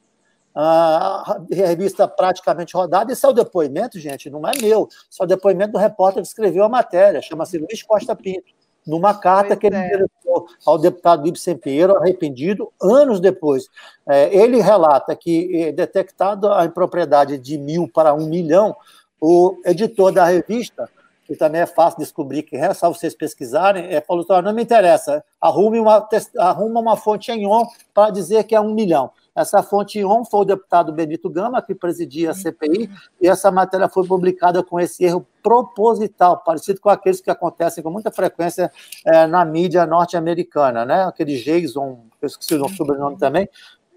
A 0.60 1.40
revista 1.52 2.08
praticamente 2.08 2.76
rodada, 2.76 3.12
esse 3.12 3.24
é 3.24 3.30
o 3.30 3.34
depoimento, 3.34 4.00
gente, 4.00 4.30
não 4.30 4.42
é 4.48 4.54
meu, 4.60 4.88
isso 5.10 5.22
é 5.22 5.24
o 5.24 5.28
depoimento 5.28 5.74
do 5.74 5.78
repórter 5.78 6.22
que 6.24 6.28
escreveu 6.28 6.64
a 6.64 6.70
matéria, 6.70 7.22
chama-se 7.22 7.60
Luiz 7.60 7.84
Costa 7.84 8.16
Pinto 8.16 8.58
numa 8.88 9.14
carta 9.14 9.50
pois 9.50 9.60
que 9.60 9.68
ele 9.68 9.76
é. 9.76 9.86
endereçou 9.86 10.48
ao 10.66 10.78
deputado 10.78 11.28
Ibsen 11.28 11.58
Pinheiro, 11.58 11.98
arrependido, 11.98 12.72
anos 12.82 13.20
depois. 13.20 13.68
É, 14.08 14.34
ele 14.36 14.62
relata 14.62 15.14
que, 15.16 15.62
é, 15.62 15.72
detectado 15.74 16.52
a 16.52 16.64
impropriedade 16.64 17.38
de 17.38 17.58
mil 17.58 17.88
para 17.94 18.14
um 18.14 18.28
milhão, 18.28 18.74
o 19.20 19.58
editor 19.66 20.12
da 20.14 20.26
revista, 20.26 20.90
que 21.28 21.36
também 21.36 21.62
é 21.62 21.66
fácil 21.66 22.00
descobrir 22.00 22.44
quem 22.44 22.60
é, 22.60 22.74
só 22.74 22.92
vocês 22.92 23.14
pesquisarem, 23.14 23.94
é, 23.94 24.00
falou: 24.00 24.26
não 24.42 24.54
me 24.54 24.64
interessa, 24.64 25.24
arrume 25.42 25.80
uma, 25.80 26.08
arruma 26.40 26.80
uma 26.80 26.96
fonte 26.96 27.32
em 27.32 27.46
on 27.46 27.68
para 27.94 28.10
dizer 28.10 28.46
que 28.46 28.56
é 28.56 28.62
um 28.62 28.74
milhão. 28.74 29.12
Essa 29.38 29.62
fonte 29.62 30.04
ON 30.04 30.26
foi 30.26 30.40
o 30.40 30.46
deputado 30.46 30.92
Benito 30.92 31.30
Gama, 31.30 31.62
que 31.62 31.76
presidia 31.76 32.32
a 32.32 32.34
CPI, 32.34 32.90
e 33.22 33.28
essa 33.28 33.52
matéria 33.52 33.88
foi 33.88 34.08
publicada 34.08 34.64
com 34.64 34.80
esse 34.80 35.06
erro 35.06 35.28
proposital, 35.44 36.40
parecido 36.44 36.82
com 36.82 36.90
aqueles 36.90 37.22
que 37.22 37.30
acontecem 37.30 37.84
com 37.84 37.92
muita 37.92 38.10
frequência 38.10 38.72
é, 39.06 39.28
na 39.28 39.46
mídia 39.46 39.86
norte-americana, 39.86 40.84
né? 40.86 41.04
Aquele 41.04 41.38
Jason, 41.38 42.00
eu 42.20 42.26
esqueci 42.26 42.56
o 42.56 42.68
sobrenome 42.70 43.16
também, 43.18 43.48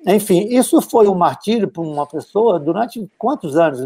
enfim, 0.06 0.46
isso 0.48 0.80
foi 0.80 1.06
um 1.08 1.14
martírio 1.14 1.68
para 1.68 1.82
uma 1.82 2.06
pessoa 2.06 2.58
durante 2.58 3.06
quantos 3.18 3.56
anos? 3.56 3.80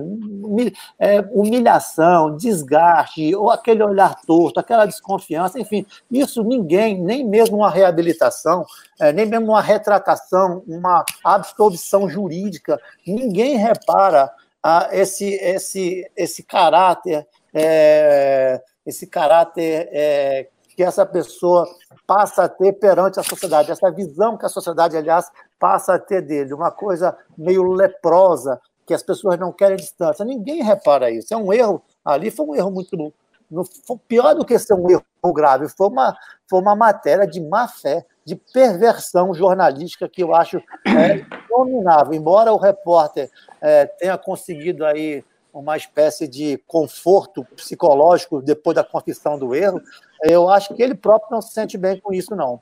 É, 0.98 1.20
humilhação, 1.32 2.36
desgaste, 2.36 3.34
ou 3.34 3.50
aquele 3.50 3.82
olhar 3.82 4.14
torto, 4.24 4.60
aquela 4.60 4.86
desconfiança, 4.86 5.58
enfim, 5.58 5.84
isso 6.08 6.44
ninguém, 6.44 7.02
nem 7.02 7.26
mesmo 7.26 7.56
uma 7.56 7.70
reabilitação, 7.70 8.64
é, 9.00 9.12
nem 9.12 9.26
mesmo 9.26 9.46
uma 9.46 9.60
retratação, 9.60 10.62
uma 10.68 11.04
absolvição 11.24 12.08
jurídica, 12.08 12.80
ninguém 13.04 13.56
repara 13.56 14.30
a 14.62 14.88
esse, 14.92 15.34
esse, 15.34 16.08
esse 16.16 16.44
caráter, 16.44 17.26
é, 17.52 18.62
esse 18.86 19.06
caráter 19.06 19.88
é, 19.92 20.48
que 20.76 20.82
essa 20.82 21.04
pessoa 21.04 21.66
passa 22.06 22.44
a 22.44 22.48
ter 22.48 22.72
perante 22.74 23.18
a 23.18 23.22
sociedade, 23.22 23.70
essa 23.70 23.90
visão 23.90 24.36
que 24.36 24.44
a 24.44 24.48
sociedade, 24.48 24.96
aliás, 24.96 25.30
passa 25.64 25.94
a 25.94 25.98
ter 25.98 26.20
dele, 26.20 26.52
uma 26.52 26.70
coisa 26.70 27.16
meio 27.38 27.72
leprosa, 27.72 28.60
que 28.84 28.92
as 28.92 29.02
pessoas 29.02 29.38
não 29.38 29.50
querem 29.50 29.78
distância. 29.78 30.22
Ninguém 30.22 30.62
repara 30.62 31.10
isso. 31.10 31.32
É 31.32 31.36
um 31.38 31.50
erro. 31.50 31.80
Ali 32.04 32.30
foi 32.30 32.44
um 32.44 32.54
erro 32.54 32.70
muito. 32.70 33.14
Não 33.50 33.64
foi 33.64 33.96
pior 34.06 34.34
do 34.34 34.44
que 34.44 34.58
ser 34.58 34.74
um 34.74 34.90
erro 34.90 35.02
grave, 35.32 35.66
foi 35.70 35.86
uma, 35.86 36.14
foi 36.46 36.60
uma 36.60 36.76
matéria 36.76 37.26
de 37.26 37.40
má 37.40 37.66
fé, 37.66 38.04
de 38.26 38.36
perversão 38.36 39.32
jornalística 39.32 40.06
que 40.06 40.22
eu 40.22 40.34
acho 40.34 40.58
é, 40.58 41.24
dominável. 41.48 42.12
Embora 42.12 42.52
o 42.52 42.58
repórter 42.58 43.30
é, 43.62 43.86
tenha 43.86 44.18
conseguido 44.18 44.84
aí 44.84 45.24
uma 45.50 45.78
espécie 45.78 46.28
de 46.28 46.58
conforto 46.66 47.42
psicológico 47.56 48.42
depois 48.42 48.74
da 48.74 48.84
confissão 48.84 49.38
do 49.38 49.54
erro, 49.54 49.80
eu 50.24 50.50
acho 50.50 50.74
que 50.74 50.82
ele 50.82 50.94
próprio 50.94 51.30
não 51.30 51.40
se 51.40 51.54
sente 51.54 51.78
bem 51.78 51.98
com 51.98 52.12
isso, 52.12 52.36
não. 52.36 52.60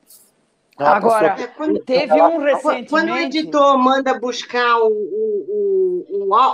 É 0.79 0.85
Agora, 0.85 1.35
pessoa... 1.35 1.53
quando 1.57 1.81
teve 1.81 2.21
um 2.21 2.39
recentemente... 2.39 2.91
Quando 2.91 3.13
o 3.13 3.17
editor 3.17 3.79
manda 3.79 4.19
buscar 4.19 4.79
um, 4.79 4.89
um, 4.89 6.05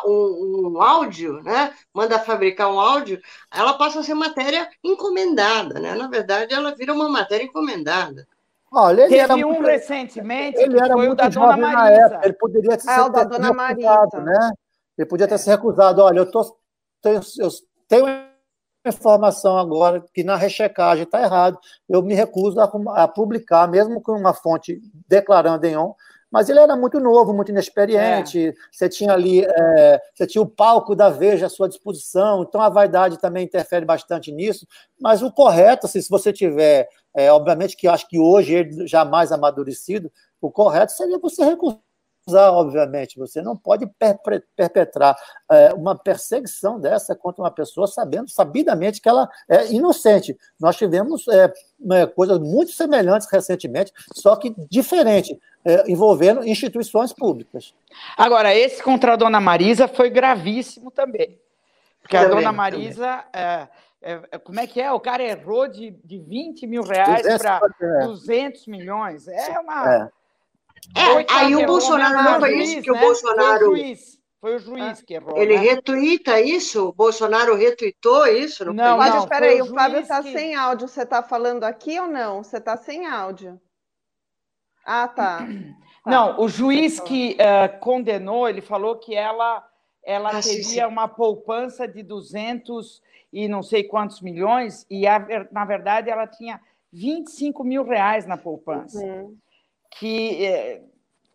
um, 0.05 0.73
um, 0.75 0.83
áudio, 0.83 1.43
né? 1.43 1.73
manda 1.95 2.19
fabricar 2.19 2.69
um 2.69 2.81
áudio, 2.81 3.21
ela 3.53 3.75
passa 3.75 4.01
a 4.01 4.03
ser 4.03 4.15
matéria 4.15 4.69
encomendada. 4.83 5.79
Né? 5.79 5.95
Na 5.95 6.09
verdade, 6.09 6.53
ela 6.53 6.75
vira 6.75 6.93
uma 6.93 7.09
matéria 7.09 7.45
encomendada. 7.45 8.27
Olha, 8.71 9.03
ele 9.03 9.11
Teve 9.11 9.23
era 9.23 9.35
um 9.35 9.53
muito, 9.53 9.67
recentemente 9.67 10.59
ele 10.59 10.79
era 10.79 10.95
muito 10.95 11.15
da 11.15 11.31
jovem 11.31 11.63
Dona 11.63 11.73
na 11.73 11.91
época. 11.91 12.21
Ele 12.25 12.35
poderia 12.35 12.77
ter, 12.77 12.91
ah, 12.91 13.11
ter 13.11 13.25
Dona 13.27 13.67
recusado, 13.69 14.21
né? 14.21 14.53
Ele 14.99 15.07
podia 15.07 15.29
ter 15.29 15.35
é. 15.35 15.39
se 15.39 15.49
recusado. 15.49 16.03
Olha, 16.03 16.19
eu, 16.19 16.31
tô, 16.31 16.57
tenho, 17.01 17.21
eu 17.39 17.49
tenho 17.89 18.28
informação 18.87 19.59
agora 19.59 20.05
que 20.13 20.23
na 20.23 20.37
rechecagem 20.37 21.05
está 21.05 21.23
errado. 21.23 21.59
Eu 21.89 22.03
me 22.03 22.15
recuso 22.15 22.61
a, 22.61 22.71
a, 23.03 23.09
publicar, 23.09 23.69
mesmo 23.69 24.01
com 24.01 24.13
uma 24.13 24.33
fonte 24.35 24.81
declarando 25.09 25.67
em 25.67 25.77
on. 25.77 25.95
Mas 26.31 26.51
ele 26.51 26.59
era 26.59 26.77
muito 26.77 27.01
novo, 27.01 27.33
muito 27.33 27.51
inexperiente. 27.51 28.49
É. 28.49 28.53
Você 28.71 28.89
tinha 28.89 29.13
ali, 29.13 29.45
é, 29.45 30.01
você 30.15 30.27
tinha 30.27 30.43
o 30.43 30.47
palco 30.47 30.95
da 30.95 31.09
Veja 31.09 31.47
à 31.47 31.49
sua 31.49 31.69
disposição. 31.69 32.43
Então 32.43 32.61
a 32.61 32.69
vaidade 32.69 33.19
também 33.19 33.45
interfere 33.45 33.87
bastante 33.87 34.31
nisso. 34.31 34.67
Mas 35.01 35.23
o 35.23 35.33
correto, 35.33 35.87
assim, 35.87 36.03
se 36.03 36.11
você 36.11 36.33
tiver 36.33 36.89
é, 37.19 37.33
obviamente 37.33 37.77
que 37.77 37.89
acho 37.89 38.07
que 38.09 38.19
hoje 38.19 38.55
ele 38.55 38.87
jamais 38.87 39.33
amadurecido, 39.33 40.13
o 40.41 40.51
correto 40.51 40.93
seria 40.93 41.19
você 41.19 41.43
recusar, 42.29 42.53
obviamente. 42.53 43.19
Você 43.19 43.41
não 43.41 43.57
pode 43.57 43.89
perpetrar 44.55 45.17
é, 45.51 45.73
uma 45.73 45.97
perseguição 45.97 46.79
dessa 46.79 47.17
contra 47.17 47.43
uma 47.43 47.51
pessoa 47.51 47.87
sabendo, 47.87 48.29
sabidamente 48.29 49.01
que 49.01 49.09
ela 49.09 49.29
é 49.49 49.73
inocente. 49.73 50.37
Nós 50.61 50.77
tivemos 50.77 51.27
é, 51.29 51.53
é 51.93 52.07
coisas 52.07 52.39
muito 52.39 52.73
semelhantes 52.73 53.29
recentemente, 53.31 53.93
só 54.15 54.37
que 54.37 54.55
diferente, 54.71 55.39
é, 55.65 55.91
envolvendo 55.91 56.47
instituições 56.47 57.13
públicas. 57.13 57.75
Agora, 58.17 58.55
esse 58.55 58.83
contra 58.83 59.15
a 59.15 59.17
dona 59.17 59.41
Marisa 59.41 59.89
foi 59.89 60.11
gravíssimo 60.11 60.91
também. 60.91 61.39
Porque 62.03 62.17
também, 62.17 62.33
a 62.33 62.35
dona 62.35 62.53
Marisa 62.53 63.25
é, 63.33 64.39
como 64.45 64.61
é 64.61 64.67
que 64.67 64.81
é? 64.81 64.93
O 64.93 65.01
cara 65.01 65.25
errou 65.25 65.67
de, 65.67 65.91
de 66.05 66.19
20 66.19 66.67
mil 66.69 66.83
reais 66.83 67.27
para 67.39 67.61
200 68.07 68.67
milhões. 68.69 69.27
É 69.27 69.59
uma. 69.59 70.11
É, 70.95 71.27
aí 71.33 71.57
o 71.57 71.67
Bolsonaro 71.67 72.23
não 72.23 72.41
foi 72.41 72.59
isso 72.59 72.83
que 72.83 72.91
né? 72.91 72.99
o 72.99 73.01
Bolsonaro. 73.01 73.59
Foi 73.59 73.69
o 73.69 73.77
juiz, 73.77 74.19
foi 74.41 74.57
o 74.57 74.59
juiz 74.59 75.03
que 75.03 75.15
errou. 75.15 75.37
Ele 75.37 75.57
né? 75.57 75.61
retuita 75.61 76.41
isso? 76.41 76.89
O 76.89 76.93
Bolsonaro 76.93 77.55
retuitou 77.55 78.27
isso? 78.27 78.65
Não, 78.67 78.73
não 78.73 78.99
Mas 78.99 79.15
espera 79.15 79.47
aí, 79.47 79.61
o, 79.61 79.65
o 79.65 79.75
Fábio 79.75 80.01
está 80.01 80.23
que... 80.23 80.33
sem 80.33 80.55
áudio. 80.55 80.89
Você 80.89 81.03
está 81.03 81.23
falando 81.23 81.65
aqui 81.65 81.99
ou 81.99 82.07
não? 82.07 82.43
Você 82.43 82.59
está 82.59 82.77
sem 82.77 83.07
áudio. 83.07 83.61
Ah, 84.85 85.09
tá. 85.09 85.41
Não, 86.07 86.37
tá. 86.37 86.41
o 86.41 86.49
juiz 86.49 86.99
que 87.01 87.37
uh, 87.37 87.79
condenou, 87.81 88.49
ele 88.49 88.63
falou 88.63 88.97
que 88.97 89.15
ela, 89.15 89.63
ela 90.03 90.31
ah, 90.31 90.41
teria 90.41 90.43
sim, 90.43 90.63
sim. 90.63 90.85
uma 90.85 91.07
poupança 91.07 91.87
de 91.87 92.03
200 92.03 93.03
e 93.33 93.47
não 93.47 93.63
sei 93.63 93.85
quantos 93.85 94.21
milhões, 94.21 94.87
e 94.89 95.07
a, 95.07 95.19
na 95.53 95.65
verdade 95.65 96.09
ela 96.09 96.27
tinha 96.27 96.61
25 96.93 97.63
mil 97.63 97.85
reais 97.85 98.27
na 98.27 98.37
poupança. 98.37 98.99
Uhum. 98.99 99.37
Que 99.91 100.45
é, 100.45 100.83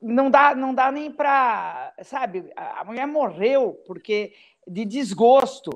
não 0.02 0.30
dá, 0.30 0.54
não 0.54 0.74
dá 0.74 0.92
nem 0.92 1.12
para. 1.12 1.94
Sabe, 2.04 2.52
a 2.56 2.84
mulher 2.84 3.08
morreu 3.08 3.82
porque 3.86 4.34
de 4.68 4.86
desgosto. 4.86 5.72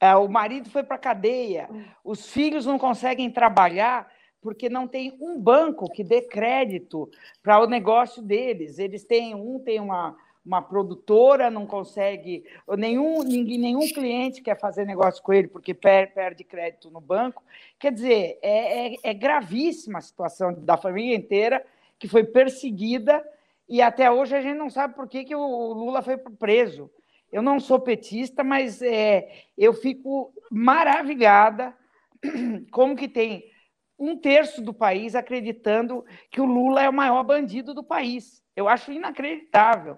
É, 0.00 0.14
o 0.16 0.28
marido 0.28 0.68
foi 0.68 0.82
para 0.82 0.98
cadeia, 0.98 1.68
os 2.04 2.26
filhos 2.30 2.66
não 2.66 2.78
conseguem 2.78 3.30
trabalhar 3.30 4.06
porque 4.42 4.68
não 4.68 4.86
tem 4.86 5.16
um 5.18 5.40
banco 5.40 5.90
que 5.90 6.04
dê 6.04 6.20
crédito 6.20 7.08
para 7.42 7.62
o 7.62 7.66
negócio 7.66 8.20
deles. 8.20 8.78
Eles 8.78 9.04
têm 9.04 9.34
um 9.34 9.58
tem 9.58 9.80
uma, 9.80 10.14
uma 10.44 10.60
produtora 10.60 11.48
não 11.48 11.66
consegue, 11.66 12.44
nenhum, 12.76 13.22
ninguém, 13.22 13.56
nenhum 13.56 13.88
cliente 13.88 14.42
quer 14.42 14.60
fazer 14.60 14.84
negócio 14.84 15.22
com 15.22 15.32
ele 15.32 15.48
porque 15.48 15.72
perde 15.72 16.44
crédito 16.44 16.90
no 16.90 17.00
banco. 17.00 17.42
Quer 17.78 17.92
dizer, 17.92 18.38
é, 18.42 18.88
é, 18.88 18.96
é 19.02 19.14
gravíssima 19.14 19.98
a 19.98 20.02
situação 20.02 20.52
da 20.52 20.76
família 20.76 21.16
inteira 21.16 21.64
que 22.04 22.08
foi 22.08 22.22
perseguida 22.22 23.26
e 23.66 23.80
até 23.80 24.10
hoje 24.10 24.36
a 24.36 24.42
gente 24.42 24.58
não 24.58 24.68
sabe 24.68 24.94
por 24.94 25.08
que, 25.08 25.24
que 25.24 25.34
o 25.34 25.72
Lula 25.72 26.02
foi 26.02 26.18
preso. 26.18 26.90
Eu 27.32 27.40
não 27.40 27.58
sou 27.58 27.80
petista, 27.80 28.44
mas 28.44 28.82
é, 28.82 29.46
eu 29.56 29.72
fico 29.72 30.30
maravilhada 30.50 31.74
como 32.70 32.94
que 32.94 33.08
tem 33.08 33.50
um 33.98 34.18
terço 34.18 34.60
do 34.60 34.74
país 34.74 35.14
acreditando 35.14 36.04
que 36.30 36.42
o 36.42 36.44
Lula 36.44 36.82
é 36.82 36.90
o 36.90 36.92
maior 36.92 37.22
bandido 37.24 37.72
do 37.72 37.82
país. 37.82 38.44
Eu 38.54 38.68
acho 38.68 38.92
inacreditável. 38.92 39.96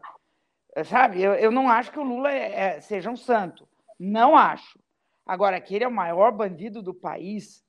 Sabe, 0.85 1.21
eu, 1.21 1.35
eu 1.35 1.51
não 1.51 1.69
acho 1.69 1.91
que 1.91 1.99
o 1.99 2.05
Lula 2.05 2.31
é, 2.31 2.77
é, 2.77 2.81
seja 2.81 3.11
um 3.11 3.17
santo. 3.17 3.69
Não 3.99 4.37
acho. 4.37 4.79
Agora, 5.27 5.61
que 5.61 5.75
ele 5.75 5.83
é 5.83 5.89
o 5.89 5.93
maior 5.93 6.31
bandido 6.31 6.81
do 6.81 6.95
país, 6.95 7.65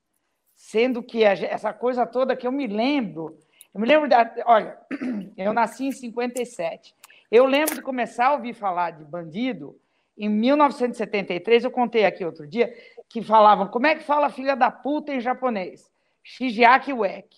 sendo 0.54 1.02
que 1.02 1.26
a, 1.26 1.32
essa 1.32 1.74
coisa 1.74 2.06
toda 2.06 2.36
que 2.36 2.46
eu 2.46 2.52
me 2.52 2.68
lembro. 2.68 3.36
Eu 3.78 3.82
me 3.82 3.88
lembro 3.88 4.10
da. 4.10 4.28
Olha, 4.48 4.76
eu 5.38 5.54
nasci 5.54 5.86
em 5.86 5.91
57. 5.91 6.95
Eu 7.30 7.45
lembro 7.45 7.76
de 7.76 7.82
começar 7.84 8.26
a 8.26 8.34
ouvir 8.34 8.56
falar 8.56 8.90
de 8.90 9.04
bandido 9.04 9.80
em 10.18 10.28
1973. 10.28 11.64
Eu 11.64 11.70
contei 11.70 12.04
aqui 12.04 12.26
outro 12.26 12.48
dia 12.48 12.74
que 13.08 13.22
falavam 13.22 13.68
como 13.68 13.86
é 13.86 13.94
que 13.94 14.04
fala 14.04 14.32
filha 14.32 14.56
da 14.56 14.72
puta 14.72 15.14
em 15.14 15.20
japonês? 15.20 15.91
Shijiaki 16.24 16.91
Wek. 16.91 17.38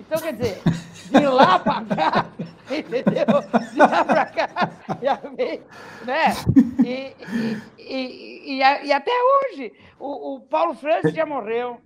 Então, 0.00 0.18
quer 0.22 0.32
dizer, 0.32 0.62
de 1.10 1.26
lá 1.26 1.58
para 1.60 1.84
cá, 1.84 2.26
entendeu? 2.70 3.70
De 3.70 3.78
lá 3.78 4.04
para 4.06 4.24
cá, 4.24 4.70
já 5.02 5.14
vem, 5.36 5.60
né? 6.06 6.32
E, 6.82 7.14
e, 7.78 8.54
e, 8.54 8.86
e 8.86 8.92
até 8.92 9.12
hoje, 9.12 9.70
o, 10.00 10.36
o, 10.36 10.40
Paulo 10.40 10.74
Francis 10.74 11.14
já 11.14 11.26
morreu, 11.26 11.78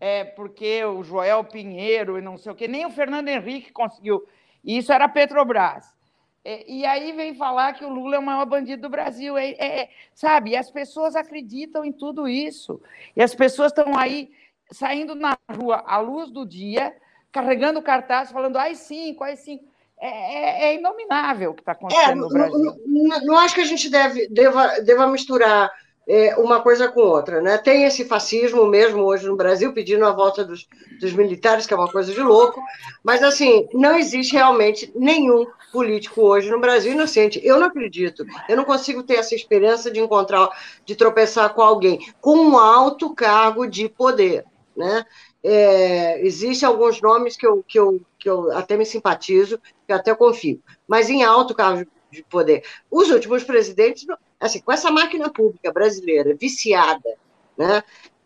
é, 0.00 0.24
porque 0.24 0.82
o 0.84 1.02
Joel 1.04 1.44
Pinheiro 1.44 2.18
e 2.18 2.22
não 2.22 2.38
sei 2.38 2.50
o 2.50 2.54
quê, 2.54 2.66
nem 2.66 2.86
o 2.86 2.90
Fernando 2.90 3.28
Henrique 3.28 3.70
conseguiu. 3.70 4.26
E 4.64 4.78
isso 4.78 4.92
era 4.92 5.08
Petrobras. 5.08 5.94
É, 6.42 6.64
e 6.66 6.86
aí 6.86 7.12
vem 7.12 7.34
falar 7.34 7.74
que 7.74 7.84
o 7.84 7.90
Lula 7.90 8.16
é 8.16 8.18
o 8.18 8.22
maior 8.22 8.46
bandido 8.46 8.82
do 8.82 8.88
Brasil. 8.88 9.36
É, 9.36 9.50
é, 9.50 9.90
sabe? 10.14 10.50
E 10.50 10.56
as 10.56 10.70
pessoas 10.70 11.14
acreditam 11.14 11.84
em 11.84 11.92
tudo 11.92 12.26
isso. 12.26 12.80
E 13.14 13.22
as 13.22 13.34
pessoas 13.34 13.70
estão 13.70 13.96
aí 13.96 14.30
saindo 14.72 15.14
na 15.14 15.36
rua 15.54 15.84
à 15.86 15.98
luz 15.98 16.30
do 16.30 16.46
dia 16.46 16.94
carregando 17.30 17.82
cartaz, 17.82 18.32
falando 18.32 18.56
ai 18.56 18.74
cinco, 18.74 19.22
ai 19.22 19.36
cinco. 19.36 19.68
É, 19.98 20.08
é, 20.08 20.64
é 20.68 20.74
inominável 20.76 21.50
o 21.50 21.54
que 21.54 21.60
está 21.60 21.72
acontecendo 21.72 22.10
é, 22.10 22.14
no 22.14 22.28
Brasil. 22.28 22.58
Não, 22.58 22.76
não, 22.86 23.26
não, 23.26 23.38
acho 23.38 23.54
que 23.54 23.60
a 23.60 23.66
gente 23.66 23.90
deve, 23.90 24.26
deva, 24.28 24.80
deva 24.80 25.06
misturar 25.06 25.70
é, 26.10 26.34
uma 26.36 26.60
coisa 26.60 26.88
com 26.88 27.02
outra. 27.02 27.40
Né? 27.40 27.56
Tem 27.56 27.84
esse 27.84 28.04
fascismo 28.04 28.66
mesmo 28.66 29.04
hoje 29.04 29.28
no 29.28 29.36
Brasil, 29.36 29.72
pedindo 29.72 30.04
a 30.04 30.10
volta 30.10 30.44
dos, 30.44 30.66
dos 31.00 31.12
militares, 31.12 31.66
que 31.66 31.72
é 31.72 31.76
uma 31.76 31.90
coisa 31.90 32.12
de 32.12 32.20
louco, 32.20 32.60
mas 33.04 33.22
assim, 33.22 33.68
não 33.72 33.96
existe 33.96 34.32
realmente 34.32 34.92
nenhum 34.96 35.46
político 35.72 36.22
hoje 36.22 36.50
no 36.50 36.58
Brasil 36.58 36.92
inocente. 36.92 37.40
Eu 37.44 37.60
não 37.60 37.68
acredito. 37.68 38.26
Eu 38.48 38.56
não 38.56 38.64
consigo 38.64 39.04
ter 39.04 39.14
essa 39.14 39.36
esperança 39.36 39.88
de 39.88 40.00
encontrar, 40.00 40.48
de 40.84 40.96
tropeçar 40.96 41.54
com 41.54 41.62
alguém 41.62 42.12
com 42.20 42.36
um 42.36 42.58
alto 42.58 43.14
cargo 43.14 43.64
de 43.68 43.88
poder. 43.88 44.44
Né? 44.76 45.04
É, 45.44 46.26
Existem 46.26 46.68
alguns 46.68 47.00
nomes 47.00 47.36
que 47.36 47.46
eu, 47.46 47.62
que, 47.62 47.78
eu, 47.78 48.00
que 48.18 48.28
eu 48.28 48.50
até 48.50 48.76
me 48.76 48.84
simpatizo, 48.84 49.60
que 49.86 49.92
eu 49.92 49.96
até 49.96 50.12
confio, 50.12 50.60
mas 50.88 51.08
em 51.08 51.22
alto 51.22 51.54
cargo 51.54 51.88
de 52.10 52.24
poder. 52.24 52.64
Os 52.90 53.10
últimos 53.10 53.44
presidentes, 53.44 54.04
assim, 54.40 54.60
com 54.60 54.72
essa 54.72 54.90
máquina 54.90 55.30
pública 55.30 55.70
brasileira 55.72 56.34
viciada, 56.34 57.16
né, 57.56 57.82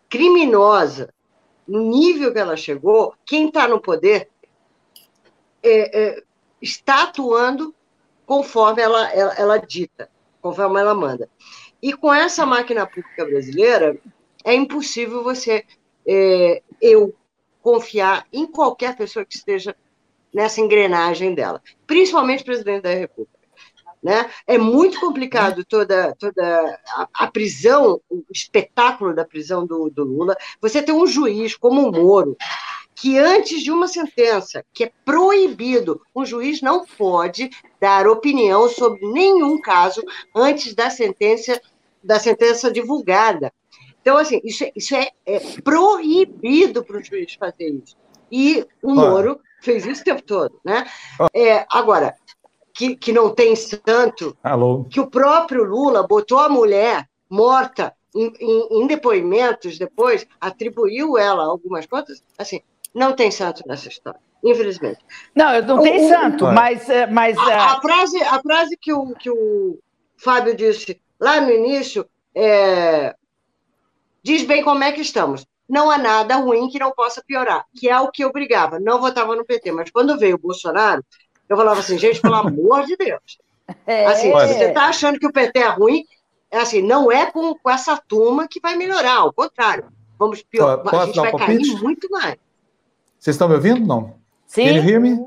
criminosa, 0.08 1.12
no 1.66 1.80
nível 1.80 2.32
que 2.32 2.38
ela 2.38 2.56
chegou, 2.56 3.14
quem 3.26 3.48
está 3.48 3.66
no 3.66 3.80
poder 3.80 4.30
é, 5.62 6.00
é, 6.00 6.22
está 6.62 7.04
atuando 7.04 7.74
conforme 8.26 8.80
ela, 8.82 9.10
ela, 9.12 9.34
ela 9.34 9.58
dita, 9.58 10.08
conforme 10.40 10.80
ela 10.80 10.94
manda. 10.94 11.28
E 11.82 11.92
com 11.92 12.12
essa 12.12 12.46
máquina 12.46 12.86
pública 12.86 13.24
brasileira, 13.24 13.98
é 14.44 14.54
impossível 14.54 15.22
você 15.24 15.64
é, 16.06 16.62
eu 16.80 17.14
confiar 17.62 18.26
em 18.32 18.46
qualquer 18.46 18.96
pessoa 18.96 19.24
que 19.24 19.36
esteja 19.36 19.74
nessa 20.32 20.60
engrenagem 20.60 21.34
dela, 21.34 21.62
principalmente 21.86 22.42
o 22.42 22.46
presidente 22.46 22.82
da 22.82 22.92
República. 22.92 23.34
Né? 24.05 24.31
É 24.47 24.59
muito 24.59 25.01
complicado 25.01 25.64
toda, 25.64 26.14
toda 26.18 26.78
a, 26.94 27.09
a 27.20 27.26
prisão, 27.26 27.98
o 28.10 28.22
espetáculo 28.31 29.14
da 29.14 29.24
prisão 29.24 29.66
do, 29.66 29.89
do, 29.89 30.05
Lula. 30.05 30.36
Você 30.60 30.82
tem 30.82 30.94
um 30.94 31.06
juiz 31.06 31.56
como 31.56 31.89
o 31.89 31.90
Moro, 31.90 32.36
que 32.94 33.18
antes 33.18 33.62
de 33.62 33.70
uma 33.70 33.89
sentença, 33.89 34.62
que 34.74 34.85
é 34.85 34.93
proibido, 35.06 36.02
um 36.14 36.22
juiz 36.22 36.60
não 36.60 36.85
pode 36.85 37.48
dar 37.81 38.06
opinião 38.06 38.68
sobre 38.68 39.01
nenhum 39.10 39.59
caso 39.59 40.02
antes 40.36 40.74
da 40.74 40.90
sentença 40.90 41.59
da 42.02 42.20
sentença 42.20 42.70
divulgada. 42.70 43.51
Então, 44.02 44.18
assim, 44.18 44.39
isso 44.44 44.64
é, 44.64 44.72
isso 44.76 44.94
é, 44.94 45.09
é 45.24 45.40
proibido 45.62 46.85
para 46.85 46.98
o 46.98 47.02
juiz 47.02 47.32
fazer 47.40 47.70
isso. 47.70 47.97
E 48.31 48.66
o 48.82 48.94
Moro 48.94 49.40
fez 49.62 49.86
isso 49.86 50.02
o 50.02 50.05
tempo 50.05 50.22
todo, 50.22 50.60
né? 50.62 50.86
É, 51.32 51.64
agora, 51.72 52.14
que, 52.74 52.96
que 52.96 53.12
não 53.12 53.32
tem 53.32 53.55
santo, 53.55 54.36
Alô. 54.42 54.84
que 54.90 55.01
o 55.01 55.06
próprio 55.06 55.64
Lula 55.64 56.06
botou 56.06 56.38
a 56.38 56.48
mulher 56.48 57.09
morta 57.30 57.94
em, 58.14 58.32
em, 58.40 58.82
em, 58.82 58.86
depoimentos 58.86 59.78
depois, 59.78 60.26
atribuiu 60.40 61.16
ela 61.16 61.44
algumas 61.44 61.86
coisas, 61.86 62.22
assim, 62.36 62.60
não 62.92 63.12
tem 63.14 63.30
santo 63.30 63.62
nessa 63.66 63.88
história, 63.88 64.20
infelizmente. 64.42 64.98
Não, 65.34 65.60
não 65.62 65.82
tem 65.82 66.05
o, 66.05 66.09
santo, 66.09 66.44
o, 66.46 66.52
mas... 66.52 66.88
É, 66.90 67.06
mas 67.06 67.38
a, 67.38 67.74
a, 67.74 67.76
é 67.76 67.80
frase, 67.80 68.22
a 68.22 68.42
frase 68.42 68.76
que 68.80 68.92
o, 68.92 69.14
que 69.14 69.30
o 69.30 69.78
Fábio 70.16 70.55
disse 70.55 71.01
lá 71.18 71.40
no 71.40 71.51
início 71.51 72.06
é, 72.34 73.14
diz 74.22 74.42
bem 74.42 74.62
como 74.62 74.82
é 74.82 74.92
que 74.92 75.01
estamos 75.01 75.44
não 75.68 75.90
há 75.90 75.98
nada 75.98 76.36
ruim 76.36 76.68
que 76.68 76.78
não 76.78 76.92
possa 76.92 77.22
piorar, 77.26 77.64
que 77.74 77.88
é 77.88 77.98
o 77.98 78.10
que 78.10 78.22
eu 78.22 78.32
brigava. 78.32 78.78
Não 78.78 79.01
votava 79.01 79.34
no 79.34 79.44
PT, 79.44 79.72
mas 79.72 79.90
quando 79.90 80.18
veio 80.18 80.36
o 80.36 80.38
Bolsonaro, 80.38 81.02
eu 81.48 81.56
falava 81.56 81.80
assim, 81.80 81.98
gente, 81.98 82.20
pelo 82.20 82.34
amor 82.34 82.84
de 82.86 82.96
Deus. 82.96 83.38
É. 83.86 84.04
Assim, 84.04 84.26
se 84.26 84.30
você 84.30 84.64
está 84.64 84.88
achando 84.88 85.18
que 85.18 85.26
o 85.26 85.32
PT 85.32 85.58
é 85.58 85.68
ruim, 85.68 86.04
é 86.50 86.58
assim, 86.58 86.82
não 86.82 87.10
é 87.10 87.30
com, 87.30 87.54
com 87.54 87.70
essa 87.70 87.96
turma 87.96 88.46
que 88.46 88.60
vai 88.60 88.76
melhorar, 88.76 89.20
ao 89.20 89.32
contrário. 89.32 89.86
Vamos 90.18 90.42
piorar, 90.42 90.80
a 90.86 91.06
gente 91.06 91.16
vai 91.18 91.30
palpite? 91.30 91.70
cair 91.70 91.82
muito 91.82 92.10
mais. 92.10 92.36
Vocês 93.18 93.36
estão 93.36 93.48
me 93.48 93.54
ouvindo? 93.54 93.86
Não? 93.86 94.16
Sim. 94.46 94.64
Can 94.64 94.70
you 94.72 94.82
hear 94.84 95.00
me? 95.00 95.18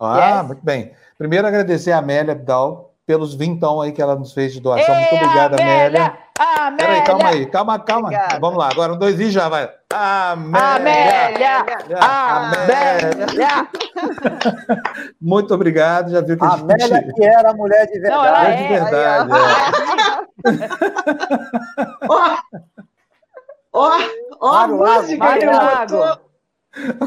Ah, 0.00 0.38
yes. 0.38 0.46
muito 0.48 0.64
bem. 0.64 0.92
Primeiro, 1.16 1.46
agradecer 1.46 1.92
a 1.92 1.98
Amélia 1.98 2.32
Abdal 2.32 2.92
pelos 3.06 3.34
vintão 3.34 3.80
aí 3.80 3.92
que 3.92 4.02
ela 4.02 4.16
nos 4.16 4.32
fez 4.32 4.52
de 4.52 4.60
doação. 4.60 4.92
Ei, 4.92 5.00
muito 5.02 5.14
obrigada, 5.14 5.54
Amélia. 5.62 5.86
Amélia. 5.86 6.18
Amélia. 6.66 6.86
Peraí, 6.86 7.04
calma 7.04 7.28
aí, 7.28 7.46
calma, 7.46 7.78
calma. 7.78 8.08
Obrigada. 8.08 8.38
Vamos 8.40 8.58
lá, 8.58 8.68
agora 8.70 8.92
um, 8.92 8.98
dois 8.98 9.18
e 9.20 9.30
já 9.30 9.48
vai. 9.48 9.70
Amélia. 9.92 11.58
Amélia. 11.58 11.98
Amélia. 12.00 13.68
Muito 15.20 15.54
obrigado, 15.54 16.10
já 16.10 16.20
viu 16.20 16.36
que 16.36 16.44
a 16.44 16.48
gente... 16.50 16.62
Amélia 16.62 17.12
que 17.14 17.24
era 17.24 17.52
mulher 17.54 17.86
de 17.86 18.00
verdade. 18.00 18.16
Não, 18.16 18.24
ela 18.24 18.48
é, 18.48 18.56
de 18.56 18.68
verdade. 18.68 19.30
Ó, 22.08 22.36
ó, 23.72 23.90
ó, 24.40 24.54
a 24.54 24.66
música. 24.68 25.18
Mário 25.18 25.50
Lago. 25.52 26.20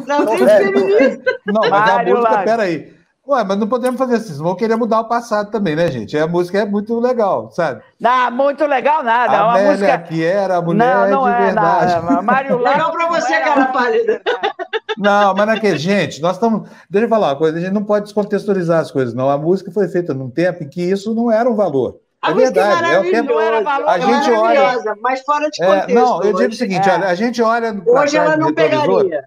Não, 0.08 0.38
feminista. 0.38 1.32
Não, 1.46 1.62
mas 1.62 1.70
Mário 1.70 2.16
a 2.16 2.18
música, 2.18 2.34
Lago. 2.34 2.46
peraí. 2.46 2.99
Ué, 3.30 3.44
mas 3.44 3.60
não 3.60 3.68
podemos 3.68 4.00
fazer 4.00 4.16
assim, 4.16 4.36
vão 4.42 4.56
querer 4.56 4.76
mudar 4.76 5.02
o 5.02 5.08
passado 5.08 5.52
também, 5.52 5.76
né, 5.76 5.92
gente? 5.92 6.18
A 6.18 6.28
música 6.28 6.58
é 6.62 6.66
muito 6.66 7.00
legal, 7.00 7.52
sabe? 7.52 7.84
Não, 8.00 8.32
muito 8.32 8.66
legal 8.66 9.04
nada. 9.04 9.38
A 9.38 9.48
uma 9.50 9.70
música 9.70 10.00
que 10.00 10.26
era 10.26 10.58
a 10.58 10.62
mulher 10.64 11.12
não, 11.12 11.12
não 11.12 11.24
de 11.26 11.30
é 11.30 11.46
verdade. 11.46 11.94
Nada. 11.94 12.22
Mário 12.24 12.58
Legal 12.60 12.92
para 12.92 13.08
você, 13.08 13.40
cara 13.40 13.66
pálida. 13.68 14.20
Não, 14.98 15.36
mas 15.36 15.46
naquele, 15.46 15.78
gente, 15.78 16.20
nós 16.24 16.38
estamos. 16.38 16.68
Deixa 16.90 17.06
eu 17.06 17.10
falar 17.10 17.28
uma 17.28 17.36
coisa, 17.36 17.60
a 17.60 17.62
gente 17.62 17.72
não 17.72 17.84
pode 17.84 18.06
descontextualizar 18.06 18.80
as 18.80 18.90
coisas, 18.90 19.14
não. 19.14 19.30
A 19.30 19.38
música 19.38 19.72
foi 19.72 19.88
feita 19.88 20.12
num 20.12 20.32
tempo 20.32 20.64
em 20.64 20.68
que 20.68 20.82
isso 20.82 21.14
não 21.14 21.32
era 21.32 21.48
um 21.48 21.56
valor. 21.56 22.00
A 22.24 22.32
é 22.32 22.34
verdade, 22.34 22.84
é, 22.84 22.94
é 22.96 23.00
o 23.00 23.12
tempo. 23.12 23.40
Era 23.40 23.62
valor, 23.62 23.90
a 23.90 24.00
gente 24.00 24.32
olha, 24.32 24.96
mas 25.02 25.22
fora 25.22 25.48
de 25.52 25.64
contexto. 25.64 25.90
É, 25.92 25.94
não, 25.94 26.24
eu 26.24 26.34
digo 26.34 26.52
o 26.52 26.56
seguinte, 26.56 26.90
é. 26.90 26.94
olha, 26.94 27.08
a 27.08 27.14
gente 27.14 27.42
olha. 27.44 27.80
Hoje 27.86 28.18
ela 28.18 28.36
não 28.36 28.52
pegaria. 28.52 29.24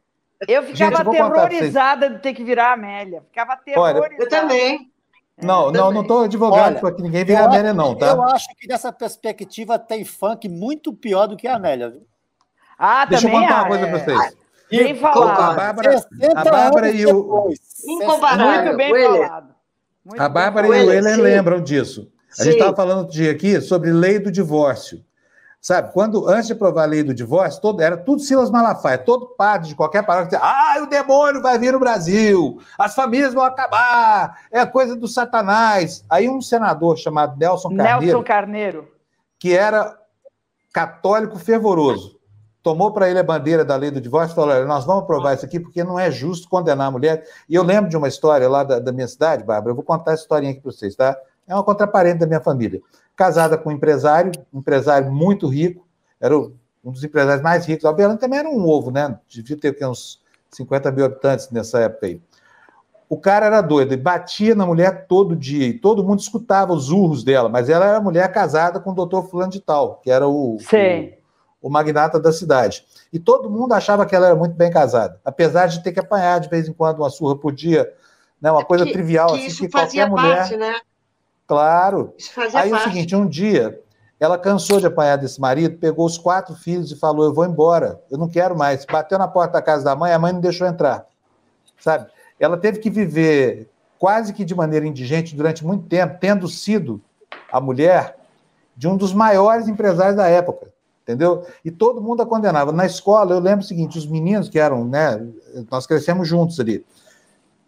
Eu 0.48 0.62
ficava 0.62 0.96
Gente, 0.96 1.08
aterrorizada 1.08 2.10
de 2.10 2.18
ter 2.18 2.34
que 2.34 2.42
virar 2.42 2.70
a 2.70 2.72
Amélia. 2.72 3.22
Ficava 3.28 3.52
aterrorizada. 3.52 4.00
Olha, 4.00 4.16
eu 4.18 4.28
também. 4.28 4.90
Não, 5.40 5.66
eu 5.66 5.72
não, 5.72 5.80
também. 5.80 5.94
não 5.94 6.02
estou 6.02 6.24
advogado 6.24 6.80
para 6.80 6.94
que 6.94 7.02
ninguém 7.02 7.24
vire 7.24 7.38
a 7.38 7.46
Amélia, 7.46 7.72
não, 7.72 7.96
tá? 7.96 8.08
Eu 8.08 8.22
acho 8.22 8.48
que 8.56 8.66
dessa 8.66 8.92
perspectiva 8.92 9.78
tem 9.78 10.04
funk 10.04 10.48
muito 10.48 10.92
pior 10.92 11.26
do 11.26 11.36
que 11.36 11.48
a 11.48 11.56
Amélia, 11.56 11.90
viu? 11.90 12.06
Ah, 12.78 13.04
Deixa 13.04 13.26
também 13.26 13.40
eu 13.40 13.48
contar 13.48 13.60
uma 13.60 13.68
coisa 13.68 13.86
para 13.86 13.98
vocês. 13.98 14.36
Bem 14.70 14.94
falado. 14.94 15.40
A 15.40 15.54
Bárbara, 15.54 16.06
a 16.34 16.44
Bárbara 16.44 16.90
e 16.90 17.06
o. 17.06 17.50
Incomparável. 17.86 18.64
Muito 18.64 18.76
bem 18.76 19.08
falado. 19.08 19.54
Muito 20.04 20.20
a 20.20 20.28
Bárbara 20.28 20.68
bem. 20.68 20.80
e 20.80 20.86
o 20.86 20.92
Euler 20.92 21.16
lembram 21.20 21.60
disso. 21.60 22.10
A 22.38 22.44
gente 22.44 22.54
estava 22.54 22.74
falando 22.74 22.98
outro 23.00 23.12
dia 23.12 23.30
aqui 23.30 23.60
sobre 23.60 23.92
lei 23.92 24.18
do 24.18 24.32
divórcio. 24.32 25.04
Sabe, 25.62 25.92
quando 25.92 26.28
antes 26.28 26.48
de 26.48 26.54
aprovar 26.54 26.82
a 26.82 26.86
lei 26.86 27.04
do 27.04 27.14
divórcio, 27.14 27.62
todo, 27.62 27.80
era 27.80 27.96
tudo 27.96 28.20
Silas 28.20 28.50
Malafaia, 28.50 28.98
todo 28.98 29.28
padre 29.28 29.68
de 29.68 29.76
qualquer 29.76 30.04
paróquia 30.04 30.40
ah, 30.42 30.80
o 30.82 30.88
demônio 30.88 31.40
vai 31.40 31.56
vir 31.56 31.72
no 31.72 31.78
Brasil, 31.78 32.60
as 32.76 32.96
famílias 32.96 33.32
vão 33.32 33.44
acabar, 33.44 34.40
é 34.50 34.66
coisa 34.66 34.96
do 34.96 35.06
Satanás. 35.06 36.04
Aí 36.10 36.28
um 36.28 36.40
senador 36.40 36.98
chamado 36.98 37.38
Nelson 37.38 37.76
Carneiro, 37.76 38.00
Nelson 38.00 38.22
Carneiro. 38.24 38.88
que 39.38 39.56
era 39.56 39.96
católico 40.72 41.38
fervoroso, 41.38 42.18
tomou 42.60 42.92
para 42.92 43.08
ele 43.08 43.20
a 43.20 43.24
bandeira 43.24 43.64
da 43.64 43.76
lei 43.76 43.92
do 43.92 44.00
divórcio 44.00 44.32
e 44.32 44.34
falou: 44.34 44.50
olha, 44.50 44.64
nós 44.64 44.84
vamos 44.84 45.04
aprovar 45.04 45.34
isso 45.34 45.46
aqui 45.46 45.60
porque 45.60 45.84
não 45.84 45.96
é 45.96 46.10
justo 46.10 46.48
condenar 46.48 46.88
a 46.88 46.90
mulher. 46.90 47.24
E 47.48 47.54
eu 47.54 47.62
lembro 47.62 47.88
de 47.88 47.96
uma 47.96 48.08
história 48.08 48.48
lá 48.48 48.64
da, 48.64 48.80
da 48.80 48.90
minha 48.90 49.06
cidade, 49.06 49.44
Bárbara, 49.44 49.70
eu 49.70 49.76
vou 49.76 49.84
contar 49.84 50.14
essa 50.14 50.22
historinha 50.22 50.50
aqui 50.50 50.60
para 50.60 50.72
vocês, 50.72 50.96
tá? 50.96 51.16
É 51.46 51.54
uma 51.54 51.64
contraparente 51.64 52.18
da 52.18 52.26
minha 52.26 52.40
família 52.40 52.80
casada 53.16 53.56
com 53.58 53.70
um 53.70 53.72
empresário, 53.72 54.32
um 54.52 54.58
empresário 54.58 55.12
muito 55.12 55.46
rico, 55.46 55.86
era 56.20 56.36
um 56.36 56.52
dos 56.84 57.04
empresários 57.04 57.42
mais 57.42 57.66
ricos. 57.66 57.84
Alberlândia 57.84 58.20
também 58.20 58.38
era 58.38 58.48
um 58.48 58.66
ovo, 58.66 58.90
né? 58.90 59.18
Devia 59.28 59.56
ter 59.56 59.86
uns 59.86 60.20
50 60.50 60.90
mil 60.90 61.04
habitantes 61.04 61.50
nessa 61.50 61.80
época 61.80 62.06
aí. 62.06 62.20
O 63.08 63.18
cara 63.18 63.46
era 63.46 63.60
doido, 63.60 63.92
ele 63.92 64.00
batia 64.00 64.54
na 64.54 64.64
mulher 64.64 65.06
todo 65.06 65.36
dia, 65.36 65.66
e 65.66 65.78
todo 65.78 66.02
mundo 66.02 66.20
escutava 66.20 66.72
os 66.72 66.90
urros 66.90 67.22
dela, 67.22 67.46
mas 67.46 67.68
ela 67.68 67.84
era 67.84 68.00
mulher 68.00 68.32
casada 68.32 68.80
com 68.80 68.90
o 68.90 68.94
doutor 68.94 69.28
fulano 69.28 69.52
de 69.52 69.60
tal, 69.60 69.96
que 69.96 70.10
era 70.10 70.26
o, 70.26 70.56
o, 70.56 70.58
o, 71.60 71.70
magnata 71.70 72.18
da 72.18 72.32
cidade. 72.32 72.86
E 73.12 73.18
todo 73.18 73.50
mundo 73.50 73.74
achava 73.74 74.06
que 74.06 74.16
ela 74.16 74.28
era 74.28 74.34
muito 74.34 74.54
bem 74.54 74.70
casada, 74.70 75.20
apesar 75.22 75.66
de 75.66 75.82
ter 75.82 75.92
que 75.92 76.00
apanhar 76.00 76.40
de 76.40 76.48
vez 76.48 76.66
em 76.66 76.72
quando 76.72 77.00
uma 77.00 77.10
surra 77.10 77.36
por 77.36 77.52
dia, 77.52 77.92
né, 78.40 78.50
uma 78.50 78.64
coisa 78.64 78.86
que, 78.86 78.92
trivial, 78.92 79.28
que 79.28 79.34
assim, 79.34 79.46
isso 79.46 79.60
que 79.60 79.68
qualquer 79.68 80.08
mulher... 80.08 80.38
Parte, 80.38 80.56
né? 80.56 80.74
Claro. 81.52 82.14
Aí 82.54 82.70
parte. 82.70 82.72
é 82.72 82.76
o 82.76 82.80
seguinte, 82.80 83.14
um 83.14 83.28
dia 83.28 83.78
ela 84.18 84.38
cansou 84.38 84.80
de 84.80 84.86
apanhar 84.86 85.16
desse 85.16 85.38
marido, 85.38 85.76
pegou 85.76 86.06
os 86.06 86.16
quatro 86.16 86.54
filhos 86.54 86.90
e 86.90 86.96
falou: 86.98 87.26
Eu 87.26 87.34
vou 87.34 87.44
embora, 87.44 88.00
eu 88.10 88.16
não 88.16 88.26
quero 88.26 88.56
mais. 88.56 88.86
Bateu 88.86 89.18
na 89.18 89.28
porta 89.28 89.54
da 89.54 89.62
casa 89.62 89.84
da 89.84 89.94
mãe, 89.94 90.12
a 90.12 90.18
mãe 90.18 90.32
não 90.32 90.40
deixou 90.40 90.66
entrar. 90.66 91.04
Sabe? 91.78 92.06
Ela 92.40 92.56
teve 92.56 92.78
que 92.78 92.88
viver 92.88 93.68
quase 93.98 94.32
que 94.32 94.46
de 94.46 94.54
maneira 94.54 94.86
indigente 94.86 95.36
durante 95.36 95.62
muito 95.62 95.86
tempo, 95.88 96.16
tendo 96.18 96.48
sido 96.48 97.02
a 97.52 97.60
mulher 97.60 98.16
de 98.74 98.88
um 98.88 98.96
dos 98.96 99.12
maiores 99.12 99.68
empresários 99.68 100.16
da 100.16 100.28
época, 100.28 100.68
entendeu? 101.02 101.44
E 101.62 101.70
todo 101.70 102.00
mundo 102.00 102.22
a 102.22 102.26
condenava. 102.26 102.72
Na 102.72 102.86
escola, 102.86 103.34
eu 103.34 103.40
lembro 103.40 103.62
o 103.62 103.68
seguinte: 103.68 103.98
os 103.98 104.06
meninos 104.06 104.48
que 104.48 104.58
eram, 104.58 104.86
né, 104.86 105.22
nós 105.70 105.86
crescemos 105.86 106.26
juntos 106.26 106.58
ali, 106.58 106.82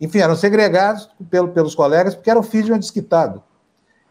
enfim, 0.01 0.21
eram 0.21 0.37
segregados 0.37 1.11
pelo, 1.29 1.49
pelos 1.49 1.75
colegas 1.75 2.15
porque 2.15 2.31
eram 2.31 2.43
filhos 2.43 2.67
de 2.67 2.73
um 2.73 2.79
desquitado. 2.79 3.43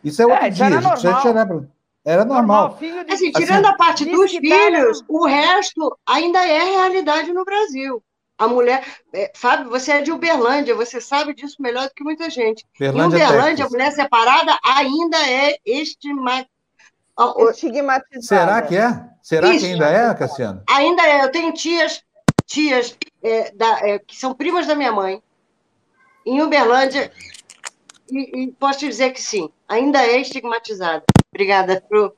Isso 0.03 0.21
é 0.21 0.25
outro 0.25 0.45
é, 0.45 0.49
dia. 0.49 0.65
Era 0.65 0.81
normal. 0.81 1.67
Era 2.05 2.25
normal. 2.25 2.69
normal 2.69 3.03
de... 3.05 3.13
assim, 3.13 3.31
tirando 3.31 3.65
assim, 3.65 3.73
a 3.73 3.77
parte 3.77 4.05
dos 4.05 4.31
filhos, 4.31 4.99
tá... 4.99 5.05
o 5.07 5.25
resto 5.25 5.97
ainda 6.05 6.45
é 6.45 6.63
realidade 6.63 7.31
no 7.31 7.45
Brasil. 7.45 8.03
A 8.37 8.47
mulher. 8.47 8.83
É, 9.13 9.31
Fábio, 9.35 9.69
você 9.69 9.93
é 9.93 10.01
de 10.01 10.11
Uberlândia, 10.11 10.75
você 10.75 10.99
sabe 10.99 11.33
disso 11.33 11.61
melhor 11.61 11.87
do 11.87 11.93
que 11.93 12.03
muita 12.03 12.29
gente. 12.29 12.65
Uberlândia, 12.75 13.17
em 13.17 13.25
Uberlândia, 13.25 13.65
a 13.65 13.69
mulher 13.69 13.91
separada 13.91 14.59
ainda 14.65 15.17
é 15.29 15.57
estima... 15.65 16.45
estigmatizada. 17.51 18.21
Será 18.21 18.61
que 18.61 18.75
é? 18.75 19.13
Será 19.21 19.53
Isso. 19.53 19.65
que 19.65 19.71
ainda 19.71 19.87
é, 19.87 20.13
Cassiano? 20.13 20.61
Ainda 20.69 21.07
é. 21.07 21.23
Eu 21.23 21.31
tenho 21.31 21.53
tias, 21.53 22.03
tias 22.45 22.97
é, 23.23 23.51
da, 23.51 23.87
é, 23.87 23.99
que 23.99 24.17
são 24.17 24.33
primas 24.33 24.67
da 24.67 24.75
minha 24.75 24.91
mãe, 24.91 25.23
em 26.25 26.41
Uberlândia, 26.41 27.09
e, 28.11 28.43
e, 28.43 28.51
posso 28.51 28.79
te 28.79 28.87
dizer 28.87 29.11
que 29.11 29.21
sim, 29.21 29.49
ainda 29.73 30.01
é 30.01 30.21
estigmatizada. 30.21 31.03
Obrigada, 31.33 31.83
Fru. 31.87 32.13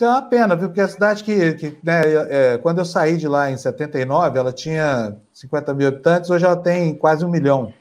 É 0.00 0.06
uma 0.06 0.22
pena, 0.22 0.54
viu? 0.54 0.68
Porque 0.68 0.80
a 0.80 0.88
cidade 0.88 1.24
que, 1.24 1.54
que 1.54 1.76
né, 1.82 2.02
é, 2.28 2.58
quando 2.58 2.78
eu 2.78 2.84
saí 2.84 3.16
de 3.16 3.26
lá 3.26 3.50
em 3.50 3.56
79, 3.56 4.38
ela 4.38 4.52
tinha 4.52 5.16
50 5.34 5.74
mil 5.74 5.88
habitantes, 5.88 6.30
hoje 6.30 6.44
ela 6.44 6.56
tem 6.56 6.94
quase 6.94 7.24
um 7.24 7.30
milhão. 7.30 7.72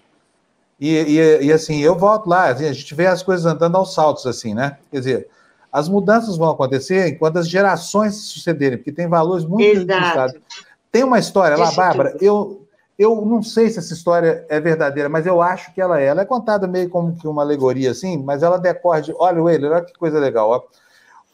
E, 0.80 0.90
e, 0.90 1.46
e 1.46 1.52
assim, 1.52 1.80
eu 1.80 1.96
volto 1.96 2.28
lá, 2.28 2.50
assim, 2.50 2.68
a 2.68 2.74
gente 2.74 2.94
vê 2.96 3.06
as 3.06 3.22
coisas 3.22 3.46
andando 3.46 3.76
aos 3.76 3.94
saltos, 3.94 4.26
assim, 4.26 4.54
né? 4.54 4.78
Quer 4.92 4.98
dizer, 4.98 5.28
as 5.72 5.88
mudanças 5.88 6.38
vão 6.38 6.50
acontecer 6.50 7.08
enquanto 7.08 7.38
as 7.38 7.48
gerações 7.48 8.16
se 8.16 8.22
sucederem, 8.28 8.78
porque 8.78 8.92
tem 8.92 9.08
valores 9.08 9.46
muito 9.46 9.64
Exato. 9.64 10.42
Tem 10.92 11.04
uma 11.04 11.20
história 11.20 11.58
lá, 11.58 11.72
Bárbara, 11.72 12.16
eu, 12.20 12.67
eu 12.98 13.24
não 13.26 13.44
sei 13.44 13.70
se 13.70 13.78
essa 13.78 13.94
história 13.94 14.46
é 14.50 14.60
verdadeira, 14.60 15.08
mas 15.08 15.26
eu 15.26 15.42
acho 15.42 15.74
que 15.74 15.80
ela 15.80 16.02
é. 16.02 16.06
Ela 16.06 16.22
é 16.24 16.26
contada 16.26 16.68
meio 16.68 16.90
como 16.90 17.16
que 17.16 17.28
uma 17.28 17.44
alegoria, 17.44 17.92
assim, 17.92 18.18
mas 18.18 18.42
ela 18.42 18.58
decorre 18.58 19.02
de. 19.02 19.14
Olha, 19.18 19.42
Weiler, 19.42 19.72
olha 19.72 19.86
que 19.86 19.94
coisa 19.94 20.20
legal. 20.20 20.50
Ó. 20.50 20.64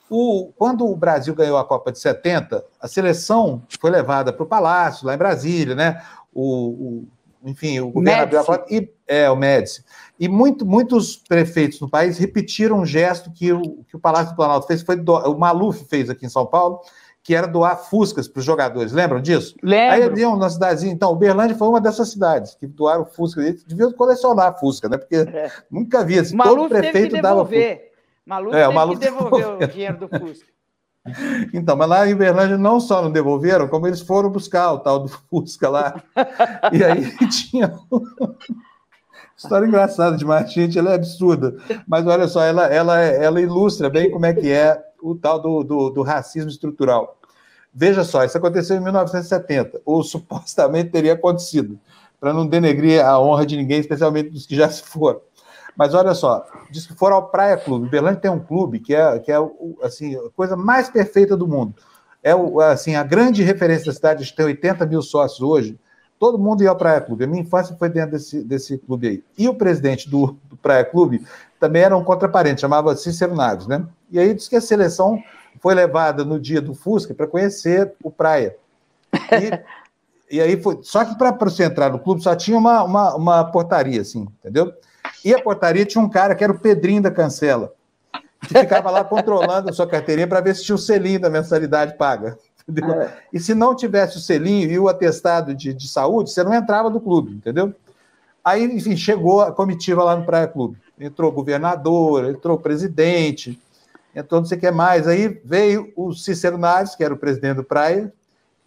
O, 0.10 0.52
quando 0.58 0.86
o 0.86 0.96
Brasil 0.96 1.34
ganhou 1.34 1.58
a 1.58 1.64
Copa 1.64 1.92
de 1.92 2.00
70, 2.00 2.64
a 2.80 2.88
seleção 2.88 3.64
foi 3.80 3.90
levada 3.90 4.34
para 4.34 4.44
o 4.44 4.48
Palácio, 4.48 5.08
lá 5.08 5.16
em 5.16 5.18
Brasília, 5.18 5.74
né? 5.74 6.04
O, 6.34 6.44
o, 6.44 7.08
enfim, 7.46 7.80
o 7.80 7.90
governo 7.90 8.24
abriu 8.24 8.40
a 8.40 8.44
porta, 8.44 8.74
e, 8.74 8.90
é, 9.08 9.30
o 9.30 9.36
Médici. 9.36 9.84
E 10.20 10.28
muito, 10.28 10.66
muitos 10.66 11.16
prefeitos 11.16 11.80
no 11.80 11.90
país 11.90 12.18
repetiram 12.18 12.80
um 12.80 12.86
gesto 12.86 13.32
que 13.32 13.52
o, 13.52 13.84
que 13.88 13.96
o 13.96 14.00
Palácio 14.00 14.34
do 14.34 14.36
Planalto 14.36 14.68
fez, 14.68 14.82
foi 14.82 14.98
do, 14.98 15.14
o 15.14 15.40
Maluf 15.40 15.86
fez 15.86 16.10
aqui 16.10 16.26
em 16.26 16.30
São 16.30 16.46
Paulo, 16.46 16.82
que 17.24 17.34
era 17.34 17.48
doar 17.48 17.78
fuscas 17.78 18.28
para 18.28 18.42
os 18.42 18.46
jogadores. 18.46 18.92
Lembram 18.92 19.22
disso? 19.22 19.56
Lembro. 19.64 20.14
Aí 20.14 20.20
iam 20.20 20.36
na 20.36 20.50
cidadezinha. 20.50 20.92
Então, 20.92 21.12
Uberlândia 21.14 21.56
foi 21.56 21.70
uma 21.70 21.80
dessas 21.80 22.10
cidades 22.10 22.54
que 22.54 22.68
doaram 22.68 23.06
fusca. 23.06 23.42
Eles 23.42 23.64
deviam 23.64 23.94
colecionar 23.94 24.60
fusca, 24.60 24.90
né? 24.90 24.98
Porque 24.98 25.16
é. 25.16 25.50
nunca 25.72 26.04
via. 26.04 26.22
Assim, 26.22 26.36
todo 26.38 26.68
prefeito 26.68 27.22
dava 27.22 27.46
fusca. 27.46 27.80
Maluf 28.26 28.56
é, 28.56 28.68
teve 28.68 28.90
que 28.90 29.00
devolver 29.00 29.48
o 29.48 29.68
dinheiro 29.68 29.98
do 29.98 30.08
fusca. 30.10 30.54
Então, 31.54 31.76
mas 31.76 31.90
lá 31.90 32.08
em 32.08 32.14
Uberlândia 32.14 32.58
não 32.58 32.80
só 32.80 33.02
não 33.02 33.12
devolveram, 33.12 33.68
como 33.68 33.86
eles 33.86 34.00
foram 34.00 34.30
buscar 34.30 34.72
o 34.72 34.80
tal 34.80 35.00
do 35.00 35.10
Fusca 35.10 35.68
lá. 35.68 36.02
e 36.72 36.82
aí 36.82 37.12
tinha. 37.28 37.74
História 39.36 39.66
engraçada 39.66 40.16
demais, 40.16 40.54
gente, 40.54 40.80
ela 40.80 40.92
é 40.92 40.96
absurda. 40.96 41.58
Mas 41.86 42.08
olha 42.08 42.26
só, 42.26 42.42
ela, 42.42 42.68
ela, 42.68 43.02
ela 43.02 43.42
ilustra 43.42 43.90
bem 43.90 44.10
como 44.10 44.26
é 44.26 44.34
que 44.34 44.50
é 44.50 44.82
o 45.04 45.16
tal 45.16 45.40
do, 45.40 45.64
do, 45.64 45.90
do 45.90 46.02
racismo 46.02 46.50
estrutural. 46.50 47.18
Veja 47.74 48.04
só, 48.04 48.24
isso 48.24 48.38
aconteceu 48.38 48.78
em 48.78 48.80
1970, 48.80 49.82
ou 49.86 50.04
supostamente 50.04 50.92
teria 50.92 51.14
acontecido, 51.14 51.80
para 52.20 52.32
não 52.32 52.48
denegrir 52.48 53.04
a 53.04 53.20
honra 53.20 53.46
de 53.46 53.58
ninguém, 53.58 53.80
especialmente 53.80 54.30
dos 54.30 54.46
que 54.46 54.56
já 54.56 54.70
se 54.70 54.84
foram. 54.84 55.20
Mas 55.76 55.94
olha 55.94 56.14
só, 56.14 56.46
diz 56.70 56.86
que 56.86 56.94
foram 56.94 57.18
ao 57.18 57.30
Praia 57.30 57.58
Clube. 57.58 57.90
Berlândia 57.90 58.22
tem 58.22 58.32
um 58.32 58.40
clube 58.40 58.80
que 58.80 58.94
é, 58.94 59.20
que 59.20 59.32
é 59.32 59.38
assim, 59.82 60.16
a 60.16 60.30
coisa 60.36 60.56
mais 60.56 60.88
perfeita 60.88 61.36
do 61.36 61.48
mundo. 61.48 61.74
É 62.22 62.32
assim, 62.72 62.96
a 62.96 63.04
grande 63.04 63.44
referência 63.44 63.88
da 63.88 63.94
cidade, 63.94 64.34
tem 64.34 64.46
80 64.46 64.86
mil 64.86 65.02
sócios 65.02 65.42
hoje. 65.42 65.78
Todo 66.20 66.40
mundo 66.40 66.64
ia 66.64 66.70
ao 66.70 66.78
Praia 66.78 67.02
Clube. 67.02 67.24
A 67.24 67.28
minha 67.28 67.42
infância 67.42 67.76
foi 67.76 67.90
dentro 67.90 68.12
desse, 68.12 68.44
desse 68.44 68.78
clube 68.78 69.08
aí. 69.08 69.24
E 69.38 69.50
o 69.50 69.56
presidente 69.56 70.10
do, 70.10 70.38
do 70.48 70.56
Praia 70.56 70.86
Clube 70.86 71.26
também 71.64 71.82
era 71.82 71.96
um 71.96 72.04
contraparente, 72.04 72.60
chamava 72.60 72.94
Cícero 72.94 73.34
Naves, 73.34 73.68
né? 73.68 73.86
E 74.12 74.20
aí 74.20 74.34
diz 74.34 74.50
que 74.50 74.58
a 74.58 74.62
seleção 74.62 75.24
foi 75.62 75.74
levada 75.74 76.26
no 76.26 76.38
dia 76.38 76.62
do 76.62 76.76
Fusca 76.76 77.14
para 77.14 77.26
conhecer 77.26 77.94
o 78.04 78.12
Praia. 78.12 78.58
E, 80.30 80.36
e 80.36 80.42
aí 80.42 80.62
foi. 80.62 80.80
Só 80.82 81.06
que 81.06 81.18
para 81.18 81.32
você 81.32 81.64
entrar 81.64 81.90
no 81.90 82.00
clube 82.00 82.22
só 82.22 82.36
tinha 82.36 82.58
uma, 82.58 82.84
uma, 82.84 83.16
uma 83.16 83.44
portaria, 83.46 84.02
assim, 84.02 84.28
entendeu? 84.42 84.74
E 85.24 85.34
a 85.34 85.42
portaria 85.42 85.86
tinha 85.86 86.04
um 86.04 86.10
cara 86.10 86.36
que 86.36 86.44
era 86.44 86.52
o 86.52 86.60
Pedrinho 86.60 87.02
da 87.02 87.10
Cancela, 87.10 87.72
que 88.42 88.60
ficava 88.60 88.92
lá 88.92 89.06
controlando 89.06 89.70
a 89.70 89.74
sua 89.74 89.88
carteirinha 89.88 90.28
para 90.28 90.42
ver 90.42 90.58
se 90.58 90.66
tinha 90.66 90.76
o 90.76 90.78
selinho 90.78 91.22
da 91.22 91.30
mensalidade 91.30 91.96
paga. 91.96 92.38
Entendeu? 92.68 93.02
É. 93.02 93.14
E 93.32 93.40
se 93.40 93.56
não 93.56 93.74
tivesse 93.74 94.18
o 94.18 94.20
selinho 94.20 94.70
e 94.70 94.78
o 94.78 94.90
atestado 94.90 95.56
de, 95.56 95.74
de 95.74 95.88
saúde, 95.88 96.30
você 96.30 96.44
não 96.44 96.54
entrava 96.54 96.90
no 96.90 97.00
clube, 97.00 97.32
entendeu? 97.32 97.74
Aí, 98.44 98.66
enfim, 98.66 98.98
chegou 98.98 99.40
a 99.40 99.54
comitiva 99.54 100.04
lá 100.04 100.18
no 100.18 100.26
Praia 100.26 100.48
Clube. 100.48 100.83
Entrou 101.00 101.32
governador, 101.32 102.30
entrou 102.30 102.58
presidente, 102.58 103.60
entrou 104.16 104.42
não 104.42 104.48
sei 104.48 104.58
o 104.58 104.62
que 104.62 104.72
mais. 104.72 105.08
Aí 105.08 105.42
veio 105.44 105.92
o 105.96 106.14
Cícero 106.14 106.58
Naves, 106.58 106.96
que 106.96 107.04
era 107.04 107.14
o 107.14 107.18
presidente 107.18 107.58
do 107.58 107.64
Praia, 107.64 108.14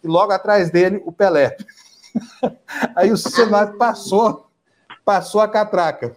e 0.03 0.07
logo 0.07 0.31
atrás 0.31 0.69
dele 0.69 1.01
o 1.05 1.11
Pelé. 1.11 1.55
Aí 2.95 3.11
o 3.11 3.17
Cícero 3.17 3.49
Naves 3.49 3.77
passou, 3.77 4.49
passou 5.05 5.41
a 5.41 5.47
catraca. 5.47 6.15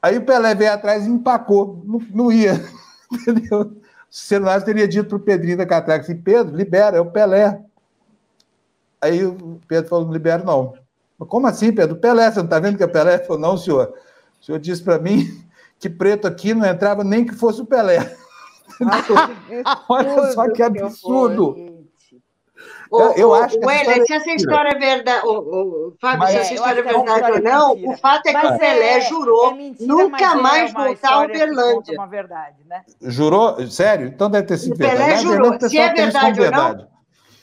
Aí 0.00 0.16
o 0.16 0.24
Pelé 0.24 0.54
veio 0.54 0.72
atrás 0.72 1.06
e 1.06 1.10
empacou, 1.10 1.82
não, 1.84 2.00
não 2.10 2.32
ia, 2.32 2.64
entendeu? 3.12 3.62
O 3.62 4.14
celular 4.14 4.62
teria 4.62 4.88
dito 4.88 5.08
para 5.08 5.16
o 5.16 5.20
Pedrinho 5.20 5.58
da 5.58 5.66
Catraca 5.66 6.02
assim, 6.02 6.16
Pedro, 6.16 6.56
libera, 6.56 6.96
é 6.96 7.00
o 7.00 7.10
Pelé. 7.10 7.60
Aí 9.00 9.24
o 9.24 9.60
Pedro 9.68 9.88
falou, 9.88 10.06
não 10.06 10.12
libero 10.12 10.44
não. 10.44 10.74
Como 11.26 11.46
assim, 11.46 11.72
Pedro? 11.72 11.96
Pelé, 11.96 12.30
você 12.30 12.38
não 12.38 12.44
está 12.44 12.58
vendo 12.58 12.76
que 12.76 12.82
é 12.82 12.86
Pelé? 12.86 13.14
Ele 13.14 13.24
falou, 13.24 13.42
não, 13.42 13.56
senhor. 13.56 13.92
O 14.40 14.44
senhor 14.44 14.58
disse 14.58 14.82
para 14.82 14.98
mim 14.98 15.26
que 15.78 15.88
preto 15.88 16.26
aqui 16.26 16.54
não 16.54 16.66
entrava 16.66 17.04
nem 17.04 17.24
que 17.24 17.34
fosse 17.34 17.60
o 17.60 17.66
Pelé. 17.66 18.16
Olha 19.88 20.32
só 20.32 20.50
que 20.50 20.62
absurdo. 20.62 21.78
O, 22.90 23.02
eu, 23.12 23.34
acho 23.34 23.58
que 23.58 23.66
Weller, 23.66 24.06
se 24.06 24.14
essa 24.14 24.30
história 24.30 24.70
é 24.70 24.78
verdade, 24.78 25.26
o, 25.26 25.88
o, 25.88 25.96
Fábio, 26.00 26.20
mas, 26.20 26.30
se 26.30 26.36
essa 26.38 26.54
história 26.54 26.80
é 26.80 26.82
verdade 26.82 27.32
ou 27.32 27.42
não, 27.42 27.72
o 27.72 27.96
fato 27.98 28.26
é 28.26 28.32
que 28.32 28.42
mas 28.42 28.56
o 28.56 28.58
Pelé 28.58 28.96
é, 28.96 29.00
jurou 29.02 29.50
é 29.50 29.54
mentira, 29.54 29.94
nunca 29.94 30.24
é 30.24 30.34
mais 30.34 30.72
voltar 30.72 31.12
ao 31.12 31.24
Uberlândia. 31.24 31.94
Uma 31.94 32.06
verdade, 32.06 32.56
né? 32.66 32.82
Jurou? 33.02 33.66
Sério? 33.68 34.08
Então 34.08 34.30
deve 34.30 34.46
ter 34.46 34.56
sido 34.56 34.74
o 34.74 34.78
Pelé 34.78 34.96
verdade. 34.96 35.22
jurou. 35.22 35.60
Se 35.60 35.78
é 35.78 35.92
verdade 35.92 36.40
ou 36.40 36.50
não, 36.50 36.88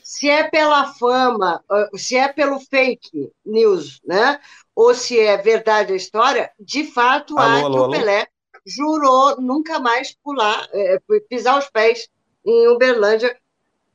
se 0.03 0.30
é 0.30 0.43
pela 0.49 0.93
fama, 0.93 1.63
se 1.95 2.17
é 2.17 2.27
pelo 2.27 2.59
fake 2.59 3.31
news, 3.45 4.01
né? 4.05 4.39
Ou 4.76 4.93
se 4.93 5.19
é 5.19 5.38
verdade 5.38 5.93
a 5.93 5.95
história, 5.95 6.52
de 6.60 6.91
fato 6.91 7.38
alô, 7.38 7.49
há 7.49 7.60
alô, 7.60 7.69
que 7.69 7.77
alô. 7.77 7.88
o 7.88 7.91
Pelé 7.91 8.27
jurou 8.65 9.39
nunca 9.39 9.80
mais 9.80 10.15
pular, 10.23 10.68
é, 10.73 10.99
pisar 11.30 11.57
os 11.57 11.69
pés 11.69 12.10
em 12.45 12.68
Uberlândia 12.68 13.35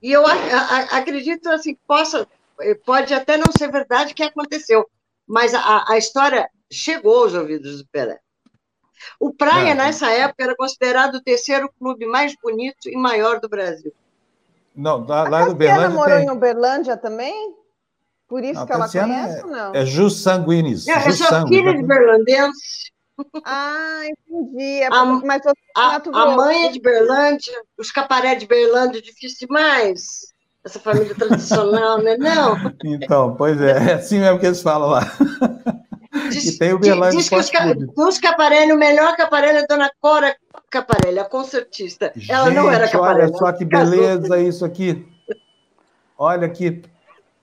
e 0.02 0.10
eu 0.12 0.24
acredito 0.26 1.48
assim 1.50 1.74
que 1.74 1.80
possa, 1.86 2.26
pode 2.86 3.12
até 3.12 3.36
não 3.36 3.52
ser 3.56 3.70
verdade 3.70 4.14
que 4.14 4.22
aconteceu, 4.22 4.88
mas 5.26 5.52
a, 5.54 5.84
a 5.88 5.98
história 5.98 6.48
chegou 6.72 7.24
aos 7.24 7.34
ouvidos 7.34 7.78
do 7.78 7.88
Pelé. 7.88 8.18
O 9.18 9.32
Praia, 9.32 9.74
não. 9.74 9.84
nessa 9.84 10.10
época, 10.10 10.44
era 10.44 10.56
considerado 10.56 11.16
o 11.16 11.22
terceiro 11.22 11.70
clube 11.78 12.06
mais 12.06 12.34
bonito 12.42 12.88
e 12.88 12.96
maior 12.96 13.40
do 13.40 13.48
Brasil. 13.48 13.92
Não, 14.74 15.04
lá, 15.06 15.28
lá 15.28 15.44
no 15.44 15.52
Uberlândia. 15.52 15.90
morou 15.90 16.16
tem... 16.16 16.26
em 16.26 16.30
Uberlândia 16.30 16.96
também? 16.96 17.54
Por 18.30 18.44
isso 18.44 18.60
não, 18.60 18.66
que 18.66 18.72
ela 18.72 18.88
conhece 18.88 19.40
é, 19.40 19.44
ou 19.44 19.50
não? 19.50 19.74
É 19.74 19.84
Jus 19.84 20.22
Sanguinis. 20.22 20.86
É, 20.86 21.08
eu 21.08 21.12
sou 21.12 21.48
filha 21.48 21.74
de 21.74 21.82
berlandense. 21.82 22.92
Ah, 23.44 24.02
entendi. 24.04 24.82
É 24.82 24.86
a, 24.86 25.04
mas 25.04 25.42
a, 25.76 25.96
a 25.96 26.36
mãe 26.36 26.66
é 26.66 26.70
de 26.70 26.80
Berlândia, 26.80 27.52
os 27.76 27.90
caparé 27.90 28.36
de 28.36 28.46
Berlândia 28.46 28.98
é 28.98 29.02
difícil 29.02 29.48
demais. 29.48 30.30
Essa 30.64 30.78
família 30.78 31.12
tradicional, 31.12 31.98
né? 31.98 32.16
Não. 32.16 32.56
Então, 32.84 33.34
pois 33.34 33.60
é, 33.60 33.90
é 33.90 33.94
assim 33.94 34.20
mesmo 34.20 34.38
que 34.38 34.46
eles 34.46 34.62
falam 34.62 34.90
lá. 34.90 35.00
Diz, 36.30 36.44
e 36.44 36.58
tem 36.58 36.72
o 36.72 36.78
Berlândia 36.78 37.18
diz 37.18 37.28
que 37.28 37.36
os, 37.36 37.50
dos 37.96 38.18
Caparelli, 38.18 38.72
o 38.72 38.78
melhor 38.78 39.16
Caparelli 39.16 39.58
é 39.58 39.62
a 39.62 39.66
dona 39.66 39.90
Cora 40.00 40.36
Caparelli, 40.70 41.18
a 41.18 41.24
concertista. 41.24 42.12
Ela 42.28 42.46
Gente, 42.46 42.54
não 42.54 42.70
era 42.70 42.88
Caparelli. 42.88 43.32
Olha 43.32 43.38
só 43.38 43.52
que 43.52 43.64
beleza 43.64 44.38
isso 44.38 44.64
aqui. 44.64 45.04
Olha 46.16 46.46
aqui, 46.46 46.82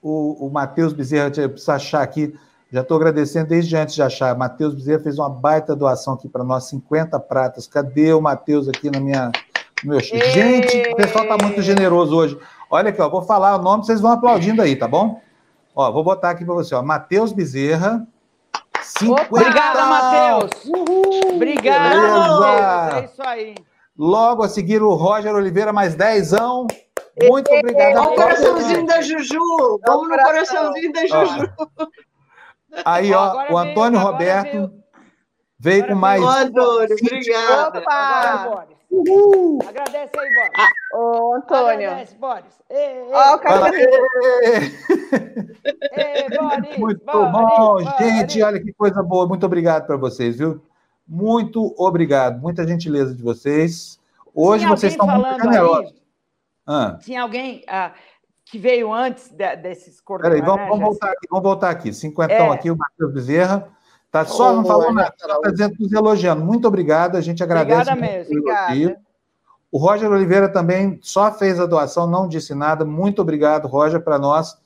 o, 0.02 0.46
o 0.46 0.50
Matheus 0.50 0.92
Bezerra, 0.92 1.32
eu 1.36 1.50
preciso 1.50 1.72
achar 1.72 2.02
aqui 2.02 2.34
já 2.70 2.82
estou 2.82 2.98
agradecendo 2.98 3.48
desde 3.48 3.74
antes 3.76 3.94
de 3.94 4.02
achar. 4.02 4.36
Matheus 4.36 4.74
Bezerra 4.74 5.02
fez 5.02 5.18
uma 5.18 5.30
baita 5.30 5.74
doação 5.74 6.14
aqui 6.14 6.28
para 6.28 6.44
nós, 6.44 6.64
50 6.64 7.18
pratas. 7.20 7.66
Cadê 7.66 8.12
o 8.12 8.20
Matheus 8.20 8.68
aqui 8.68 8.90
na 8.90 9.00
minha, 9.00 9.32
no 9.82 9.90
meu. 9.90 10.00
Gente, 10.00 10.90
o 10.90 10.96
pessoal 10.96 11.24
está 11.24 11.38
muito 11.42 11.62
generoso 11.62 12.14
hoje. 12.14 12.38
Olha 12.70 12.90
aqui, 12.90 13.00
ó, 13.00 13.08
vou 13.08 13.22
falar 13.22 13.56
o 13.56 13.62
nome, 13.62 13.86
vocês 13.86 14.00
vão 14.00 14.12
aplaudindo 14.12 14.60
aí, 14.60 14.76
tá 14.76 14.86
bom? 14.86 15.22
Ó, 15.74 15.90
vou 15.90 16.04
botar 16.04 16.30
aqui 16.30 16.44
para 16.44 16.54
você, 16.54 16.74
ó, 16.74 16.82
Matheus 16.82 17.32
Bezerra. 17.32 18.06
50. 18.82 19.28
Obrigada, 19.30 19.86
Matheus. 19.86 20.50
Obrigado. 21.34 22.96
É 22.96 23.04
isso 23.06 23.22
aí. 23.22 23.54
Logo 23.96 24.42
a 24.42 24.48
seguir 24.48 24.82
o 24.82 24.94
Roger 24.94 25.34
Oliveira, 25.34 25.72
mais 25.72 25.94
dezão. 25.94 26.66
Muito 27.26 27.52
obrigado. 27.52 27.96
Olha 27.96 28.08
o 28.10 28.14
coraçãozinho 28.14 28.86
da 28.86 29.00
Juju. 29.00 29.80
Vamos 29.86 30.08
no 30.08 30.16
coraçãozinho 30.16 30.92
da 30.92 31.06
Juju. 31.06 31.52
Aí, 32.84 33.12
ó, 33.12 33.52
o 33.52 33.58
Antônio 33.58 33.98
veio, 33.98 34.12
Roberto 34.12 34.52
veio, 34.52 34.72
veio 35.58 35.86
com 35.88 35.94
mais. 35.94 36.22
Antônio, 36.22 36.96
obrigada. 37.02 37.78
Opa! 37.80 38.66
Uhul. 38.90 39.58
Agradece 39.68 40.12
aí, 40.18 40.30
Boris. 40.30 40.52
Ah, 40.56 40.96
ô, 40.96 41.34
Antônio. 41.34 41.90
Agradece, 41.90 42.16
Boris. 42.16 42.58
Ó, 43.12 43.34
o 43.34 43.38
Boris, 43.38 43.88
Muito 46.78 47.04
Boris, 47.04 47.30
bom, 47.30 47.30
Boris. 47.30 47.88
gente. 47.98 48.42
Olha 48.42 48.60
que 48.60 48.72
coisa 48.72 49.02
boa. 49.02 49.26
Muito 49.26 49.44
obrigado 49.44 49.86
para 49.86 49.96
vocês, 49.96 50.38
viu? 50.38 50.62
Muito 51.06 51.74
obrigado. 51.78 52.40
Muita 52.40 52.66
gentileza 52.66 53.14
de 53.14 53.22
vocês. 53.22 53.98
Hoje 54.34 54.66
vocês 54.66 54.92
estão 54.92 55.06
muito 55.06 55.42
generosos. 55.42 55.94
Ah. 56.68 56.98
Tinha 57.00 57.22
alguém. 57.22 57.64
Ah, 57.66 57.94
que 58.44 58.58
veio 58.58 58.92
antes 58.92 59.30
de, 59.30 59.56
desses 59.56 60.00
coordenadores. 60.00 60.44
Peraí, 60.44 60.56
vamos, 60.56 60.68
vamos, 60.70 60.84
voltar 60.84 61.10
aqui, 61.10 61.26
vamos 61.30 61.42
voltar 61.42 61.70
aqui. 61.70 61.92
Cinquentão 61.92 62.52
é. 62.52 62.54
aqui, 62.54 62.70
o 62.70 62.76
Matheus 62.76 63.12
Bezerra. 63.12 63.68
Tá 64.10 64.24
só, 64.24 64.52
oh, 64.52 64.56
não 64.56 64.64
falou 64.64 64.92
nada, 64.92 65.14
está 65.14 65.50
dizendo, 65.50 65.74
nos 65.78 65.92
elogiando. 65.92 66.42
Muito 66.42 66.66
obrigado, 66.66 67.16
a 67.16 67.20
gente 67.20 67.42
agradece. 67.42 67.90
Obrigada 67.90 68.00
mesmo. 68.00 68.38
Obrigada. 68.38 69.00
O 69.70 69.76
Roger 69.76 70.10
Oliveira 70.10 70.48
também 70.48 70.98
só 71.02 71.30
fez 71.30 71.60
a 71.60 71.66
doação, 71.66 72.06
não 72.06 72.26
disse 72.26 72.54
nada. 72.54 72.86
Muito 72.86 73.20
obrigado, 73.20 73.68
Roger, 73.68 74.00
para 74.00 74.18
nós. 74.18 74.56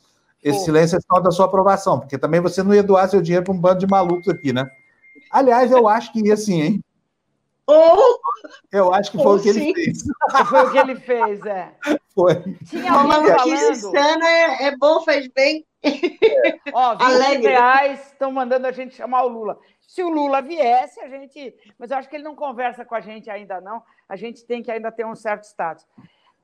Esse 0.45 0.59
oh. 0.59 0.65
silêncio 0.65 0.97
é 0.97 1.01
só 1.01 1.21
da 1.21 1.33
sua 1.33 1.47
aprovação, 1.47 1.99
porque 1.99 2.17
também 2.17 2.41
você 2.41 2.63
não 2.63 2.73
ia 2.73 2.85
doar 2.85 3.09
seu 3.09 3.21
dinheiro 3.21 3.45
para 3.45 3.55
um 3.55 3.61
bando 3.61 3.81
de 3.81 3.87
malucos 3.87 4.29
aqui, 4.29 4.53
né? 4.53 4.69
Aliás, 5.31 5.73
eu 5.73 5.89
acho 5.89 6.13
que 6.13 6.25
ia 6.25 6.37
sim, 6.37 6.61
hein? 6.61 6.85
Ou. 7.67 8.19
Eu 8.71 8.93
acho 8.93 9.11
que 9.11 9.19
foi 9.19 9.39
o 9.39 9.43
que 9.43 9.53
sim. 9.53 9.71
ele 9.71 9.75
fez. 9.75 10.03
Foi 10.49 10.65
o 10.65 10.73
que 10.73 10.79
ele 10.79 10.97
fez, 10.97 11.47
é. 11.47 11.73
Foi. 12.15 12.35
Tinha 12.69 12.93
Uma 12.93 13.05
maluquice 13.05 13.77
sana 13.77 14.29
é, 14.29 14.67
é 14.67 14.77
bom, 14.77 15.03
faz 15.03 15.29
bem. 15.29 15.65
É. 15.83 15.91
Ó, 16.73 16.95
20 16.95 17.03
Alegre. 17.03 17.49
reais 17.49 18.07
estão 18.07 18.33
mandando 18.33 18.67
a 18.67 18.73
gente 18.73 18.95
chamar 18.95 19.25
o 19.25 19.29
Lula. 19.29 19.59
Se 19.81 20.03
o 20.03 20.09
Lula 20.09 20.41
viesse, 20.41 21.01
a 21.01 21.09
gente. 21.09 21.55
Mas 21.79 21.91
eu 21.91 21.99
acho 21.99 22.09
que 22.09 22.17
ele 22.17 22.25
não 22.25 22.35
conversa 22.35 22.85
com 22.85 22.95
a 22.95 23.01
gente 23.01 23.31
ainda, 23.31 23.61
não. 23.61 23.83
A 24.09 24.17
gente 24.17 24.45
tem 24.45 24.63
que 24.63 24.71
ainda 24.71 24.91
ter 24.91 25.07
um 25.07 25.15
certo 25.15 25.45
status. 25.45 25.87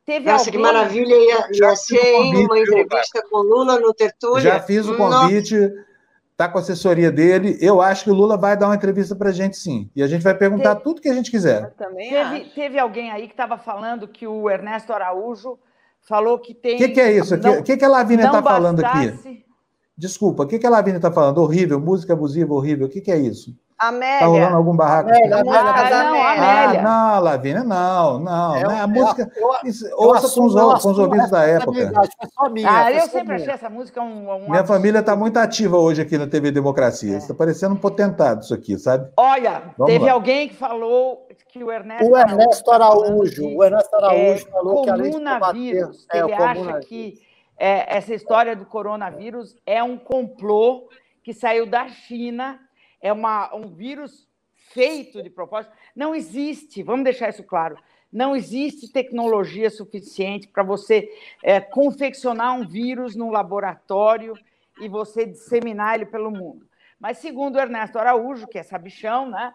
Teve 0.05 0.31
Nossa, 0.31 0.49
alguém... 0.49 0.53
que 0.53 0.59
maravilha 0.59 1.15
ia, 1.15 1.49
ia 1.53 1.77
ser 1.77 2.13
convite, 2.13 2.45
uma 2.47 2.59
entrevista 2.59 3.23
com 3.29 3.39
o 3.39 3.43
Lula 3.43 3.79
no 3.79 3.93
Tertúlia. 3.93 4.41
Já 4.43 4.61
fiz 4.61 4.89
o 4.89 4.97
convite, 4.97 5.71
está 6.39 6.49
com 6.49 6.57
a 6.57 6.61
assessoria 6.61 7.11
dele. 7.11 7.59
Eu 7.61 7.83
acho 7.83 8.05
que 8.05 8.11
o 8.13 8.15
Lula 8.15 8.37
vai 8.37 8.57
dar 8.57 8.69
uma 8.69 8.77
entrevista 8.77 9.17
para 9.17 9.31
a 9.31 9.33
gente, 9.33 9.57
sim. 9.57 9.91
E 9.97 10.05
a 10.05 10.07
gente 10.07 10.23
vai 10.23 10.35
perguntar 10.35 10.77
teve... 10.77 10.85
tudo 10.85 11.01
que 11.03 11.09
a 11.09 11.15
gente 11.15 11.33
quiser. 11.33 11.75
Teve, 11.75 12.45
teve, 12.55 12.79
alguém 12.79 13.11
aí 13.11 13.27
que 13.27 13.33
estava 13.33 13.59
falando 13.59 14.07
que 14.07 14.25
o 14.25 14.49
Ernesto 14.49 14.93
Araújo 14.93 15.59
falou 16.01 16.39
que 16.39 16.55
tem. 16.55 16.77
O 16.77 16.79
que, 16.79 16.89
que, 16.91 17.01
é 17.01 17.13
isso? 17.13 17.35
O 17.35 17.63
que, 17.65 17.77
que, 17.77 17.85
a 17.85 17.89
Lavínia 17.89 18.27
está 18.27 18.41
falando 18.41 18.85
aqui? 18.85 19.45
Desculpa, 19.97 20.45
o 20.45 20.47
que, 20.47 20.61
que 20.61 20.67
a 20.67 20.71
Lavínia 20.71 20.99
está 20.99 21.11
falando? 21.11 21.39
Horrível, 21.39 21.81
música 21.81 22.13
abusiva, 22.13 22.55
horrível. 22.55 22.87
O 22.87 22.89
que, 22.89 23.01
que 23.01 23.11
é 23.11 23.19
isso? 23.19 23.57
Amélia. 23.79 24.15
Está 24.15 24.27
rolando 24.27 24.57
algum 24.57 24.77
barraco? 24.77 25.09
Amélia, 25.11 25.37
Amélia, 25.37 25.61
ah, 25.61 26.05
não, 26.05 26.23
Amélia. 26.23 26.81
Ah, 26.81 26.83
não, 26.83 27.21
Lavínia, 27.23 27.65
não, 27.65 28.19
não. 28.19 28.57
É, 28.57 28.67
né? 28.67 28.81
a 28.81 28.87
música. 28.87 29.31
Eu, 29.37 29.51
eu, 29.91 29.99
ouça 29.99 30.35
com 30.35 30.47
os, 30.47 30.83
com 30.83 30.91
os 30.91 30.99
ouvidos 30.99 31.31
da 31.31 31.45
época. 31.45 31.93
Só 32.35 32.51
minha, 32.51 32.69
ah, 32.71 32.93
eu 32.93 33.09
sempre 33.09 33.37
achei 33.37 33.53
essa 33.53 33.71
música 33.71 34.03
um. 34.03 34.31
um 34.31 34.51
minha 34.51 34.65
família 34.65 34.99
está 34.99 35.15
muito 35.15 35.37
ativa 35.39 35.77
hoje 35.77 36.03
aqui 36.03 36.19
na 36.19 36.27
TV 36.27 36.51
Democracia. 36.51 37.17
Está 37.17 37.35
é. 37.35 37.37
parecendo 37.37 37.75
um 37.75 37.79
potentado 37.79 38.43
isso 38.43 38.53
aqui, 38.53 38.77
sabe? 38.79 39.11
Olha, 39.17 39.63
Vamos 39.79 39.93
teve 39.93 40.07
lá. 40.07 40.13
alguém 40.13 40.49
que 40.49 40.57
falou 40.57 41.29
que 41.49 41.63
o 41.63 41.71
Ernesto. 41.71 42.11
O 42.11 42.17
Ernesto 42.17 42.71
Araújo. 42.71 43.57
O 43.57 43.65
Ernesto 43.65 43.95
Araújo 43.97 44.47
é, 44.47 44.51
falou 44.51 44.83
que 44.83 44.91
além 44.91 45.11
de 45.11 45.17
combater, 45.17 45.91
é, 46.13 46.19
ele 46.19 46.33
acha 46.35 46.81
que 46.81 47.21
é, 47.59 47.97
essa 47.97 48.15
história 48.15 48.55
do 48.55 48.67
coronavírus 48.67 49.57
é 49.67 49.83
um 49.83 49.97
complô 49.97 50.89
que 51.23 51.33
saiu 51.33 51.67
da 51.67 51.89
China 51.89 52.59
é 53.01 53.13
uma, 53.13 53.55
um 53.55 53.69
vírus 53.69 54.29
feito 54.55 55.23
de 55.23 55.31
propósito. 55.31 55.73
Não 55.95 56.15
existe, 56.15 56.83
vamos 56.83 57.05
deixar 57.05 57.29
isso 57.29 57.43
claro, 57.43 57.79
não 58.13 58.35
existe 58.35 58.91
tecnologia 58.91 59.71
suficiente 59.71 60.49
para 60.49 60.63
você 60.63 61.11
é, 61.43 61.61
confeccionar 61.61 62.55
um 62.55 62.67
vírus 62.67 63.15
no 63.15 63.31
laboratório 63.31 64.35
e 64.81 64.89
você 64.89 65.27
disseminar 65.27 65.97
ele 65.97 66.07
pelo 66.07 66.31
mundo. 66.31 66.67
Mas, 66.99 67.19
segundo 67.19 67.59
Ernesto 67.59 67.99
Araújo, 67.99 68.49
que 68.49 68.59
é 68.59 68.63
sabichão, 68.63 69.29
né, 69.29 69.55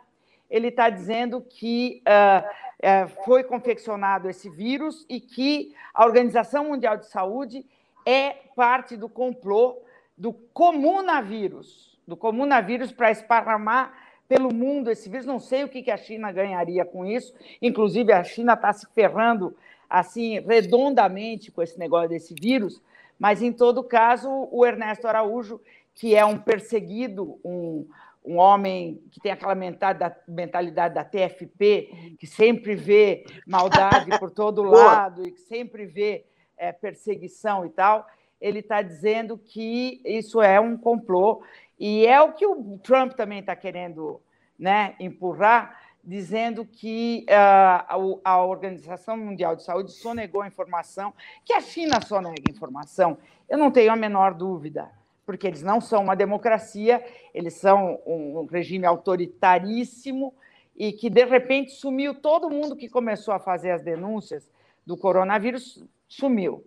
ele 0.49 0.67
está 0.67 0.89
dizendo 0.89 1.41
que 1.41 2.03
uh, 2.07 2.47
uh, 2.47 3.23
foi 3.25 3.43
confeccionado 3.43 4.29
esse 4.29 4.49
vírus 4.49 5.05
e 5.09 5.19
que 5.19 5.73
a 5.93 6.05
Organização 6.05 6.65
Mundial 6.65 6.95
de 6.95 7.07
Saúde 7.07 7.65
é 8.05 8.33
parte 8.55 8.95
do 8.95 9.09
complô 9.09 9.81
do 10.15 10.31
comunavírus 10.31 11.92
do 12.07 12.17
comunavírus 12.17 12.91
para 12.91 13.11
esparramar 13.11 13.93
pelo 14.27 14.53
mundo 14.53 14.89
esse 14.89 15.09
vírus. 15.09 15.25
Não 15.25 15.39
sei 15.39 15.63
o 15.63 15.69
que 15.69 15.91
a 15.91 15.97
China 15.97 16.31
ganharia 16.31 16.85
com 16.85 17.05
isso. 17.05 17.33
Inclusive, 17.61 18.11
a 18.11 18.23
China 18.23 18.53
está 18.53 18.71
se 18.73 18.87
ferrando 18.93 19.55
assim 19.89 20.39
redondamente 20.39 21.51
com 21.51 21.61
esse 21.61 21.77
negócio 21.77 22.09
desse 22.09 22.33
vírus. 22.33 22.81
Mas, 23.19 23.41
em 23.41 23.51
todo 23.51 23.83
caso, 23.83 24.49
o 24.51 24.65
Ernesto 24.65 25.07
Araújo, 25.07 25.61
que 25.93 26.15
é 26.15 26.25
um 26.25 26.37
perseguido, 26.37 27.39
um, 27.43 27.87
um 28.25 28.37
homem 28.37 29.01
que 29.11 29.19
tem 29.19 29.31
aquela 29.31 29.55
mentalidade, 29.55 30.95
da 30.95 31.03
TFP, 31.03 32.15
que 32.19 32.25
sempre 32.25 32.75
vê 32.75 33.25
maldade 33.45 34.17
por 34.17 34.31
todo 34.31 34.63
lado 34.63 35.27
e 35.27 35.31
que 35.31 35.41
sempre 35.41 35.85
vê 35.85 36.25
é, 36.57 36.71
perseguição 36.71 37.65
e 37.65 37.69
tal, 37.69 38.07
ele 38.39 38.59
está 38.59 38.81
dizendo 38.81 39.37
que 39.37 40.01
isso 40.03 40.41
é 40.41 40.59
um 40.59 40.77
complô 40.77 41.43
e 41.79 42.05
é 42.05 42.21
o 42.21 42.33
que 42.33 42.45
o 42.45 42.77
Trump 42.77 43.13
também 43.13 43.39
está 43.39 43.55
querendo 43.55 44.21
né, 44.57 44.95
empurrar, 44.99 45.79
dizendo 46.03 46.65
que 46.65 47.25
uh, 47.29 48.19
a 48.23 48.43
Organização 48.43 49.17
Mundial 49.17 49.55
de 49.55 49.63
Saúde 49.63 49.91
sonegou 49.91 50.41
a 50.41 50.47
informação, 50.47 51.13
que 51.45 51.53
a 51.53 51.61
China 51.61 52.01
sonega 52.01 52.51
informação. 52.51 53.17
Eu 53.49 53.57
não 53.57 53.71
tenho 53.71 53.91
a 53.91 53.95
menor 53.95 54.33
dúvida, 54.33 54.91
porque 55.25 55.47
eles 55.47 55.63
não 55.63 55.79
são 55.79 56.03
uma 56.03 56.15
democracia, 56.15 57.03
eles 57.33 57.53
são 57.53 58.01
um 58.05 58.45
regime 58.45 58.85
autoritaríssimo 58.85 60.33
e 60.75 60.91
que, 60.91 61.09
de 61.09 61.23
repente, 61.23 61.71
sumiu 61.71 62.13
todo 62.15 62.49
mundo 62.49 62.75
que 62.75 62.89
começou 62.89 63.33
a 63.33 63.39
fazer 63.39 63.71
as 63.71 63.81
denúncias 63.81 64.51
do 64.85 64.97
coronavírus, 64.97 65.83
sumiu. 66.07 66.65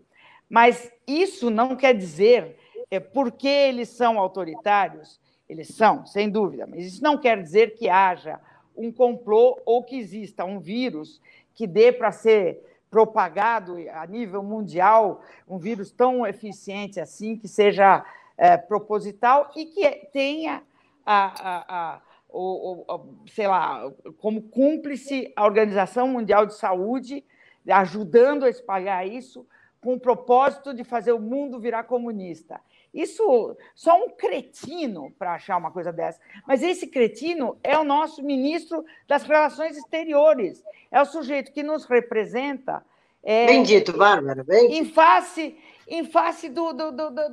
Mas 0.49 0.91
isso 1.07 1.51
não 1.51 1.77
quer 1.77 1.95
dizer 1.95 2.57
é, 2.91 3.01
porque 3.01 3.49
eles 3.49 3.89
são 3.89 4.19
autoritários, 4.19 5.21
eles 5.49 5.69
são, 5.69 6.05
sem 6.07 6.29
dúvida, 6.29 6.67
mas 6.67 6.85
isso 6.85 7.03
não 7.03 7.19
quer 7.19 7.43
dizer 7.43 7.75
que 7.75 7.89
haja 7.89 8.41
um 8.77 8.93
complô 8.93 9.61
ou 9.65 9.83
que 9.83 9.97
exista 9.97 10.45
um 10.45 10.59
vírus 10.59 11.21
que 11.55 11.67
dê 11.67 11.91
para 11.91 12.13
ser 12.13 12.63
propagado 12.91 13.77
a 13.93 14.07
nível 14.07 14.43
mundial, 14.43 15.23
um 15.49 15.59
vírus 15.59 15.91
tão 15.91 16.27
eficiente 16.27 17.01
assim, 17.01 17.37
que 17.37 17.49
seja 17.49 18.05
é, 18.37 18.57
proposital 18.57 19.51
e 19.57 19.67
que 19.67 19.91
tenha 20.13 20.63
a, 21.05 21.49
a, 21.51 21.95
a 21.95 22.03
o, 22.29 22.85
o, 22.87 23.29
sei 23.29 23.47
lá, 23.47 23.91
como 24.19 24.43
cúmplice 24.43 25.33
a 25.35 25.45
Organização 25.45 26.09
Mundial 26.09 26.45
de 26.45 26.55
Saúde, 26.55 27.25
ajudando 27.67 28.45
a 28.45 28.51
espalhar 28.51 29.07
isso, 29.07 29.47
com 29.81 29.95
o 29.95 30.01
propósito 30.01 30.75
de 30.75 30.85
fazer 30.85 31.13
o 31.13 31.21
mundo 31.21 31.61
virar 31.61 31.85
comunista. 31.85 32.61
Isso, 32.97 33.55
só 33.75 33.95
um 34.03 34.09
cretino 34.09 35.13
para 35.19 35.35
achar 35.35 35.59
uma 35.59 35.71
coisa 35.71 35.93
dessa. 35.93 36.19
Mas 36.49 36.63
esse 36.63 36.87
cretino 36.87 37.59
é 37.63 37.77
o 37.79 37.85
nosso 37.85 38.23
ministro 38.23 38.83
das 39.07 39.23
Relações 39.23 39.77
Exteriores. 39.77 40.65
É 40.91 41.03
o 41.03 41.05
sujeito 41.05 41.53
que 41.53 41.63
nos 41.63 41.85
representa. 41.85 42.83
É, 43.23 43.47
Bendito, 43.49 43.93
Bárbara. 43.93 44.43
Bendito. 44.43 44.73
Em 44.73 44.87
face, 44.87 45.59
em 45.87 46.05
face 46.05 46.49
do, 46.49 46.73
do, 46.73 46.91
do, 46.91 47.11
do, 47.11 47.31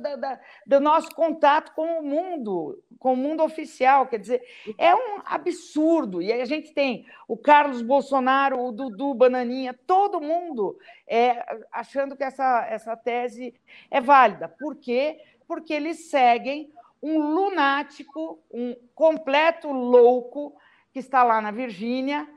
do, 0.66 0.80
nosso 0.80 1.08
contato 1.14 1.72
com 1.74 1.98
o 1.98 2.02
mundo, 2.02 2.78
com 2.98 3.14
o 3.14 3.16
mundo 3.16 3.42
oficial. 3.42 4.06
Quer 4.06 4.18
dizer, 4.18 4.42
é 4.76 4.94
um 4.94 5.22
absurdo. 5.24 6.20
E 6.20 6.30
a 6.30 6.44
gente 6.44 6.74
tem 6.74 7.06
o 7.26 7.38
Carlos 7.38 7.80
Bolsonaro, 7.80 8.60
o 8.60 8.70
Dudu 8.70 9.14
Bananinha, 9.14 9.74
todo 9.86 10.20
mundo 10.20 10.76
é, 11.06 11.42
achando 11.72 12.14
que 12.14 12.24
essa, 12.24 12.66
essa 12.68 12.94
tese 12.94 13.54
é 13.90 13.98
válida. 13.98 14.46
Por 14.46 14.76
quê? 14.76 15.16
Porque 15.16 15.33
porque 15.46 15.72
eles 15.72 16.10
seguem 16.10 16.70
um 17.02 17.18
lunático, 17.18 18.38
um 18.50 18.74
completo 18.94 19.70
louco 19.70 20.54
que 20.92 20.98
está 20.98 21.22
lá 21.22 21.40
na 21.40 21.50
Virgínia, 21.50 22.28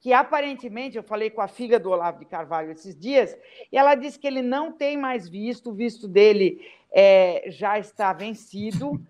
que 0.00 0.12
aparentemente, 0.12 0.96
eu 0.96 1.02
falei 1.02 1.30
com 1.30 1.40
a 1.40 1.48
filha 1.48 1.78
do 1.78 1.90
Olavo 1.90 2.18
de 2.18 2.26
Carvalho 2.26 2.70
esses 2.70 2.98
dias, 2.98 3.36
e 3.70 3.78
ela 3.78 3.94
disse 3.94 4.18
que 4.18 4.26
ele 4.26 4.42
não 4.42 4.72
tem 4.72 4.96
mais 4.96 5.28
visto, 5.28 5.70
o 5.70 5.74
visto 5.74 6.06
dele 6.08 6.60
é, 6.92 7.44
já 7.48 7.78
está 7.78 8.12
vencido, 8.12 9.00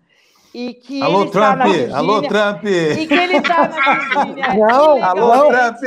e 0.57 0.73
que 0.73 1.03
alô, 1.03 1.21
ele 1.21 1.29
Trump, 1.29 1.45
está 1.45 1.55
na 1.55 1.65
Virgínia, 1.65 1.97
alô, 1.97 2.21
Trump! 2.23 2.63
E 2.63 3.07
que 3.07 3.13
ele 3.13 3.37
está 3.37 3.67
na 3.67 3.77
Virgínia. 4.25 4.53
Não, 4.55 5.03
alô, 5.03 5.49
Trump! 5.49 5.81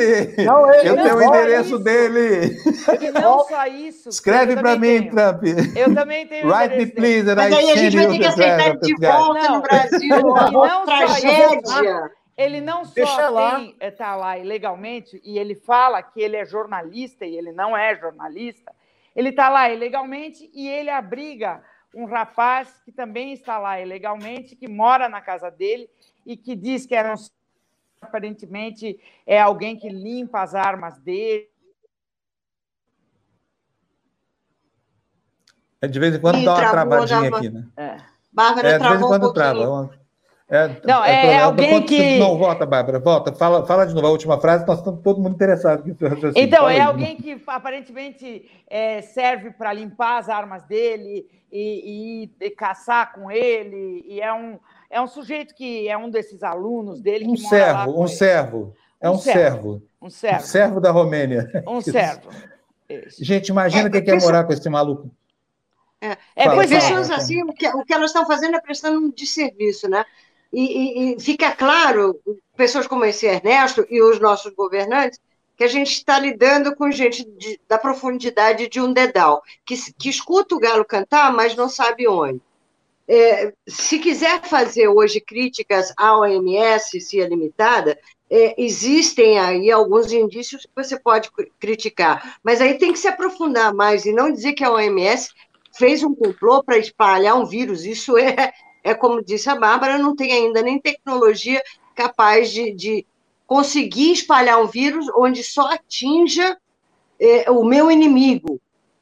Não, 0.47 0.73
ele, 0.73 0.89
eu 0.89 0.95
tenho 0.95 1.17
o 1.17 1.23
endereço 1.23 1.75
isso. 1.75 1.79
dele. 1.81 2.57
E 3.01 3.11
não 3.11 3.41
só 3.41 3.67
isso. 3.67 4.09
Escreve 4.09 4.55
para 4.55 4.77
mim, 4.77 5.01
tenho. 5.01 5.11
Trump. 5.11 5.43
Eu 5.75 5.93
também 5.93 6.25
tenho 6.29 6.47
Write 6.47 6.77
me, 6.77 6.87
please, 6.87 7.29
and 7.29 7.35
Mas 7.35 7.53
aí 7.53 7.71
a 7.73 7.77
gente 7.77 7.97
vai 7.97 8.07
ter 8.07 8.19
que 8.21 8.27
aceitar 8.27 8.69
ele 8.69 8.79
de 8.79 8.95
volta 8.95 9.43
não, 9.43 9.57
no 9.57 9.63
Brasil. 9.63 10.17
Não 10.53 10.85
tragédia. 10.87 12.11
Ele 12.37 12.61
não 12.61 12.85
só 12.85 13.59
está 13.81 14.15
lá 14.15 14.39
ilegalmente, 14.39 15.21
e 15.25 15.37
ele 15.37 15.57
fala 15.57 16.01
que 16.01 16.23
ele 16.23 16.37
é 16.37 16.45
jornalista, 16.45 17.27
e 17.27 17.37
ele 17.37 17.51
não 17.51 17.77
é 17.77 17.97
jornalista, 17.97 18.73
ele 19.17 19.31
está 19.31 19.49
lá 19.49 19.69
ilegalmente 19.69 20.49
e 20.55 20.69
ele 20.69 20.91
abriga 20.91 21.61
um 21.95 22.05
rapaz 22.05 22.81
que 22.85 22.93
também 22.93 23.33
está 23.33 23.59
lá 23.59 23.81
ilegalmente, 23.81 24.57
que 24.57 24.69
mora 24.69 25.09
na 25.09 25.21
casa 25.21 25.51
dele 25.51 25.89
e 26.25 26.37
que 26.37 26.55
diz 26.55 26.87
que 26.87 26.95
era 26.95 27.13
um, 27.13 27.17
aparentemente 28.01 28.99
é 29.27 29.41
alguém 29.41 29.77
que 29.77 29.89
limpa 29.89 30.43
as 30.43 30.55
armas 30.55 30.99
dele. 30.99 31.49
É, 35.83 35.89
de 35.89 35.99
vez 35.99 36.15
em 36.15 36.21
quando 36.21 36.39
e 36.39 36.45
dá 36.45 36.55
uma 36.55 36.71
travadinha 36.71 37.37
aqui, 37.37 37.49
né? 37.49 37.69
É. 37.77 37.97
Bárbara 38.33 38.69
é, 38.69 38.79
de 38.79 38.89
vez 38.89 39.01
em 39.01 39.05
quando 39.05 39.29
um 39.29 39.33
trava. 39.33 40.01
É, 40.53 40.81
não, 40.85 41.05
é, 41.05 41.13
é, 41.13 41.31
é 41.31 41.41
alguém 41.43 41.81
que. 41.87 42.19
Não, 42.19 42.37
volta, 42.37 42.67
Bárbara, 42.67 42.99
volta. 42.99 43.33
Fala, 43.33 43.65
fala 43.65 43.87
de 43.87 43.95
novo 43.95 44.09
a 44.09 44.11
última 44.11 44.39
frase, 44.41 44.67
nós 44.67 44.79
estamos 44.79 45.01
todo 45.01 45.21
mundo 45.21 45.35
interessado. 45.35 45.85
Então, 46.35 46.69
é 46.69 46.81
alguém 46.81 47.17
que 47.17 47.41
aparentemente 47.47 48.51
é, 48.69 49.01
serve 49.01 49.53
para 49.53 49.73
limpar 49.73 50.19
as 50.19 50.29
armas 50.29 50.65
dele 50.65 51.25
e, 51.53 52.25
e, 52.41 52.47
e, 52.47 52.51
caçar 52.51 53.13
com 53.13 53.31
ele, 53.31 54.05
e 54.07 54.21
é 54.21 54.33
um, 54.33 54.59
é 54.89 55.01
um 55.01 55.07
sujeito 55.07 55.55
que 55.55 55.89
é 55.89 55.97
um 55.97 56.11
desses 56.11 56.43
alunos 56.43 57.01
dele. 57.01 57.27
Um 57.27 57.37
servo, 57.37 58.03
um 58.03 58.07
servo. 58.07 58.75
É 59.01 59.09
um, 59.09 59.15
um 59.15 59.19
servo, 59.19 59.41
servo. 59.41 59.83
Um 60.03 60.11
servo. 60.11 60.37
Um 60.37 60.47
servo 60.47 60.81
da 60.81 60.91
Romênia. 60.91 61.49
Um 61.67 61.81
servo. 61.83 62.31
Gente, 63.19 63.49
imagina 63.49 63.89
o 63.89 63.97
é, 63.97 64.01
que 64.01 64.11
é 64.11 64.19
morar 64.19 64.45
com 64.45 64.53
esse 64.53 64.69
maluco. 64.69 65.11
É, 66.01 66.17
é 66.35 66.45
fala, 66.45 66.63
pessoas 66.63 67.09
fala, 67.09 67.17
assim, 67.17 67.43
o 67.43 67.53
que, 67.53 67.69
o 67.69 67.85
que 67.85 67.93
elas 67.93 68.11
estão 68.11 68.27
fazendo 68.27 68.57
é 68.57 68.61
prestando 68.61 68.99
um 68.99 69.11
desserviço, 69.11 69.89
né? 69.89 70.05
E, 70.53 70.61
e, 70.61 71.15
e, 71.15 71.21
fica 71.21 71.53
claro, 71.53 72.19
pessoas 72.57 72.87
como 72.87 73.05
esse 73.05 73.27
Ernesto 73.27 73.87
e 73.89 74.03
os 74.03 74.19
nossos 74.19 74.53
governantes, 74.55 75.21
que 75.61 75.65
a 75.65 75.69
gente 75.69 75.93
está 75.93 76.19
lidando 76.19 76.75
com 76.75 76.91
gente 76.91 77.23
de, 77.23 77.61
da 77.69 77.77
profundidade 77.77 78.67
de 78.67 78.81
um 78.81 78.95
dedal, 78.95 79.43
que, 79.63 79.75
que 79.93 80.09
escuta 80.09 80.55
o 80.55 80.59
galo 80.59 80.87
cantar, 80.87 81.31
mas 81.35 81.55
não 81.55 81.69
sabe 81.69 82.09
onde. 82.09 82.41
É, 83.07 83.53
se 83.69 83.99
quiser 83.99 84.41
fazer 84.43 84.89
hoje 84.89 85.21
críticas 85.21 85.93
à 85.99 86.17
OMS, 86.17 86.99
se 87.03 87.21
é 87.21 87.29
limitada, 87.29 88.01
é, 88.31 88.55
existem 88.57 89.39
aí 89.39 89.71
alguns 89.71 90.11
indícios 90.11 90.63
que 90.63 90.73
você 90.75 90.99
pode 90.99 91.31
criticar, 91.59 92.39
mas 92.43 92.63
aí 92.63 92.79
tem 92.79 92.91
que 92.91 92.99
se 92.99 93.09
aprofundar 93.09 93.75
mais 93.75 94.07
e 94.07 94.15
não 94.15 94.33
dizer 94.33 94.55
que 94.55 94.65
a 94.65 94.73
OMS 94.73 95.29
fez 95.77 96.03
um 96.03 96.15
complô 96.15 96.65
para 96.65 96.79
espalhar 96.79 97.37
um 97.37 97.45
vírus. 97.45 97.85
Isso 97.85 98.17
é, 98.17 98.51
é, 98.83 98.95
como 98.95 99.23
disse 99.23 99.51
a 99.51 99.57
Bárbara, 99.57 99.99
não 99.99 100.17
tem 100.17 100.33
ainda 100.33 100.63
nem 100.63 100.81
tecnologia 100.81 101.63
capaz 101.95 102.51
de, 102.51 102.73
de 102.73 103.07
conseguir 103.51 104.13
espalhar 104.13 104.63
um 104.63 104.69
vírus 104.69 105.07
onde 105.17 105.43
só 105.43 105.73
atinja 105.73 106.57
é, 107.19 107.51
o 107.51 107.65
meu 107.65 107.91
inimigo 107.91 108.61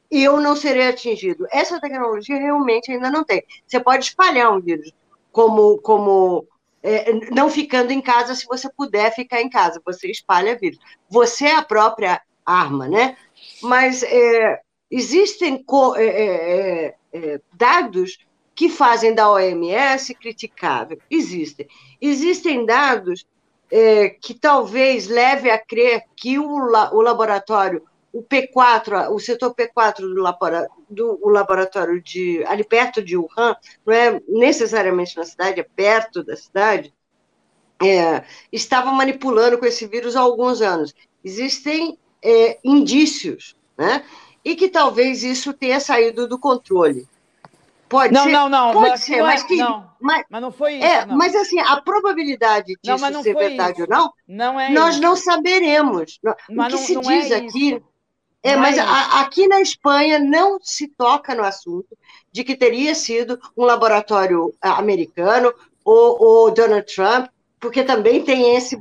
e 0.09 0.23
eu 0.23 0.41
não 0.41 0.55
serei 0.55 0.87
atingido. 0.87 1.45
Essa 1.51 1.79
tecnologia 1.79 2.35
realmente 2.35 2.91
ainda 2.91 3.11
não 3.11 3.23
tem. 3.23 3.43
Você 3.67 3.79
pode 3.79 4.05
espalhar 4.05 4.51
um 4.51 4.59
vírus 4.59 4.91
como, 5.31 5.77
como 5.77 6.47
é, 6.81 7.13
não 7.29 7.47
ficando 7.47 7.91
em 7.91 8.01
casa 8.01 8.33
se 8.33 8.47
você 8.47 8.67
puder 8.75 9.13
ficar 9.13 9.39
em 9.39 9.51
casa. 9.51 9.79
Você 9.85 10.09
espalha 10.09 10.57
vírus. 10.57 10.79
Você 11.07 11.45
é 11.45 11.55
a 11.55 11.61
própria 11.61 12.19
arma, 12.43 12.87
né? 12.87 13.17
Mas 13.61 14.01
é, 14.01 14.61
existem 14.89 15.63
dados 17.53 18.17
que 18.55 18.67
fazem 18.67 19.13
da 19.13 19.31
OMS 19.31 20.11
criticável. 20.15 20.97
Existem. 21.07 21.67
Existem 22.01 22.65
dados 22.65 23.27
é, 23.71 24.09
que 24.09 24.33
talvez 24.33 25.07
leve 25.07 25.49
a 25.49 25.57
crer 25.57 26.03
que 26.15 26.39
o, 26.39 26.45
o 26.47 27.01
laboratório, 27.01 27.83
o 28.11 28.23
P4, 28.23 29.09
o 29.11 29.19
setor 29.19 29.53
P4 29.53 30.01
do, 30.01 31.17
do 31.17 31.29
laboratório 31.29 32.01
de 32.01 32.43
ali 32.47 32.63
perto 32.63 33.03
de 33.03 33.15
Wuhan, 33.15 33.55
não 33.85 33.93
é 33.93 34.21
necessariamente 34.27 35.15
na 35.15 35.23
cidade, 35.23 35.59
é 35.59 35.63
perto 35.63 36.23
da 36.23 36.35
cidade, 36.35 36.93
é, 37.81 38.23
estava 38.51 38.91
manipulando 38.91 39.57
com 39.57 39.65
esse 39.65 39.87
vírus 39.87 40.15
há 40.15 40.19
alguns 40.19 40.61
anos. 40.61 40.93
Existem 41.23 41.97
é, 42.23 42.59
indícios, 42.63 43.55
né? 43.77 44.03
E 44.43 44.55
que 44.55 44.69
talvez 44.69 45.23
isso 45.23 45.53
tenha 45.53 45.79
saído 45.79 46.27
do 46.27 46.39
controle. 46.39 47.07
Pode 47.89 48.13
não, 48.13 48.23
ser. 48.25 48.31
Não, 48.31 48.47
não, 48.47 48.71
Pode 48.71 48.89
mas 48.89 49.03
ser, 49.03 49.21
mas, 49.23 49.43
é, 49.43 49.47
que, 49.47 49.55
não, 49.57 49.89
mas, 49.99 50.23
mas 50.29 50.41
não 50.41 50.51
foi 50.51 50.75
isso. 50.75 50.85
É, 50.85 51.05
não. 51.05 51.17
mas 51.17 51.35
assim, 51.35 51.59
a 51.59 51.81
probabilidade 51.81 52.75
disso 52.83 53.11
não, 53.11 53.23
ser 53.23 53.35
verdade 53.35 53.81
isso. 53.81 53.81
ou 53.81 53.87
não, 53.89 54.13
não 54.27 54.59
é 54.59 54.69
nós 54.69 54.93
isso. 54.93 55.01
não 55.01 55.15
saberemos. 55.15 56.19
Mas 56.49 56.73
o 56.73 56.77
que 56.77 56.83
se 56.83 56.97
é 56.97 57.01
diz 57.01 57.31
é 57.31 57.35
aqui. 57.37 57.83
É, 58.41 58.55
mas 58.55 58.77
é 58.77 58.81
a, 58.81 59.21
aqui 59.21 59.47
na 59.47 59.59
Espanha 59.59 60.19
não 60.19 60.59
se 60.61 60.87
toca 60.87 61.35
no 61.35 61.43
assunto 61.43 61.97
de 62.31 62.43
que 62.43 62.55
teria 62.55 62.93
sido 62.95 63.39
um 63.57 63.65
laboratório 63.65 64.53
ah, 64.61 64.77
americano 64.77 65.53
ou, 65.83 66.23
ou 66.23 66.51
Donald 66.51 66.85
Trump, 66.93 67.27
porque 67.59 67.83
também 67.83 68.23
tem 68.23 68.55
esse. 68.55 68.77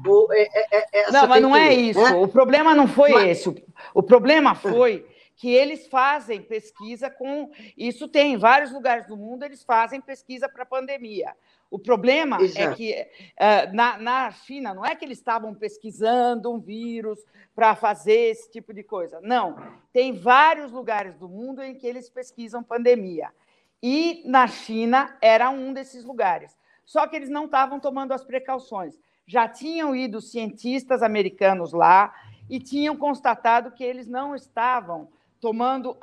não, 1.10 1.26
mas 1.26 1.43
não 1.43 1.56
é 1.56 1.74
isso. 1.74 2.01
Né? 2.01 2.14
O 2.14 2.28
problema 2.28 2.74
não 2.74 2.86
foi 2.86 3.10
mas... 3.10 3.39
esse. 3.39 3.64
O 3.94 4.02
problema 4.02 4.55
foi 4.55 5.05
que 5.39 5.48
eles 5.48 5.86
fazem 5.86 6.43
pesquisa 6.43 7.09
com. 7.09 7.51
Isso 7.77 8.09
tem 8.09 8.35
em 8.35 8.36
vários 8.36 8.73
lugares 8.73 9.06
do 9.06 9.16
mundo, 9.16 9.44
eles 9.44 9.62
fazem 9.62 10.01
pesquisa 10.01 10.48
para 10.48 10.65
a 10.65 10.66
pandemia. 10.66 11.32
O 11.70 11.78
problema 11.78 12.39
é 12.39 12.43
Exato. 12.43 12.73
é 12.73 12.74
que 12.74 12.93
uh, 12.93 13.74
na, 13.74 13.98
na 13.98 14.31
China 14.32 14.74
não 14.74 14.85
é 14.85 14.97
que 14.97 15.05
eles 15.05 15.19
estavam 15.19 15.55
pesquisando 15.55 16.52
um 16.52 16.59
vírus 16.59 17.24
para 17.55 17.77
fazer 17.77 18.31
esse 18.31 18.51
tipo 18.51 18.74
de 18.74 18.82
coisa. 18.82 19.20
Não. 19.23 19.56
Tem 19.93 20.12
vários 20.12 20.73
lugares 20.73 21.15
do 21.15 21.28
mundo 21.28 21.62
em 21.62 21.74
que 21.74 21.86
eles 21.86 22.10
pesquisam 22.10 22.62
pandemia. 22.62 23.31
E 23.81 24.24
na 24.27 24.48
China 24.48 25.16
era 25.23 25.51
um 25.51 25.73
desses 25.73 26.05
lugares. 26.05 26.56
Só 26.85 27.06
que 27.06 27.15
eles 27.15 27.28
não 27.28 27.44
estavam 27.44 27.78
tomando 27.78 28.12
as 28.12 28.24
precauções. 28.24 28.98
Já 29.24 29.47
tinham 29.47 29.94
ido 29.94 30.20
cientistas 30.20 31.01
americanos 31.01 31.73
lá 31.73 32.12
e 32.51 32.59
tinham 32.59 32.97
constatado 32.97 33.70
que 33.70 33.85
eles 33.85 34.09
não 34.09 34.35
estavam 34.35 35.09
tomando, 35.40 35.97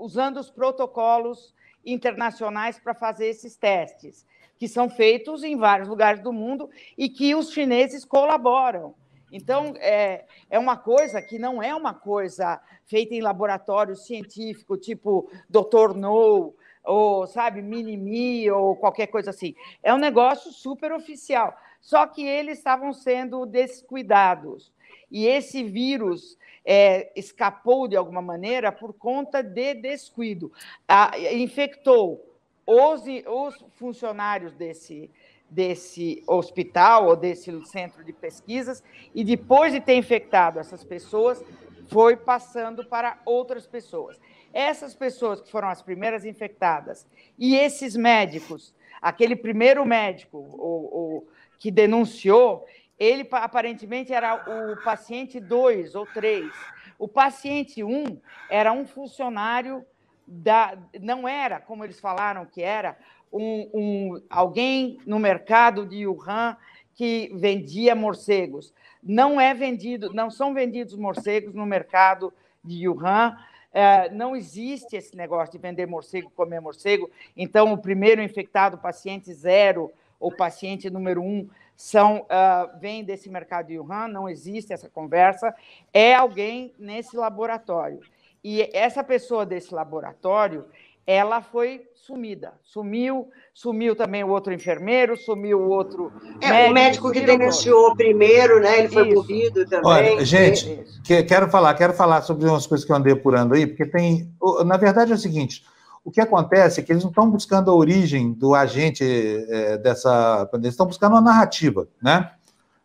usando 0.00 0.38
os 0.38 0.50
protocolos 0.50 1.54
internacionais 1.84 2.78
para 2.78 2.94
fazer 2.94 3.26
esses 3.26 3.56
testes, 3.56 4.26
que 4.58 4.68
são 4.68 4.88
feitos 4.88 5.42
em 5.42 5.56
vários 5.56 5.88
lugares 5.88 6.22
do 6.22 6.32
mundo 6.32 6.68
e 6.96 7.08
que 7.08 7.34
os 7.34 7.50
chineses 7.50 8.04
colaboram. 8.04 8.94
Então, 9.32 9.74
é, 9.76 10.24
é 10.48 10.58
uma 10.58 10.76
coisa 10.76 11.22
que 11.22 11.38
não 11.38 11.62
é 11.62 11.74
uma 11.74 11.94
coisa 11.94 12.60
feita 12.84 13.14
em 13.14 13.20
laboratório 13.20 13.94
científico, 13.94 14.76
tipo 14.76 15.30
Dr. 15.48 15.94
No, 15.94 16.54
ou, 16.82 17.26
sabe, 17.26 17.62
Minimi, 17.62 18.50
ou 18.50 18.74
qualquer 18.74 19.06
coisa 19.06 19.30
assim. 19.30 19.54
É 19.82 19.94
um 19.94 19.98
negócio 19.98 20.50
super 20.50 20.92
oficial. 20.92 21.56
Só 21.80 22.06
que 22.06 22.26
eles 22.26 22.58
estavam 22.58 22.92
sendo 22.92 23.46
descuidados. 23.46 24.72
E 25.10 25.26
esse 25.26 25.64
vírus 25.64 26.38
é, 26.64 27.10
escapou 27.18 27.88
de 27.88 27.96
alguma 27.96 28.22
maneira 28.22 28.70
por 28.70 28.92
conta 28.92 29.42
de 29.42 29.74
descuido. 29.74 30.52
Ah, 30.86 31.12
infectou 31.32 32.24
os, 32.66 33.02
os 33.26 33.64
funcionários 33.74 34.52
desse, 34.54 35.10
desse 35.48 36.22
hospital 36.26 37.08
ou 37.08 37.16
desse 37.16 37.50
centro 37.66 38.04
de 38.04 38.12
pesquisas, 38.12 38.82
e 39.14 39.24
depois 39.24 39.72
de 39.72 39.80
ter 39.80 39.94
infectado 39.94 40.58
essas 40.58 40.84
pessoas, 40.84 41.42
foi 41.88 42.16
passando 42.16 42.84
para 42.86 43.20
outras 43.24 43.66
pessoas. 43.66 44.20
Essas 44.52 44.94
pessoas 44.94 45.40
que 45.40 45.50
foram 45.50 45.68
as 45.68 45.82
primeiras 45.82 46.24
infectadas 46.24 47.06
e 47.38 47.56
esses 47.56 47.96
médicos, 47.96 48.74
aquele 49.02 49.34
primeiro 49.34 49.84
médico 49.84 50.38
o, 50.38 51.18
o 51.18 51.28
que 51.58 51.70
denunciou, 51.70 52.64
ele 53.00 53.26
aparentemente 53.32 54.12
era 54.12 54.34
o 54.34 54.76
paciente 54.84 55.40
2 55.40 55.94
ou 55.94 56.04
3. 56.04 56.52
O 56.98 57.08
paciente 57.08 57.82
1 57.82 57.88
um 57.88 58.20
era 58.50 58.70
um 58.70 58.86
funcionário 58.86 59.82
da. 60.26 60.76
Não 61.00 61.26
era, 61.26 61.58
como 61.58 61.82
eles 61.82 61.98
falaram 61.98 62.44
que 62.44 62.62
era, 62.62 62.98
um, 63.32 63.70
um, 63.72 64.22
alguém 64.28 64.98
no 65.06 65.18
mercado 65.18 65.86
de 65.86 66.06
Wuhan 66.06 66.58
que 66.94 67.32
vendia 67.36 67.94
morcegos. 67.94 68.74
Não 69.02 69.40
é 69.40 69.54
vendido, 69.54 70.12
não 70.12 70.30
são 70.30 70.52
vendidos 70.52 70.94
morcegos 70.94 71.54
no 71.54 71.64
mercado 71.64 72.30
de 72.62 72.86
Wuhan. 72.86 73.34
É, 73.72 74.10
não 74.10 74.36
existe 74.36 74.94
esse 74.94 75.16
negócio 75.16 75.52
de 75.52 75.58
vender 75.58 75.86
morcego, 75.86 76.30
comer 76.36 76.60
morcego. 76.60 77.08
Então, 77.34 77.72
o 77.72 77.78
primeiro 77.78 78.20
infectado, 78.20 78.76
paciente 78.76 79.32
zero 79.32 79.90
ou 80.18 80.30
paciente 80.30 80.90
número 80.90 81.22
um, 81.22 81.48
são 81.80 82.26
uh, 82.26 82.78
vem 82.78 83.02
desse 83.02 83.30
mercado 83.30 83.68
de 83.68 83.78
Wuhan, 83.78 84.06
não 84.08 84.28
existe 84.28 84.70
essa 84.70 84.86
conversa, 84.86 85.54
é 85.94 86.14
alguém 86.14 86.74
nesse 86.78 87.16
laboratório. 87.16 88.00
E 88.44 88.68
essa 88.74 89.02
pessoa 89.02 89.46
desse 89.46 89.74
laboratório, 89.74 90.66
ela 91.06 91.40
foi 91.40 91.88
sumida, 91.94 92.52
sumiu, 92.62 93.30
sumiu 93.54 93.96
também 93.96 94.22
o 94.22 94.28
outro 94.28 94.52
enfermeiro, 94.52 95.16
sumiu 95.16 95.58
o 95.58 95.70
outro 95.70 96.12
é, 96.42 96.50
médico, 96.50 96.70
o 96.70 96.74
médico 96.74 97.12
que 97.12 97.20
denunciou 97.22 97.96
primeiro, 97.96 98.60
né? 98.60 98.80
Ele 98.80 98.88
foi 98.88 99.08
Isso. 99.08 99.64
também. 99.70 99.80
Olha, 99.82 100.24
gente, 100.24 100.84
que, 101.02 101.22
quero 101.22 101.48
falar, 101.48 101.72
quero 101.72 101.94
falar 101.94 102.20
sobre 102.20 102.46
umas 102.46 102.66
coisas 102.66 102.86
que 102.86 102.92
eu 102.92 102.96
andei 102.96 103.14
apurando 103.14 103.54
aí, 103.54 103.66
porque 103.66 103.86
tem, 103.86 104.30
na 104.66 104.76
verdade 104.76 105.12
é 105.12 105.14
o 105.14 105.18
seguinte, 105.18 105.64
o 106.04 106.10
que 106.10 106.20
acontece 106.20 106.80
é 106.80 106.82
que 106.82 106.92
eles 106.92 107.02
não 107.02 107.10
estão 107.10 107.30
buscando 107.30 107.70
a 107.70 107.74
origem 107.74 108.32
do 108.32 108.54
agente 108.54 109.04
é, 109.04 109.76
dessa 109.78 110.48
eles 110.54 110.68
estão 110.68 110.86
buscando 110.86 111.12
uma 111.12 111.20
narrativa, 111.20 111.86
né? 112.02 112.30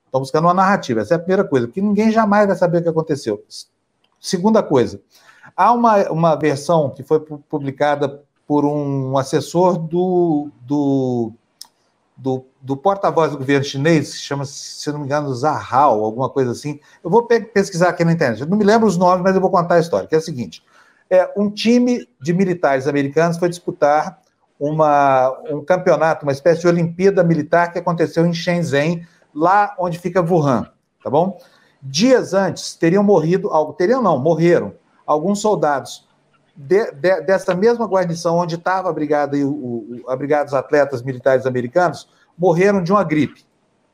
Estão 0.05 0.21
buscando 0.21 0.45
uma 0.45 0.53
narrativa, 0.53 1.01
essa 1.01 1.13
é 1.13 1.17
a 1.17 1.19
primeira 1.19 1.43
coisa, 1.43 1.67
porque 1.67 1.81
ninguém 1.81 2.11
jamais 2.11 2.47
vai 2.47 2.55
saber 2.55 2.79
o 2.79 2.83
que 2.83 2.89
aconteceu. 2.89 3.43
Segunda 4.19 4.61
coisa, 4.63 5.01
há 5.55 5.71
uma, 5.73 6.09
uma 6.09 6.35
versão 6.35 6.89
que 6.89 7.03
foi 7.03 7.19
publicada 7.19 8.21
por 8.47 8.65
um 8.65 9.17
assessor 9.17 9.77
do, 9.77 10.49
do, 10.61 11.33
do, 12.15 12.45
do 12.61 12.77
porta-voz 12.77 13.31
do 13.31 13.37
governo 13.37 13.65
chinês, 13.65 14.13
que 14.13 14.19
chama, 14.19 14.45
se 14.45 14.89
não 14.91 14.99
me 14.99 15.05
engano, 15.05 15.33
Zahao, 15.33 16.03
alguma 16.03 16.29
coisa 16.29 16.51
assim. 16.51 16.79
Eu 17.03 17.09
vou 17.09 17.25
pesquisar 17.25 17.89
aqui 17.89 18.05
na 18.05 18.13
internet. 18.13 18.41
Eu 18.41 18.47
não 18.47 18.57
me 18.57 18.63
lembro 18.63 18.87
os 18.87 18.97
nomes, 18.97 19.23
mas 19.23 19.35
eu 19.35 19.41
vou 19.41 19.49
contar 19.49 19.75
a 19.75 19.79
história, 19.79 20.07
que 20.07 20.15
é 20.15 20.17
o 20.17 20.21
seguinte 20.21 20.63
é, 21.09 21.31
um 21.37 21.49
time 21.49 22.07
de 22.21 22.33
militares 22.33 22.87
americanos 22.87 23.37
foi 23.37 23.49
disputar 23.49 24.19
uma, 24.59 25.29
um 25.49 25.63
campeonato, 25.63 26.25
uma 26.25 26.31
espécie 26.31 26.61
de 26.61 26.67
Olimpíada 26.67 27.23
Militar 27.23 27.71
que 27.71 27.79
aconteceu 27.79 28.25
em 28.25 28.33
Shenzhen, 28.33 29.05
lá 29.33 29.75
onde 29.77 29.99
fica 29.99 30.21
Wuhan, 30.21 30.69
tá 31.03 31.09
bom? 31.09 31.37
Dias 31.81 32.33
antes 32.33 32.73
teriam 32.73 33.03
morrido, 33.03 33.49
teriam 33.77 34.01
não, 34.01 34.17
morreram 34.17 34.73
alguns 35.05 35.39
soldados 35.39 36.07
de, 36.55 36.91
de, 36.93 37.21
dessa 37.21 37.53
mesma 37.53 37.85
guarnição 37.85 38.37
onde 38.37 38.55
estava 38.55 38.89
abrigado, 38.89 39.35
o, 39.35 40.01
o, 40.03 40.09
abrigados 40.09 40.53
atletas 40.53 41.01
militares 41.03 41.45
americanos, 41.45 42.07
morreram 42.37 42.81
de 42.81 42.91
uma 42.91 43.03
gripe, 43.03 43.45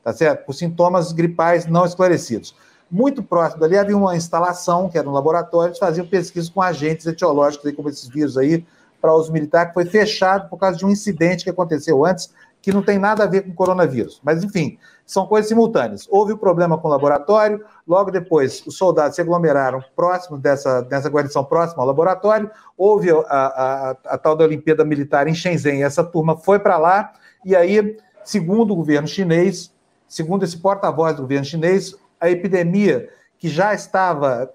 tá 0.02 0.12
certo? 0.12 0.46
Por 0.46 0.54
sintomas 0.54 1.12
gripais 1.12 1.66
não 1.66 1.84
esclarecidos. 1.84 2.54
Muito 2.92 3.22
próximo 3.22 3.58
dali 3.58 3.78
havia 3.78 3.96
uma 3.96 4.14
instalação, 4.14 4.86
que 4.90 4.98
era 4.98 5.08
um 5.08 5.12
laboratório, 5.12 5.68
eles 5.70 5.78
faziam 5.78 6.06
pesquisas 6.06 6.50
com 6.50 6.60
agentes 6.60 7.06
etiológicos, 7.06 7.64
aí, 7.64 7.72
como 7.72 7.88
esses 7.88 8.06
vírus 8.06 8.36
aí, 8.36 8.66
para 9.00 9.14
uso 9.14 9.32
militar, 9.32 9.68
que 9.68 9.72
foi 9.72 9.86
fechado 9.86 10.50
por 10.50 10.58
causa 10.58 10.76
de 10.76 10.84
um 10.84 10.90
incidente 10.90 11.42
que 11.42 11.48
aconteceu 11.48 12.04
antes, 12.04 12.30
que 12.60 12.70
não 12.70 12.82
tem 12.82 12.98
nada 12.98 13.24
a 13.24 13.26
ver 13.26 13.46
com 13.46 13.54
coronavírus. 13.54 14.20
Mas, 14.22 14.44
enfim, 14.44 14.78
são 15.06 15.26
coisas 15.26 15.48
simultâneas. 15.48 16.06
Houve 16.10 16.32
o 16.32 16.34
um 16.36 16.38
problema 16.38 16.76
com 16.76 16.86
o 16.86 16.90
laboratório, 16.90 17.64
logo 17.88 18.10
depois 18.10 18.62
os 18.66 18.76
soldados 18.76 19.16
se 19.16 19.22
aglomeraram 19.22 19.82
próximo 19.96 20.36
dessa, 20.36 20.82
dessa 20.82 21.08
guarnição, 21.08 21.42
próximo 21.42 21.80
ao 21.80 21.86
laboratório, 21.86 22.50
houve 22.76 23.10
a, 23.10 23.14
a, 23.14 23.90
a, 23.90 23.96
a 24.04 24.18
tal 24.18 24.36
da 24.36 24.44
Olimpíada 24.44 24.84
Militar 24.84 25.26
em 25.26 25.34
Shenzhen, 25.34 25.82
essa 25.82 26.04
turma 26.04 26.36
foi 26.36 26.58
para 26.58 26.76
lá, 26.76 27.14
e 27.42 27.56
aí, 27.56 27.96
segundo 28.22 28.74
o 28.74 28.76
governo 28.76 29.08
chinês, 29.08 29.72
segundo 30.06 30.44
esse 30.44 30.58
porta-voz 30.58 31.16
do 31.16 31.22
governo 31.22 31.46
chinês, 31.46 31.96
a 32.22 32.30
epidemia 32.30 33.08
que 33.36 33.48
já 33.48 33.74
estava, 33.74 34.48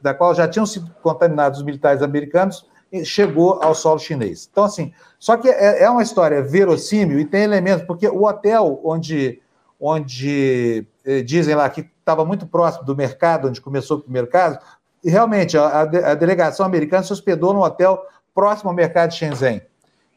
da 0.00 0.14
qual 0.14 0.32
já 0.32 0.46
tinham 0.46 0.64
sido 0.64 0.88
contaminados 1.02 1.58
os 1.58 1.64
militares 1.64 2.00
americanos, 2.00 2.64
chegou 3.04 3.60
ao 3.60 3.74
solo 3.74 3.98
chinês. 3.98 4.48
Então, 4.50 4.62
assim, 4.62 4.92
só 5.18 5.36
que 5.36 5.48
é, 5.48 5.82
é 5.82 5.90
uma 5.90 6.02
história 6.02 6.40
verossímil 6.40 7.18
e 7.18 7.24
tem 7.24 7.42
elementos, 7.42 7.84
porque 7.84 8.06
o 8.06 8.22
hotel 8.22 8.80
onde, 8.84 9.42
onde 9.80 10.86
eh, 11.04 11.22
dizem 11.22 11.56
lá 11.56 11.68
que 11.68 11.90
estava 11.98 12.24
muito 12.24 12.46
próximo 12.46 12.84
do 12.84 12.96
mercado, 12.96 13.48
onde 13.48 13.60
começou 13.60 13.98
o 13.98 14.00
primeiro 14.00 14.28
caso, 14.28 14.60
e 15.02 15.10
realmente 15.10 15.58
a, 15.58 15.80
a, 15.80 16.14
delegação 16.14 16.64
americana 16.64 17.02
se 17.02 17.12
hospedou 17.12 17.52
num 17.52 17.60
hotel 17.60 18.00
próximo 18.32 18.70
ao 18.70 18.76
mercado 18.76 19.10
de 19.10 19.16
Shenzhen. 19.16 19.60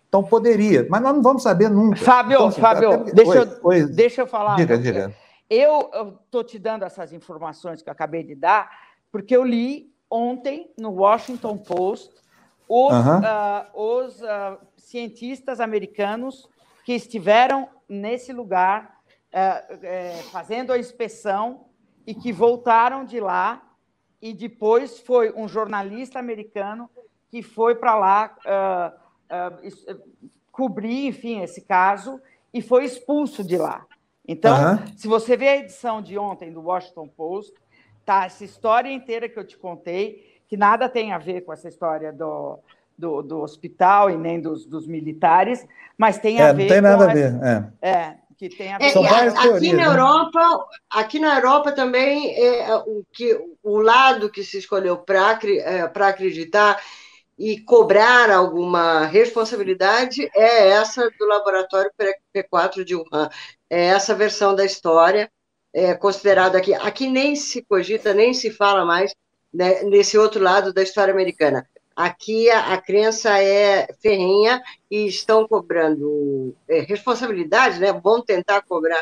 Então 0.07 0.23
poderia, 0.23 0.85
mas 0.89 1.01
nós 1.01 1.15
não 1.15 1.21
vamos 1.23 1.41
saber 1.41 1.69
nunca. 1.69 1.97
Fábio, 1.97 2.35
então, 2.35 2.47
assim, 2.47 2.61
Fábio, 2.61 2.91
até... 2.91 3.11
deixa, 3.11 3.31
oi, 3.31 3.37
eu, 3.39 3.59
oi. 3.63 3.85
deixa 3.87 4.21
eu 4.21 4.27
falar. 4.27 4.55
Diga, 4.55 4.77
diga. 4.77 5.13
Eu 5.53 6.17
estou 6.23 6.45
te 6.45 6.57
dando 6.57 6.85
essas 6.85 7.11
informações 7.11 7.81
que 7.81 7.89
eu 7.89 7.91
acabei 7.91 8.23
de 8.23 8.35
dar, 8.35 8.71
porque 9.11 9.35
eu 9.35 9.43
li 9.43 9.93
ontem 10.09 10.71
no 10.79 10.91
Washington 10.91 11.57
Post 11.57 12.09
os, 12.69 12.93
uhum. 12.93 13.19
uh, 13.19 14.05
os 14.05 14.21
uh, 14.21 14.57
cientistas 14.77 15.59
americanos 15.59 16.47
que 16.85 16.93
estiveram 16.93 17.67
nesse 17.89 18.31
lugar 18.31 19.01
uh, 19.33 20.23
fazendo 20.31 20.71
a 20.71 20.79
inspeção 20.79 21.65
e 22.07 22.15
que 22.15 22.31
voltaram 22.31 23.03
de 23.03 23.19
lá 23.19 23.61
e 24.21 24.33
depois 24.33 25.01
foi 25.01 25.33
um 25.33 25.49
jornalista 25.49 26.17
americano 26.17 26.89
que 27.29 27.43
foi 27.43 27.75
para 27.75 27.95
lá 27.95 28.35
cobrir, 30.51 31.07
enfim, 31.07 31.41
esse 31.41 31.61
caso 31.61 32.21
e 32.53 32.61
foi 32.61 32.85
expulso 32.85 33.43
de 33.43 33.57
lá. 33.57 33.85
Então, 34.27 34.73
uhum. 34.73 34.97
se 34.97 35.07
você 35.07 35.35
vê 35.35 35.47
a 35.47 35.57
edição 35.57 36.01
de 36.01 36.17
ontem 36.17 36.51
do 36.51 36.61
Washington 36.61 37.07
Post, 37.07 37.53
tá 38.05 38.25
essa 38.25 38.43
história 38.43 38.91
inteira 38.91 39.27
que 39.27 39.37
eu 39.37 39.45
te 39.45 39.57
contei 39.57 40.41
que 40.47 40.57
nada 40.57 40.89
tem 40.89 41.13
a 41.13 41.17
ver 41.17 41.41
com 41.41 41.53
essa 41.53 41.69
história 41.69 42.11
do, 42.11 42.59
do, 42.97 43.21
do 43.21 43.39
hospital 43.39 44.09
e 44.09 44.17
nem 44.17 44.41
dos, 44.41 44.65
dos 44.65 44.85
militares, 44.85 45.65
mas 45.97 46.19
tem 46.19 46.41
a 46.41 46.47
é, 46.47 46.53
ver. 46.53 46.63
Não 46.63 46.69
tem 46.69 46.81
nada 46.81 47.09
a 47.09 47.13
ver. 47.13 47.39
É. 47.81 47.89
é 47.89 48.15
que 48.37 48.49
tem 48.49 48.73
a 48.73 48.77
ver. 48.77 48.85
É, 48.85 48.89
aqui 48.89 49.41
teorias, 49.43 49.73
na 49.73 49.77
né? 49.77 49.85
Europa, 49.85 50.65
aqui 50.89 51.19
na 51.19 51.35
Europa 51.35 51.71
também 51.71 52.31
é, 52.35 52.69
é, 52.69 52.75
o 52.75 53.05
que 53.13 53.39
o 53.63 53.77
lado 53.79 54.29
que 54.29 54.43
se 54.43 54.57
escolheu 54.57 54.97
para 54.97 55.39
é, 55.45 55.87
para 55.87 56.07
acreditar 56.07 56.81
e 57.37 57.59
cobrar 57.59 58.29
alguma 58.29 59.05
responsabilidade 59.05 60.29
é 60.35 60.69
essa 60.69 61.09
do 61.17 61.27
laboratório 61.27 61.91
P4 62.35 62.83
de 62.83 62.95
Wuhan. 62.95 63.29
É 63.71 63.85
essa 63.85 64.13
versão 64.13 64.53
da 64.53 64.65
história 64.65 65.31
é 65.73 65.93
considerada 65.93 66.57
aqui. 66.57 66.73
Aqui 66.73 67.07
nem 67.07 67.37
se 67.37 67.61
cogita, 67.61 68.13
nem 68.13 68.33
se 68.33 68.51
fala 68.51 68.83
mais 68.83 69.15
né, 69.53 69.81
nesse 69.83 70.17
outro 70.17 70.43
lado 70.43 70.73
da 70.73 70.83
história 70.83 71.13
americana. 71.13 71.65
Aqui 71.95 72.49
a, 72.49 72.73
a 72.73 72.81
crença 72.81 73.41
é 73.41 73.87
ferrenha 74.01 74.61
e 74.89 75.07
estão 75.07 75.47
cobrando 75.47 76.53
é, 76.67 76.81
responsabilidade, 76.81 77.79
né? 77.79 77.93
Bom 77.93 78.19
tentar 78.19 78.61
cobrar, 78.63 79.01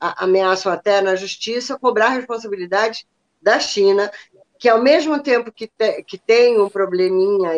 a, 0.00 0.22
ameaçam 0.22 0.70
até 0.70 1.00
na 1.00 1.16
justiça, 1.16 1.76
cobrar 1.76 2.10
responsabilidade 2.10 3.08
da 3.42 3.58
China, 3.58 4.12
que 4.60 4.68
ao 4.68 4.80
mesmo 4.80 5.20
tempo 5.20 5.50
que, 5.50 5.66
te, 5.66 6.04
que 6.04 6.18
tem 6.18 6.60
um 6.60 6.68
probleminha 6.68 7.50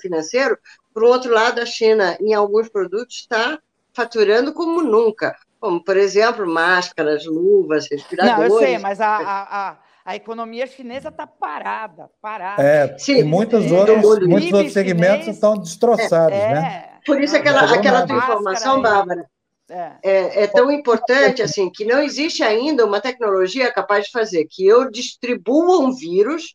financeiro, 0.00 0.56
por 0.94 1.02
outro 1.02 1.32
lado, 1.32 1.60
a 1.60 1.66
China, 1.66 2.16
em 2.20 2.32
alguns 2.32 2.68
produtos, 2.68 3.16
está 3.16 3.58
faturando 3.92 4.52
como 4.52 4.82
nunca, 4.82 5.36
como, 5.66 5.82
por 5.82 5.96
exemplo, 5.96 6.46
máscaras, 6.46 7.26
luvas, 7.26 7.88
respiradores. 7.90 8.52
Não, 8.52 8.60
eu 8.60 8.64
sei, 8.64 8.78
mas 8.78 9.00
a, 9.00 9.16
a 9.16 9.76
a 10.04 10.14
economia 10.14 10.68
chinesa 10.68 11.08
está 11.08 11.26
parada, 11.26 12.08
parada. 12.22 12.62
É, 12.62 12.96
Sim, 12.96 13.16
e 13.18 13.24
muitos 13.24 13.66
é, 13.66 13.74
outros, 13.74 14.28
muitos 14.28 14.52
outros 14.52 14.72
segmentos 14.72 15.24
chinês, 15.24 15.34
estão 15.34 15.58
destroçados, 15.58 16.38
é, 16.38 16.54
né? 16.54 16.90
Por 17.04 17.20
isso 17.20 17.34
aquela, 17.34 17.62
aquela 17.74 18.06
tua 18.06 18.18
informação, 18.18 18.80
Bárbara, 18.80 19.28
é. 19.68 19.92
é. 20.04 20.44
É, 20.44 20.46
tão 20.46 20.70
importante 20.70 21.42
assim 21.42 21.68
que 21.68 21.84
não 21.84 22.00
existe 22.00 22.44
ainda 22.44 22.86
uma 22.86 23.00
tecnologia 23.00 23.72
capaz 23.72 24.04
de 24.04 24.12
fazer 24.12 24.46
que 24.48 24.64
eu 24.64 24.88
distribua 24.88 25.80
um 25.80 25.92
vírus, 25.92 26.54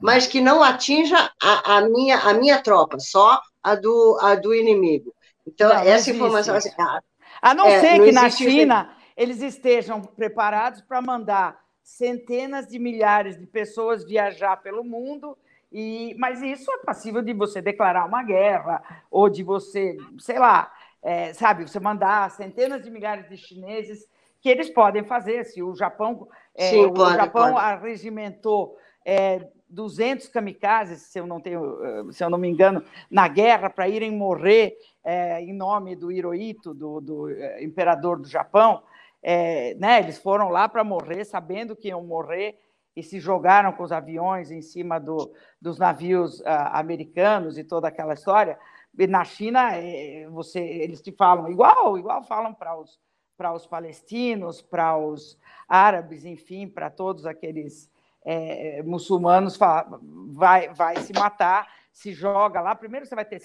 mas 0.00 0.28
que 0.28 0.40
não 0.40 0.62
atinja 0.62 1.32
a, 1.42 1.78
a 1.78 1.88
minha, 1.88 2.16
a 2.16 2.32
minha 2.32 2.62
tropa, 2.62 3.00
só 3.00 3.40
a 3.60 3.74
do, 3.74 4.18
a 4.20 4.36
do 4.36 4.54
inimigo. 4.54 5.12
Então, 5.46 5.68
não, 5.68 5.80
essa 5.80 6.10
informação. 6.10 6.54
Assim, 6.54 6.70
a, 6.78 7.00
a 7.44 7.52
não 7.52 7.66
é, 7.66 7.80
ser 7.80 7.98
não 7.98 8.06
que 8.06 8.12
na 8.12 8.30
China 8.30 8.96
eles 9.14 9.42
estejam 9.42 10.00
preparados 10.00 10.80
para 10.80 11.02
mandar 11.02 11.62
centenas 11.82 12.66
de 12.66 12.78
milhares 12.78 13.38
de 13.38 13.46
pessoas 13.46 14.02
viajar 14.02 14.56
pelo 14.56 14.82
mundo, 14.82 15.36
e, 15.70 16.16
mas 16.18 16.40
isso 16.40 16.72
é 16.72 16.78
passível 16.78 17.20
de 17.20 17.34
você 17.34 17.60
declarar 17.60 18.06
uma 18.06 18.22
guerra, 18.22 18.82
ou 19.10 19.28
de 19.28 19.42
você, 19.42 19.94
sei 20.18 20.38
lá, 20.38 20.72
é, 21.02 21.34
sabe, 21.34 21.68
você 21.68 21.78
mandar 21.78 22.30
centenas 22.30 22.82
de 22.82 22.90
milhares 22.90 23.28
de 23.28 23.36
chineses, 23.36 24.08
que 24.40 24.48
eles 24.48 24.70
podem 24.70 25.04
fazer, 25.04 25.44
se 25.44 25.62
o 25.62 25.74
Japão, 25.74 26.26
é, 26.54 26.70
Sim, 26.70 26.86
o 26.86 27.10
Japão 27.10 27.52
pode. 27.52 27.66
arregimentou 27.66 28.78
é, 29.04 29.46
200 29.68 30.28
kamikazes, 30.28 31.02
se 31.02 31.18
eu 31.18 31.26
não 31.26 31.40
tenho, 31.40 32.10
se 32.10 32.24
eu 32.24 32.30
não 32.30 32.38
me 32.38 32.48
engano, 32.48 32.82
na 33.10 33.28
guerra 33.28 33.68
para 33.68 33.88
irem 33.88 34.10
morrer 34.10 34.78
é, 35.04 35.40
em 35.42 35.52
nome 35.52 35.94
do 35.94 36.10
Hirohito, 36.10 36.72
do, 36.72 37.00
do 37.00 37.30
é, 37.30 37.62
imperador 37.62 38.18
do 38.18 38.26
Japão, 38.26 38.82
é, 39.22 39.74
né, 39.74 40.00
eles 40.00 40.18
foram 40.18 40.48
lá 40.48 40.68
para 40.68 40.82
morrer, 40.82 41.24
sabendo 41.24 41.76
que 41.76 41.88
iam 41.88 42.02
morrer, 42.02 42.58
e 42.96 43.02
se 43.02 43.18
jogaram 43.18 43.72
com 43.72 43.82
os 43.82 43.92
aviões 43.92 44.50
em 44.50 44.62
cima 44.62 45.00
do, 45.00 45.32
dos 45.60 45.78
navios 45.78 46.40
uh, 46.40 46.44
americanos 46.72 47.58
e 47.58 47.64
toda 47.64 47.88
aquela 47.88 48.14
história. 48.14 48.58
E 48.96 49.06
na 49.06 49.24
China, 49.24 49.74
é, 49.74 50.28
você, 50.28 50.60
eles 50.60 51.02
te 51.02 51.10
falam 51.10 51.50
igual, 51.50 51.98
igual 51.98 52.22
falam 52.22 52.54
para 52.54 52.78
os, 52.78 53.00
para 53.36 53.52
os 53.52 53.66
palestinos, 53.66 54.62
para 54.62 54.96
os 54.96 55.36
árabes, 55.68 56.24
enfim, 56.24 56.68
para 56.68 56.88
todos 56.88 57.26
aqueles 57.26 57.90
é, 58.24 58.80
muçulmanos, 58.84 59.56
fala, 59.56 60.00
vai, 60.28 60.72
vai 60.72 60.96
se 60.98 61.12
matar, 61.12 61.68
se 61.92 62.12
joga 62.12 62.60
lá. 62.60 62.74
Primeiro 62.76 63.06
você 63.06 63.14
vai 63.16 63.24
ter 63.24 63.40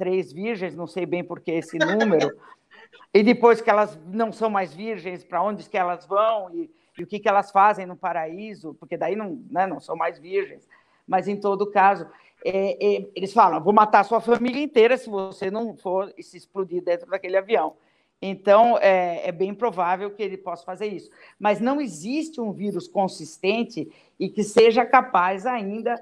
73 0.00 0.32
virgens, 0.32 0.74
não 0.74 0.86
sei 0.86 1.04
bem 1.04 1.22
por 1.22 1.40
que 1.40 1.50
esse 1.52 1.78
número, 1.78 2.34
e 3.12 3.22
depois 3.22 3.60
que 3.60 3.70
elas 3.70 3.98
não 4.06 4.32
são 4.32 4.48
mais 4.48 4.74
virgens, 4.74 5.22
para 5.22 5.42
onde 5.42 5.68
que 5.68 5.76
elas 5.76 6.06
vão 6.06 6.50
e, 6.54 6.70
e, 6.98 7.04
o 7.04 7.06
que, 7.06 7.18
que 7.18 7.28
elas 7.28 7.50
fazem 7.50 7.86
no 7.86 7.96
paraíso, 7.96 8.74
porque 8.80 8.96
daí 8.96 9.14
não, 9.14 9.42
né, 9.50 9.66
não 9.66 9.80
são 9.80 9.94
mais 9.94 10.18
virgens. 10.18 10.66
Mas, 11.06 11.28
em 11.28 11.36
todo 11.36 11.70
caso, 11.70 12.06
é, 12.44 12.72
é, 12.72 13.08
eles 13.14 13.32
falam: 13.32 13.62
vou 13.62 13.72
matar 13.72 14.00
a 14.00 14.04
sua 14.04 14.20
família 14.20 14.62
inteira 14.62 14.96
se 14.96 15.10
você 15.10 15.50
não 15.50 15.76
for 15.76 16.12
se 16.20 16.36
explodir 16.36 16.82
dentro 16.82 17.08
daquele 17.10 17.36
avião. 17.36 17.74
Então, 18.22 18.76
é, 18.78 19.28
é, 19.28 19.32
bem 19.32 19.54
provável 19.54 20.10
que 20.10 20.22
ele 20.22 20.36
possa 20.36 20.62
fazer 20.62 20.86
isso. 20.86 21.10
Mas 21.38 21.58
não 21.58 21.80
existe 21.80 22.38
um 22.38 22.52
vírus 22.52 22.86
consistente 22.86 23.90
e 24.18 24.28
que 24.28 24.44
seja 24.44 24.84
capaz 24.84 25.46
ainda 25.46 25.94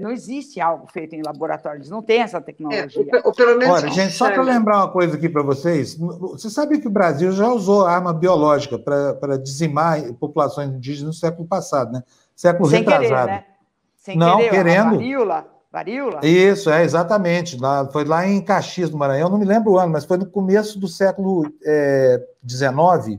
não 0.00 0.10
existe 0.10 0.60
algo 0.60 0.86
feito 0.92 1.14
em 1.14 1.22
laboratório, 1.22 1.78
eles 1.78 1.90
não 1.90 2.02
têm 2.02 2.20
essa 2.20 2.40
tecnologia. 2.40 3.06
É, 3.12 3.22
ou, 3.24 3.32
pelo 3.32 3.56
menos 3.56 3.82
Olha, 3.82 3.90
gente, 3.90 4.12
só 4.12 4.30
para 4.30 4.42
lembrar 4.42 4.78
uma 4.78 4.90
coisa 4.90 5.16
aqui 5.16 5.28
para 5.28 5.42
vocês, 5.42 5.96
você 5.96 6.50
sabe 6.50 6.80
que 6.80 6.88
o 6.88 6.90
Brasil 6.90 7.30
já 7.32 7.48
usou 7.48 7.86
arma 7.86 8.12
biológica 8.12 8.78
para 8.78 9.36
dizimar 9.38 10.12
populações 10.14 10.70
indígenas 10.70 11.14
no 11.14 11.20
século 11.20 11.46
passado, 11.46 11.92
né? 11.92 12.02
Século 12.34 12.68
Sem 12.68 12.80
retrasado. 12.80 13.26
Querer, 13.26 13.26
né? 13.26 13.44
Sem 13.96 14.16
não, 14.16 14.38
querer, 14.38 14.50
querendo. 14.50 14.90
Varíola, 14.96 15.46
varíola. 15.70 16.20
Isso, 16.22 16.70
é, 16.70 16.82
exatamente. 16.82 17.56
Lá, 17.60 17.88
foi 17.92 18.04
lá 18.04 18.26
em 18.26 18.40
Caxias, 18.40 18.90
no 18.90 18.98
Maranhão, 18.98 19.28
não 19.28 19.38
me 19.38 19.44
lembro 19.44 19.72
o 19.72 19.78
ano, 19.78 19.92
mas 19.92 20.04
foi 20.04 20.16
no 20.16 20.26
começo 20.26 20.78
do 20.78 20.88
século 20.88 21.42
XIX. 21.44 21.60
É, 21.64 23.18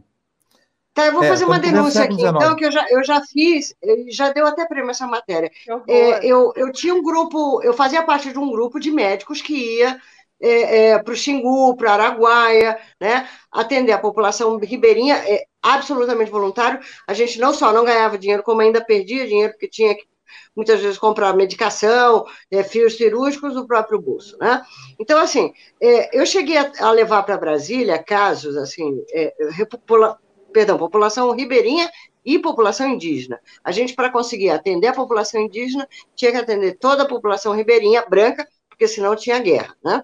Tá, 1.00 1.06
eu 1.06 1.14
vou 1.14 1.24
é, 1.24 1.30
fazer 1.30 1.46
uma 1.46 1.60
denúncia 1.60 2.04
aqui, 2.04 2.22
então, 2.22 2.56
que 2.56 2.66
eu 2.66 2.72
já, 2.72 2.86
eu 2.90 3.04
já 3.04 3.22
fiz, 3.22 3.74
já 4.10 4.32
deu 4.34 4.46
até 4.46 4.68
prêmio 4.68 4.92
essa 4.92 5.08
matéria. 5.08 5.50
É, 5.88 6.26
eu, 6.26 6.52
eu 6.58 6.72
tinha 6.74 6.94
um 6.94 7.02
grupo, 7.02 7.62
eu 7.64 7.74
fazia 7.74 8.04
parte 8.04 8.32
de 8.32 8.38
um 8.38 8.52
grupo 8.52 8.80
de 8.80 8.92
médicos 8.92 9.42
que 9.42 9.78
ia 9.78 9.98
é, 10.42 10.90
é, 10.90 11.00
para 11.00 11.14
o 11.14 11.16
Xingu, 11.16 11.76
para 11.78 11.94
Araguaia, 11.94 12.78
né, 13.00 13.28
atender 13.50 13.94
a 13.94 13.98
população 13.98 14.58
ribeirinha, 14.58 15.16
é 15.16 15.46
absolutamente 15.62 16.32
voluntário. 16.32 16.80
A 17.08 17.14
gente 17.14 17.40
não 17.40 17.54
só 17.54 17.72
não 17.72 17.86
ganhava 17.86 18.18
dinheiro, 18.18 18.44
como 18.44 18.62
ainda 18.62 18.84
perdia 18.84 19.28
dinheiro, 19.28 19.54
porque 19.54 19.70
tinha 19.70 19.96
que 19.96 20.08
muitas 20.56 20.82
vezes 20.82 20.98
comprar 20.98 21.34
medicação, 21.34 22.26
é, 22.52 22.62
fios 22.64 22.98
cirúrgicos 22.98 23.54
do 23.54 23.66
próprio 23.66 24.00
bolso, 24.00 24.38
né? 24.38 24.62
Então, 25.00 25.20
assim, 25.20 25.54
é, 25.82 26.18
eu 26.18 26.26
cheguei 26.26 26.58
a, 26.58 26.72
a 26.80 26.92
levar 26.92 27.24
para 27.24 27.38
Brasília 27.38 27.98
casos, 27.98 28.56
assim, 28.58 29.04
é, 29.14 29.34
repopula, 29.52 30.20
perdão, 30.52 30.78
população 30.78 31.32
ribeirinha 31.32 31.90
e 32.26 32.40
população 32.40 32.88
indígena. 32.88 33.40
A 33.64 33.72
gente, 33.72 33.94
para 33.94 34.12
conseguir 34.12 34.50
atender 34.50 34.88
a 34.88 34.94
população 34.94 35.42
indígena, 35.42 35.88
tinha 36.16 36.32
que 36.32 36.38
atender 36.38 36.78
toda 36.78 37.04
a 37.04 37.08
população 37.08 37.56
ribeirinha 37.56 38.06
branca, 38.08 38.48
porque 38.70 38.88
senão 38.88 39.16
tinha 39.16 39.40
guerra, 39.40 39.76
né? 39.84 40.04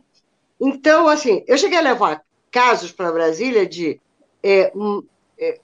Então, 0.60 1.08
assim, 1.08 1.44
eu 1.48 1.58
cheguei 1.58 1.78
a 1.78 1.82
levar 1.82 2.24
casos 2.50 2.92
para 2.92 3.12
Brasília 3.12 3.66
de 3.66 4.00
é, 4.42 4.72
um, 4.76 5.04
é, 5.38 5.60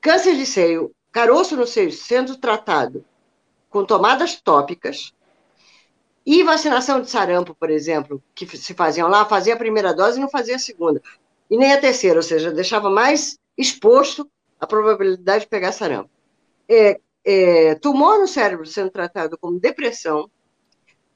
câncer 0.00 0.36
de 0.36 0.46
seio, 0.46 0.92
caroço 1.10 1.56
no 1.56 1.66
seio 1.66 1.90
sendo 1.90 2.36
tratado 2.36 3.04
com 3.68 3.84
tomadas 3.84 4.40
tópicas 4.40 5.12
e 6.24 6.44
vacinação 6.44 7.00
de 7.00 7.10
sarampo, 7.10 7.54
por 7.54 7.68
exemplo, 7.70 8.22
que 8.34 8.46
se 8.56 8.74
faziam 8.74 9.08
lá, 9.08 9.24
fazia 9.24 9.54
a 9.54 9.58
primeira 9.58 9.92
dose 9.92 10.18
e 10.18 10.20
não 10.20 10.30
fazia 10.30 10.56
a 10.56 10.58
segunda. 10.58 11.02
E 11.50 11.56
nem 11.56 11.72
a 11.72 11.80
terceira, 11.80 12.18
ou 12.18 12.22
seja, 12.22 12.52
deixava 12.52 12.88
mais 12.88 13.38
exposto 13.56 14.30
a 14.58 14.66
probabilidade 14.66 15.44
de 15.44 15.50
pegar 15.50 15.72
sarampo. 15.72 16.10
É, 16.68 17.00
é, 17.24 17.74
tumor 17.76 18.18
no 18.18 18.26
cérebro 18.26 18.66
sendo 18.66 18.90
tratado 18.90 19.36
como 19.38 19.60
depressão, 19.60 20.30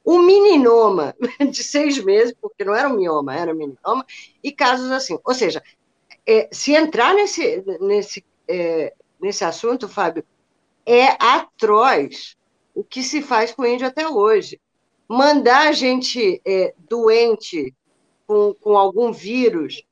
um 0.04 0.22
meninoma 0.22 1.14
de 1.50 1.64
seis 1.64 2.02
meses, 2.02 2.34
porque 2.40 2.64
não 2.64 2.74
era 2.74 2.88
um 2.88 2.96
mioma, 2.96 3.36
era 3.36 3.52
um 3.52 3.56
meninoma, 3.56 4.06
e 4.42 4.52
casos 4.52 4.90
assim. 4.90 5.18
Ou 5.24 5.34
seja, 5.34 5.62
é, 6.26 6.48
se 6.52 6.74
entrar 6.74 7.14
nesse, 7.14 7.64
nesse, 7.80 8.24
é, 8.48 8.92
nesse 9.20 9.44
assunto, 9.44 9.88
Fábio, 9.88 10.24
é 10.84 11.06
atroz 11.18 12.36
o 12.74 12.84
que 12.84 13.02
se 13.02 13.22
faz 13.22 13.52
com 13.52 13.62
o 13.62 13.66
índio 13.66 13.86
até 13.86 14.08
hoje. 14.08 14.60
Mandar 15.08 15.68
a 15.68 15.72
gente 15.72 16.40
é, 16.44 16.74
doente 16.78 17.74
com, 18.26 18.54
com 18.54 18.76
algum 18.76 19.12
vírus 19.12 19.85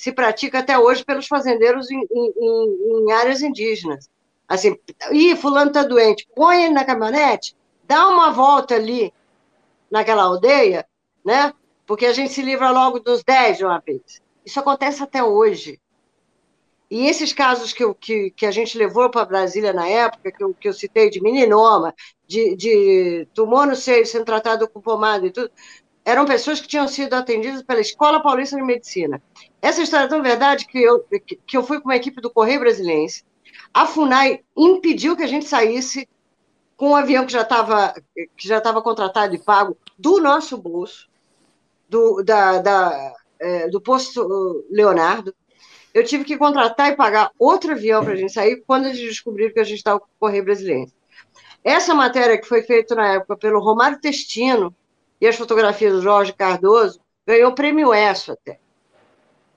se 0.00 0.12
pratica 0.12 0.60
até 0.60 0.78
hoje 0.78 1.04
pelos 1.04 1.26
fazendeiros 1.26 1.90
em, 1.90 2.00
em, 2.10 3.04
em 3.04 3.12
áreas 3.12 3.42
indígenas. 3.42 4.08
Assim, 4.48 4.74
ih, 5.12 5.36
fulano 5.36 5.68
está 5.68 5.82
doente, 5.82 6.26
põe 6.34 6.64
ele 6.64 6.72
na 6.72 6.86
caminhonete, 6.86 7.54
dá 7.84 8.08
uma 8.08 8.30
volta 8.30 8.76
ali 8.76 9.12
naquela 9.90 10.22
aldeia, 10.22 10.86
né? 11.22 11.52
Porque 11.86 12.06
a 12.06 12.14
gente 12.14 12.32
se 12.32 12.40
livra 12.40 12.70
logo 12.70 12.98
dos 12.98 13.22
10 13.22 13.58
de 13.58 13.64
uma 13.66 13.78
vez. 13.78 14.22
Isso 14.42 14.58
acontece 14.58 15.02
até 15.02 15.22
hoje. 15.22 15.78
E 16.90 17.06
esses 17.06 17.34
casos 17.34 17.74
que, 17.74 17.84
que, 18.00 18.30
que 18.30 18.46
a 18.46 18.50
gente 18.50 18.78
levou 18.78 19.10
para 19.10 19.26
Brasília 19.26 19.74
na 19.74 19.86
época, 19.86 20.32
que 20.32 20.42
eu, 20.42 20.54
que 20.54 20.66
eu 20.66 20.72
citei 20.72 21.10
de 21.10 21.20
meninoma, 21.20 21.94
de, 22.26 22.56
de 22.56 23.28
tumor 23.34 23.66
no 23.66 23.76
seio 23.76 24.06
sendo 24.06 24.24
tratado 24.24 24.66
com 24.66 24.80
pomada 24.80 25.26
e 25.26 25.30
tudo, 25.30 25.50
eram 26.06 26.24
pessoas 26.24 26.58
que 26.58 26.66
tinham 26.66 26.88
sido 26.88 27.12
atendidas 27.12 27.62
pela 27.62 27.82
Escola 27.82 28.22
Paulista 28.22 28.56
de 28.56 28.62
Medicina. 28.62 29.22
Essa 29.62 29.82
história 29.82 30.04
é 30.04 30.08
tão 30.08 30.22
verdade 30.22 30.66
que 30.66 30.78
eu, 30.78 31.04
que 31.46 31.56
eu 31.56 31.62
fui 31.62 31.80
com 31.80 31.88
uma 31.88 31.96
equipe 31.96 32.20
do 32.20 32.30
Correio 32.30 32.60
Brasiliense. 32.60 33.24
A 33.72 33.86
FUNAI 33.86 34.40
impediu 34.56 35.16
que 35.16 35.22
a 35.22 35.26
gente 35.26 35.46
saísse 35.46 36.08
com 36.76 36.90
um 36.90 36.96
avião 36.96 37.26
que 37.26 37.32
já 37.32 37.42
estava 37.42 37.94
que 38.36 38.48
já 38.48 38.58
estava 38.58 38.80
contratado 38.80 39.34
e 39.34 39.38
pago 39.38 39.76
do 39.98 40.18
nosso 40.18 40.56
bolso, 40.56 41.10
do, 41.88 42.22
da, 42.22 42.58
da 42.58 43.14
é, 43.38 43.68
do 43.68 43.80
posto 43.80 44.64
Leonardo, 44.70 45.34
eu 45.92 46.04
tive 46.04 46.24
que 46.24 46.38
contratar 46.38 46.90
e 46.90 46.96
pagar 46.96 47.30
outro 47.38 47.72
avião 47.72 48.02
para 48.02 48.12
a 48.12 48.16
gente 48.16 48.32
sair 48.32 48.62
quando 48.66 48.86
eles 48.86 49.00
descobriram 49.00 49.52
que 49.52 49.60
a 49.60 49.64
gente 49.64 49.78
estava 49.78 49.98
com 49.98 50.06
o 50.06 50.20
Correio 50.20 50.44
Brasileiro. 50.44 50.90
Essa 51.64 51.94
matéria 51.94 52.38
que 52.40 52.46
foi 52.46 52.62
feita 52.62 52.94
na 52.94 53.14
época 53.14 53.36
pelo 53.36 53.60
Romário 53.60 54.00
Testino 54.00 54.74
e 55.20 55.26
as 55.26 55.36
fotografias 55.36 55.92
do 55.92 56.00
Jorge 56.00 56.32
Cardoso 56.32 57.00
ganhou 57.26 57.50
o 57.50 57.54
prêmio 57.54 57.92
ESSO 57.92 58.32
até. 58.32 58.58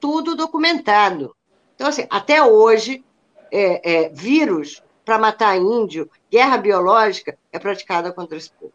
Tudo 0.03 0.35
documentado. 0.35 1.33
Então, 1.75 1.87
assim, 1.87 2.05
até 2.09 2.43
hoje, 2.43 3.05
é, 3.49 4.03
é, 4.03 4.09
vírus 4.09 4.83
para 5.05 5.17
matar 5.17 5.55
índio, 5.57 6.11
guerra 6.29 6.57
biológica, 6.57 7.37
é 7.53 7.57
praticada 7.57 8.11
contra 8.11 8.35
esse 8.35 8.51
povo. 8.51 8.73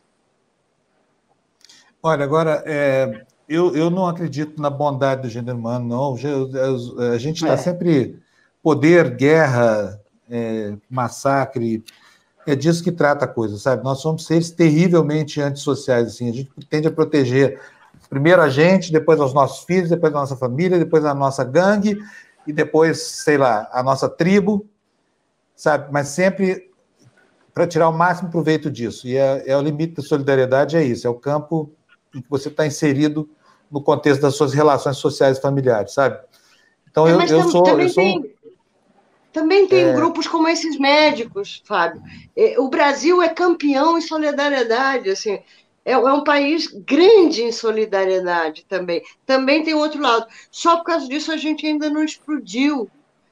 Olha, 2.02 2.24
agora, 2.24 2.62
é, 2.64 3.26
eu, 3.46 3.76
eu 3.76 3.90
não 3.90 4.06
acredito 4.06 4.59
na 4.59 4.70
bondade 4.70 5.20
do 5.20 5.28
gênero 5.28 5.59
humano, 5.59 5.86
não. 5.86 6.14
A 7.12 7.18
gente 7.18 7.42
está 7.42 7.52
é. 7.52 7.59
sempre 7.59 8.18
poder, 8.62 9.14
guerra, 9.14 10.00
é, 10.30 10.78
massacre, 10.88 11.84
é 12.46 12.56
disso 12.56 12.82
que 12.82 12.90
trata 12.90 13.26
a 13.26 13.28
coisa, 13.28 13.59
sabe? 13.59 13.84
Nós 13.84 14.00
somos 14.00 14.24
seres 14.24 14.50
terrivelmente 14.50 15.42
antissociais, 15.42 16.06
assim. 16.06 16.30
A 16.30 16.32
gente 16.32 16.50
tende 16.70 16.88
a 16.88 16.90
proteger 16.90 17.60
primeiro 18.09 18.43
a 18.43 18.48
gente, 18.48 18.93
depois 18.93 19.20
os 19.20 19.35
nossos 19.35 19.64
filhos, 19.64 19.90
depois 19.90 20.14
a 20.14 20.18
nossa 20.18 20.36
família, 20.36 20.78
depois 20.78 21.05
a 21.05 21.14
nossa 21.14 21.44
gangue 21.44 21.98
e 22.47 22.52
depois, 22.52 23.02
sei 23.02 23.36
lá, 23.36 23.68
a 23.72 23.82
nossa 23.82 24.09
tribo, 24.09 24.66
sabe? 25.55 25.93
Mas 25.93 26.09
sempre 26.09 26.68
para 27.52 27.66
tirar 27.66 27.89
o 27.89 27.93
máximo 27.93 28.30
proveito 28.30 28.70
disso. 28.70 29.06
E 29.09 29.16
é, 29.16 29.43
é 29.47 29.56
o 29.56 29.60
limite 29.60 29.94
da 29.94 30.02
solidariedade, 30.02 30.76
é 30.76 30.85
isso, 30.85 31.06
é 31.06 31.10
o 31.10 31.14
campo 31.14 31.72
em 32.14 32.22
que 32.22 32.30
você 32.30 32.48
está 32.48 32.66
inserido 32.66 33.28
no 33.70 33.82
contexto 33.82 34.22
das 34.22 34.35
suas 34.36 34.55
relações 34.55 34.97
sociais 34.97 35.39
e 35.39 35.43
familiares, 35.43 35.93
sabe? 35.93 36.18
Então, 36.90 37.06
é, 37.06 37.12
eu, 37.12 37.20
eu, 37.20 37.51
sou, 37.51 37.62
também 37.64 37.86
eu 37.86 37.93
sou. 37.93 38.02
Tem, 38.02 38.35
também 39.32 39.68
tem 39.68 39.85
é... 39.85 39.93
grupos 39.93 40.26
como 40.26 40.48
esses 40.48 40.78
médicos, 40.78 41.62
Fábio. 41.64 42.01
É, 42.36 42.59
o 42.59 42.68
Brasil 42.68 43.20
é 43.20 43.28
campeão 43.28 43.98
em 43.98 44.02
solidariedade, 44.02 45.10
assim. 45.10 45.40
É, 45.89 45.93
é 45.93 46.12
um 46.12 46.23
país 46.23 46.66
grande 46.66 47.43
em 47.43 47.51
solidariedade 47.51 48.66
também. 48.69 49.02
Também 49.24 49.65
tem 49.65 49.73
outro 49.73 50.02
lado. 50.02 50.27
Só 50.51 50.77
por 50.77 50.85
causa 50.85 51.09
disso 51.09 51.32
a 51.32 51.36
gente 51.39 51.66
ainda 51.66 51.89
não 51.89 52.05
explodiu. 52.05 52.90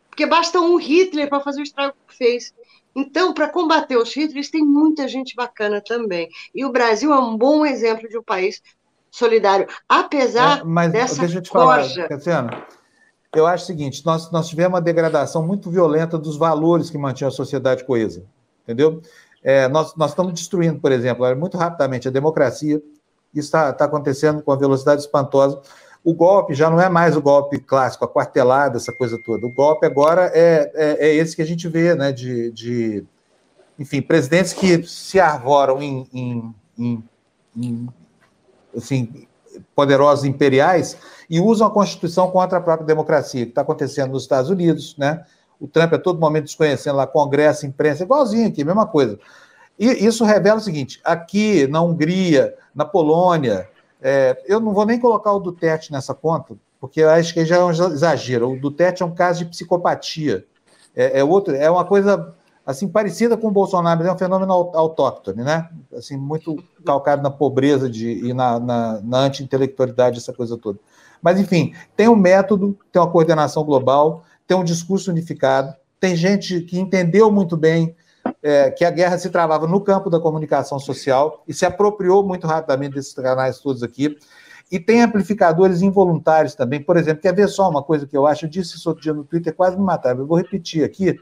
Porque 0.09 0.25
basta 0.25 0.59
um 0.59 0.77
Hitler 0.77 1.29
para 1.29 1.41
fazer 1.41 1.61
o 1.61 1.63
estrago 1.63 1.95
que 2.09 2.17
fez. 2.17 2.55
Então, 2.95 3.35
para 3.35 3.51
combater 3.51 3.99
os 3.99 4.17
Hitlers, 4.17 4.49
tem 4.49 4.65
muita 4.65 5.07
gente 5.07 5.37
bacana 5.37 5.83
também. 5.83 6.31
E 6.55 6.65
o 6.65 6.73
Brasil 6.73 7.13
é 7.13 7.19
um 7.19 7.37
bom 7.37 7.67
exemplo 7.67 8.09
de 8.09 8.17
um 8.17 8.23
país 8.23 8.63
solidário, 9.11 9.67
apesar 9.87 10.61
é, 10.61 10.65
mas, 10.65 10.93
dessa 10.93 11.21
deixa 11.21 11.39
eu 11.39 11.43
te 11.43 11.51
falar, 11.51 11.87
Cassiano, 12.09 12.51
eu 13.35 13.47
acho 13.47 13.65
o 13.65 13.67
seguinte, 13.67 14.05
nós, 14.05 14.31
nós 14.31 14.49
tivemos 14.49 14.75
uma 14.75 14.81
degradação 14.81 15.47
muito 15.47 15.71
violenta 15.71 16.19
dos 16.19 16.37
valores 16.37 16.91
que 16.91 16.99
mantinham 16.99 17.29
a 17.29 17.33
sociedade 17.33 17.85
coesa, 17.85 18.25
entendeu? 18.63 19.03
É, 19.47 19.69
nós, 19.69 19.95
nós 19.95 20.11
estamos 20.11 20.33
destruindo, 20.33 20.81
por 20.81 20.91
exemplo, 20.91 21.25
muito 21.37 21.57
rapidamente 21.57 22.09
a 22.09 22.11
democracia, 22.11 22.83
isso 23.33 23.47
está 23.47 23.73
tá 23.73 23.85
acontecendo 23.85 24.43
com 24.43 24.51
uma 24.51 24.59
velocidade 24.59 25.03
espantosa. 25.03 25.63
O 26.03 26.13
golpe 26.13 26.53
já 26.53 26.69
não 26.69 26.81
é 26.81 26.89
mais 26.89 27.17
o 27.17 27.23
golpe 27.23 27.61
clássico, 27.61 28.05
a 28.05 28.09
quartelada, 28.09 28.77
essa 28.77 28.93
coisa 28.93 29.17
toda. 29.25 29.47
O 29.47 29.53
golpe 29.53 29.87
agora 29.87 30.33
é, 30.35 30.73
é, 30.75 31.09
é 31.09 31.15
esse 31.15 31.37
que 31.37 31.43
a 31.43 31.47
gente 31.47 31.69
vê, 31.69 31.95
né, 31.95 32.11
de, 32.11 32.51
de 32.51 33.05
enfim, 33.79 34.03
presidentes 34.03 34.53
que 34.53 34.83
se 34.83 35.21
arvoram 35.21 35.81
em, 35.81 36.09
em, 36.13 36.55
em, 36.77 37.05
em 37.57 37.89
assim, 38.77 39.29
poderosos 39.77 40.25
imperiais 40.25 40.97
e 41.31 41.39
usam 41.39 41.69
a 41.69 41.71
Constituição 41.71 42.33
contra 42.33 42.59
a 42.59 42.61
própria 42.61 42.87
democracia, 42.87 43.45
que 43.45 43.51
está 43.51 43.63
acontecendo 43.63 44.11
nos 44.11 44.25
Estados 44.25 44.51
Unidos, 44.51 44.97
né? 44.99 45.25
O 45.61 45.67
Trump 45.67 45.93
a 45.93 45.99
todo 45.99 46.21
momento 46.21 46.45
desconhecendo 46.45 46.97
lá 46.97 47.07
Congresso, 47.07 47.67
imprensa, 47.67 48.03
igualzinho 48.03 48.49
aqui, 48.49 48.65
mesma 48.65 48.87
coisa. 48.87 49.19
E 49.79 50.07
isso 50.07 50.25
revela 50.25 50.59
o 50.59 50.63
seguinte: 50.63 51.01
aqui 51.05 51.67
na 51.67 51.83
Hungria, 51.83 52.55
na 52.75 52.85
Polônia, 52.85 53.69
é, 54.01 54.43
eu 54.47 54.61
não 54.61 54.73
vou 54.73 54.87
nem 54.87 54.99
colocar 54.99 55.33
o 55.33 55.41
Duterte 55.41 55.93
nessa 55.93 56.15
conta, 56.15 56.55
porque 56.81 57.01
eu 57.01 57.11
acho 57.11 57.33
que 57.33 57.45
já 57.45 57.57
é 57.57 57.65
um 57.65 57.71
exagero. 57.71 58.53
O 58.53 58.61
Duterte 58.61 59.03
é 59.03 59.07
um 59.07 59.15
caso 59.15 59.41
de 59.41 59.51
psicopatia. 59.51 60.45
É, 60.95 61.21
é, 61.21 61.25
outro, 61.25 61.55
é 61.55 61.71
uma 61.71 61.85
coisa 61.85 62.35
assim 62.65 62.89
parecida 62.89 63.37
com 63.37 63.47
o 63.47 63.53
Bolsonaro, 63.53 64.01
mas 64.01 64.09
é 64.09 64.13
um 64.13 64.19
fenômeno 64.19 64.53
autóctone, 64.53 65.45
né? 65.45 65.69
Assim, 65.97 66.17
muito 66.17 66.57
calcado 66.85 67.23
na 67.23 67.31
pobreza 67.31 67.89
de, 67.89 68.27
e 68.27 68.35
na, 68.35 68.59
na, 68.59 69.01
na 69.03 69.19
anti-intelectualidade, 69.19 70.19
essa 70.19 70.33
coisa 70.33 70.57
toda. 70.57 70.79
Mas, 71.23 71.39
enfim, 71.39 71.75
tem 71.97 72.09
um 72.09 72.17
método, 72.17 72.77
tem 72.91 73.01
uma 73.01 73.11
coordenação 73.11 73.63
global, 73.65 74.25
tem 74.47 74.57
um 74.57 74.65
discurso 74.65 75.11
unificado, 75.11 75.75
tem 75.99 76.15
gente 76.15 76.61
que 76.61 76.79
entendeu 76.79 77.31
muito 77.31 77.57
bem 77.57 77.95
é, 78.43 78.71
que 78.71 78.85
a 78.85 78.91
guerra 78.91 79.19
se 79.19 79.31
travava 79.31 79.67
no 79.67 79.81
campo 79.81 80.11
da 80.11 80.21
comunicação 80.21 80.79
social 80.79 81.43
e 81.47 81.55
se 81.55 81.65
apropriou 81.65 82.27
muito 82.27 82.47
rapidamente 82.47 82.95
desses 82.95 83.15
canais 83.15 83.59
todos 83.59 83.83
aqui. 83.83 84.17
E 84.71 84.81
tem 84.81 85.03
amplificadores 85.03 85.81
involuntários 85.81 86.55
também. 86.55 86.83
Por 86.83 86.97
exemplo, 86.97 87.23
quer 87.23 87.35
ver 87.35 87.49
só 87.49 87.71
uma 87.71 87.83
coisa 87.83 88.07
que 88.07 88.17
eu 88.17 88.27
acho? 88.27 88.47
Eu 88.47 88.51
disse 88.51 88.77
isso 88.77 88.89
outro 88.89 89.03
dia 89.03 89.15
no 89.15 89.25
Twitter, 89.25 89.55
quase 89.55 89.77
me 89.77 89.85
mataram. 89.85 90.21
Eu 90.21 90.27
vou 90.27 90.37
repetir 90.37 90.85
aqui. 90.85 91.19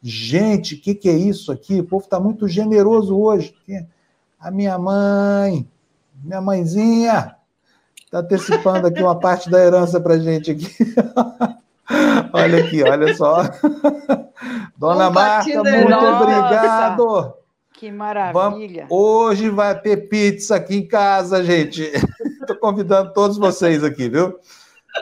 Gente, 0.00 0.76
o 0.76 0.80
que, 0.80 0.94
que 0.94 1.08
é 1.08 1.14
isso 1.14 1.50
aqui? 1.50 1.80
O 1.80 1.84
povo 1.84 2.04
está 2.04 2.20
muito 2.20 2.46
generoso 2.46 3.18
hoje. 3.18 3.54
A 4.38 4.50
minha 4.50 4.78
mãe, 4.78 5.68
minha 6.22 6.40
mãezinha, 6.40 7.34
está 8.04 8.18
antecipando 8.18 8.86
aqui 8.86 9.02
uma 9.02 9.18
parte 9.18 9.50
da 9.50 9.58
herança 9.58 10.00
para 10.00 10.18
gente 10.18 10.52
aqui. 10.52 10.68
olha 12.34 12.64
aqui, 12.64 12.82
olha 12.82 13.14
só. 13.14 13.42
Dona 14.76 15.08
um 15.08 15.12
Marta, 15.12 15.62
muito 15.62 15.88
Nossa, 15.88 16.22
obrigado. 16.22 17.34
Que 17.72 17.90
maravilha. 17.90 18.86
Vamos, 18.88 18.90
hoje 18.90 19.50
vai 19.50 19.78
ter 19.80 20.08
pizza 20.08 20.56
aqui 20.56 20.76
em 20.76 20.86
casa, 20.86 21.42
gente. 21.44 21.82
Estou 22.40 22.56
convidando 22.56 23.12
todos 23.12 23.36
vocês 23.36 23.82
aqui, 23.82 24.08
viu? 24.08 24.38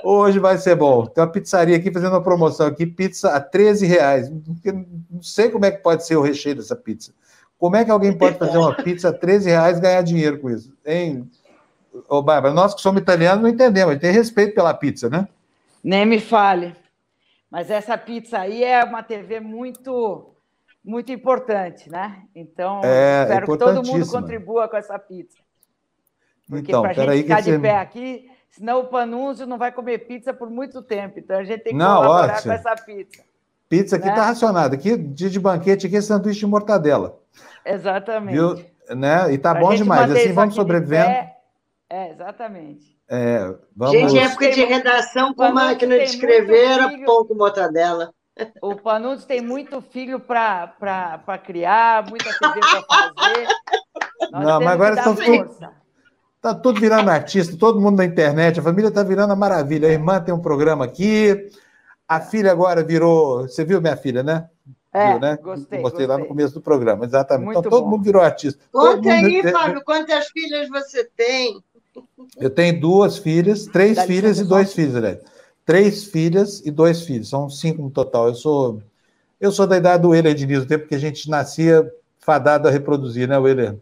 Hoje 0.03 0.39
vai 0.39 0.57
ser 0.57 0.75
bom. 0.75 1.05
Tem 1.07 1.23
uma 1.23 1.31
pizzaria 1.31 1.77
aqui 1.77 1.93
fazendo 1.93 2.13
uma 2.13 2.23
promoção 2.23 2.67
aqui, 2.67 2.87
pizza 2.87 3.31
a 3.31 3.41
13 3.41 3.87
reais. 3.87 4.31
Não 4.31 5.23
sei 5.23 5.51
como 5.51 5.67
é 5.67 5.71
que 5.71 5.83
pode 5.83 6.07
ser 6.07 6.17
o 6.17 6.23
recheio 6.23 6.57
dessa 6.57 6.75
pizza. 6.75 7.13
Como 7.59 7.77
é 7.77 7.85
que 7.85 7.91
alguém 7.91 8.13
pode 8.13 8.39
fazer 8.39 8.59
uma 8.59 8.75
pizza 8.75 9.11
a 9.11 9.13
13 9.13 9.51
reais 9.51 9.79
e 9.79 9.81
ganhar 9.81 10.03
dinheiro 10.03 10.39
com 10.41 10.51
isso? 10.51 10.73
Hein? 10.85 11.31
Ô, 12.09 12.23
Bárbara, 12.23 12.55
nós 12.55 12.75
que 12.75 12.81
somos 12.81 13.03
italianos 13.03 13.43
não 13.43 13.51
entendemos, 13.51 13.91
a 13.91 13.93
gente 13.93 14.03
tem 14.03 14.13
respeito 14.13 14.55
pela 14.55 14.73
pizza, 14.73 15.11
né? 15.11 15.29
Nem 15.85 16.07
me 16.07 16.21
fale. 16.21 16.75
Mas 17.53 17.70
essa 17.70 17.99
pizza 17.99 18.39
aí 18.39 18.65
é 18.65 18.83
uma 18.83 19.03
TV 19.03 19.39
muito 19.39 20.35
muito 20.83 21.12
importante, 21.12 21.89
né? 21.91 22.23
Então, 22.35 22.81
é, 22.83 23.23
espero 23.24 23.47
que 23.47 23.59
todo 23.59 23.87
mundo 23.87 24.11
contribua 24.11 24.66
com 24.69 24.77
essa 24.77 24.99
pizza. 24.99 25.39
Porque 26.49 26.73
então, 26.73 26.81
para 26.81 26.91
a 26.91 27.15
gente 27.15 27.23
ficar 27.24 27.41
de 27.43 27.53
você... 27.53 27.59
pé 27.59 27.77
aqui, 27.77 28.31
senão 28.49 28.81
o 28.81 28.87
Panúncio 28.87 29.47
não 29.47 29.59
vai 29.59 29.70
comer 29.70 29.99
pizza 29.99 30.33
por 30.33 30.49
muito 30.49 30.83
tempo. 30.83 31.19
Então 31.19 31.39
a 31.39 31.45
gente 31.45 31.62
tem 31.62 31.73
que 31.74 31.79
não, 31.79 32.03
colaborar 32.03 32.37
ótimo. 32.37 32.53
com 32.55 32.59
essa 32.59 32.74
pizza. 32.85 33.23
Pizza 33.69 33.97
aqui 33.97 34.09
está 34.09 34.23
né? 34.23 34.27
racionada. 34.27 34.74
Aqui, 34.74 34.97
dia 34.97 35.29
de 35.29 35.39
banquete, 35.39 35.87
aqui 35.87 35.97
é 35.97 36.01
sanduíche 36.01 36.41
de 36.41 36.47
mortadela. 36.47 37.20
Exatamente. 37.66 38.35
Viu? 38.35 38.65
Né? 38.97 39.31
E 39.33 39.37
tá 39.37 39.53
pra 39.53 39.61
bom 39.61 39.74
demais. 39.74 40.11
Assim 40.11 40.33
vamos 40.33 40.55
sobrevivendo. 40.55 41.11
É, 41.91 42.11
exatamente. 42.11 42.99
É, 43.15 43.55
vamos... 43.77 43.93
Gente, 43.93 44.19
época 44.19 44.51
de 44.51 44.65
redação 44.65 45.35
com 45.35 45.53
máquina 45.53 45.99
de 45.99 46.05
escrever 46.05 46.65
era 46.65 46.89
pão 47.05 47.27
com 47.27 47.35
mortadela. 47.35 48.11
O 48.63 48.75
Panúcio 48.75 49.29
tem 49.29 49.43
muito 49.43 49.83
filho 49.83 50.19
para 50.19 51.39
criar, 51.45 52.09
muita 52.09 52.31
TV 52.31 52.59
para 52.59 53.13
fazer. 53.15 53.49
Nós 54.33 54.45
Não, 54.47 54.61
mas 54.61 54.69
agora 54.69 54.95
estão 54.95 55.15
tudo, 55.15 55.73
tá 56.41 56.55
tudo 56.55 56.81
virando 56.81 57.11
artista, 57.11 57.55
todo 57.59 57.79
mundo 57.79 57.99
na 57.99 58.07
internet, 58.07 58.59
a 58.59 58.63
família 58.63 58.89
está 58.89 59.03
virando 59.03 59.29
uma 59.29 59.37
maravilha. 59.37 59.89
A 59.89 59.93
irmã 59.93 60.19
tem 60.19 60.33
um 60.33 60.41
programa 60.41 60.87
aqui, 60.87 61.51
a 62.09 62.19
filha 62.19 62.51
agora 62.51 62.83
virou. 62.83 63.43
Você 63.43 63.63
viu 63.63 63.83
minha 63.83 63.97
filha, 63.97 64.23
né? 64.23 64.49
É, 64.91 65.11
viu, 65.11 65.21
né? 65.21 65.37
gostei. 65.37 65.81
Mostrei 65.81 65.81
gostei. 65.81 66.07
lá 66.07 66.17
no 66.17 66.27
começo 66.27 66.55
do 66.55 66.63
programa, 66.63 67.05
exatamente. 67.05 67.45
Muito 67.45 67.59
então 67.59 67.71
todo 67.71 67.85
bom. 67.85 67.91
mundo 67.91 68.05
virou 68.05 68.23
artista. 68.23 68.65
Conta 68.73 69.13
aí, 69.13 69.43
Fábio, 69.53 69.85
quantas 69.85 70.29
filhas 70.29 70.67
você 70.71 71.05
tem? 71.15 71.63
Eu 72.39 72.51
tenho 72.51 72.81
duas 72.81 73.19
filhas, 73.19 73.66
três 73.66 73.97
Dá 73.97 74.05
filhas 74.05 74.39
e 74.39 74.44
dois 74.44 74.73
filhos, 74.73 74.94
né? 74.94 75.19
Três 75.64 76.05
filhas 76.05 76.60
e 76.64 76.70
dois 76.70 77.02
filhos, 77.02 77.28
são 77.28 77.48
cinco 77.48 77.82
no 77.82 77.90
total. 77.90 78.28
Eu 78.28 78.35
sou 78.35 78.82
eu 79.43 79.51
sou 79.51 79.66
da 79.66 79.77
idade 79.77 80.02
do 80.02 80.14
Euler 80.14 80.35
Diniz, 80.35 80.62
o 80.62 80.66
tempo 80.66 80.86
que 80.86 80.94
a 80.94 80.98
gente 80.98 81.28
nascia 81.28 81.85
fadado 82.20 82.69
a 82.69 82.70
reproduzir, 82.70 83.28
né, 83.28 83.35
Euler? 83.35 83.77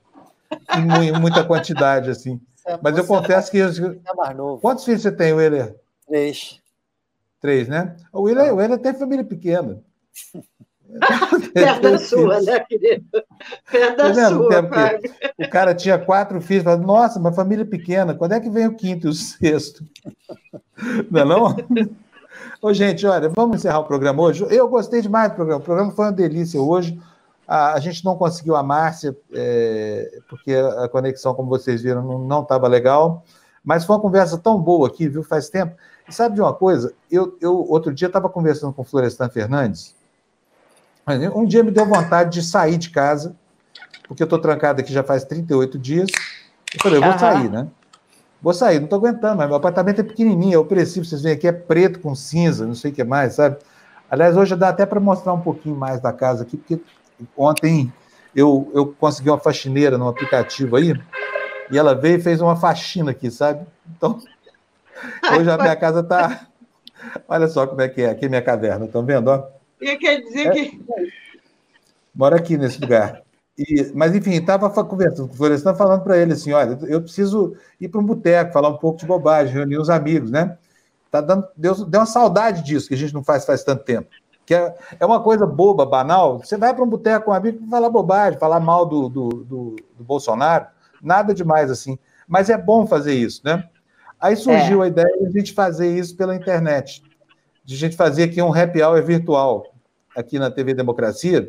Em 0.74 1.12
muita 1.20 1.44
quantidade, 1.44 2.08
assim. 2.08 2.40
É, 2.66 2.78
Mas 2.82 2.96
eu 2.96 3.06
confesso 3.06 3.50
que. 3.50 3.58
Eu... 3.58 3.68
É 3.68 4.58
Quantos 4.60 4.86
filhos 4.86 5.02
você 5.02 5.12
tem, 5.12 5.28
Euler? 5.28 5.76
Três. 6.06 6.58
Três, 7.40 7.68
né? 7.68 7.94
O 8.10 8.26
Euler, 8.26 8.54
o 8.54 8.60
Euler 8.60 8.78
tem 8.78 8.94
família 8.94 9.24
pequena. 9.24 9.82
Perto 11.54 11.82
da 11.82 11.98
sua, 11.98 12.40
né, 12.40 12.60
querido? 12.60 13.04
Perto 13.70 13.96
da 13.96 14.12
tá 14.12 14.28
sua, 14.28 14.70
O 15.38 15.48
cara 15.48 15.74
tinha 15.74 15.98
quatro 15.98 16.40
filhos, 16.40 16.64
falava, 16.64 16.82
nossa, 16.82 17.18
uma 17.18 17.32
família 17.32 17.64
pequena, 17.64 18.14
quando 18.14 18.32
é 18.32 18.40
que 18.40 18.50
vem 18.50 18.66
o 18.66 18.76
quinto 18.76 19.06
e 19.06 19.10
o 19.10 19.14
sexto? 19.14 19.84
Não 21.10 21.20
é 21.20 21.24
não? 21.26 21.56
Ô, 22.62 22.72
gente, 22.72 23.06
olha, 23.06 23.28
vamos 23.28 23.56
encerrar 23.56 23.80
o 23.80 23.84
programa 23.84 24.22
hoje. 24.22 24.46
Eu 24.48 24.66
gostei 24.66 25.02
demais 25.02 25.30
do 25.30 25.34
programa. 25.34 25.60
O 25.60 25.64
programa 25.64 25.92
foi 25.92 26.06
uma 26.06 26.12
delícia 26.12 26.60
hoje. 26.60 26.98
A, 27.46 27.74
a 27.74 27.80
gente 27.80 28.02
não 28.02 28.16
conseguiu 28.16 28.56
a 28.56 28.62
Márcia, 28.62 29.14
é, 29.34 30.20
porque 30.26 30.54
a 30.54 30.88
conexão, 30.88 31.34
como 31.34 31.50
vocês 31.50 31.82
viram, 31.82 32.18
não 32.18 32.42
estava 32.42 32.66
legal. 32.66 33.24
Mas 33.62 33.84
foi 33.84 33.96
uma 33.96 34.02
conversa 34.02 34.38
tão 34.38 34.58
boa 34.58 34.88
aqui, 34.88 35.06
viu? 35.08 35.22
Faz 35.22 35.50
tempo. 35.50 35.76
E 36.08 36.14
sabe 36.14 36.34
de 36.34 36.40
uma 36.40 36.54
coisa? 36.54 36.94
Eu, 37.10 37.36
eu 37.40 37.56
outro 37.68 37.92
dia 37.92 38.08
estava 38.08 38.28
conversando 38.28 38.72
com 38.72 38.82
o 38.82 38.84
Florestan 38.84 39.28
Fernandes, 39.28 39.94
um 41.34 41.44
dia 41.44 41.62
me 41.62 41.70
deu 41.70 41.86
vontade 41.86 42.30
de 42.40 42.42
sair 42.46 42.76
de 42.76 42.90
casa, 42.90 43.34
porque 44.06 44.22
eu 44.22 44.24
estou 44.24 44.38
trancado 44.38 44.80
aqui 44.80 44.92
já 44.92 45.02
faz 45.02 45.24
38 45.24 45.78
dias. 45.78 46.08
Eu 46.74 46.80
falei, 46.82 46.98
eu 46.98 47.02
vou 47.02 47.18
sair, 47.18 47.50
né? 47.50 47.66
Vou 48.42 48.54
sair, 48.54 48.78
não 48.78 48.84
estou 48.84 48.98
aguentando, 48.98 49.36
mas 49.36 49.46
meu 49.46 49.56
apartamento 49.56 50.00
é 50.00 50.04
pequenininho, 50.04 50.54
é 50.54 50.58
opressivo, 50.58 51.04
vocês 51.04 51.20
veem 51.20 51.34
aqui, 51.34 51.46
é 51.46 51.52
preto 51.52 52.00
com 52.00 52.14
cinza, 52.14 52.66
não 52.66 52.74
sei 52.74 52.90
o 52.90 52.94
que 52.94 53.04
mais, 53.04 53.34
sabe? 53.34 53.58
Aliás, 54.10 54.36
hoje 54.36 54.56
dá 54.56 54.70
até 54.70 54.86
para 54.86 54.98
mostrar 54.98 55.32
um 55.34 55.40
pouquinho 55.40 55.76
mais 55.76 56.00
da 56.00 56.12
casa 56.12 56.42
aqui, 56.42 56.56
porque 56.56 56.80
ontem 57.36 57.92
eu, 58.34 58.70
eu 58.74 58.86
consegui 58.98 59.28
uma 59.28 59.38
faxineira 59.38 59.98
no 59.98 60.08
aplicativo 60.08 60.76
aí, 60.76 60.98
e 61.70 61.78
ela 61.78 61.94
veio 61.94 62.18
e 62.18 62.22
fez 62.22 62.40
uma 62.40 62.56
faxina 62.56 63.10
aqui, 63.10 63.30
sabe? 63.30 63.66
Então, 63.96 64.18
hoje 65.38 65.50
a 65.50 65.58
minha 65.58 65.76
casa 65.76 66.00
está. 66.00 66.46
Olha 67.28 67.46
só 67.46 67.66
como 67.66 67.80
é 67.80 67.88
que 67.88 68.02
é, 68.02 68.10
aqui 68.10 68.26
é 68.26 68.28
minha 68.28 68.42
caverna, 68.42 68.86
estão 68.86 69.04
vendo? 69.04 69.28
Ó? 69.28 69.59
E 69.81 69.97
quer 69.97 70.20
dizer 70.20 70.47
é, 70.48 70.51
que. 70.51 70.85
Mora 72.15 72.36
aqui 72.36 72.57
nesse 72.57 72.81
lugar. 72.81 73.23
E, 73.57 73.93
mas, 73.94 74.15
enfim, 74.15 74.32
estava 74.32 74.70
conversando 74.85 75.28
com 75.28 75.35
o 75.35 75.36
Florestan, 75.36 75.74
falando 75.74 76.02
para 76.02 76.19
ele 76.19 76.32
assim: 76.32 76.52
olha, 76.52 76.78
eu 76.86 77.02
preciso 77.02 77.55
ir 77.81 77.89
para 77.89 78.01
um 78.01 78.05
boteco, 78.05 78.52
falar 78.52 78.69
um 78.69 78.77
pouco 78.77 78.98
de 78.98 79.07
bobagem, 79.07 79.55
reunir 79.55 79.78
os 79.78 79.90
amigos, 79.90 80.31
né? 80.31 80.57
Tá 81.11 81.20
dando, 81.20 81.47
deu, 81.57 81.74
deu 81.85 82.01
uma 82.01 82.07
saudade 82.07 82.62
disso 82.62 82.89
que 82.89 82.94
a 82.94 82.97
gente 82.97 83.12
não 83.12 83.24
faz 83.24 83.44
faz 83.44 83.65
tanto 83.65 83.85
tempo. 83.85 84.09
Que 84.47 84.55
é, 84.55 84.74
é 84.98 85.07
uma 85.07 85.20
coisa 85.23 85.47
boba, 85.47 85.85
banal. 85.85 86.39
Você 86.39 86.57
vai 86.57 86.74
para 86.74 86.85
um 86.85 86.89
boteco 86.89 87.27
com 87.27 87.31
um 87.32 87.35
amigo 87.35 87.66
falar 87.69 87.90
bobagem, 87.90 88.39
falar 88.39 88.61
mal 88.61 88.86
do, 88.86 89.09
do, 89.09 89.28
do, 89.28 89.77
do, 89.97 90.05
Bolsonaro, 90.05 90.66
nada 91.02 91.35
demais 91.35 91.70
assim. 91.70 91.98
Mas 92.27 92.48
é 92.48 92.57
bom 92.57 92.86
fazer 92.86 93.15
isso, 93.15 93.43
né? 93.44 93.65
Aí 94.19 94.36
surgiu 94.36 94.82
é. 94.82 94.86
a 94.86 94.89
ideia 94.89 95.19
de 95.19 95.27
a 95.27 95.31
gente 95.31 95.52
fazer 95.52 95.94
isso 95.97 96.16
pela 96.16 96.35
internet 96.35 97.02
de 97.70 97.76
a 97.76 97.78
gente 97.78 97.97
fazer 97.97 98.24
aqui 98.24 98.42
um 98.42 98.52
happy 98.52 98.82
hour 98.82 99.01
virtual 99.01 99.72
aqui 100.16 100.40
na 100.40 100.51
TV 100.51 100.74
Democracia. 100.74 101.48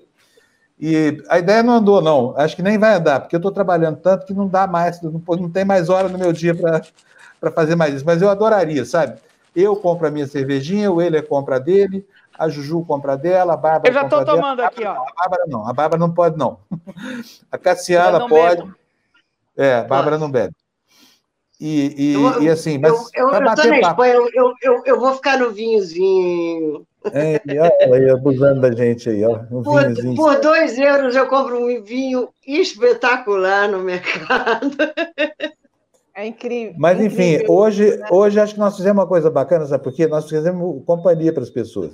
E 0.79 1.19
a 1.27 1.39
ideia 1.39 1.63
não 1.63 1.73
andou, 1.73 1.99
não. 1.99 2.37
Acho 2.37 2.55
que 2.55 2.61
nem 2.61 2.77
vai 2.77 2.93
andar, 2.93 3.21
porque 3.21 3.35
eu 3.35 3.39
estou 3.39 3.51
trabalhando 3.51 3.97
tanto 3.97 4.27
que 4.27 4.33
não 4.33 4.47
dá 4.47 4.67
mais, 4.67 5.01
não, 5.01 5.11
não 5.11 5.49
tem 5.49 5.65
mais 5.65 5.89
hora 5.89 6.07
no 6.07 6.19
meu 6.19 6.31
dia 6.31 6.53
para 6.55 7.51
fazer 7.51 7.75
mais 7.75 7.95
isso. 7.95 8.05
Mas 8.05 8.21
eu 8.21 8.29
adoraria, 8.29 8.85
sabe? 8.85 9.19
Eu 9.55 9.75
compro 9.75 10.07
a 10.07 10.11
minha 10.11 10.27
cervejinha, 10.27 10.91
o 10.91 11.01
Euler 11.01 11.27
compra 11.27 11.55
a 11.55 11.59
dele, 11.59 12.07
a 12.37 12.47
Juju 12.47 12.85
compra 12.85 13.13
a 13.13 13.15
dela, 13.15 13.53
a 13.53 13.57
Bárbara. 13.57 13.89
Eu 13.89 13.93
já 13.93 14.03
estou 14.03 14.23
tomando 14.23 14.57
dela. 14.57 14.69
aqui, 14.69 14.85
ó. 14.85 14.91
A 14.91 15.13
Bárbara 15.21 15.43
não, 15.47 15.67
a 15.67 15.73
Bárbara 15.73 15.99
não 15.99 16.13
pode, 16.13 16.37
não. 16.37 16.59
A 17.51 17.57
Cassiana 17.57 18.27
pode. 18.27 18.61
Bebo. 18.61 18.75
É, 19.57 19.75
a 19.75 19.83
Bárbara 19.83 20.19
não 20.19 20.29
bebe. 20.29 20.53
E, 21.61 21.93
e, 21.95 22.13
eu, 22.15 22.41
e 22.41 22.49
assim, 22.49 22.79
mas. 22.79 22.91
Eu, 22.91 23.29
eu, 23.29 23.29
eu 23.29 23.55
tô 23.55 23.63
na 23.67 23.79
Espanha, 23.79 24.15
eu, 24.33 24.53
eu, 24.63 24.81
eu 24.83 24.99
vou 24.99 25.13
ficar 25.13 25.37
no 25.37 25.51
vinhozinho. 25.51 26.87
É, 27.13 27.39
olha 27.87 27.93
aí, 27.93 28.09
abusando 28.09 28.61
da 28.61 28.71
gente 28.71 29.07
aí, 29.07 29.23
ó. 29.23 29.39
Um 29.51 29.61
por, 29.61 30.15
por 30.15 30.41
dois 30.41 30.79
euros 30.79 31.15
eu 31.15 31.27
compro 31.27 31.63
um 31.63 31.83
vinho 31.83 32.29
espetacular 32.45 33.69
no 33.69 33.79
mercado. 33.79 34.75
É 36.13 36.27
incrível. 36.27 36.75
Mas, 36.77 36.99
é 36.99 37.05
enfim, 37.05 37.35
incrível, 37.35 37.55
hoje, 37.55 37.97
né? 37.97 38.07
hoje 38.11 38.37
acho 38.37 38.53
que 38.55 38.59
nós 38.59 38.75
fizemos 38.75 39.01
uma 39.01 39.07
coisa 39.07 39.31
bacana, 39.31 39.65
sabe 39.65 39.81
por 39.81 39.93
quê? 39.93 40.07
Nós 40.07 40.27
fizemos 40.27 40.83
companhia 40.85 41.31
para 41.31 41.41
as 41.41 41.49
pessoas. 41.49 41.93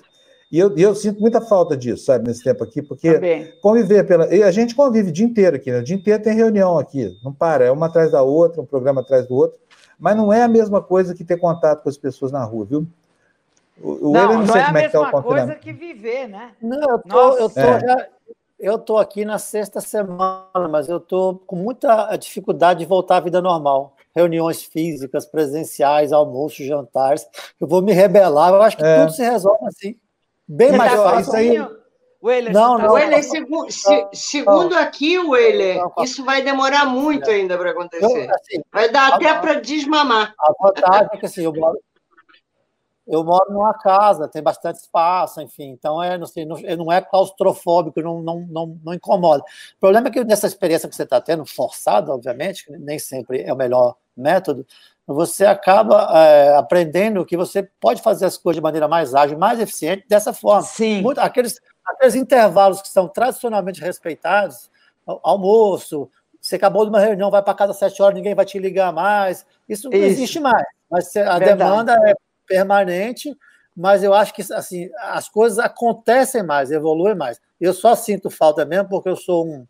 E 0.50 0.58
eu, 0.58 0.76
eu, 0.78 0.96
sinto 0.96 1.20
muita 1.20 1.42
falta 1.42 1.76
disso, 1.76 2.06
sabe, 2.06 2.26
nesse 2.26 2.42
tempo 2.42 2.64
aqui, 2.64 2.82
porque 2.82 3.14
Também. 3.16 3.52
conviver 3.62 4.06
pela. 4.06 4.34
E 4.34 4.42
a 4.42 4.52
gente 4.52 4.74
convive 4.74 5.10
o 5.10 5.12
dia 5.12 5.26
inteiro 5.26 5.58
aqui, 5.58 5.72
né? 5.72 5.80
O 5.80 5.84
dia 5.84 5.96
inteiro 5.96 6.24
tem 6.24 6.34
reunião 6.34 6.78
aqui, 6.80 7.18
não 7.22 7.34
para, 7.34 7.66
é 7.66 7.72
uma 7.72 7.88
atrás 7.88 8.12
da 8.12 8.22
outra, 8.22 8.62
um 8.62 8.66
programa 8.66 9.02
atrás 9.02 9.28
do 9.28 9.36
outro, 9.36 9.60
mas 10.00 10.16
não 10.16 10.32
é 10.32 10.44
a 10.44 10.48
mesma 10.48 10.82
coisa 10.82 11.14
que 11.14 11.26
ter 11.26 11.38
contato 11.38 11.84
com 11.84 11.90
as 11.90 11.98
pessoas 11.98 12.32
na 12.32 12.44
rua, 12.46 12.66
viu? 12.66 12.88
O, 13.82 14.14
não, 14.14 14.34
não, 14.34 14.46
não 14.46 14.56
é 14.56 14.64
a 14.64 14.72
mesma 14.72 15.10
é 15.10 15.22
coisa 15.22 15.56
que 15.56 15.74
viver, 15.74 16.28
né? 16.30 16.52
Não, 16.62 16.92
eu 16.92 17.00
tô, 17.00 17.38
eu 17.38 17.50
tô, 17.50 17.60
é. 17.60 18.10
eu 18.58 18.80
tô 18.80 18.98
aqui 18.98 19.26
na 19.26 19.38
sexta 19.38 19.82
semana, 19.82 20.68
mas 20.70 20.88
eu 20.88 21.00
tô 21.00 21.42
com 21.46 21.58
muita 21.58 22.16
dificuldade 22.16 22.80
de 22.80 22.86
voltar 22.86 23.18
à 23.18 23.20
vida 23.20 23.42
normal. 23.42 23.96
Reuniões 24.16 24.64
físicas, 24.64 25.26
presenciais, 25.26 26.12
almoços, 26.12 26.66
jantares. 26.66 27.28
Eu 27.60 27.68
vou 27.68 27.84
me 27.84 27.92
rebelar, 27.92 28.54
eu 28.54 28.62
acho 28.62 28.78
que 28.78 28.86
é. 28.86 29.02
tudo 29.02 29.12
se 29.12 29.22
resolve 29.22 29.66
assim. 29.68 29.96
Bem 30.48 30.72
mais 30.72 30.92
tá 30.92 31.04
fácil. 31.04 31.32
Sozinho, 31.32 31.78
Weiler, 32.24 32.52
não, 32.52 32.78
não, 32.78 32.94
Weiler, 32.94 33.24
segu, 33.24 33.70
se, 33.70 34.08
segundo 34.14 34.72
não, 34.72 34.80
aqui, 34.80 35.20
Weiler, 35.20 35.80
isso 36.00 36.26
vai 36.26 36.42
demorar 36.42 36.86
muito 36.86 37.30
ainda 37.30 37.58
para 37.58 37.72
acontecer. 37.72 38.28
Eu, 38.28 38.36
assim, 38.36 38.62
vai 38.72 38.90
dar 38.90 39.14
até 39.14 39.34
para 39.40 39.60
desmamar. 39.60 40.34
A 40.40 40.54
vantagem 40.60 41.10
é 41.14 41.18
que 41.18 41.26
assim, 41.26 41.44
eu 41.44 41.54
moro, 41.54 41.80
eu 43.08 43.24
moro 43.24 43.54
numa 43.54 43.74
casa, 43.74 44.28
tem 44.28 44.42
bastante 44.42 44.78
espaço, 44.78 45.40
enfim, 45.42 45.70
então 45.70 46.02
é, 46.02 46.18
não, 46.18 46.26
sei, 46.26 46.44
não, 46.44 46.58
não 46.78 46.92
é 46.92 47.02
claustrofóbico, 47.02 48.02
não, 48.02 48.22
não, 48.22 48.40
não, 48.50 48.80
não 48.84 48.94
incomoda. 48.94 49.44
O 49.44 49.80
problema 49.80 50.08
é 50.08 50.12
que 50.12 50.24
nessa 50.24 50.48
experiência 50.48 50.90
que 50.90 50.96
você 50.96 51.04
está 51.04 51.22
tendo, 51.22 51.46
forçada, 51.46 52.12
obviamente, 52.12 52.66
que 52.66 52.72
nem 52.74 52.98
sempre 52.98 53.44
é 53.44 53.54
o 53.54 53.58
melhor 53.58 53.96
método, 54.16 54.66
você 55.14 55.46
acaba 55.46 56.10
é, 56.14 56.58
aprendendo 56.58 57.26
que 57.26 57.38
você 57.38 57.64
pode 57.80 58.02
fazer 58.02 58.26
as 58.26 58.38
coisas 58.38 58.58
de 58.58 58.62
maneira 58.62 58.90
mais 58.90 59.16
ágil, 59.16 59.38
mais 59.38 59.58
eficiente 59.60 60.06
dessa 60.08 60.34
forma. 60.34 60.64
Sim. 60.64 61.02
Muito, 61.02 61.20
aqueles, 61.20 61.62
aqueles 61.86 62.14
intervalos 62.16 62.82
que 62.82 62.90
são 62.90 63.08
tradicionalmente 63.08 63.80
respeitados, 63.80 64.70
almoço, 65.24 66.10
você 66.42 66.58
acabou 66.58 66.84
de 66.84 66.90
uma 66.90 67.00
reunião, 67.00 67.32
vai 67.32 67.42
para 67.42 67.54
casa 67.54 67.72
às 67.72 67.80
sete 67.80 68.02
horas, 68.02 68.16
ninguém 68.16 68.36
vai 68.36 68.46
te 68.46 68.60
ligar 68.60 68.92
mais, 68.92 69.46
isso, 69.68 69.88
isso. 69.88 69.90
não 69.90 69.98
existe 69.98 70.40
mais. 70.42 70.66
Mas 70.92 71.16
a 71.16 71.40
Verdade. 71.40 71.46
demanda 71.46 71.94
é 72.06 72.14
permanente, 72.46 73.36
mas 73.76 74.04
eu 74.04 74.14
acho 74.14 74.34
que 74.34 74.42
assim 74.54 74.90
as 75.00 75.30
coisas 75.30 75.58
acontecem 75.58 76.44
mais, 76.44 76.70
evoluem 76.70 77.16
mais. 77.16 77.40
Eu 77.60 77.74
só 77.74 77.96
sinto 77.96 78.30
falta 78.30 78.66
mesmo 78.66 78.90
porque 78.90 79.08
eu 79.08 79.16
sou 79.16 79.48
um, 79.48 79.68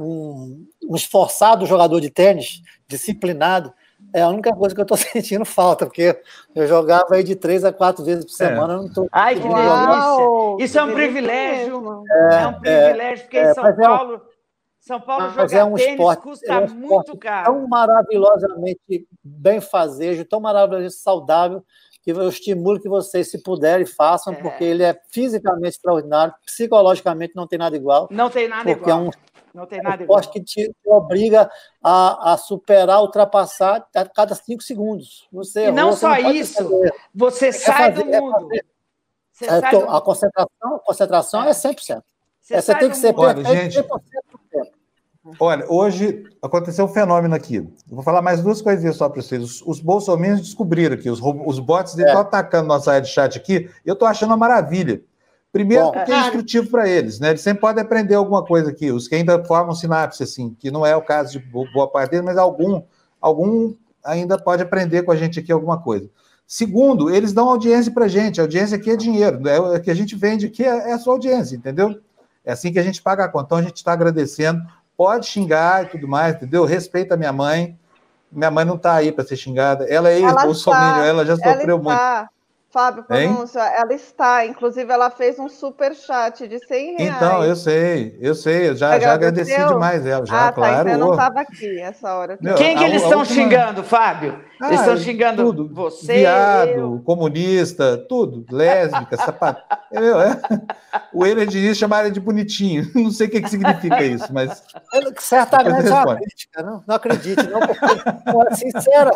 um, 0.00 0.66
um 0.90 0.96
esforçado 0.96 1.64
jogador 1.64 2.00
de 2.00 2.10
tênis, 2.10 2.62
disciplinado, 2.86 3.72
é 4.12 4.22
a 4.22 4.28
única 4.28 4.54
coisa 4.54 4.74
que 4.74 4.80
eu 4.80 4.84
estou 4.84 4.96
sentindo 4.98 5.44
falta, 5.44 5.86
porque 5.86 6.20
eu 6.54 6.66
jogava 6.66 7.14
aí 7.14 7.24
de 7.24 7.36
três 7.36 7.64
a 7.64 7.72
quatro 7.72 8.04
vezes 8.04 8.24
por 8.24 8.32
é. 8.32 8.48
semana. 8.48 8.74
É. 8.74 8.76
Não 8.76 8.92
tô 8.92 9.08
Ai, 9.12 9.34
que 9.34 9.42
delícia! 9.42 10.64
Isso 10.64 10.78
é 10.78 10.82
um 10.82 10.94
privilégio. 10.94 12.04
É, 12.10 12.42
é 12.42 12.46
um 12.46 12.60
privilégio, 12.60 13.24
porque 13.24 13.36
é, 13.38 13.50
em 13.50 13.54
São 13.54 13.76
Paulo. 13.76 14.22
São 14.80 15.00
Paulo 15.00 15.30
jogar 15.30 15.58
é 15.58 15.64
um 15.64 15.74
tênis 15.74 15.90
esporte, 15.90 16.22
custa 16.22 16.52
é 16.52 16.58
um 16.60 16.68
muito 16.68 17.18
caro. 17.18 17.46
Tão 17.46 17.66
maravilhosamente 17.66 19.08
bem 19.22 19.60
fazejo, 19.60 20.24
tão 20.24 20.38
maravilhosamente 20.38 20.94
saudável, 20.94 21.64
que 22.06 22.12
eu 22.12 22.28
estimulo 22.28 22.80
que 22.80 22.88
vocês, 22.88 23.28
se 23.28 23.42
puderem, 23.42 23.84
façam, 23.84 24.32
é. 24.32 24.36
porque 24.36 24.62
ele 24.62 24.84
é 24.84 24.96
fisicamente 25.10 25.70
extraordinário, 25.70 26.32
psicologicamente 26.44 27.34
não 27.34 27.48
tem 27.48 27.58
nada 27.58 27.74
igual. 27.74 28.06
Não 28.12 28.30
tem 28.30 28.46
nada 28.46 28.62
porque 28.62 28.88
igual. 28.88 29.06
É 29.06 29.08
um, 29.08 29.10
não 29.52 29.66
tem 29.66 29.82
nada 29.82 30.04
igual. 30.04 30.20
que 30.20 30.40
te, 30.40 30.68
te 30.68 30.74
obriga 30.84 31.50
a, 31.82 32.34
a, 32.34 32.36
superar, 32.36 33.00
ultrapassar 33.00 33.84
a 33.92 34.04
cada 34.04 34.36
cinco 34.36 34.62
segundos. 34.62 35.26
Você 35.32 35.62
e 35.62 35.64
errou, 35.64 35.74
não 35.74 35.92
só 35.94 36.10
não 36.10 36.30
isso, 36.30 36.62
fazer. 36.62 36.94
você 37.12 37.52
sai 37.52 37.90
fazer, 37.90 38.04
do 38.04 38.14
é 38.14 38.20
mundo. 38.20 38.48
É 38.54 39.60
sai 39.60 39.70
do... 39.72 39.90
A 39.90 40.00
concentração, 40.00 40.76
a 40.76 40.78
concentração 40.78 41.42
é, 41.42 41.48
é 41.48 41.52
100%. 41.52 42.02
Você, 42.40 42.62
você 42.62 42.74
tem 42.76 42.88
que 42.88 42.96
ser 42.96 43.12
perfeito 43.12 43.48
gente, 43.48 43.78
100% 43.78 43.82
do 43.82 43.98
tempo. 43.98 44.15
Olha, 45.40 45.64
hoje 45.68 46.24
aconteceu 46.40 46.84
um 46.84 46.88
fenômeno 46.88 47.34
aqui. 47.34 47.56
Eu 47.56 47.70
vou 47.88 48.02
falar 48.02 48.22
mais 48.22 48.42
duas 48.42 48.62
coisinhas 48.62 48.96
só 48.96 49.08
para 49.08 49.20
vocês. 49.20 49.42
Os, 49.42 49.62
os 49.66 49.80
bolsominions 49.80 50.40
descobriram 50.40 50.94
aqui, 50.94 51.10
os, 51.10 51.20
os 51.22 51.58
bots 51.58 51.96
estão 51.96 52.18
é. 52.18 52.20
atacando 52.20 52.68
nossa 52.68 52.92
área 52.92 53.02
de 53.02 53.08
chat 53.08 53.36
aqui. 53.36 53.68
Eu 53.84 53.94
estou 53.94 54.06
achando 54.06 54.30
uma 54.30 54.36
maravilha. 54.36 55.02
Primeiro, 55.52 55.84
Bom, 55.86 55.92
porque 55.92 56.12
é 56.12 56.20
instrutivo 56.20 56.70
para 56.70 56.88
eles, 56.88 57.18
né? 57.18 57.30
Eles 57.30 57.40
sempre 57.40 57.62
podem 57.62 57.82
aprender 57.82 58.14
alguma 58.14 58.44
coisa 58.44 58.70
aqui. 58.70 58.92
Os 58.92 59.08
que 59.08 59.14
ainda 59.14 59.42
formam 59.44 59.74
sinapse, 59.74 60.22
assim, 60.22 60.54
que 60.58 60.70
não 60.70 60.84
é 60.84 60.94
o 60.94 61.02
caso 61.02 61.32
de 61.32 61.38
boa 61.38 61.90
parte 61.90 62.10
deles, 62.10 62.24
mas 62.24 62.36
algum, 62.36 62.82
algum 63.20 63.74
ainda 64.04 64.38
pode 64.38 64.62
aprender 64.62 65.02
com 65.02 65.12
a 65.12 65.16
gente 65.16 65.40
aqui 65.40 65.50
alguma 65.50 65.80
coisa. 65.80 66.08
Segundo, 66.46 67.10
eles 67.10 67.32
dão 67.32 67.48
audiência 67.48 67.90
para 67.90 68.04
a 68.04 68.08
gente. 68.08 68.40
A 68.40 68.44
audiência 68.44 68.76
aqui 68.76 68.90
é 68.90 68.96
dinheiro. 68.96 69.40
Né? 69.40 69.58
O 69.58 69.80
que 69.80 69.90
a 69.90 69.94
gente 69.94 70.14
vende 70.14 70.46
aqui 70.46 70.62
é, 70.62 70.90
é 70.90 70.92
a 70.92 70.98
sua 70.98 71.14
audiência, 71.14 71.56
entendeu? 71.56 71.98
É 72.44 72.52
assim 72.52 72.72
que 72.72 72.78
a 72.78 72.82
gente 72.82 73.02
paga 73.02 73.24
a 73.24 73.28
conta. 73.28 73.46
Então, 73.46 73.58
a 73.58 73.62
gente 73.62 73.76
está 73.76 73.92
agradecendo 73.92 74.62
pode 74.96 75.26
xingar 75.26 75.84
e 75.84 75.88
tudo 75.88 76.08
mais, 76.08 76.34
entendeu? 76.34 76.64
Respeita 76.64 77.14
a 77.14 77.16
minha 77.16 77.32
mãe. 77.32 77.78
Minha 78.30 78.50
mãe 78.50 78.64
não 78.64 78.76
está 78.76 78.94
aí 78.94 79.12
para 79.12 79.24
ser 79.24 79.36
xingada. 79.36 79.84
Ela 79.88 80.10
é 80.10 80.18
ex-bolsominion, 80.18 80.96
ela, 80.96 81.06
ela, 81.06 81.26
já 81.26 81.36
sofreu 81.36 81.76
ela 81.76 81.82
muito. 81.82 82.36
Fábio, 82.76 83.04
pronúncia, 83.04 83.60
ela 83.60 83.94
está. 83.94 84.44
Inclusive, 84.44 84.92
ela 84.92 85.08
fez 85.08 85.38
um 85.38 85.48
super 85.48 85.94
chat 85.94 86.46
de 86.46 86.58
100 86.58 86.96
reais. 86.96 87.16
Então, 87.16 87.42
eu 87.42 87.56
sei, 87.56 88.18
eu 88.20 88.34
sei, 88.34 88.68
eu 88.68 88.76
já, 88.76 88.98
já 88.98 89.14
agradeci 89.14 89.56
demais 89.66 90.04
ela, 90.04 90.26
já, 90.26 90.36
ah, 90.36 90.46
tá, 90.48 90.52
claro. 90.52 90.88
Então 90.88 90.92
eu 90.92 90.98
não 90.98 91.12
estava 91.12 91.40
aqui 91.40 91.80
essa 91.80 92.14
hora. 92.14 92.36
Meu, 92.38 92.54
Quem 92.56 92.76
que 92.76 92.84
eles 92.84 93.02
estão 93.02 93.20
última... 93.20 93.42
xingando, 93.42 93.82
Fábio? 93.82 94.38
Ah, 94.60 94.66
eles 94.66 94.80
estão 94.80 94.96
xingando 94.98 95.44
tudo. 95.44 95.74
você, 95.74 96.18
Viado, 96.18 96.68
eu... 96.68 97.02
comunista, 97.02 97.96
tudo, 97.96 98.44
lésbica, 98.50 99.16
sapato. 99.16 99.62
É, 99.92 99.98
é. 99.98 100.40
O 101.12 101.24
Euler 101.24 101.46
Diniz 101.46 101.78
chamaram 101.78 102.10
de 102.10 102.20
bonitinho. 102.20 102.90
Não 102.94 103.10
sei 103.10 103.26
o 103.26 103.30
que, 103.30 103.40
que 103.40 103.50
significa 103.50 104.02
isso, 104.02 104.32
mas. 104.32 104.62
Certamente 105.18 105.88
é 105.88 105.92
uma 105.92 106.16
crítica, 106.16 106.62
não, 106.62 106.84
não 106.86 106.94
acredite, 106.94 107.42
não, 107.48 107.60
porque, 107.60 108.54
sincera. 108.56 109.10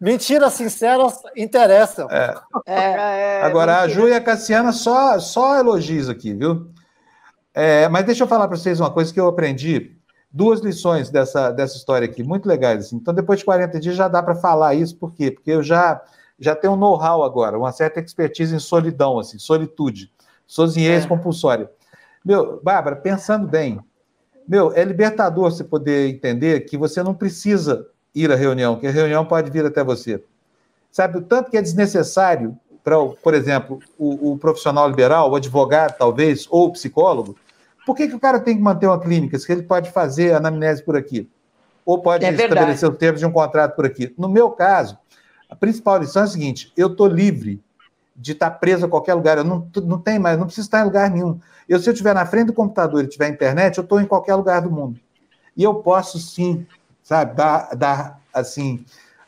Mentira 0.00 0.50
sincera 0.50 1.06
interessa. 1.36 2.06
É. 2.10 2.34
É, 2.66 3.40
é, 3.40 3.42
Agora, 3.42 3.80
a 3.80 3.88
Ju 3.88 4.08
e 4.08 4.14
a 4.14 4.20
Cassiana 4.20 4.72
só, 4.72 5.18
só 5.18 5.56
elogios 5.58 6.08
aqui, 6.08 6.34
viu? 6.34 6.70
É, 7.54 7.88
mas 7.88 8.04
deixa 8.04 8.24
eu 8.24 8.28
falar 8.28 8.48
para 8.48 8.56
vocês 8.56 8.80
uma 8.80 8.90
coisa 8.90 9.12
que 9.12 9.20
eu 9.20 9.28
aprendi. 9.28 9.96
Duas 10.30 10.60
lições 10.60 11.10
dessa, 11.10 11.50
dessa 11.50 11.76
história 11.76 12.06
aqui, 12.06 12.22
muito 12.22 12.48
legais. 12.48 12.86
Assim. 12.86 12.96
Então, 12.96 13.12
depois 13.12 13.40
de 13.40 13.44
40 13.44 13.78
dias 13.78 13.94
já 13.94 14.08
dá 14.08 14.22
para 14.22 14.34
falar 14.34 14.74
isso, 14.74 14.96
por 14.96 15.12
quê? 15.12 15.30
Porque 15.30 15.50
eu 15.50 15.62
já, 15.62 16.00
já 16.42 16.56
tenho 16.56 16.74
um 16.74 16.76
know-how 16.76 17.22
agora, 17.22 17.56
uma 17.56 17.72
certa 17.72 18.00
expertise 18.00 18.54
em 18.54 18.58
solidão, 18.58 19.18
assim, 19.18 19.38
solitude, 19.38 20.12
sozinhez 20.46 21.04
é. 21.04 21.08
compulsória. 21.08 21.70
Meu, 22.24 22.60
Bárbara, 22.62 22.96
pensando 22.96 23.46
bem, 23.46 23.80
meu, 24.46 24.72
é 24.74 24.84
libertador 24.84 25.50
você 25.50 25.62
poder 25.62 26.08
entender 26.08 26.60
que 26.60 26.76
você 26.76 27.02
não 27.02 27.14
precisa 27.14 27.86
ir 28.14 28.30
à 28.30 28.34
reunião, 28.34 28.78
que 28.78 28.86
a 28.86 28.90
reunião 28.90 29.24
pode 29.24 29.50
vir 29.50 29.64
até 29.64 29.82
você. 29.82 30.22
Sabe, 30.90 31.18
o 31.18 31.22
tanto 31.22 31.50
que 31.50 31.56
é 31.56 31.62
desnecessário 31.62 32.58
para, 32.84 32.96
por 33.22 33.32
exemplo, 33.32 33.78
o, 33.96 34.32
o, 34.32 34.38
profissional 34.38 34.88
liberal, 34.88 35.30
o 35.30 35.36
advogado, 35.36 35.96
talvez, 35.96 36.46
ou 36.50 36.66
o 36.66 36.72
psicólogo, 36.72 37.36
por 37.86 37.96
que, 37.96 38.08
que 38.08 38.14
o 38.14 38.20
cara 38.20 38.40
tem 38.40 38.56
que 38.56 38.62
manter 38.62 38.86
uma 38.86 39.00
clínica 39.00 39.38
se 39.38 39.50
ele 39.50 39.62
pode 39.62 39.90
fazer 39.90 40.34
anamnese 40.34 40.82
por 40.82 40.96
aqui? 40.96 41.30
Ou 41.84 42.00
pode 42.00 42.24
é 42.24 42.30
estabelecer 42.30 42.88
os 42.88 42.96
termos 42.96 43.20
de 43.20 43.26
um 43.26 43.32
contrato 43.32 43.74
por 43.74 43.86
aqui? 43.86 44.12
No 44.18 44.28
meu 44.28 44.50
caso, 44.50 44.98
a 45.52 45.56
principal 45.56 45.98
lição 45.98 46.22
é 46.22 46.24
a 46.24 46.28
seguinte: 46.28 46.72
eu 46.74 46.86
estou 46.86 47.06
livre 47.06 47.62
de 48.16 48.32
estar 48.32 48.50
preso 48.52 48.86
a 48.86 48.88
qualquer 48.88 49.12
lugar. 49.12 49.36
Eu 49.36 49.44
não, 49.44 49.68
não 49.84 49.98
tenho 49.98 50.20
mais, 50.20 50.38
não 50.38 50.46
preciso 50.46 50.66
estar 50.66 50.80
em 50.80 50.84
lugar 50.84 51.10
nenhum. 51.10 51.38
Eu, 51.68 51.78
se 51.78 51.88
eu 51.88 51.92
estiver 51.92 52.14
na 52.14 52.24
frente 52.24 52.46
do 52.46 52.52
computador 52.54 53.04
e 53.04 53.06
tiver 53.06 53.28
internet, 53.28 53.76
eu 53.76 53.82
estou 53.82 54.00
em 54.00 54.06
qualquer 54.06 54.34
lugar 54.34 54.62
do 54.62 54.70
mundo. 54.70 54.98
E 55.54 55.62
eu 55.62 55.74
posso 55.74 56.18
sim, 56.18 56.66
sabe, 57.02 57.34
dar, 57.34 57.74
dar 57.76 58.18
assim, 58.32 58.82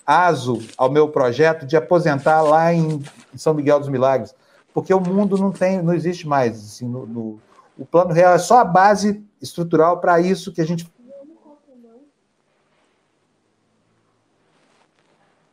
aso 0.06 0.58
ao 0.78 0.90
meu 0.90 1.08
projeto 1.08 1.66
de 1.66 1.76
aposentar 1.76 2.40
lá 2.40 2.72
em 2.72 3.02
São 3.36 3.52
Miguel 3.52 3.78
dos 3.78 3.90
Milagres, 3.90 4.34
porque 4.72 4.94
o 4.94 5.00
mundo 5.00 5.36
não 5.36 5.52
tem, 5.52 5.82
não 5.82 5.92
existe 5.92 6.26
mais. 6.26 6.56
Assim, 6.56 6.88
no, 6.88 7.06
no 7.06 7.40
o 7.76 7.84
plano 7.84 8.12
real 8.12 8.32
é 8.32 8.38
só 8.38 8.60
a 8.60 8.64
base 8.64 9.22
estrutural 9.42 10.00
para 10.00 10.20
isso 10.20 10.52
que 10.52 10.62
a 10.62 10.66
gente. 10.66 10.90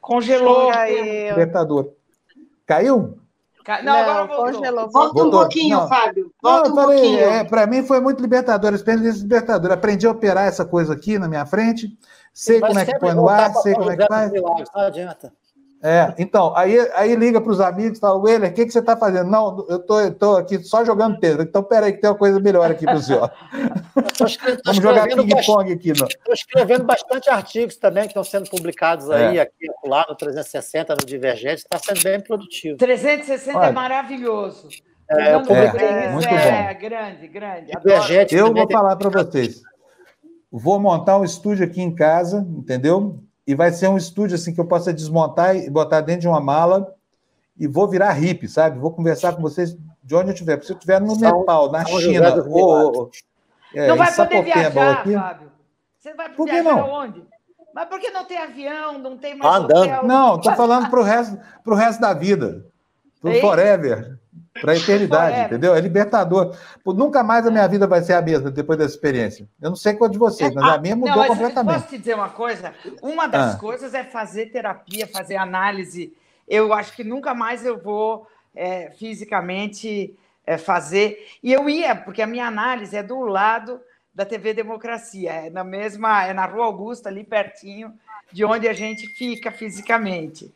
Congelou. 0.02 0.72
Libertador. 1.30 1.94
Caiu? 2.66 3.18
Não, 3.68 3.84
não, 3.84 3.94
agora 3.94 4.26
voltou. 4.26 4.54
Congelou. 4.54 4.90
Volta 4.92 5.14
voltou. 5.14 5.28
um 5.28 5.32
pouquinho, 5.32 5.78
não. 5.78 5.88
Fábio. 5.88 6.34
Volta 6.42 6.70
não, 6.70 6.76
um 6.76 6.80
falei, 6.82 7.00
pouquinho. 7.00 7.20
É, 7.20 7.44
para 7.44 7.68
mim 7.68 7.84
foi 7.84 8.02
muito 8.02 8.20
libertador, 8.20 8.74
experiência 8.74 9.22
libertadora. 9.22 9.76
Aprendi 9.76 10.08
a 10.08 10.12
operar 10.12 10.48
essa 10.48 10.66
coisa 10.66 10.94
aqui 10.94 11.20
na 11.20 11.28
minha 11.28 11.46
frente 11.46 11.88
sei 12.34 12.60
Mas 12.60 12.70
como 12.70 12.80
é 12.80 12.86
que 12.86 13.00
põe 13.00 13.14
no 13.14 13.28
ar, 13.28 13.54
sei 13.56 13.74
como 13.74 13.92
é 13.92 13.98
que 13.98 14.08
faz. 14.08 14.32
Não 14.32 14.82
adianta. 14.82 15.34
É, 15.84 16.14
então, 16.20 16.56
aí, 16.56 16.78
aí 16.94 17.16
liga 17.16 17.42
para 17.42 17.52
os 17.52 17.60
amigos 17.60 17.98
e 17.98 18.02
fala, 18.02 18.20
Weller, 18.20 18.52
o 18.52 18.54
que, 18.54 18.66
que 18.66 18.72
você 18.72 18.80
está 18.80 18.96
fazendo? 18.96 19.30
Não, 19.30 19.66
eu 19.68 19.80
tô, 19.80 20.12
tô 20.12 20.38
aqui 20.38 20.60
só 20.60 20.86
jogando 20.86 21.20
pedra. 21.20 21.44
Então, 21.44 21.64
peraí, 21.64 21.94
que 21.94 22.00
tem 22.00 22.10
uma 22.10 22.18
coisa 22.18 22.40
melhor 22.40 22.70
aqui 22.70 22.86
para 22.86 22.96
o 22.96 23.02
senhor. 23.02 23.32
Vamos 24.64 24.82
jogar 24.82 25.08
ping-pong 25.08 25.74
aqui. 25.74 25.90
Estou 25.92 26.34
escrevendo 26.34 26.84
bastante 26.84 27.30
artigos 27.30 27.78
também 27.78 28.04
que 28.04 28.10
estão 28.10 28.24
sendo 28.24 28.50
publicados 28.50 29.10
aí, 29.10 29.40
é. 29.40 29.42
aqui 29.42 29.68
lá 29.86 30.06
no 30.08 30.16
360, 30.16 30.94
no 30.94 31.06
Divergente, 31.06 31.64
está 31.64 31.80
sendo 31.80 32.04
bem 32.04 32.20
produtivo. 32.20 32.78
360 32.78 33.58
Olha, 33.58 33.68
é 33.68 33.72
maravilhoso. 33.72 34.68
É, 35.10 35.34
eu 35.34 35.42
publiquei, 35.42 35.88
é, 35.88 36.10
muito 36.12 36.30
bom. 36.30 36.36
É, 36.36 36.74
grande, 36.76 37.28
grande. 37.28 37.72
Divergente 37.72 38.36
eu 38.36 38.54
vou 38.54 38.70
falar 38.72 38.96
para 38.96 39.10
vocês 39.10 39.62
vou 40.52 40.80
montar 40.80 41.18
um 41.18 41.24
estúdio 41.24 41.64
aqui 41.64 41.82
em 41.82 41.96
casa, 41.96 42.46
entendeu? 42.58 43.24
E 43.52 43.56
vai 43.56 43.70
ser 43.70 43.90
um 43.90 43.98
estúdio 43.98 44.36
assim 44.36 44.54
que 44.54 44.62
eu 44.62 44.66
possa 44.66 44.94
desmontar 44.94 45.58
e 45.58 45.70
botar 45.70 46.00
dentro 46.00 46.22
de 46.22 46.28
uma 46.30 46.40
mala 46.40 46.96
e 47.60 47.68
vou 47.68 47.86
virar 47.86 48.14
hippie, 48.14 48.48
sabe? 48.48 48.80
Vou 48.80 48.94
conversar 48.94 49.36
com 49.36 49.42
vocês 49.42 49.76
de 50.02 50.16
onde 50.16 50.30
eu 50.30 50.34
estiver. 50.34 50.64
Se 50.64 50.72
eu 50.72 50.78
estiver 50.78 51.02
no 51.02 51.14
São, 51.18 51.40
Nepal, 51.40 51.70
na 51.70 51.86
São 51.86 52.00
China, 52.00 52.34
ou, 52.48 53.12
é, 53.76 53.90
não 53.90 53.98
vai 53.98 54.16
poder 54.16 54.42
viajar, 54.42 54.92
aqui. 54.94 55.14
Fábio. 55.14 55.52
Você 55.98 56.14
vai 56.14 56.30
por 56.30 56.48
que 56.48 56.62
não? 56.62 56.90
onde? 56.94 57.26
Mas 57.76 57.90
por 57.90 58.00
que 58.00 58.10
não 58.12 58.24
tem 58.24 58.38
avião, 58.38 58.98
não 58.98 59.18
tem 59.18 59.36
mais 59.36 59.54
Andando. 59.54 59.84
hotel? 59.84 60.08
Não, 60.08 60.36
estou 60.38 60.56
falando 60.56 60.90
para 60.90 61.00
o 61.02 61.04
resto, 61.04 61.38
resto 61.76 62.00
da 62.00 62.14
vida, 62.14 62.66
para 63.22 63.32
o 63.32 63.42
forever. 63.42 64.18
Para 64.60 64.74
a 64.74 64.76
eternidade, 64.76 65.36
é. 65.36 65.46
entendeu? 65.46 65.74
É 65.74 65.80
libertador. 65.80 66.56
Nunca 66.86 67.24
mais 67.24 67.46
a 67.48 67.52
minha 67.52 67.68
vida 67.68 67.88
vai 67.88 68.02
ser 68.02 68.14
a 68.14 68.22
mesma 68.22 68.52
depois 68.52 68.78
dessa 68.78 68.94
experiência. 68.94 69.48
Eu 69.62 69.70
não 69.70 69.76
sei 69.76 69.94
quanto 69.94 70.14
de 70.14 70.20
vocês, 70.20 70.54
mas 70.54 70.64
a 70.64 70.78
minha 70.78 70.96
mudou 70.96 71.16
não, 71.16 71.28
completamente. 71.28 71.76
Posso 71.76 71.88
te 71.88 71.98
dizer 71.98 72.16
uma 72.16 72.30
coisa? 72.30 72.74
Uma 73.02 73.28
das 73.28 73.56
ah. 73.56 73.58
coisas 73.58 73.94
é 73.94 74.04
fazer 74.04 74.48
terapia, 74.48 75.08
fazer 75.08 75.36
análise. 75.36 76.14
Eu 76.48 76.74
acho 76.74 76.94
que 76.94 77.04
nunca 77.04 77.34
mais 77.34 77.66
eu 77.66 77.78
vou 77.78 78.28
é, 78.56 78.92
fisicamente 78.92 80.18
é, 80.46 80.58
fazer. 80.58 81.28
E 81.42 81.52
eu 81.54 81.70
ia, 81.70 81.96
porque 81.96 82.22
a 82.22 82.28
minha 82.28 82.46
análise 82.46 82.96
é 82.96 83.04
do 83.04 83.22
lado 83.22 83.80
da 84.14 84.26
TV 84.26 84.54
Democracia, 84.54 85.32
é 85.32 85.50
na 85.50 85.64
mesma, 85.64 86.26
é 86.26 86.34
na 86.34 86.46
Rua 86.46 86.66
Augusta, 86.66 87.08
ali 87.08 87.24
pertinho 87.24 87.94
de 88.32 88.44
onde 88.44 88.68
a 88.68 88.74
gente 88.74 89.08
fica 89.08 89.52
fisicamente. 89.52 90.54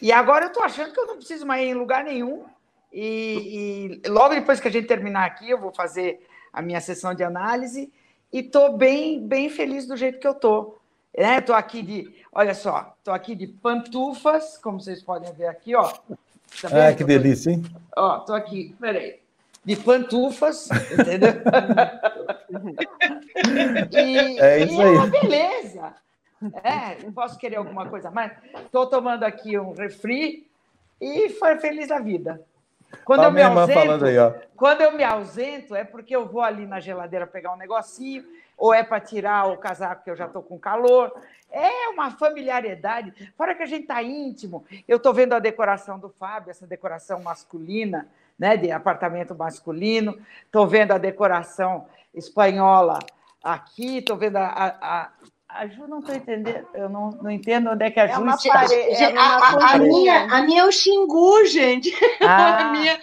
E 0.00 0.12
agora 0.12 0.44
eu 0.44 0.48
estou 0.48 0.62
achando 0.62 0.92
que 0.92 1.00
eu 1.00 1.06
não 1.06 1.16
preciso 1.16 1.46
mais 1.46 1.62
ir 1.62 1.70
em 1.70 1.74
lugar 1.74 2.04
nenhum. 2.04 2.44
E, 3.00 4.00
e, 4.04 4.08
logo 4.08 4.34
depois 4.34 4.58
que 4.58 4.66
a 4.66 4.70
gente 4.72 4.88
terminar 4.88 5.24
aqui, 5.24 5.48
eu 5.48 5.60
vou 5.60 5.72
fazer 5.72 6.20
a 6.52 6.60
minha 6.60 6.80
sessão 6.80 7.14
de 7.14 7.22
análise 7.22 7.92
e 8.32 8.40
estou 8.40 8.76
bem, 8.76 9.24
bem 9.24 9.48
feliz 9.48 9.86
do 9.86 9.96
jeito 9.96 10.18
que 10.18 10.26
eu 10.26 10.32
estou. 10.32 10.80
Estou 11.14 11.54
né? 11.54 11.60
aqui 11.60 11.80
de, 11.80 12.12
olha 12.32 12.54
só, 12.54 12.92
estou 12.98 13.14
aqui 13.14 13.36
de 13.36 13.46
pantufas, 13.46 14.58
como 14.58 14.80
vocês 14.80 15.00
podem 15.00 15.32
ver 15.32 15.46
aqui, 15.46 15.76
ó. 15.76 15.92
Tá 16.60 16.88
ah, 16.88 16.92
que 16.92 17.04
delícia, 17.04 17.52
hein? 17.52 17.62
Ó, 17.96 18.16
estou 18.16 18.34
aqui, 18.34 18.74
peraí, 18.80 19.20
de 19.64 19.76
pantufas, 19.76 20.68
entendeu? 20.90 21.30
e, 23.92 24.40
é 24.40 24.64
isso 24.64 24.74
e 24.74 24.82
aí. 24.82 24.88
é 24.88 24.90
uma 24.90 25.06
beleza. 25.06 25.94
É, 26.64 27.00
não 27.04 27.12
posso 27.12 27.38
querer 27.38 27.56
alguma 27.56 27.88
coisa 27.88 28.10
mais. 28.10 28.32
Estou 28.56 28.86
tomando 28.86 29.22
aqui 29.22 29.56
um 29.56 29.72
refri 29.72 30.48
e 31.00 31.28
foi 31.28 31.58
feliz 31.58 31.86
da 31.86 32.00
vida. 32.00 32.44
Quando 33.04 33.24
eu, 33.24 33.32
me 33.32 33.42
ausento, 33.42 34.04
aí, 34.04 34.16
quando 34.56 34.80
eu 34.80 34.92
me 34.92 35.04
ausento, 35.04 35.74
é 35.74 35.84
porque 35.84 36.14
eu 36.14 36.26
vou 36.26 36.40
ali 36.40 36.66
na 36.66 36.80
geladeira 36.80 37.26
pegar 37.26 37.52
um 37.52 37.56
negocinho, 37.56 38.24
ou 38.56 38.74
é 38.74 38.82
para 38.82 39.00
tirar 39.00 39.46
o 39.46 39.56
casaco 39.56 40.04
que 40.04 40.10
eu 40.10 40.16
já 40.16 40.26
estou 40.26 40.42
com 40.42 40.58
calor. 40.58 41.12
É 41.50 41.88
uma 41.88 42.10
familiaridade. 42.10 43.12
Fora 43.36 43.54
que 43.54 43.62
a 43.62 43.66
gente 43.66 43.82
está 43.82 44.02
íntimo. 44.02 44.64
Eu 44.86 44.96
estou 44.96 45.14
vendo 45.14 45.34
a 45.34 45.38
decoração 45.38 45.98
do 45.98 46.08
Fábio, 46.08 46.50
essa 46.50 46.66
decoração 46.66 47.22
masculina, 47.22 48.08
né, 48.38 48.56
de 48.56 48.70
apartamento 48.70 49.34
masculino. 49.34 50.18
Estou 50.44 50.66
vendo 50.66 50.92
a 50.92 50.98
decoração 50.98 51.86
espanhola 52.12 52.98
aqui. 53.42 53.98
Estou 53.98 54.16
vendo 54.16 54.36
a, 54.36 54.76
a, 54.80 55.10
a 55.48 55.66
Ju 55.66 55.88
não 55.88 56.00
estou 56.00 56.14
entendendo, 56.14 56.68
eu 56.74 56.88
não, 56.88 57.10
não 57.10 57.30
entendo 57.30 57.70
onde 57.70 57.84
é 57.84 57.90
que 57.90 57.98
a 57.98 58.04
é 58.04 58.08
Ju 58.08 58.28
é 58.28 58.34
está. 58.34 58.64
É 58.74 59.16
a, 59.16 59.74
a, 59.74 59.78
minha, 59.78 60.24
a 60.24 60.42
minha 60.42 60.62
é 60.62 60.64
o 60.64 60.72
Xingu, 60.72 61.44
gente. 61.46 61.90
Ah, 62.20 62.68
a 62.68 62.72
minha 62.72 63.00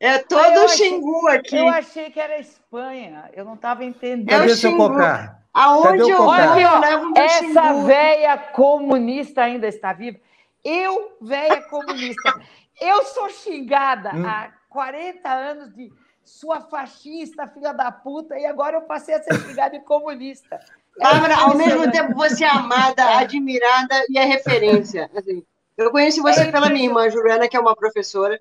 é 0.00 0.18
todo 0.18 0.64
o 0.64 0.68
Xingu 0.68 1.28
aqui. 1.28 1.56
Eu 1.56 1.68
achei 1.68 2.10
que 2.10 2.20
era 2.20 2.38
Espanha, 2.38 3.30
eu 3.34 3.44
não 3.44 3.54
estava 3.54 3.84
entendendo. 3.84 4.28
Cadê 4.28 4.50
é 4.50 4.54
o 4.54 4.56
seu 4.56 4.76
cocar? 4.76 5.42
Aonde 5.52 6.10
eu, 6.10 6.20
Olha, 6.22 6.60
eu 6.60 6.80
levo 6.80 7.10
meu 7.12 7.22
Essa 7.22 7.72
velha 7.84 8.36
comunista 8.36 9.42
ainda 9.42 9.66
está 9.66 9.92
viva. 9.92 10.18
Eu, 10.62 11.16
velha 11.20 11.62
comunista, 11.62 12.34
eu 12.80 13.04
sou 13.04 13.30
xingada 13.30 14.14
hum. 14.14 14.26
há 14.26 14.52
40 14.68 15.28
anos 15.30 15.74
de 15.74 15.90
sua 16.22 16.60
fascista, 16.60 17.46
filha 17.48 17.72
da 17.72 17.90
puta, 17.90 18.38
e 18.38 18.44
agora 18.44 18.76
eu 18.76 18.82
passei 18.82 19.14
a 19.14 19.22
ser 19.22 19.34
xingada 19.40 19.78
de 19.78 19.84
comunista. 19.84 20.58
Bárbara, 20.98 21.36
ao 21.36 21.56
mesmo 21.56 21.90
tempo 21.90 22.14
você 22.14 22.44
é 22.44 22.48
amada, 22.48 23.02
é. 23.02 23.14
admirada 23.16 24.04
e 24.08 24.18
é 24.18 24.24
referência. 24.24 25.10
Assim, 25.14 25.44
eu 25.76 25.90
conheci 25.90 26.20
você 26.20 26.42
é 26.42 26.50
pela 26.50 26.70
minha 26.70 26.86
irmã 26.86 27.08
Juliana, 27.10 27.48
que 27.48 27.56
é 27.56 27.60
uma 27.60 27.76
professora, 27.76 28.38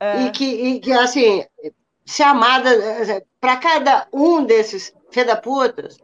é. 0.00 0.22
e, 0.22 0.30
que, 0.32 0.44
e 0.44 0.80
que, 0.80 0.92
assim, 0.92 1.44
ser 2.04 2.24
amada, 2.24 2.70
para 3.40 3.56
cada 3.56 4.08
um 4.12 4.44
desses 4.44 4.92
fedaputas, 5.10 5.96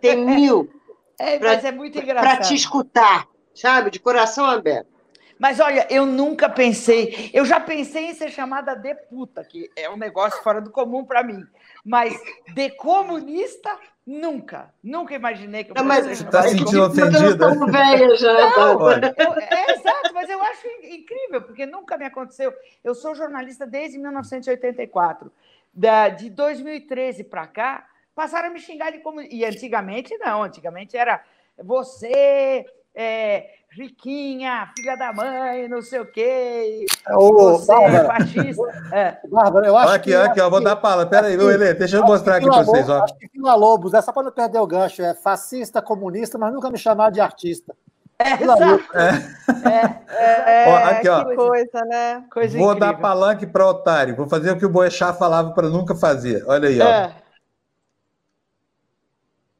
tem 0.00 0.16
mil. 0.24 0.70
É, 1.18 1.38
pra, 1.38 1.54
mas 1.54 1.64
é 1.64 1.70
muito 1.70 1.98
engraçado. 1.98 2.24
Para 2.24 2.40
te 2.40 2.54
escutar, 2.54 3.28
sabe? 3.54 3.90
De 3.90 4.00
coração 4.00 4.46
aberto. 4.46 4.94
Mas 5.38 5.60
olha, 5.60 5.86
eu 5.90 6.06
nunca 6.06 6.48
pensei. 6.48 7.30
Eu 7.34 7.44
já 7.44 7.60
pensei 7.60 8.06
em 8.06 8.14
ser 8.14 8.30
chamada 8.30 8.74
de 8.74 8.94
puta, 8.94 9.44
que 9.44 9.70
é 9.76 9.90
um 9.90 9.96
negócio 9.96 10.42
fora 10.42 10.60
do 10.60 10.70
comum 10.70 11.04
para 11.04 11.22
mim. 11.22 11.44
Mas 11.84 12.14
de 12.54 12.70
comunista, 12.70 13.78
Nunca, 14.06 14.74
nunca 14.82 15.14
imaginei 15.14 15.64
que 15.64 15.70
eu 15.70 15.76
fosse. 15.76 15.88
Mas 15.88 16.06
está 16.06 16.42
se 16.42 16.50
sentindo 16.50 16.84
ofendida? 16.84 17.46
Eu 17.46 17.66
velha 17.66 18.16
já. 18.16 18.50
Não, 18.50 18.90
eu, 18.90 19.34
é, 19.40 19.72
exato, 19.72 20.12
mas 20.12 20.28
eu 20.28 20.42
acho 20.42 20.66
incrível, 20.82 21.40
porque 21.40 21.64
nunca 21.64 21.96
me 21.96 22.04
aconteceu. 22.04 22.52
Eu 22.82 22.94
sou 22.94 23.14
jornalista 23.14 23.66
desde 23.66 23.98
1984. 23.98 25.32
Da, 25.72 26.10
de 26.10 26.28
2013 26.28 27.24
para 27.24 27.46
cá, 27.46 27.86
passaram 28.14 28.48
a 28.48 28.52
me 28.52 28.60
xingar 28.60 28.92
de 28.92 28.98
como. 28.98 29.22
E 29.22 29.42
antigamente 29.42 30.16
não, 30.18 30.42
antigamente 30.42 30.96
era 30.96 31.24
você, 31.56 32.66
é, 32.94 33.54
riquinha, 33.76 34.70
filha 34.76 34.96
da 34.96 35.12
mãe, 35.12 35.68
não 35.68 35.82
sei 35.82 36.00
o 36.00 36.06
quê. 36.06 36.86
Ô, 37.10 37.58
você 37.58 37.66
Bárbara, 37.66 37.96
é 37.96 38.04
fascista. 38.06 38.62
É. 38.92 39.18
Bárbara, 39.28 39.66
eu 39.66 39.76
acho 39.76 39.92
aqui, 39.92 40.10
que. 40.10 40.16
Aqui, 40.16 40.40
ó, 40.40 40.48
vou 40.48 40.62
dar 40.62 40.76
pala. 40.76 41.06
Pera 41.06 41.26
aí, 41.26 41.34
Elê, 41.34 41.74
deixa 41.74 41.96
eu 41.96 42.04
mostrar 42.04 42.36
aqui 42.36 42.46
para 42.46 42.62
vocês. 42.62 42.88
Ó. 42.88 43.02
Acho 43.02 43.18
que 43.18 43.28
Vila 43.32 43.54
Lobos, 43.54 43.94
é 43.94 44.00
só 44.00 44.12
para 44.12 44.22
não 44.22 44.32
perder 44.32 44.58
o 44.58 44.66
gancho, 44.66 45.02
é 45.02 45.14
fascista, 45.14 45.82
comunista, 45.82 46.38
mas 46.38 46.52
nunca 46.52 46.70
me 46.70 46.78
chamaram 46.78 47.12
de 47.12 47.20
artista. 47.20 47.74
É, 48.18 48.42
exato. 48.42 48.84
É. 48.94 50.04
É, 50.46 50.68
ó, 50.68 50.76
aqui, 50.90 51.08
ó. 51.08 51.24
Que 51.24 51.34
coisa, 51.34 51.84
né? 51.86 52.24
Coisa 52.32 52.56
vou 52.56 52.72
incrível. 52.72 52.92
dar 52.92 53.00
palanque 53.00 53.46
para 53.46 53.66
otário. 53.66 54.14
Vou 54.14 54.28
fazer 54.28 54.52
o 54.52 54.56
que 54.56 54.64
o 54.64 54.70
Boechat 54.70 55.18
falava 55.18 55.50
para 55.50 55.68
nunca 55.68 55.94
fazer. 55.96 56.44
Olha 56.46 56.68
aí, 56.68 56.80
ó. 56.80 56.84
É. 56.84 57.24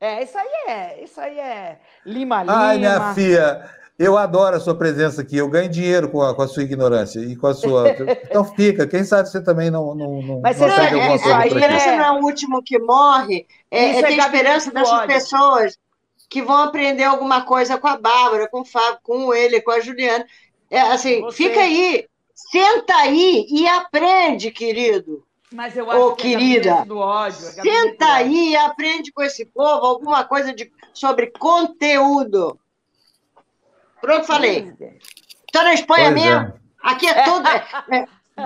É, 0.01 0.23
isso 0.23 0.37
aí 0.37 0.49
é, 0.69 1.03
isso 1.03 1.19
aí 1.19 1.39
é 1.39 1.79
Lima 2.05 2.43
Lima. 2.43 2.55
Ai, 2.55 2.77
minha 2.77 3.15
filha, 3.15 3.71
eu 3.99 4.19
adoro 4.19 4.57
a 4.57 4.61
sua 4.61 4.75
presença 4.75 5.23
aqui. 5.23 5.37
Eu 5.37 5.49
ganho 5.49 5.69
dinheiro 5.69 6.09
com 6.09 6.21
a, 6.21 6.35
com 6.35 6.43
a 6.43 6.49
sua 6.49 6.63
ignorância 6.63 7.21
e 7.21 7.37
com 7.37 7.47
a 7.47 7.55
sua. 7.55 7.91
então 8.25 8.45
fica. 8.45 8.87
Quem 8.87 9.05
sabe 9.05 9.29
você 9.29 9.43
também 9.43 9.71
não. 9.71 9.95
não, 9.95 10.23
não 10.23 10.41
Mas 10.41 10.59
você 10.59 10.67
não, 10.67 10.83
é, 10.83 10.87
alguma 10.87 11.19
coisa 11.19 11.37
a 11.37 11.47
esperança 11.47 11.97
não 11.97 12.05
é 12.05 12.11
o 12.13 12.25
último 12.25 12.63
que 12.63 12.79
morre. 12.79 13.47
É, 13.71 13.99
é 13.99 14.03
ter 14.03 14.19
esperança 14.19 14.73
dessas 14.73 15.07
pessoas 15.07 15.79
que 16.29 16.43
vão 16.43 16.57
aprender 16.57 17.05
alguma 17.05 17.43
coisa 17.43 17.79
com 17.79 17.87
a 17.87 17.97
Bárbara, 17.97 18.49
com 18.49 18.63
o 18.63 18.65
Fábio, 18.65 18.99
com 19.03 19.33
ele, 19.33 19.61
com 19.61 19.71
a 19.71 19.81
Juliana. 19.81 20.27
É, 20.69 20.81
assim, 20.81 21.21
você... 21.21 21.37
fica 21.37 21.61
aí, 21.61 22.07
senta 22.35 22.95
aí 22.97 23.47
e 23.49 23.69
aprende, 23.69 24.51
querido. 24.51 25.25
Mas 25.53 25.77
eu 25.77 25.89
acho 25.89 26.01
oh, 26.01 26.17
que 26.17 26.31
querida, 26.31 26.85
do 26.85 26.99
ódio, 26.99 27.39
senta 27.39 28.15
aí 28.15 28.51
e 28.51 28.57
aprende 28.57 29.13
com 29.13 29.23
esse 29.23 29.47
povo 29.47 29.87
alguma 29.87 30.25
coisa 30.25 30.53
de, 30.53 30.73
sobre 30.93 31.29
conteúdo. 31.29 32.59
Pronto, 34.05 34.27
falei. 34.27 34.71
Estou 35.47 35.63
na 35.63 35.73
Espanha 35.73 36.13
pois 36.13 36.23
mesmo. 36.23 36.41
É. 36.41 36.55
Aqui 36.83 37.09
é 37.09 37.25
tudo. 37.25 37.49
É, 38.37 38.43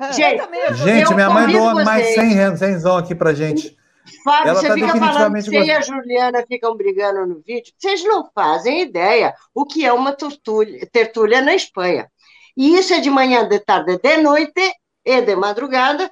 é. 0.00 0.12
gente, 0.12 0.42
gente 0.78 1.14
minha 1.14 1.30
mãe 1.30 1.46
doa 1.46 1.84
mais 1.84 2.12
100 2.14 2.56
100 2.56 2.98
aqui 2.98 3.14
para 3.14 3.32
gente. 3.32 3.76
Fábio, 4.24 4.50
Ela 4.50 4.60
você 4.60 4.66
tá 4.66 4.74
fica 4.74 4.96
falando 4.96 5.34
que 5.34 5.42
você 5.42 5.62
e 5.62 5.70
a 5.70 5.80
Juliana 5.80 6.44
ficam 6.44 6.76
brigando 6.76 7.24
no 7.24 7.40
vídeo. 7.40 7.72
Vocês 7.78 8.02
não 8.02 8.28
fazem 8.34 8.82
ideia 8.82 9.32
o 9.54 9.64
que 9.64 9.86
é 9.86 9.92
uma 9.92 10.12
tertúlia, 10.12 10.84
tertúlia 10.90 11.40
na 11.40 11.54
Espanha. 11.54 12.10
E 12.56 12.76
isso 12.76 12.92
é 12.92 12.98
de 12.98 13.10
manhã, 13.10 13.46
de 13.48 13.60
tarde, 13.60 13.96
de 13.96 14.16
noite 14.16 14.74
e 15.04 15.20
de 15.22 15.36
madrugada, 15.36 16.10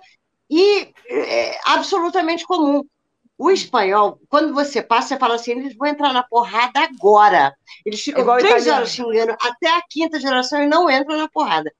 e 0.49 0.89
é 1.11 1.59
absolutamente 1.65 2.47
comum. 2.47 2.85
O 3.43 3.51
espanhol, 3.51 4.21
quando 4.29 4.55
você 4.55 4.81
passa, 4.81 5.09
você 5.09 5.19
fala 5.19 5.35
assim, 5.35 5.51
eles 5.51 5.75
vão 5.75 5.89
entrar 5.89 6.13
na 6.13 6.23
porrada 6.23 6.79
agora. 6.79 7.53
Eles 7.85 8.01
ficam 8.01 8.23
Igual 8.23 8.39
três 8.39 8.69
horas 8.69 8.91
xingando 8.91 9.33
até 9.33 9.69
a 9.69 9.83
quinta 9.91 10.21
geração 10.21 10.63
e 10.63 10.69
não 10.69 10.89
entram 10.89 11.19
na 11.19 11.29
porrada. 11.29 11.73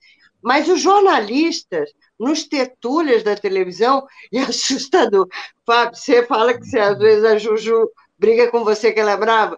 Mas 0.43 0.69
os 0.69 0.81
jornalistas, 0.81 1.89
nos 2.19 2.43
tertúlias 2.49 3.23
da 3.23 3.37
televisão, 3.37 4.05
é 4.35 4.41
assustador. 4.41 5.29
Fábio, 5.65 5.97
você 5.97 6.27
fala 6.27 6.53
que 6.53 6.67
você, 6.67 6.81
às 6.81 6.99
vezes 6.99 7.25
a 7.25 7.39
Juju 7.39 7.89
briga 8.19 8.51
com 8.51 8.65
você 8.65 8.91
que 8.91 8.99
ela 8.99 9.13
é 9.13 9.17
brava. 9.17 9.57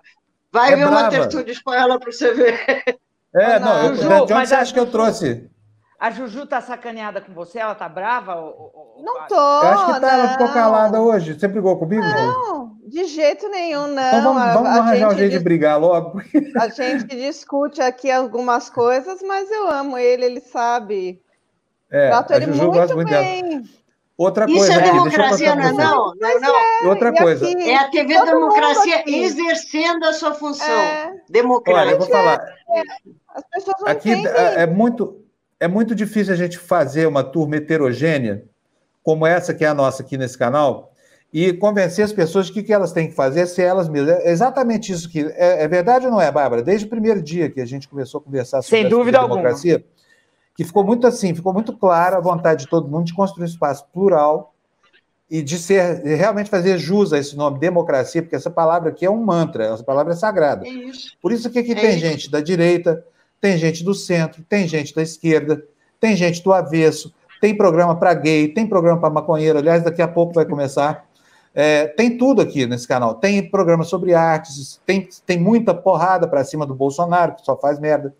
Vai 0.53 0.75
é 0.75 0.77
ver 0.77 0.87
brava. 0.87 1.01
uma 1.05 1.09
tertúlia 1.09 1.53
espanhola 1.53 1.99
para 1.99 2.13
você 2.13 2.35
ver. 2.35 2.99
É, 3.35 3.57
não, 3.61 3.87
eu, 3.87 3.95
Juju, 3.97 4.27
de 4.27 4.33
onde 4.35 4.49
você 4.51 4.55
acha 4.55 4.75
que 4.75 4.81
eu 4.81 4.91
trouxe? 4.91 5.49
A 6.05 6.11
Juju 6.11 6.45
tá 6.45 6.61
sacaneada 6.61 7.19
com 7.19 7.33
você? 7.33 7.59
Ela 7.59 7.75
tá 7.75 7.89
brava? 7.89 8.35
Ou, 8.35 8.71
ou, 8.75 9.03
não 9.03 9.27
tô. 9.27 9.35
Eu 9.35 9.69
acho 9.69 9.87
que 9.87 10.01
tá, 10.03 10.13
ela 10.13 10.29
ficou 10.29 10.53
calada 10.53 11.01
hoje. 11.01 11.33
Você 11.33 11.49
brigou 11.49 11.79
comigo? 11.79 12.03
Não, 12.03 12.77
de 12.87 13.07
jeito 13.07 13.49
nenhum, 13.49 13.87
não. 13.87 14.09
Então 14.09 14.35
vamos, 14.35 14.53
vamos 14.53 14.69
a, 14.69 14.75
arranjar 14.81 15.09
um 15.15 15.17
jeito 15.17 15.33
de 15.33 15.39
brigar 15.39 15.81
logo. 15.81 16.21
A 16.61 16.69
gente 16.69 17.07
discute 17.07 17.81
aqui 17.81 18.11
algumas 18.11 18.69
coisas, 18.69 19.23
mas 19.23 19.51
eu 19.51 19.67
amo 19.71 19.97
ele, 19.97 20.27
ele 20.27 20.41
sabe. 20.41 21.23
É, 21.91 22.09
Trato 22.11 22.35
ele 22.35 22.53
Juju 22.53 22.71
muito, 22.71 22.97
muito 22.97 23.09
bem. 23.09 23.43
Dela. 23.43 23.63
Outra 24.19 24.45
coisa. 24.45 24.61
Isso 24.61 24.73
é 24.79 24.83
democracia, 24.83 25.57
não, 25.57 25.73
não, 25.73 26.15
não, 26.21 26.41
não. 26.41 26.55
É, 26.55 26.87
Outra 26.87 27.15
coisa. 27.15 27.49
Aqui, 27.49 27.71
é 27.71 27.77
a 27.79 27.89
TV 27.89 28.25
Democracia 28.27 29.05
exercendo 29.07 30.05
a 30.05 30.13
sua 30.13 30.35
função. 30.35 30.69
É. 30.69 31.15
Democrática. 31.31 31.87
Olha, 31.87 31.95
eu 31.95 31.99
vou 31.99 32.09
falar. 32.09 32.47
É, 32.77 32.83
as 33.35 33.45
pessoas 33.49 33.77
não 33.81 33.89
aqui 33.89 34.13
é, 34.13 34.65
é 34.65 34.67
muito 34.67 35.24
é 35.65 35.69
muito 35.69 35.95
difícil 35.95 36.35
a 36.35 36.37
gente 36.37 36.59
fazer 36.59 37.07
uma 37.07 37.25
turma 37.25 37.57
heterogênea, 37.57 38.45
como 39.03 39.27
essa 39.27 39.55
que 39.55 39.65
é 39.65 39.69
a 39.69 39.73
nossa 39.73 40.03
aqui 40.03 40.19
nesse 40.19 40.37
canal, 40.37 40.93
e 41.33 41.55
convencer 41.55 42.05
as 42.05 42.13
pessoas 42.13 42.51
que, 42.51 42.63
que 42.63 42.71
elas 42.71 42.93
têm 42.93 43.09
que 43.09 43.15
fazer 43.15 43.47
se 43.47 43.63
elas 43.63 43.89
mesmas. 43.89 44.19
É 44.21 44.31
exatamente 44.31 44.93
isso 44.93 45.09
que. 45.09 45.21
É, 45.21 45.65
é, 45.65 45.69
verdade 45.69 46.05
ou 46.05 46.13
não 46.13 46.21
é, 46.21 46.31
Bárbara? 46.31 46.63
Desde 46.63 46.87
o 46.87 46.91
primeiro 46.91 47.23
dia 47.23 47.49
que 47.49 47.63
a 47.63 47.65
gente 47.65 47.89
começou 47.89 48.21
a 48.21 48.23
conversar 48.23 48.61
sobre 48.61 48.83
Sem 48.83 48.91
dúvida 48.91 49.19
a 49.19 49.23
democracia, 49.23 49.77
alguma. 49.77 49.91
que 50.55 50.65
ficou 50.65 50.85
muito 50.85 51.07
assim, 51.07 51.35
ficou 51.35 51.55
muito 51.55 51.75
clara 51.75 52.19
a 52.19 52.21
vontade 52.21 52.65
de 52.65 52.69
todo 52.69 52.87
mundo 52.87 53.07
de 53.07 53.15
construir 53.15 53.45
um 53.45 53.49
espaço 53.49 53.87
plural 53.91 54.55
e 55.31 55.41
de 55.43 55.59
ser 55.59 56.03
de 56.03 56.15
realmente 56.15 56.51
fazer 56.51 56.77
jus 56.77 57.15
a 57.15 57.19
esse 57.19 57.35
nome 57.35 57.59
democracia, 57.59 58.21
porque 58.23 58.37
essa 58.37 58.51
palavra 58.51 58.91
aqui 58.91 59.07
é 59.07 59.11
um 59.11 59.25
mantra, 59.25 59.65
essa 59.65 59.83
palavra 59.83 60.13
é 60.13 60.17
sagrada. 60.17 60.67
É 60.67 60.71
isso. 60.71 61.17
Por 61.23 61.33
isso 61.33 61.49
que 61.49 61.59
aqui 61.59 61.73
é 61.73 61.75
tem 61.75 61.91
isso. 61.97 62.01
gente 62.01 62.31
da 62.31 62.43
direita, 62.43 63.03
tem 63.45 63.59
gente 63.59 63.85
do 63.85 63.93
centro, 63.93 64.43
tem 64.49 64.67
gente 64.67 64.95
da 64.95 65.03
esquerda, 65.03 65.63
tem 66.01 66.17
gente 66.17 66.43
do 66.43 66.51
avesso, 66.51 67.13
tem 67.43 67.55
programa 67.55 67.95
para 67.95 68.15
gay, 68.15 68.49
tem 68.49 68.67
programa 68.67 68.99
para 68.99 69.11
maconheiro, 69.11 69.59
aliás, 69.59 69.85
daqui 69.85 70.01
a 70.01 70.09
pouco 70.09 70.33
vai 70.33 70.47
começar. 70.47 71.05
É, 71.55 71.89
tem 71.89 72.17
tudo 72.17 72.41
aqui 72.41 72.65
nesse 72.67 72.89
canal. 72.89 73.17
Tem 73.17 73.51
programa 73.51 73.85
sobre 73.85 74.15
artes, 74.15 74.81
tem, 74.87 75.07
tem 75.27 75.39
muita 75.39 75.75
porrada 75.75 76.27
para 76.27 76.43
cima 76.43 76.65
do 76.65 76.75
Bolsonaro, 76.75 77.35
que 77.35 77.45
só 77.45 77.55
faz 77.55 77.79
merda. 77.79 78.15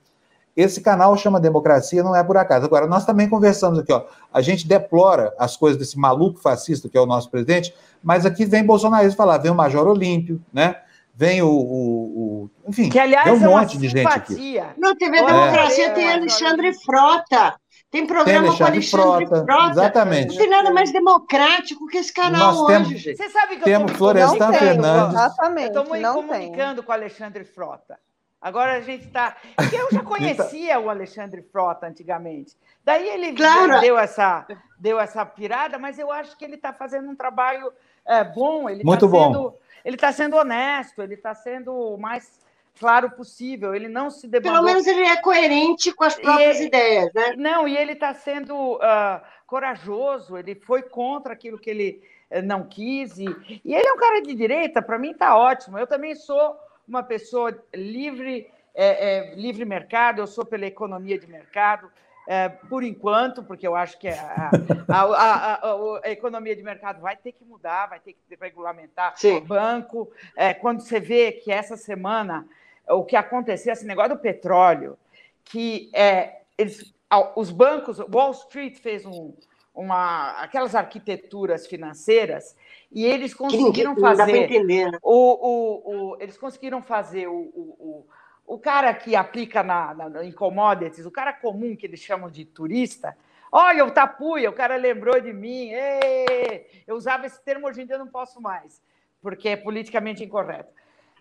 Esse 0.55 0.83
canal 0.83 1.17
chama 1.17 1.41
Democracia, 1.41 2.03
não 2.03 2.15
é 2.15 2.23
por 2.23 2.37
acaso. 2.37 2.67
Agora, 2.67 2.87
nós 2.87 3.07
também 3.07 3.27
conversamos 3.27 3.79
aqui, 3.79 3.95
ó. 3.95 4.05
A 4.31 4.43
gente 4.43 4.69
deplora 4.69 5.33
as 5.39 5.57
coisas 5.57 5.79
desse 5.79 5.99
maluco 5.99 6.39
fascista 6.39 6.87
que 6.87 6.99
é 6.99 7.01
o 7.01 7.07
nosso 7.07 7.31
presidente, 7.31 7.75
mas 8.03 8.27
aqui 8.27 8.45
vem 8.45 8.63
Bolsonaro 8.63 9.11
falar, 9.13 9.39
vem 9.39 9.51
o 9.51 9.55
Major 9.55 9.89
Olímpio, 9.89 10.39
né? 10.53 10.77
Vem 11.17 11.43
o, 11.43 11.49
o, 11.49 12.45
o 12.45 12.51
enfim, 12.69 12.89
que, 12.89 12.99
aliás, 12.99 13.25
vem 13.25 13.35
um 13.35 13.53
é 13.53 13.61
monte 13.61 13.79
de 13.79 13.89
gente 13.89 14.07
aqui. 14.07 14.57
No 14.77 14.97
TV 14.97 15.25
Democracia 15.25 15.87
é. 15.87 15.91
tem 15.91 16.11
Alexandre 16.11 16.73
Frota. 16.75 17.55
Tem 17.89 18.05
programa 18.05 18.49
tem 18.49 18.57
com 18.59 18.65
Alexandre 18.65 19.27
Frota, 19.27 19.45
Frota. 19.45 19.71
Exatamente. 19.71 20.29
Não 20.31 20.37
tem 20.37 20.49
nada 20.49 20.73
mais 20.73 20.93
democrático 20.93 21.87
que 21.87 21.99
esse 21.99 22.13
canal 22.13 22.53
Nós 22.53 22.67
temos, 22.67 22.89
hoje, 22.89 22.99
gente. 22.99 23.17
Você 23.17 23.29
sabe 23.31 23.57
que 23.57 23.63
temos 23.63 23.93
eu 23.93 23.97
Florestan 23.97 24.53
Fernandes. 24.53 25.15
Exatamente. 25.15 25.77
Eu 25.77 25.83
estou 25.83 26.15
comunicando 26.15 26.75
tem. 26.75 26.85
com 26.85 26.91
o 26.91 26.95
Alexandre 26.95 27.45
Frota. 27.45 27.97
Agora 28.45 28.73
a 28.73 28.81
gente 28.81 29.07
está. 29.07 29.37
Eu 29.73 29.89
já 29.93 30.03
conhecia 30.03 30.81
o 30.81 30.91
Alexandre 30.91 31.41
Frota 31.41 31.87
antigamente. 31.87 32.57
Daí 32.85 33.09
ele 33.09 33.33
claro. 33.33 33.81
deu, 33.81 33.97
essa, 33.97 34.45
deu 34.79 34.99
essa 34.99 35.25
pirada, 35.25 35.79
mas 35.79 35.99
eu 35.99 36.11
acho 36.11 36.37
que 36.37 36.45
ele 36.45 36.57
está 36.57 36.73
fazendo 36.73 37.09
um 37.09 37.15
trabalho 37.15 37.73
é, 38.05 38.23
bom. 38.23 38.69
Ele 38.69 38.81
tá 38.81 38.87
Muito 38.87 39.07
tá 39.07 39.11
bom. 39.11 39.33
Sendo, 39.33 39.55
ele 39.85 39.97
está 39.97 40.11
sendo 40.13 40.37
honesto, 40.37 41.03
ele 41.03 41.15
está 41.15 41.35
sendo 41.35 41.73
o 41.73 41.99
mais 41.99 42.41
claro 42.79 43.11
possível. 43.11 43.75
Ele 43.75 43.89
não 43.89 44.11
se 44.11 44.27
debandou. 44.27 44.63
Pelo 44.63 44.65
menos 44.65 44.87
ele 44.87 45.03
é 45.03 45.17
coerente 45.17 45.93
com 45.93 46.05
as 46.05 46.15
próprias 46.17 46.57
ele, 46.57 46.67
ideias, 46.67 47.13
né? 47.15 47.35
Não, 47.37 47.69
e 47.69 47.77
ele 47.77 47.93
está 47.93 48.15
sendo 48.15 48.77
uh, 48.77 49.21
corajoso, 49.47 50.37
ele 50.37 50.55
foi 50.55 50.83
contra 50.83 51.33
aquilo 51.33 51.59
que 51.59 51.71
ele 51.71 52.03
uh, 52.31 52.43
não 52.43 52.67
quis. 52.67 53.19
E, 53.19 53.27
e, 53.65 53.75
ele 53.75 53.87
é 53.87 53.93
um 53.93 53.99
cara 53.99 54.23
de 54.23 54.35
direita, 54.35 54.83
para 54.83 54.99
mim 54.99 55.11
está 55.11 55.37
ótimo. 55.37 55.79
Eu 55.79 55.87
também 55.87 56.15
sou 56.15 56.57
uma 56.87 57.03
pessoa 57.03 57.57
livre, 57.75 58.51
é, 58.75 59.33
é, 59.33 59.35
livre 59.35 59.65
mercado, 59.65 60.21
eu 60.21 60.27
sou 60.27 60.45
pela 60.45 60.67
economia 60.67 61.19
de 61.19 61.27
mercado. 61.27 61.91
É, 62.27 62.49
por 62.49 62.83
enquanto, 62.83 63.43
porque 63.43 63.67
eu 63.67 63.75
acho 63.75 63.99
que 63.99 64.09
a, 64.09 64.51
a, 64.89 65.03
a, 65.03 66.01
a, 66.05 66.11
economia 66.11 66.57
de 66.57 66.63
mercado 66.63 67.01
vai 67.01 67.17
ter 67.17 67.33
que 67.33 67.45
mudar, 67.45 67.87
vai 67.87 68.01
ter 68.01 68.15
que 68.15 68.37
regulamentar 68.41 69.13
Sim. 69.17 69.37
o 69.37 69.41
banco. 69.43 70.11
É, 70.35 70.55
quando 70.55 70.81
você 70.81 70.99
vê 70.99 71.33
que 71.33 71.53
essa 71.53 71.77
semana 71.77 72.47
o 72.89 73.05
que 73.05 73.17
aconteceu, 73.17 73.73
esse 73.73 73.87
negócio 73.87 74.17
do 74.17 74.21
petróleo, 74.21 74.97
que 75.45 75.91
é, 75.93 76.41
eles, 76.57 76.95
os 77.37 77.51
bancos, 77.51 77.99
Wall 77.99 78.33
Street 78.33 78.79
fez 78.79 79.05
um, 79.05 79.35
uma, 79.75 80.33
aquelas 80.43 80.75
arquiteturas 80.75 81.67
financeiras 81.67 82.57
e 82.93 83.05
eles 83.05 83.35
conseguiram 83.35 83.97
fazer 83.97 84.37
entender, 84.37 84.93
né? 84.93 84.99
o, 85.03 85.13
o, 85.13 86.13
o, 86.13 86.17
eles 86.21 86.39
conseguiram 86.39 86.83
fazer 86.83 87.27
o, 87.27 87.35
o, 87.35 88.07
o 88.47 88.59
cara 88.59 88.93
que 88.95 89.17
aplica 89.17 89.63
na, 89.63 89.95
na, 89.95 90.25
em 90.25 90.33
commodities, 90.33 91.07
o 91.07 91.11
cara 91.11 91.33
comum 91.33 91.75
que 91.77 91.87
eles 91.87 92.01
chamam 92.01 92.31
de 92.31 92.45
turista, 92.45 93.17
olha 93.51 93.85
o 93.85 93.91
tapuia, 93.91 94.51
o 94.51 94.55
cara 94.55 94.77
lembrou 94.77 95.21
de 95.21 95.33
mim, 95.33 95.71
Ei! 95.71 96.85
eu 96.87 96.97
usava 96.97 97.27
esse 97.27 97.43
termo 97.43 97.67
hoje 97.67 97.83
em 97.83 97.87
dia 97.87 97.99
não 97.99 98.09
posso 98.09 98.41
mais, 98.41 98.83
porque 99.23 99.49
é 99.49 99.57
politicamente 99.57 100.23
incorreto. 100.23 100.73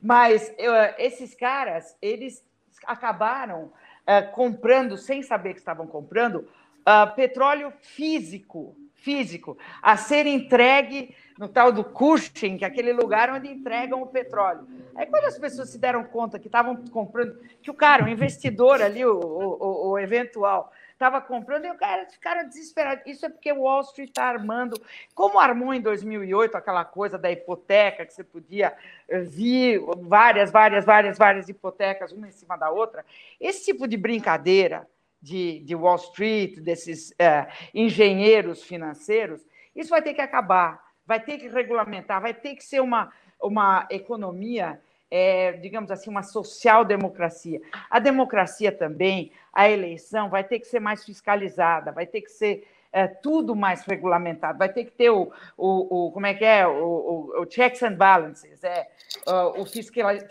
Mas 0.01 0.53
eu, 0.57 0.73
esses 0.97 1.33
caras, 1.33 1.97
eles 2.01 2.45
acabaram 2.85 3.71
comprando, 4.33 4.97
sem 4.97 5.23
saber 5.23 5.53
que 5.53 5.59
estavam 5.59 5.87
comprando, 5.87 6.47
uh, 6.81 7.15
petróleo 7.15 7.71
físico, 7.81 8.75
físico, 8.95 9.57
a 9.81 9.97
ser 9.97 10.25
entregue 10.25 11.15
no 11.37 11.47
tal 11.47 11.71
do 11.71 11.83
Cushing, 11.83 12.57
que 12.57 12.65
é 12.65 12.67
aquele 12.67 12.93
lugar 12.93 13.29
onde 13.31 13.47
entregam 13.47 14.01
o 14.01 14.07
petróleo. 14.07 14.67
Aí 14.95 15.05
quando 15.05 15.25
as 15.25 15.37
pessoas 15.37 15.69
se 15.69 15.77
deram 15.77 16.03
conta 16.03 16.39
que 16.39 16.47
estavam 16.47 16.75
comprando, 16.87 17.37
que 17.61 17.71
o 17.71 17.73
cara, 17.73 18.05
o 18.05 18.09
investidor 18.09 18.81
ali, 18.81 19.05
o, 19.05 19.19
o, 19.19 19.91
o 19.91 19.99
eventual, 19.99 20.71
estava 21.03 21.19
comprando 21.19 21.65
e 21.65 21.71
o 21.71 21.75
cara 21.75 22.05
ficaram 22.05 22.47
desesperados. 22.47 23.05
Isso 23.05 23.25
é 23.25 23.29
porque 23.29 23.51
o 23.51 23.61
Wall 23.61 23.81
Street 23.81 24.09
está 24.09 24.25
armando, 24.25 24.79
como 25.13 25.39
armou 25.39 25.73
em 25.73 25.81
2008 25.81 26.55
aquela 26.55 26.85
coisa 26.85 27.17
da 27.17 27.31
hipoteca, 27.31 28.05
que 28.05 28.13
você 28.13 28.23
podia 28.23 28.73
eh, 29.09 29.19
vir 29.19 29.81
várias, 30.01 30.51
várias, 30.51 30.85
várias, 30.85 31.17
várias 31.17 31.49
hipotecas, 31.49 32.11
uma 32.11 32.27
em 32.27 32.31
cima 32.31 32.55
da 32.55 32.69
outra. 32.69 33.05
Esse 33.39 33.65
tipo 33.65 33.87
de 33.87 33.97
brincadeira 33.97 34.87
de, 35.21 35.59
de 35.59 35.75
Wall 35.75 35.95
Street, 35.95 36.59
desses 36.59 37.13
é, 37.17 37.47
engenheiros 37.73 38.63
financeiros, 38.63 39.45
isso 39.75 39.89
vai 39.89 40.01
ter 40.01 40.13
que 40.13 40.21
acabar, 40.21 40.83
vai 41.05 41.19
ter 41.19 41.37
que 41.37 41.47
regulamentar, 41.47 42.21
vai 42.21 42.33
ter 42.33 42.55
que 42.55 42.63
ser 42.63 42.81
uma, 42.81 43.11
uma 43.41 43.87
economia 43.89 44.79
é, 45.15 45.51
digamos 45.51 45.91
assim, 45.91 46.09
uma 46.09 46.23
social-democracia. 46.23 47.61
A 47.87 47.99
democracia 47.99 48.71
também, 48.71 49.31
a 49.53 49.69
eleição, 49.69 50.27
vai 50.27 50.43
ter 50.43 50.57
que 50.57 50.65
ser 50.65 50.79
mais 50.79 51.05
fiscalizada, 51.05 51.91
vai 51.91 52.07
ter 52.07 52.21
que 52.21 52.31
ser 52.31 52.67
é, 52.91 53.05
tudo 53.05 53.55
mais 53.55 53.85
regulamentado, 53.85 54.57
vai 54.57 54.69
ter 54.69 54.85
que 54.85 54.91
ter 54.91 55.11
o, 55.11 55.31
o, 55.55 56.07
o 56.07 56.11
como 56.11 56.25
é 56.25 56.33
que 56.33 56.43
é, 56.43 56.65
o, 56.65 57.31
o, 57.37 57.45
checks 57.47 57.83
and 57.83 57.93
balances, 57.93 58.63
é, 58.63 58.87
o 59.55 59.63
fiscalizador... 59.67 60.25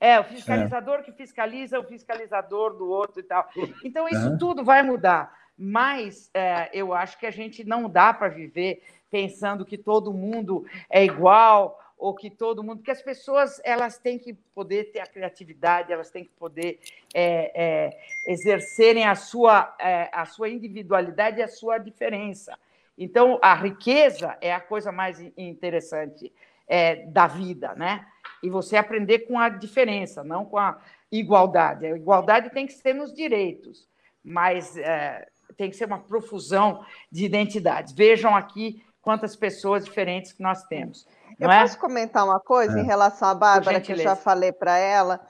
É, 0.00 0.20
o 0.20 0.24
fiscalizador 0.24 1.00
é. 1.00 1.02
que 1.02 1.12
fiscaliza 1.12 1.80
o 1.80 1.82
fiscalizador 1.82 2.74
do 2.74 2.88
outro 2.88 3.18
e 3.18 3.24
tal. 3.24 3.50
Então, 3.84 4.08
isso 4.08 4.38
tudo 4.38 4.64
vai 4.64 4.80
mudar. 4.80 5.36
Mas 5.58 6.30
é, 6.32 6.70
eu 6.72 6.94
acho 6.94 7.18
que 7.18 7.26
a 7.26 7.30
gente 7.30 7.64
não 7.64 7.90
dá 7.90 8.14
para 8.14 8.28
viver 8.28 8.82
pensando 9.10 9.64
que 9.64 9.76
todo 9.76 10.12
mundo 10.12 10.64
é 10.88 11.04
igual 11.04 11.78
ou 11.98 12.14
que 12.14 12.30
todo 12.30 12.62
mundo, 12.62 12.76
porque 12.76 12.92
as 12.92 13.02
pessoas 13.02 13.60
elas 13.64 13.98
têm 13.98 14.18
que 14.18 14.32
poder 14.32 14.92
ter 14.92 15.00
a 15.00 15.06
criatividade, 15.06 15.92
elas 15.92 16.10
têm 16.10 16.24
que 16.24 16.30
poder 16.30 16.78
é, 17.12 17.50
é, 17.54 18.30
exercerem 18.30 19.04
a 19.04 19.16
sua, 19.16 19.74
é, 19.80 20.08
a 20.12 20.24
sua 20.24 20.48
individualidade 20.48 21.40
e 21.40 21.42
a 21.42 21.48
sua 21.48 21.76
diferença. 21.78 22.56
Então, 22.96 23.38
a 23.42 23.54
riqueza 23.54 24.36
é 24.40 24.54
a 24.54 24.60
coisa 24.60 24.92
mais 24.92 25.20
interessante 25.36 26.32
é, 26.68 27.06
da 27.06 27.26
vida, 27.26 27.74
né? 27.74 28.06
E 28.42 28.48
você 28.48 28.76
aprender 28.76 29.20
com 29.20 29.38
a 29.38 29.48
diferença, 29.48 30.22
não 30.22 30.44
com 30.44 30.58
a 30.58 30.80
igualdade. 31.10 31.86
A 31.86 31.96
igualdade 31.96 32.50
tem 32.50 32.66
que 32.66 32.72
ser 32.72 32.94
nos 32.94 33.12
direitos, 33.12 33.88
mas 34.22 34.76
é, 34.76 35.26
tem 35.56 35.70
que 35.70 35.76
ser 35.76 35.86
uma 35.86 35.98
profusão 35.98 36.84
de 37.10 37.24
identidades. 37.24 37.92
Vejam 37.92 38.34
aqui 38.34 38.82
quantas 39.00 39.34
pessoas 39.34 39.84
diferentes 39.84 40.32
que 40.32 40.42
nós 40.42 40.64
temos. 40.64 41.06
Eu 41.38 41.50
é? 41.50 41.60
posso 41.60 41.78
comentar 41.78 42.24
uma 42.24 42.40
coisa 42.40 42.78
é. 42.78 42.82
em 42.82 42.84
relação 42.84 43.28
à 43.28 43.34
Bárbara, 43.34 43.80
que 43.80 43.92
eu 43.92 43.96
já 43.96 44.16
falei 44.16 44.52
para 44.52 44.76
ela. 44.76 45.20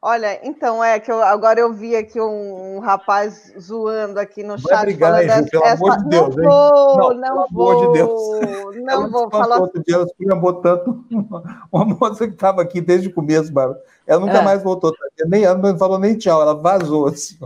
Olha, 0.00 0.38
então 0.46 0.82
é 0.82 1.00
que 1.00 1.10
eu, 1.10 1.22
agora 1.22 1.58
eu 1.58 1.72
vi 1.72 1.96
aqui 1.96 2.20
um, 2.20 2.76
um 2.76 2.78
rapaz 2.78 3.52
zoando 3.58 4.20
aqui 4.20 4.42
no 4.42 4.58
chat. 4.58 4.82
Brigar, 4.82 5.12
falando 5.12 5.44
Ju, 5.44 5.50
pelo 5.50 5.64
essa... 5.64 5.74
amor 5.74 5.96
de 5.96 6.08
Deus, 6.08 6.36
não 6.36 6.44
vou, 6.44 7.14
não, 7.14 7.34
não 7.34 7.46
vou, 7.50 7.86
de 7.86 7.92
Deus. 7.98 8.76
não 8.76 9.10
vou 9.10 9.30
falar. 9.30 9.58
Outro 9.58 9.82
dia 9.82 9.96
ela 9.96 10.04
esculhambou 10.04 10.54
tanto 10.60 11.04
uma 11.72 11.84
moça 11.84 12.28
que 12.28 12.34
estava 12.34 12.62
aqui 12.62 12.80
desde 12.80 13.08
o 13.08 13.14
começo, 13.14 13.52
Bárbara. 13.52 13.80
Ela 14.06 14.20
nunca 14.20 14.38
é. 14.38 14.42
mais 14.42 14.62
voltou, 14.62 14.92
nem 15.26 15.42
não 15.56 15.76
falou 15.76 15.98
nem 15.98 16.16
tchau, 16.16 16.40
ela 16.40 16.54
vazou 16.54 17.08
assim. 17.08 17.38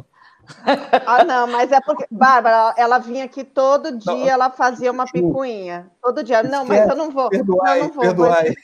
Ah, 1.07 1.25
não, 1.25 1.47
mas 1.47 1.73
é 1.73 1.81
porque, 1.81 2.07
Bárbara, 2.11 2.75
ela 2.77 2.99
vinha 2.99 3.25
aqui 3.25 3.45
todo 3.45 3.97
dia, 3.97 4.13
não, 4.13 4.29
ela 4.29 4.51
fazia 4.51 4.91
uma 4.91 5.05
picuinha. 5.07 5.91
Todo 6.01 6.23
dia. 6.23 6.43
Não, 6.43 6.65
mas 6.65 6.89
eu 6.89 6.97
não 6.97 7.11
vou. 7.11 7.29
Perdoai, 7.29 7.81
não, 7.81 7.87
não 7.87 7.95
vou. 7.95 8.03
Perdoai. 8.03 8.55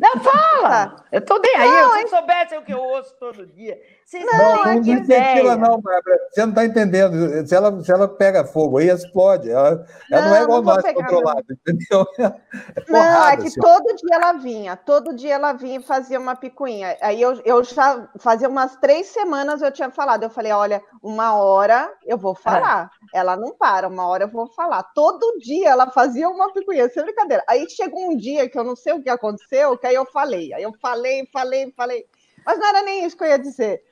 Não, 0.00 0.16
fala! 0.20 1.04
Eu 1.12 1.20
tô 1.20 1.38
nem 1.38 1.54
aí. 1.56 1.68
Não, 1.68 1.92
se 1.92 2.02
eu 2.02 2.08
soubesse 2.08 2.56
o 2.56 2.62
que 2.62 2.72
eu 2.72 2.80
ouço 2.92 3.14
todo 3.18 3.46
dia, 3.46 3.80
Vocês 4.04 4.24
não, 4.24 4.38
não, 4.38 4.64
não 4.64 4.74
incentiva, 4.74 5.56
não, 5.56 5.80
Bárbara. 5.80 6.18
Você 6.30 6.40
não 6.42 6.50
está 6.50 6.64
entendendo. 6.64 7.46
Se 7.46 7.54
ela, 7.54 7.82
se 7.82 7.92
ela 7.92 8.08
pega 8.08 8.44
fogo 8.44 8.78
aí, 8.78 8.88
explode. 8.88 9.50
Ela 9.50 9.86
não, 10.10 10.18
ela 10.18 10.28
não 10.28 10.36
é 10.36 10.42
igual 10.42 10.62
nós 10.62 10.92
controlado, 10.92 11.46
entendeu? 11.50 12.06
É 12.76 12.80
porrada, 12.82 13.18
não, 13.18 13.28
é 13.28 13.36
que 13.36 13.46
assim. 13.48 13.60
todo 13.60 13.96
dia 13.96 14.14
ela 14.14 14.32
vinha, 14.32 14.76
todo 14.76 15.14
dia 15.14 15.34
ela 15.34 15.52
vinha 15.52 15.78
e 15.78 15.82
fazia 15.82 16.18
uma 16.18 16.36
picuinha. 16.36 16.96
Aí 17.00 17.20
eu, 17.20 17.40
eu 17.44 17.64
já 17.64 18.08
fazia 18.18 18.48
umas 18.48 18.76
três 18.76 19.06
semanas 19.06 19.62
eu 19.62 19.72
tinha 19.72 19.90
falado. 19.90 20.22
Eu 20.22 20.30
falei: 20.30 20.52
olha, 20.52 20.82
uma 21.02 21.34
hora 21.34 21.92
eu 22.04 22.18
vou 22.18 22.34
falar. 22.34 22.90
É. 23.14 23.20
Ela 23.20 23.36
não 23.36 23.52
para, 23.52 23.88
uma 23.88 24.06
hora 24.06 24.24
eu 24.24 24.28
vou 24.28 24.46
falar. 24.48 24.82
Todo 24.94 25.38
dia 25.38 25.70
ela 25.70 25.90
fazia 25.90 26.28
uma 26.28 26.52
picuinha, 26.52 26.88
sem 26.88 27.02
brincadeira. 27.02 27.44
Aí 27.48 27.68
chegou 27.68 28.10
um 28.10 28.16
dia 28.16 28.48
que 28.48 28.58
eu 28.58 28.64
não 28.64 28.76
sei 28.76 28.92
o 28.92 29.02
que 29.02 29.10
aconteceu, 29.10 29.76
que 29.76 29.86
aí 29.86 29.94
eu 29.94 30.06
falei. 30.06 30.52
Aí 30.52 30.62
eu 30.62 30.72
falei, 30.80 31.28
falei, 31.32 31.72
falei. 31.76 32.06
Mas 32.44 32.58
não 32.58 32.66
era 32.68 32.82
nem 32.82 33.04
isso 33.04 33.16
que 33.16 33.24
eu 33.24 33.28
ia 33.28 33.38
dizer. 33.38 33.82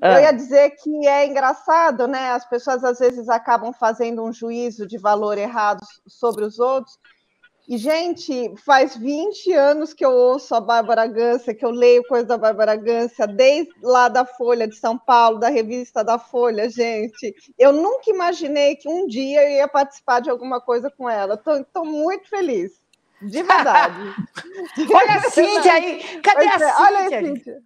Eu 0.00 0.20
ia 0.20 0.32
dizer 0.32 0.70
que 0.70 1.06
é 1.06 1.26
engraçado, 1.26 2.08
né? 2.08 2.32
As 2.32 2.44
pessoas 2.48 2.82
às 2.82 2.98
vezes 2.98 3.28
acabam 3.28 3.72
fazendo 3.72 4.24
um 4.24 4.32
juízo 4.32 4.86
de 4.86 4.98
valor 4.98 5.38
errado 5.38 5.80
sobre 6.08 6.44
os 6.44 6.58
outros. 6.58 6.98
E, 7.68 7.78
gente, 7.78 8.52
faz 8.64 8.96
20 8.96 9.52
anos 9.52 9.94
que 9.94 10.04
eu 10.04 10.10
ouço 10.10 10.52
a 10.54 10.60
Bárbara 10.60 11.06
Gância, 11.06 11.54
que 11.54 11.64
eu 11.64 11.70
leio 11.70 12.02
coisa 12.08 12.26
da 12.26 12.36
Bárbara 12.36 12.74
Gância, 12.74 13.26
desde 13.26 13.72
lá 13.80 14.08
da 14.08 14.24
Folha 14.24 14.66
de 14.66 14.74
São 14.74 14.98
Paulo, 14.98 15.38
da 15.38 15.48
revista 15.48 16.02
da 16.02 16.18
Folha, 16.18 16.68
gente. 16.68 17.32
Eu 17.56 17.72
nunca 17.72 18.10
imaginei 18.10 18.74
que 18.74 18.88
um 18.88 19.06
dia 19.06 19.44
eu 19.44 19.50
ia 19.58 19.68
participar 19.68 20.20
de 20.20 20.28
alguma 20.28 20.60
coisa 20.60 20.90
com 20.90 21.08
ela. 21.08 21.34
Estou 21.34 21.84
muito 21.84 22.28
feliz. 22.28 22.81
De 23.22 23.42
verdade. 23.42 24.14
olha 24.94 25.14
a 25.14 25.20
Cíntia 25.30 25.72
aí. 25.72 26.20
Cadê 26.22 26.46
a 26.46 26.52
Cíntia? 26.52 26.74
Olha 26.78 26.98
a 26.98 27.08
Cíntia. 27.08 27.56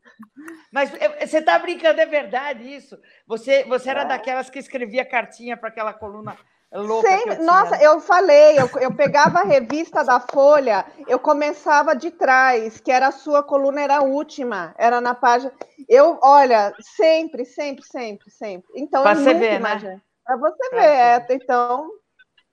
Mas 0.71 0.91
você 0.91 1.39
está 1.39 1.59
brincando, 1.59 2.01
é 2.01 2.07
verdade 2.07 2.75
isso. 2.75 2.99
Você, 3.27 3.65
você 3.65 3.91
era 3.91 4.03
é. 4.03 4.05
daquelas 4.05 4.51
que 4.51 4.59
escrevia 4.59 5.05
cartinha 5.05 5.57
para 5.57 5.69
aquela 5.69 5.93
coluna 5.93 6.37
louca. 6.73 7.09
Sempre, 7.09 7.37
eu 7.37 7.45
nossa, 7.45 7.83
eu 7.83 8.01
falei, 8.01 8.59
eu, 8.59 8.69
eu 8.81 8.95
pegava 8.95 9.41
a 9.41 9.45
revista 9.45 10.05
da 10.05 10.21
Folha, 10.21 10.85
eu 11.07 11.19
começava 11.19 11.95
de 11.95 12.11
trás, 12.11 12.81
que 12.81 12.91
era 12.91 13.09
a 13.09 13.13
sua 13.13 13.43
coluna, 13.43 13.81
era 13.81 13.99
a 13.99 14.03
última, 14.03 14.75
era 14.77 15.01
na 15.01 15.15
página. 15.15 15.53
Eu, 15.89 16.19
olha, 16.23 16.75
sempre, 16.81 17.45
sempre, 17.45 17.85
sempre, 17.85 18.31
sempre. 18.31 18.69
Então, 18.77 19.03
para 19.03 19.15
você 19.15 19.35
ver, 19.35 19.61
né? 19.61 20.01
Para 20.25 20.37
você 20.37 20.71
ver, 20.71 20.83
é, 20.83 21.27
então 21.31 21.89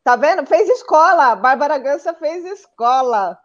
Tá 0.04 0.16
vendo? 0.16 0.46
Fez 0.46 0.70
escola. 0.70 1.36
Bárbara 1.36 1.78
Gança 1.78 2.14
fez 2.14 2.44
escola. 2.46 3.38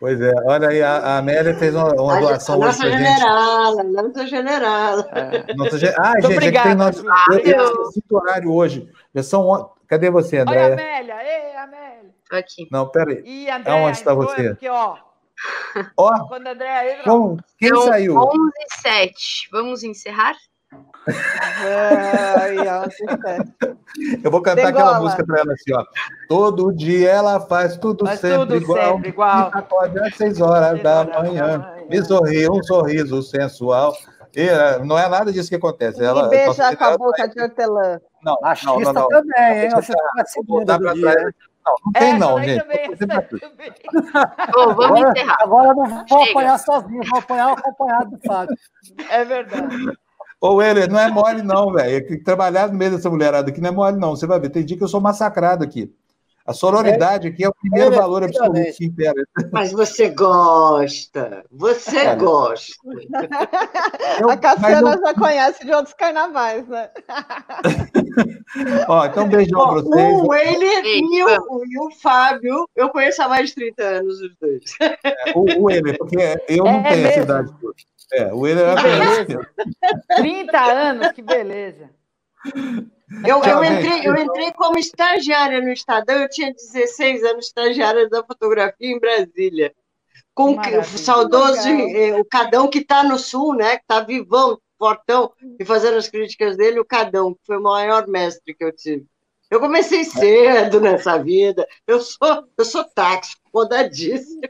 Pois 0.00 0.20
é, 0.20 0.32
olha 0.46 0.68
aí, 0.68 0.82
a, 0.82 1.18
Amélia 1.18 1.54
fez 1.54 1.74
uma, 1.74 1.92
uma 1.92 2.20
doação 2.20 2.58
hoje 2.58 2.78
pra 2.78 2.90
general, 2.90 3.76
gente. 3.76 3.92
Nossa 3.92 4.26
general, 4.26 5.00
é. 5.12 5.54
nossa 5.54 5.78
ge... 5.78 5.94
Ah, 5.98 6.12
gente, 6.20 6.32
obrigada, 6.32 6.68
tem 6.68 6.74
nosso... 6.74 7.04
eu, 7.44 8.16
horário 8.16 8.52
hoje. 8.52 8.90
Já 9.14 9.22
são... 9.22 9.70
Cadê 9.86 10.10
você, 10.10 10.38
André? 10.38 10.68
Oi, 10.68 10.72
Amélia. 10.72 11.22
Ei, 11.22 11.56
Amélia. 11.56 12.14
Aqui. 12.30 12.66
Não, 12.70 12.88
peraí. 12.88 13.22
E 13.26 13.50
André, 13.50 13.72
Aonde 13.72 13.98
está 13.98 14.14
você? 14.14 14.50
Porque, 14.50 14.68
ó, 14.68 14.96
ó, 15.98 16.26
quando 16.28 16.46
a 16.46 16.52
André 16.52 16.92
entra... 16.92 17.04
Como? 17.04 17.36
Quem 17.58 17.68
então, 17.68 17.82
saiu? 17.82 18.16
11 18.16 18.32
e 18.58 18.80
7. 18.80 19.48
Vamos 19.52 19.82
encerrar? 19.82 20.34
Eu 24.22 24.30
vou 24.30 24.40
cantar 24.40 24.68
aquela 24.68 25.00
música 25.00 25.24
para 25.24 25.40
ela 25.40 25.52
assim, 25.52 25.72
ó. 25.74 25.84
Todo 26.28 26.72
dia 26.72 27.10
ela 27.10 27.40
faz 27.40 27.76
tudo 27.76 28.06
faz 28.06 28.20
sempre 28.20 28.38
tudo 28.38 28.56
igual. 28.56 28.94
Sempre 28.96 29.08
igual. 29.08 29.50
Acorde 29.52 29.98
às 29.98 30.14
seis 30.16 30.40
horas 30.40 30.82
da 30.82 31.04
manhã. 31.04 31.74
Me 31.88 32.04
sorri 32.04 32.48
um 32.48 32.62
sorriso 32.62 33.22
sensual. 33.22 33.94
E, 34.34 34.48
eh, 34.48 34.78
não 34.78 34.98
é 34.98 35.08
nada 35.08 35.30
disso 35.30 35.48
que 35.48 35.56
acontece. 35.56 36.02
Ela, 36.02 36.28
beija 36.28 36.74
com 36.74 36.84
a 36.84 36.96
boca 36.96 37.28
de 37.28 37.42
hortelã. 37.42 38.00
Não, 38.22 38.38
não, 38.64 38.80
não, 38.80 38.92
não. 38.92 39.08
também, 39.08 39.64
hein? 39.64 39.70
Você 39.70 39.92
para 40.44 40.94
trás. 40.94 41.34
Não, 41.64 41.74
não 41.84 41.92
tem, 41.92 42.18
não, 42.18 42.42
gente. 42.42 42.60
Também, 42.60 42.90
oh, 44.56 44.74
vamos 44.74 44.84
agora, 44.84 45.10
encerrar. 45.10 45.38
Agora 45.40 45.68
eu 45.68 45.74
não 45.74 45.86
vou 45.86 46.18
Chega. 46.18 46.30
apanhar 46.30 46.58
sozinho, 46.58 47.02
vou 47.08 47.18
apanhar 47.18 47.52
acompanhado 47.52 48.10
do 48.10 48.18
Fábio. 48.26 48.56
É 49.10 49.24
verdade. 49.24 49.92
Ô, 50.42 50.54
Weller, 50.56 50.90
não 50.90 50.98
é 50.98 51.08
mole, 51.08 51.40
não, 51.40 51.72
velho. 51.72 52.24
Trabalhar 52.24 52.66
no 52.66 52.76
meio 52.76 52.90
dessa 52.90 53.08
mulherada 53.08 53.48
aqui 53.48 53.60
não 53.60 53.68
é 53.68 53.72
mole, 53.72 53.96
não. 53.96 54.10
Você 54.10 54.26
vai 54.26 54.40
ver, 54.40 54.50
tem 54.50 54.64
dia 54.64 54.76
que 54.76 54.82
eu 54.82 54.88
sou 54.88 55.00
massacrado 55.00 55.62
aqui. 55.62 55.94
A 56.44 56.52
sororidade 56.52 57.28
aqui 57.28 57.44
é 57.44 57.48
o 57.48 57.54
primeiro 57.54 57.94
é, 57.94 57.96
valor 57.96 58.24
absoluto 58.24 58.72
que 58.76 58.86
impera. 58.86 59.24
Mas 59.52 59.70
você 59.70 60.08
gosta, 60.08 61.44
você 61.48 61.98
é. 61.98 62.16
gosta. 62.16 62.74
Eu, 64.20 64.28
a 64.28 64.36
Cassiana 64.36 64.94
eu... 64.94 65.00
já 65.00 65.14
conhece 65.14 65.64
de 65.64 65.72
outros 65.72 65.94
carnavais, 65.94 66.66
né? 66.66 66.90
Ó, 68.88 69.06
então, 69.06 69.24
um 69.24 69.28
beijão 69.28 69.60
para 69.60 69.82
vocês. 69.82 70.12
O 70.12 70.26
Weiler 70.26 70.84
e, 70.84 71.22
o, 71.22 71.64
e 71.64 71.78
o 71.78 71.90
Fábio, 72.02 72.68
eu 72.74 72.88
conheço 72.88 73.22
há 73.22 73.28
mais 73.28 73.50
de 73.50 73.54
30 73.54 73.82
anos 73.84 74.20
os 74.20 74.34
dois. 74.40 74.64
É, 74.80 75.32
o, 75.36 75.60
o 75.60 75.64
Weiler, 75.66 75.96
porque 75.96 76.16
eu 76.48 76.64
não 76.64 76.80
é 76.80 76.82
tenho 76.82 76.96
mesmo? 76.96 77.08
essa 77.08 77.20
idade 77.20 77.52
toda. 77.60 77.74
É, 78.12 78.32
o 78.32 78.40
William 78.40 78.62
era 78.62 78.82
beleza. 78.82 79.50
30 80.16 80.60
anos, 80.60 81.12
que 81.12 81.22
beleza. 81.22 81.90
Eu, 83.26 83.42
eu, 83.44 83.64
entrei, 83.64 84.06
eu 84.06 84.16
entrei 84.16 84.52
como 84.52 84.78
estagiária 84.78 85.60
no 85.60 85.70
Estadão, 85.70 86.16
eu 86.16 86.28
tinha 86.28 86.52
16 86.52 87.22
anos, 87.24 87.46
estagiária 87.46 88.08
da 88.08 88.24
fotografia 88.24 88.90
em 88.90 88.98
Brasília. 88.98 89.72
Com 90.34 90.56
o 90.56 90.84
saudoso, 90.84 91.68
eh, 91.68 92.18
o 92.18 92.24
Cadão, 92.24 92.68
que 92.68 92.78
está 92.78 93.04
no 93.04 93.18
Sul, 93.18 93.54
né? 93.54 93.76
Que 93.76 93.82
está 93.82 94.00
vivão, 94.00 94.58
fortão, 94.78 95.30
e 95.60 95.64
fazendo 95.64 95.98
as 95.98 96.08
críticas 96.08 96.56
dele, 96.56 96.80
o 96.80 96.84
Cadão, 96.84 97.34
que 97.34 97.40
foi 97.46 97.58
o 97.58 97.62
maior 97.62 98.08
mestre 98.08 98.54
que 98.54 98.64
eu 98.64 98.72
tive. 98.74 99.06
Eu 99.52 99.60
comecei 99.60 100.02
cedo 100.02 100.80
nessa 100.80 101.18
vida. 101.18 101.68
Eu 101.86 102.00
sou, 102.00 102.48
eu 102.56 102.64
sou 102.64 102.84
táxi, 102.84 103.36
rodadíssimo. 103.52 104.40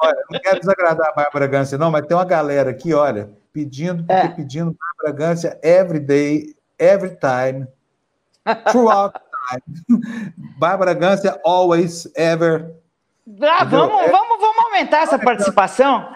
Olha, 0.00 0.22
não 0.30 0.38
quero 0.38 0.60
desagradar 0.60 1.08
a 1.08 1.12
Bárbara 1.12 1.48
Gância, 1.48 1.76
não, 1.76 1.90
mas 1.90 2.06
tem 2.06 2.16
uma 2.16 2.24
galera 2.24 2.70
aqui, 2.70 2.94
olha, 2.94 3.28
pedindo, 3.52 4.04
é. 4.08 4.28
pedindo 4.28 4.72
Bárbara 4.78 5.18
Gância 5.18 5.58
every 5.64 5.98
day, 5.98 6.54
every 6.78 7.16
time, 7.16 7.66
throughout 8.70 9.18
time. 9.50 10.00
Bárbara 10.56 10.94
Gância, 10.94 11.40
always, 11.44 12.08
ever. 12.14 12.72
Ah, 13.42 13.64
vamos, 13.64 14.00
é. 14.00 14.10
vamos, 14.10 14.40
vamos 14.40 14.64
aumentar 14.66 14.98
essa 14.98 15.18
participação? 15.18 16.08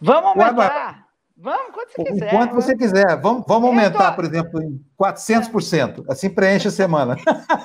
Vamos 0.00 0.30
aumentar. 0.30 1.01
Vamos, 1.42 1.72
quanto 1.74 1.90
você 1.90 2.04
quiser. 2.04 2.30
Quanto 2.30 2.54
você 2.54 2.76
quiser. 2.76 3.20
Vamos, 3.20 3.44
vamos 3.48 3.68
aumentar, 3.68 4.10
tô... 4.10 4.16
por 4.16 4.24
exemplo, 4.24 4.62
em 4.62 4.80
400%. 5.00 6.04
Assim 6.08 6.30
preenche 6.30 6.68
a 6.68 6.70
semana. 6.70 7.16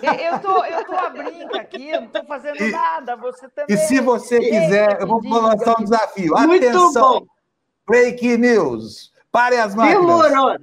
Eu 0.02 0.40
tô, 0.40 0.66
eu 0.66 0.84
tô 0.84 0.96
a 0.96 1.10
brinca 1.10 1.62
aqui, 1.62 1.90
eu 1.92 2.02
não 2.02 2.08
estou 2.08 2.26
fazendo 2.26 2.60
e, 2.60 2.72
nada. 2.72 3.16
Você 3.18 3.48
também. 3.50 3.76
E 3.76 3.78
se 3.78 4.00
você 4.00 4.40
quiser, 4.40 5.00
eu 5.00 5.08
vou 5.08 5.22
lançar 5.22 5.80
um 5.80 5.84
desafio. 5.84 6.34
Muito 6.40 6.68
Atenção! 6.68 7.20
Bom. 7.20 7.26
Break 7.88 8.38
News. 8.38 9.12
Pare 9.32 9.58
as 9.58 9.76
máquinas. 9.76 10.02
Demorou. 10.02 10.58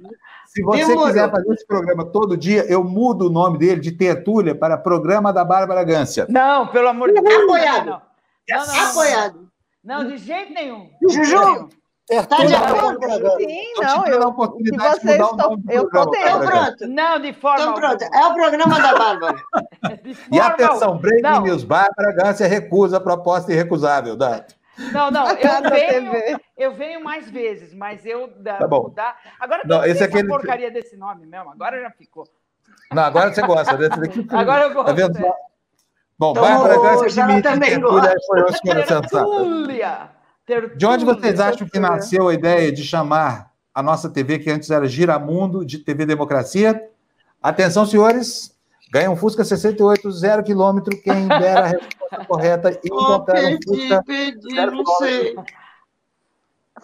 Se 0.47 0.61
você 0.61 0.85
Demorou. 0.85 1.07
quiser 1.07 1.31
fazer 1.31 1.53
esse 1.53 1.65
programa 1.65 2.05
todo 2.05 2.35
dia, 2.35 2.65
eu 2.69 2.83
mudo 2.83 3.27
o 3.27 3.29
nome 3.29 3.57
dele 3.57 3.79
de 3.79 3.93
Tertúlia 3.93 4.53
para 4.53 4.77
Programa 4.77 5.31
da 5.31 5.45
Bárbara 5.45 5.83
Gância. 5.85 6.25
Não, 6.29 6.67
pelo 6.67 6.89
amor 6.89 7.13
de 7.13 7.21
Deus. 7.21 7.43
Apoiado. 7.43 7.85
Não, 7.87 8.01
não, 8.57 8.67
não, 8.67 8.89
Apoiado. 8.89 9.51
Não, 9.83 10.07
de 10.07 10.17
jeito 10.17 10.53
nenhum. 10.53 10.89
Juju, 11.09 11.69
Está 12.09 12.37
de 12.45 12.53
acordo? 12.53 12.99
Sim, 13.37 13.73
não. 13.81 14.05
Eu, 14.05 14.27
oportunidade 14.27 14.99
de 14.99 15.05
mudar 15.05 15.27
o 15.27 15.35
nome 15.37 15.63
do 15.63 15.71
eu 15.71 15.89
programa. 15.89 16.17
Então, 16.17 16.39
pronto. 16.45 16.87
Não, 16.87 17.19
de 17.19 17.33
forma. 17.33 17.61
Então, 17.61 17.73
pronto. 17.73 18.03
É 18.03 18.25
o 18.27 18.33
programa 18.33 18.79
da 18.79 18.95
Bárbara. 18.95 19.43
e 20.31 20.39
atenção, 20.39 20.97
Breaking 20.99 21.41
News. 21.41 21.63
Bárbara 21.63 22.11
Gância 22.13 22.47
recusa 22.47 22.97
a 22.97 22.99
proposta 22.99 23.51
irrecusável. 23.51 24.15
Da... 24.15 24.45
Não, 24.91 25.09
não, 25.09 25.27
eu 25.33 25.69
venho, 25.69 26.39
eu 26.55 26.73
venho 26.75 27.03
mais 27.03 27.29
vezes, 27.29 27.73
mas 27.73 28.05
eu 28.05 28.27
da, 28.37 28.57
tá 28.57 28.67
bom. 28.67 28.83
mudar. 28.83 29.17
Agora 29.39 29.63
não, 29.65 29.83
esse 29.83 30.03
é 30.03 30.05
aquele... 30.05 30.27
porcaria 30.27 30.69
desse 30.69 30.95
nome 30.95 31.25
mesmo, 31.25 31.49
agora 31.49 31.81
já 31.81 31.89
ficou. 31.89 32.27
Não, 32.91 33.03
agora 33.03 33.33
você 33.33 33.41
gosta 33.41 33.75
desse 33.77 33.99
daqui. 33.99 34.27
Agora 34.29 34.65
eu 34.65 34.73
gosto. 34.73 34.87
Tá 34.87 34.93
vendo? 34.93 35.17
É. 35.17 35.33
Bom, 36.19 36.31
então, 36.31 36.43
Bárbara 36.43 36.79
Gância 36.79 37.23
admite 37.23 37.49
que 37.49 37.59
Tertúlia 37.59 38.13
foi 38.27 38.41
De 40.75 40.85
onde 40.85 41.03
vocês 41.03 41.39
acham 41.39 41.67
que 41.67 41.79
nasceu 41.79 42.27
a 42.27 42.33
ideia 42.33 42.71
de 42.71 42.83
chamar 42.83 43.51
a 43.73 43.81
nossa 43.81 44.09
TV, 44.09 44.37
que 44.37 44.51
antes 44.51 44.69
era 44.69 44.87
Giramundo, 44.87 45.65
de 45.65 45.79
TV 45.79 46.05
Democracia? 46.05 46.87
Atenção, 47.41 47.83
senhores, 47.85 48.55
ganha 48.91 49.09
um 49.09 49.15
Fusca 49.15 49.43
68, 49.43 50.11
zero 50.11 50.43
quilômetro, 50.43 50.95
quem 51.01 51.25
der 51.27 51.57
a 51.57 51.65
resposta 51.65 52.25
correta 52.27 52.71
e 52.71 52.87
encontrar 52.87 53.43
um 53.43 53.57
Fusca 53.65 54.03
perdi, 54.03 54.55
zero 54.55 54.71
não 54.71 54.85
sei. 54.97 55.35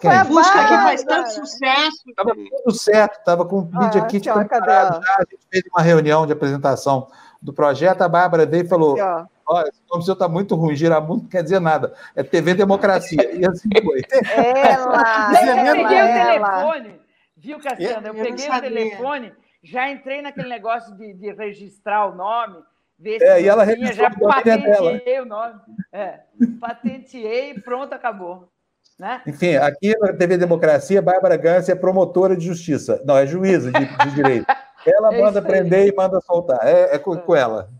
Quem? 0.00 0.10
Foi 0.10 0.16
a 0.16 0.24
Fusca 0.24 0.66
que 0.66 0.74
faz 0.74 1.04
tanto 1.04 1.30
sucesso. 1.30 2.02
Estava 2.08 2.34
tudo 2.34 2.76
certo, 2.76 3.18
estava 3.18 3.44
com 3.44 3.58
o 3.58 3.62
vídeo 3.62 4.00
ah, 4.00 4.04
aqui 4.04 4.18
de 4.18 4.32
preparado 4.32 5.00
já, 5.04 5.14
a 5.18 5.24
gente 5.30 5.46
fez 5.48 5.62
uma 5.72 5.82
reunião 5.82 6.26
de 6.26 6.32
apresentação 6.32 7.06
do 7.40 7.52
projeto, 7.52 8.02
a 8.02 8.08
Bárbara 8.08 8.44
veio 8.44 8.64
e 8.64 8.68
falou, 8.68 8.96
olha, 9.52 9.68
esse 9.68 9.82
nome 9.90 10.04
seu 10.04 10.14
está 10.14 10.28
muito 10.28 10.54
ruim, 10.54 10.74
Giramundo 10.74 11.22
não 11.22 11.28
quer 11.28 11.42
dizer 11.42 11.60
nada, 11.60 11.94
é 12.14 12.22
TV 12.22 12.54
Democracia, 12.54 13.32
e 13.34 13.46
assim 13.46 13.68
foi. 13.82 14.02
Ela! 14.34 15.32
eu 15.66 15.76
peguei 15.76 16.02
o 16.02 16.06
telefone, 16.06 17.00
Viu, 17.36 17.58
Cassiano? 17.58 18.06
Eu, 18.06 18.14
eu 18.14 18.24
peguei 18.24 18.48
o 18.48 18.60
telefone, 18.60 19.32
já 19.62 19.90
entrei 19.90 20.22
naquele 20.22 20.48
negócio 20.48 20.96
de, 20.96 21.12
de 21.14 21.32
registrar 21.32 22.06
o 22.06 22.14
nome, 22.14 22.62
ver 22.98 23.18
se 23.18 23.24
é, 23.24 23.42
e 23.42 23.48
ela 23.48 23.66
tinha, 23.66 23.92
já 23.92 24.10
patenteei 24.10 25.20
o 25.20 25.24
nome. 25.24 25.60
É, 25.92 26.20
patenteei 26.60 27.50
e 27.50 27.60
pronto, 27.60 27.92
acabou. 27.92 28.48
Né? 28.98 29.20
Enfim, 29.26 29.56
aqui 29.56 29.98
na 29.98 30.12
TV 30.12 30.36
Democracia, 30.36 31.02
Bárbara 31.02 31.36
Gância 31.36 31.72
é 31.72 31.74
promotora 31.74 32.36
de 32.36 32.46
justiça. 32.46 33.02
Não, 33.04 33.16
é 33.16 33.26
juíza 33.26 33.72
de, 33.72 33.84
de 33.84 34.14
direito. 34.14 34.46
Ela 34.86 35.14
é 35.14 35.20
manda 35.20 35.42
prender 35.42 35.88
e 35.88 35.94
manda 35.94 36.20
soltar. 36.20 36.60
É, 36.62 36.94
é 36.94 36.98
com, 36.98 37.16
com, 37.16 37.36
ela. 37.36 37.70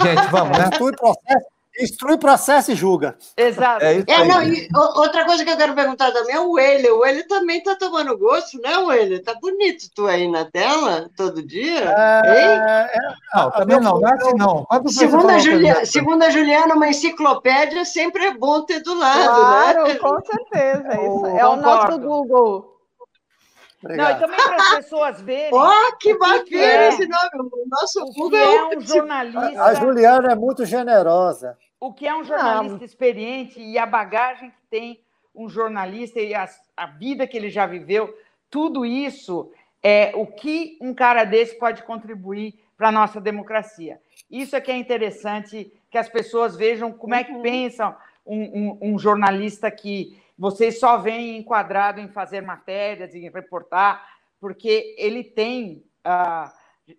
Gente, 0.00 0.26
vamos, 0.30 0.58
né? 0.58 0.68
Instrui 0.72 0.92
processo, 0.96 1.46
instrui 1.80 2.18
processo 2.18 2.72
e 2.72 2.74
julga. 2.74 3.16
Exato. 3.36 3.84
É, 3.84 4.04
é 4.06 4.24
não, 4.24 4.42
e, 4.42 4.68
outra 4.96 5.24
coisa 5.24 5.44
que 5.44 5.50
eu 5.50 5.56
quero 5.56 5.74
perguntar 5.74 6.12
também 6.12 6.34
é 6.34 6.40
o 6.40 6.52
Welle. 6.52 6.90
O 6.90 6.98
Welle 7.00 7.24
também 7.24 7.58
está 7.58 7.74
tomando 7.74 8.16
gosto, 8.18 8.60
né, 8.60 8.76
Welle? 8.78 9.20
Tá 9.20 9.34
bonito 9.40 9.86
tu 9.94 10.06
aí 10.06 10.28
na 10.28 10.44
tela 10.44 11.10
todo 11.16 11.42
dia. 11.42 11.92
É, 12.24 12.90
é, 12.94 12.98
não, 13.34 13.50
também 13.50 13.80
não, 13.80 14.00
não 14.00 14.08
é 14.08 14.14
assim 14.14 14.34
não. 14.36 14.66
Segundo 14.88 15.30
a, 15.30 15.38
Juliana, 15.38 15.86
segundo 15.86 16.22
a 16.22 16.30
Juliana, 16.30 16.74
uma 16.74 16.88
enciclopédia 16.88 17.84
sempre 17.84 18.26
é 18.26 18.34
bom 18.34 18.62
ter 18.62 18.80
do 18.80 18.94
lado, 18.94 19.28
claro, 19.28 19.84
né? 19.84 19.94
com 19.94 20.18
certeza. 20.24 20.88
Isso 20.94 21.26
é 21.26 21.46
o 21.46 21.56
nosso 21.56 21.98
Google. 21.98 22.71
Obrigado. 23.82 24.10
Não, 24.10 24.16
e 24.16 24.20
também 24.20 24.36
para 24.36 24.56
as 24.56 24.74
pessoas 24.76 25.20
verem. 25.20 25.50
Oh, 25.52 25.96
que 25.98 26.16
bacana 26.16 26.62
é, 26.62 26.88
esse 26.88 27.06
nome! 27.06 27.50
O 27.52 27.68
nosso 27.68 28.04
Google 28.12 28.38
é 28.38 28.76
um 28.76 28.80
jornalista. 28.80 29.62
A 29.62 29.74
Juliana 29.74 30.32
é 30.32 30.34
muito 30.34 30.64
generosa. 30.64 31.58
O 31.80 31.92
que 31.92 32.06
é 32.06 32.14
um 32.14 32.22
jornalista 32.22 32.78
Não. 32.78 32.84
experiente 32.84 33.60
e 33.60 33.76
a 33.76 33.84
bagagem 33.84 34.50
que 34.50 34.62
tem 34.70 35.00
um 35.34 35.48
jornalista 35.48 36.20
e 36.20 36.32
a, 36.34 36.48
a 36.76 36.86
vida 36.86 37.26
que 37.26 37.36
ele 37.36 37.50
já 37.50 37.66
viveu, 37.66 38.14
tudo 38.48 38.86
isso 38.86 39.50
é 39.82 40.12
o 40.14 40.26
que 40.26 40.78
um 40.80 40.94
cara 40.94 41.24
desse 41.24 41.58
pode 41.58 41.82
contribuir 41.82 42.54
para 42.76 42.88
a 42.88 42.92
nossa 42.92 43.20
democracia. 43.20 44.00
Isso 44.30 44.54
é 44.54 44.60
que 44.60 44.70
é 44.70 44.76
interessante 44.76 45.72
que 45.90 45.98
as 45.98 46.08
pessoas 46.08 46.54
vejam 46.54 46.92
como 46.92 47.14
é 47.14 47.24
que 47.24 47.32
uhum. 47.32 47.42
pensam 47.42 47.96
um, 48.24 48.42
um, 48.42 48.78
um 48.94 48.98
jornalista 48.98 49.70
que 49.70 50.16
vocês 50.42 50.80
só 50.80 50.98
veem 50.98 51.38
enquadrado 51.38 52.00
em 52.00 52.08
fazer 52.08 52.40
matérias, 52.40 53.14
em 53.14 53.30
reportar, 53.30 54.04
porque 54.40 54.92
ele 54.98 55.22
tem. 55.22 55.84
Uh, 56.04 56.50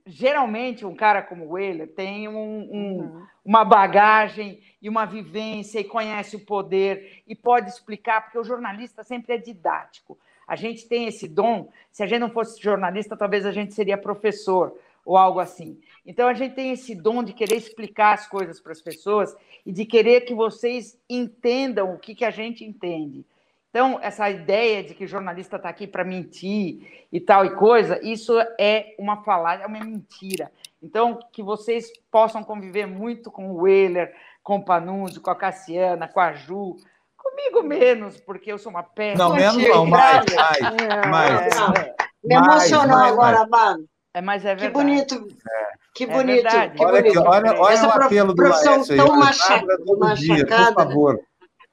geralmente, 0.05 0.85
um 0.85 0.95
cara 0.95 1.21
como 1.21 1.49
o 1.49 1.57
Euler 1.57 1.89
tem 1.89 2.29
um, 2.29 2.33
um, 2.33 2.99
uhum. 2.99 3.25
uma 3.43 3.65
bagagem 3.65 4.61
e 4.81 4.87
uma 4.87 5.03
vivência 5.03 5.81
e 5.81 5.83
conhece 5.83 6.37
o 6.37 6.45
poder 6.45 7.21
e 7.27 7.35
pode 7.35 7.69
explicar, 7.69 8.21
porque 8.21 8.39
o 8.39 8.45
jornalista 8.45 9.03
sempre 9.03 9.33
é 9.33 9.37
didático. 9.37 10.17
A 10.47 10.55
gente 10.55 10.87
tem 10.87 11.07
esse 11.07 11.27
dom. 11.27 11.69
Se 11.91 12.01
a 12.01 12.05
gente 12.05 12.21
não 12.21 12.29
fosse 12.29 12.61
jornalista, 12.61 13.17
talvez 13.17 13.45
a 13.45 13.51
gente 13.51 13.73
seria 13.73 13.97
professor 13.97 14.73
ou 15.05 15.17
algo 15.17 15.41
assim. 15.41 15.81
Então 16.05 16.29
a 16.29 16.33
gente 16.33 16.55
tem 16.55 16.71
esse 16.71 16.95
dom 16.95 17.21
de 17.21 17.33
querer 17.33 17.57
explicar 17.57 18.13
as 18.13 18.25
coisas 18.25 18.61
para 18.61 18.71
as 18.71 18.81
pessoas 18.81 19.35
e 19.65 19.73
de 19.73 19.83
querer 19.83 20.21
que 20.21 20.33
vocês 20.33 20.97
entendam 21.09 21.93
o 21.93 21.99
que, 21.99 22.15
que 22.15 22.23
a 22.23 22.31
gente 22.31 22.63
entende. 22.63 23.25
Então, 23.73 23.97
essa 24.03 24.29
ideia 24.29 24.83
de 24.83 24.93
que 24.93 25.07
jornalista 25.07 25.55
está 25.55 25.67
aqui 25.67 25.87
para 25.87 26.03
mentir 26.03 27.07
e 27.11 27.19
tal 27.19 27.43
e 27.43 27.55
coisa, 27.55 27.99
isso 28.03 28.31
é 28.59 28.93
uma 28.99 29.23
falácia, 29.23 29.63
é 29.63 29.67
uma 29.67 29.83
mentira. 29.83 30.51
Então, 30.79 31.17
que 31.31 31.41
vocês 31.41 31.91
possam 32.11 32.43
conviver 32.43 32.85
muito 32.85 33.31
com 33.31 33.49
o 33.49 33.63
Weiler, 33.63 34.13
com 34.43 34.57
o 34.57 34.63
Panunzi, 34.63 35.19
com 35.19 35.31
a 35.31 35.35
Cassiana, 35.35 36.07
com 36.07 36.19
a 36.19 36.33
Ju, 36.33 36.75
comigo 37.17 37.63
menos, 37.63 38.19
porque 38.19 38.51
eu 38.51 38.59
sou 38.59 38.71
uma 38.71 38.83
péssima. 38.83 39.29
Não, 39.29 39.35
menos 39.35 39.67
não, 39.67 39.85
mais, 39.87 40.25
mais, 40.35 41.07
mais. 41.09 41.57
É, 41.57 41.95
me 42.23 42.35
emocionou 42.35 42.95
mais, 42.95 43.11
agora, 43.11 43.47
mano. 43.47 43.85
É, 44.13 44.21
mas 44.21 44.45
é 44.45 44.53
verdade. 44.53 44.67
Que 44.67 44.71
bonito. 44.71 45.27
É. 45.49 45.73
Que 45.95 46.05
bonito. 46.05 46.47
É 46.47 46.69
que 46.69 46.83
olha, 46.83 47.01
bonito. 47.01 47.19
Aqui, 47.19 47.27
olha, 47.27 47.59
olha 47.59 47.73
Essa 47.73 47.87
o 47.87 48.03
apelo 48.03 48.35
do 48.35 48.43
Laércio 48.43 48.97
tão 48.97 49.17
machacada. 49.17 50.15
Dia, 50.15 50.45
por 50.45 50.73
favor. 50.75 51.19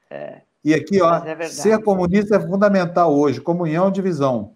É. 0.08 0.40
E 0.62 0.74
aqui, 0.74 1.00
ó, 1.00 1.14
é 1.24 1.46
ser 1.46 1.82
comunista 1.82 2.36
é 2.36 2.40
fundamental 2.40 3.14
hoje, 3.14 3.40
comunhão, 3.40 3.90
divisão. 3.90 4.54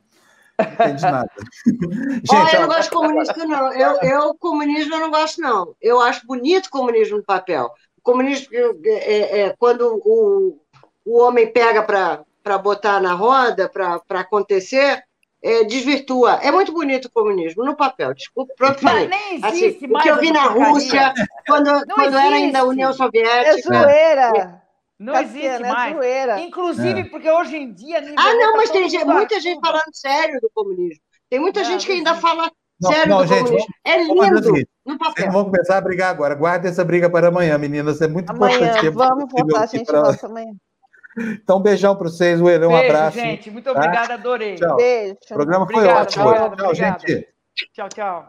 Não 0.58 0.66
entendi 0.66 1.02
nada. 1.02 1.30
Gente, 1.66 2.34
Olha, 2.34 2.54
eu 2.54 2.60
não 2.60 2.68
gosto 2.68 2.82
de 2.82 2.90
comunismo, 2.90 3.46
não. 3.46 3.72
Eu, 3.72 3.98
eu, 4.02 4.34
comunismo, 4.34 4.94
eu 4.94 5.00
não 5.00 5.10
gosto, 5.10 5.40
não. 5.40 5.74
Eu 5.80 6.00
acho 6.00 6.26
bonito 6.26 6.66
o 6.66 6.70
comunismo 6.70 7.16
no 7.16 7.24
papel. 7.24 7.70
O 7.98 8.02
comunismo, 8.02 8.48
é, 8.84 8.90
é, 8.90 9.40
é 9.40 9.54
quando 9.58 10.00
o, 10.04 10.60
o 11.04 11.20
homem 11.20 11.50
pega 11.50 11.82
para 11.82 12.58
botar 12.58 13.00
na 13.00 13.14
roda, 13.14 13.68
para 13.68 14.20
acontecer, 14.20 15.02
é, 15.42 15.64
desvirtua. 15.64 16.34
É 16.42 16.52
muito 16.52 16.72
bonito 16.72 17.06
o 17.06 17.10
comunismo 17.10 17.64
no 17.64 17.76
papel, 17.76 18.14
desculpa, 18.14 18.54
pronto, 18.56 18.80
falei. 18.80 19.08
Nem 19.08 19.34
existe 19.36 19.76
assim, 19.76 19.86
mais 19.88 20.04
o 20.04 20.08
que 20.08 20.08
eu 20.08 20.20
vi 20.20 20.32
na 20.32 20.46
Rússia, 20.48 21.12
quando, 21.46 21.84
quando 21.86 22.16
era 22.16 22.36
ainda 22.36 22.60
a 22.60 22.64
União 22.64 22.92
Soviética. 22.92 23.50
É 23.50 23.62
zoeira. 23.62 24.63
Não 25.04 25.20
existe 25.20 25.46
é 25.46 25.58
mais. 25.58 26.00
É 26.00 26.40
Inclusive, 26.40 27.00
é. 27.00 27.04
porque 27.04 27.30
hoje 27.30 27.56
em 27.56 27.72
dia. 27.72 27.98
Ah, 28.16 28.34
não, 28.34 28.56
mas 28.56 28.70
tem 28.70 28.88
gente, 28.88 29.04
muita 29.04 29.38
gente 29.38 29.60
falando 29.60 29.92
sério 29.92 30.40
do 30.40 30.50
comunismo. 30.54 31.02
Tem 31.28 31.38
muita 31.38 31.60
não, 31.60 31.68
gente 31.68 31.84
que 31.84 31.92
ainda 31.92 32.14
fala 32.14 32.50
não, 32.80 32.90
sério 32.90 33.10
não, 33.10 33.18
do 33.18 33.26
gente, 33.26 33.44
comunismo. 33.44 33.74
é 33.84 34.02
lindo. 34.02 34.68
no 34.86 34.98
papel. 34.98 35.30
Vão 35.30 35.44
começar 35.44 35.76
a 35.76 35.80
brigar 35.82 36.10
agora. 36.10 36.34
Guarda 36.34 36.70
essa 36.70 36.82
briga 36.82 37.10
para 37.10 37.28
amanhã, 37.28 37.58
meninas. 37.58 38.00
É 38.00 38.08
muito 38.08 38.30
amanhã, 38.30 38.56
importante. 38.56 38.88
Vamos 38.88 39.30
voltar, 39.30 39.60
a 39.60 39.66
gente 39.66 39.84
pra... 39.84 40.02
volta 40.02 40.26
amanhã. 40.26 40.52
Então, 41.18 41.60
beijão 41.60 41.94
para 41.94 42.08
vocês, 42.08 42.40
Will. 42.40 42.56
Um 42.56 42.68
Beijo, 42.68 42.84
abraço. 42.86 43.18
gente. 43.18 43.50
Muito 43.50 43.64
tá? 43.64 43.72
obrigada, 43.72 44.14
adorei. 44.14 44.54
Tchau. 44.54 44.76
Beijo. 44.76 45.16
O 45.30 45.34
programa 45.34 45.66
foi 45.70 45.86
ótimo. 45.86 46.24
Tchau, 46.56 46.74
gente. 46.74 47.28
Tchau, 47.74 47.88
tchau. 47.90 48.26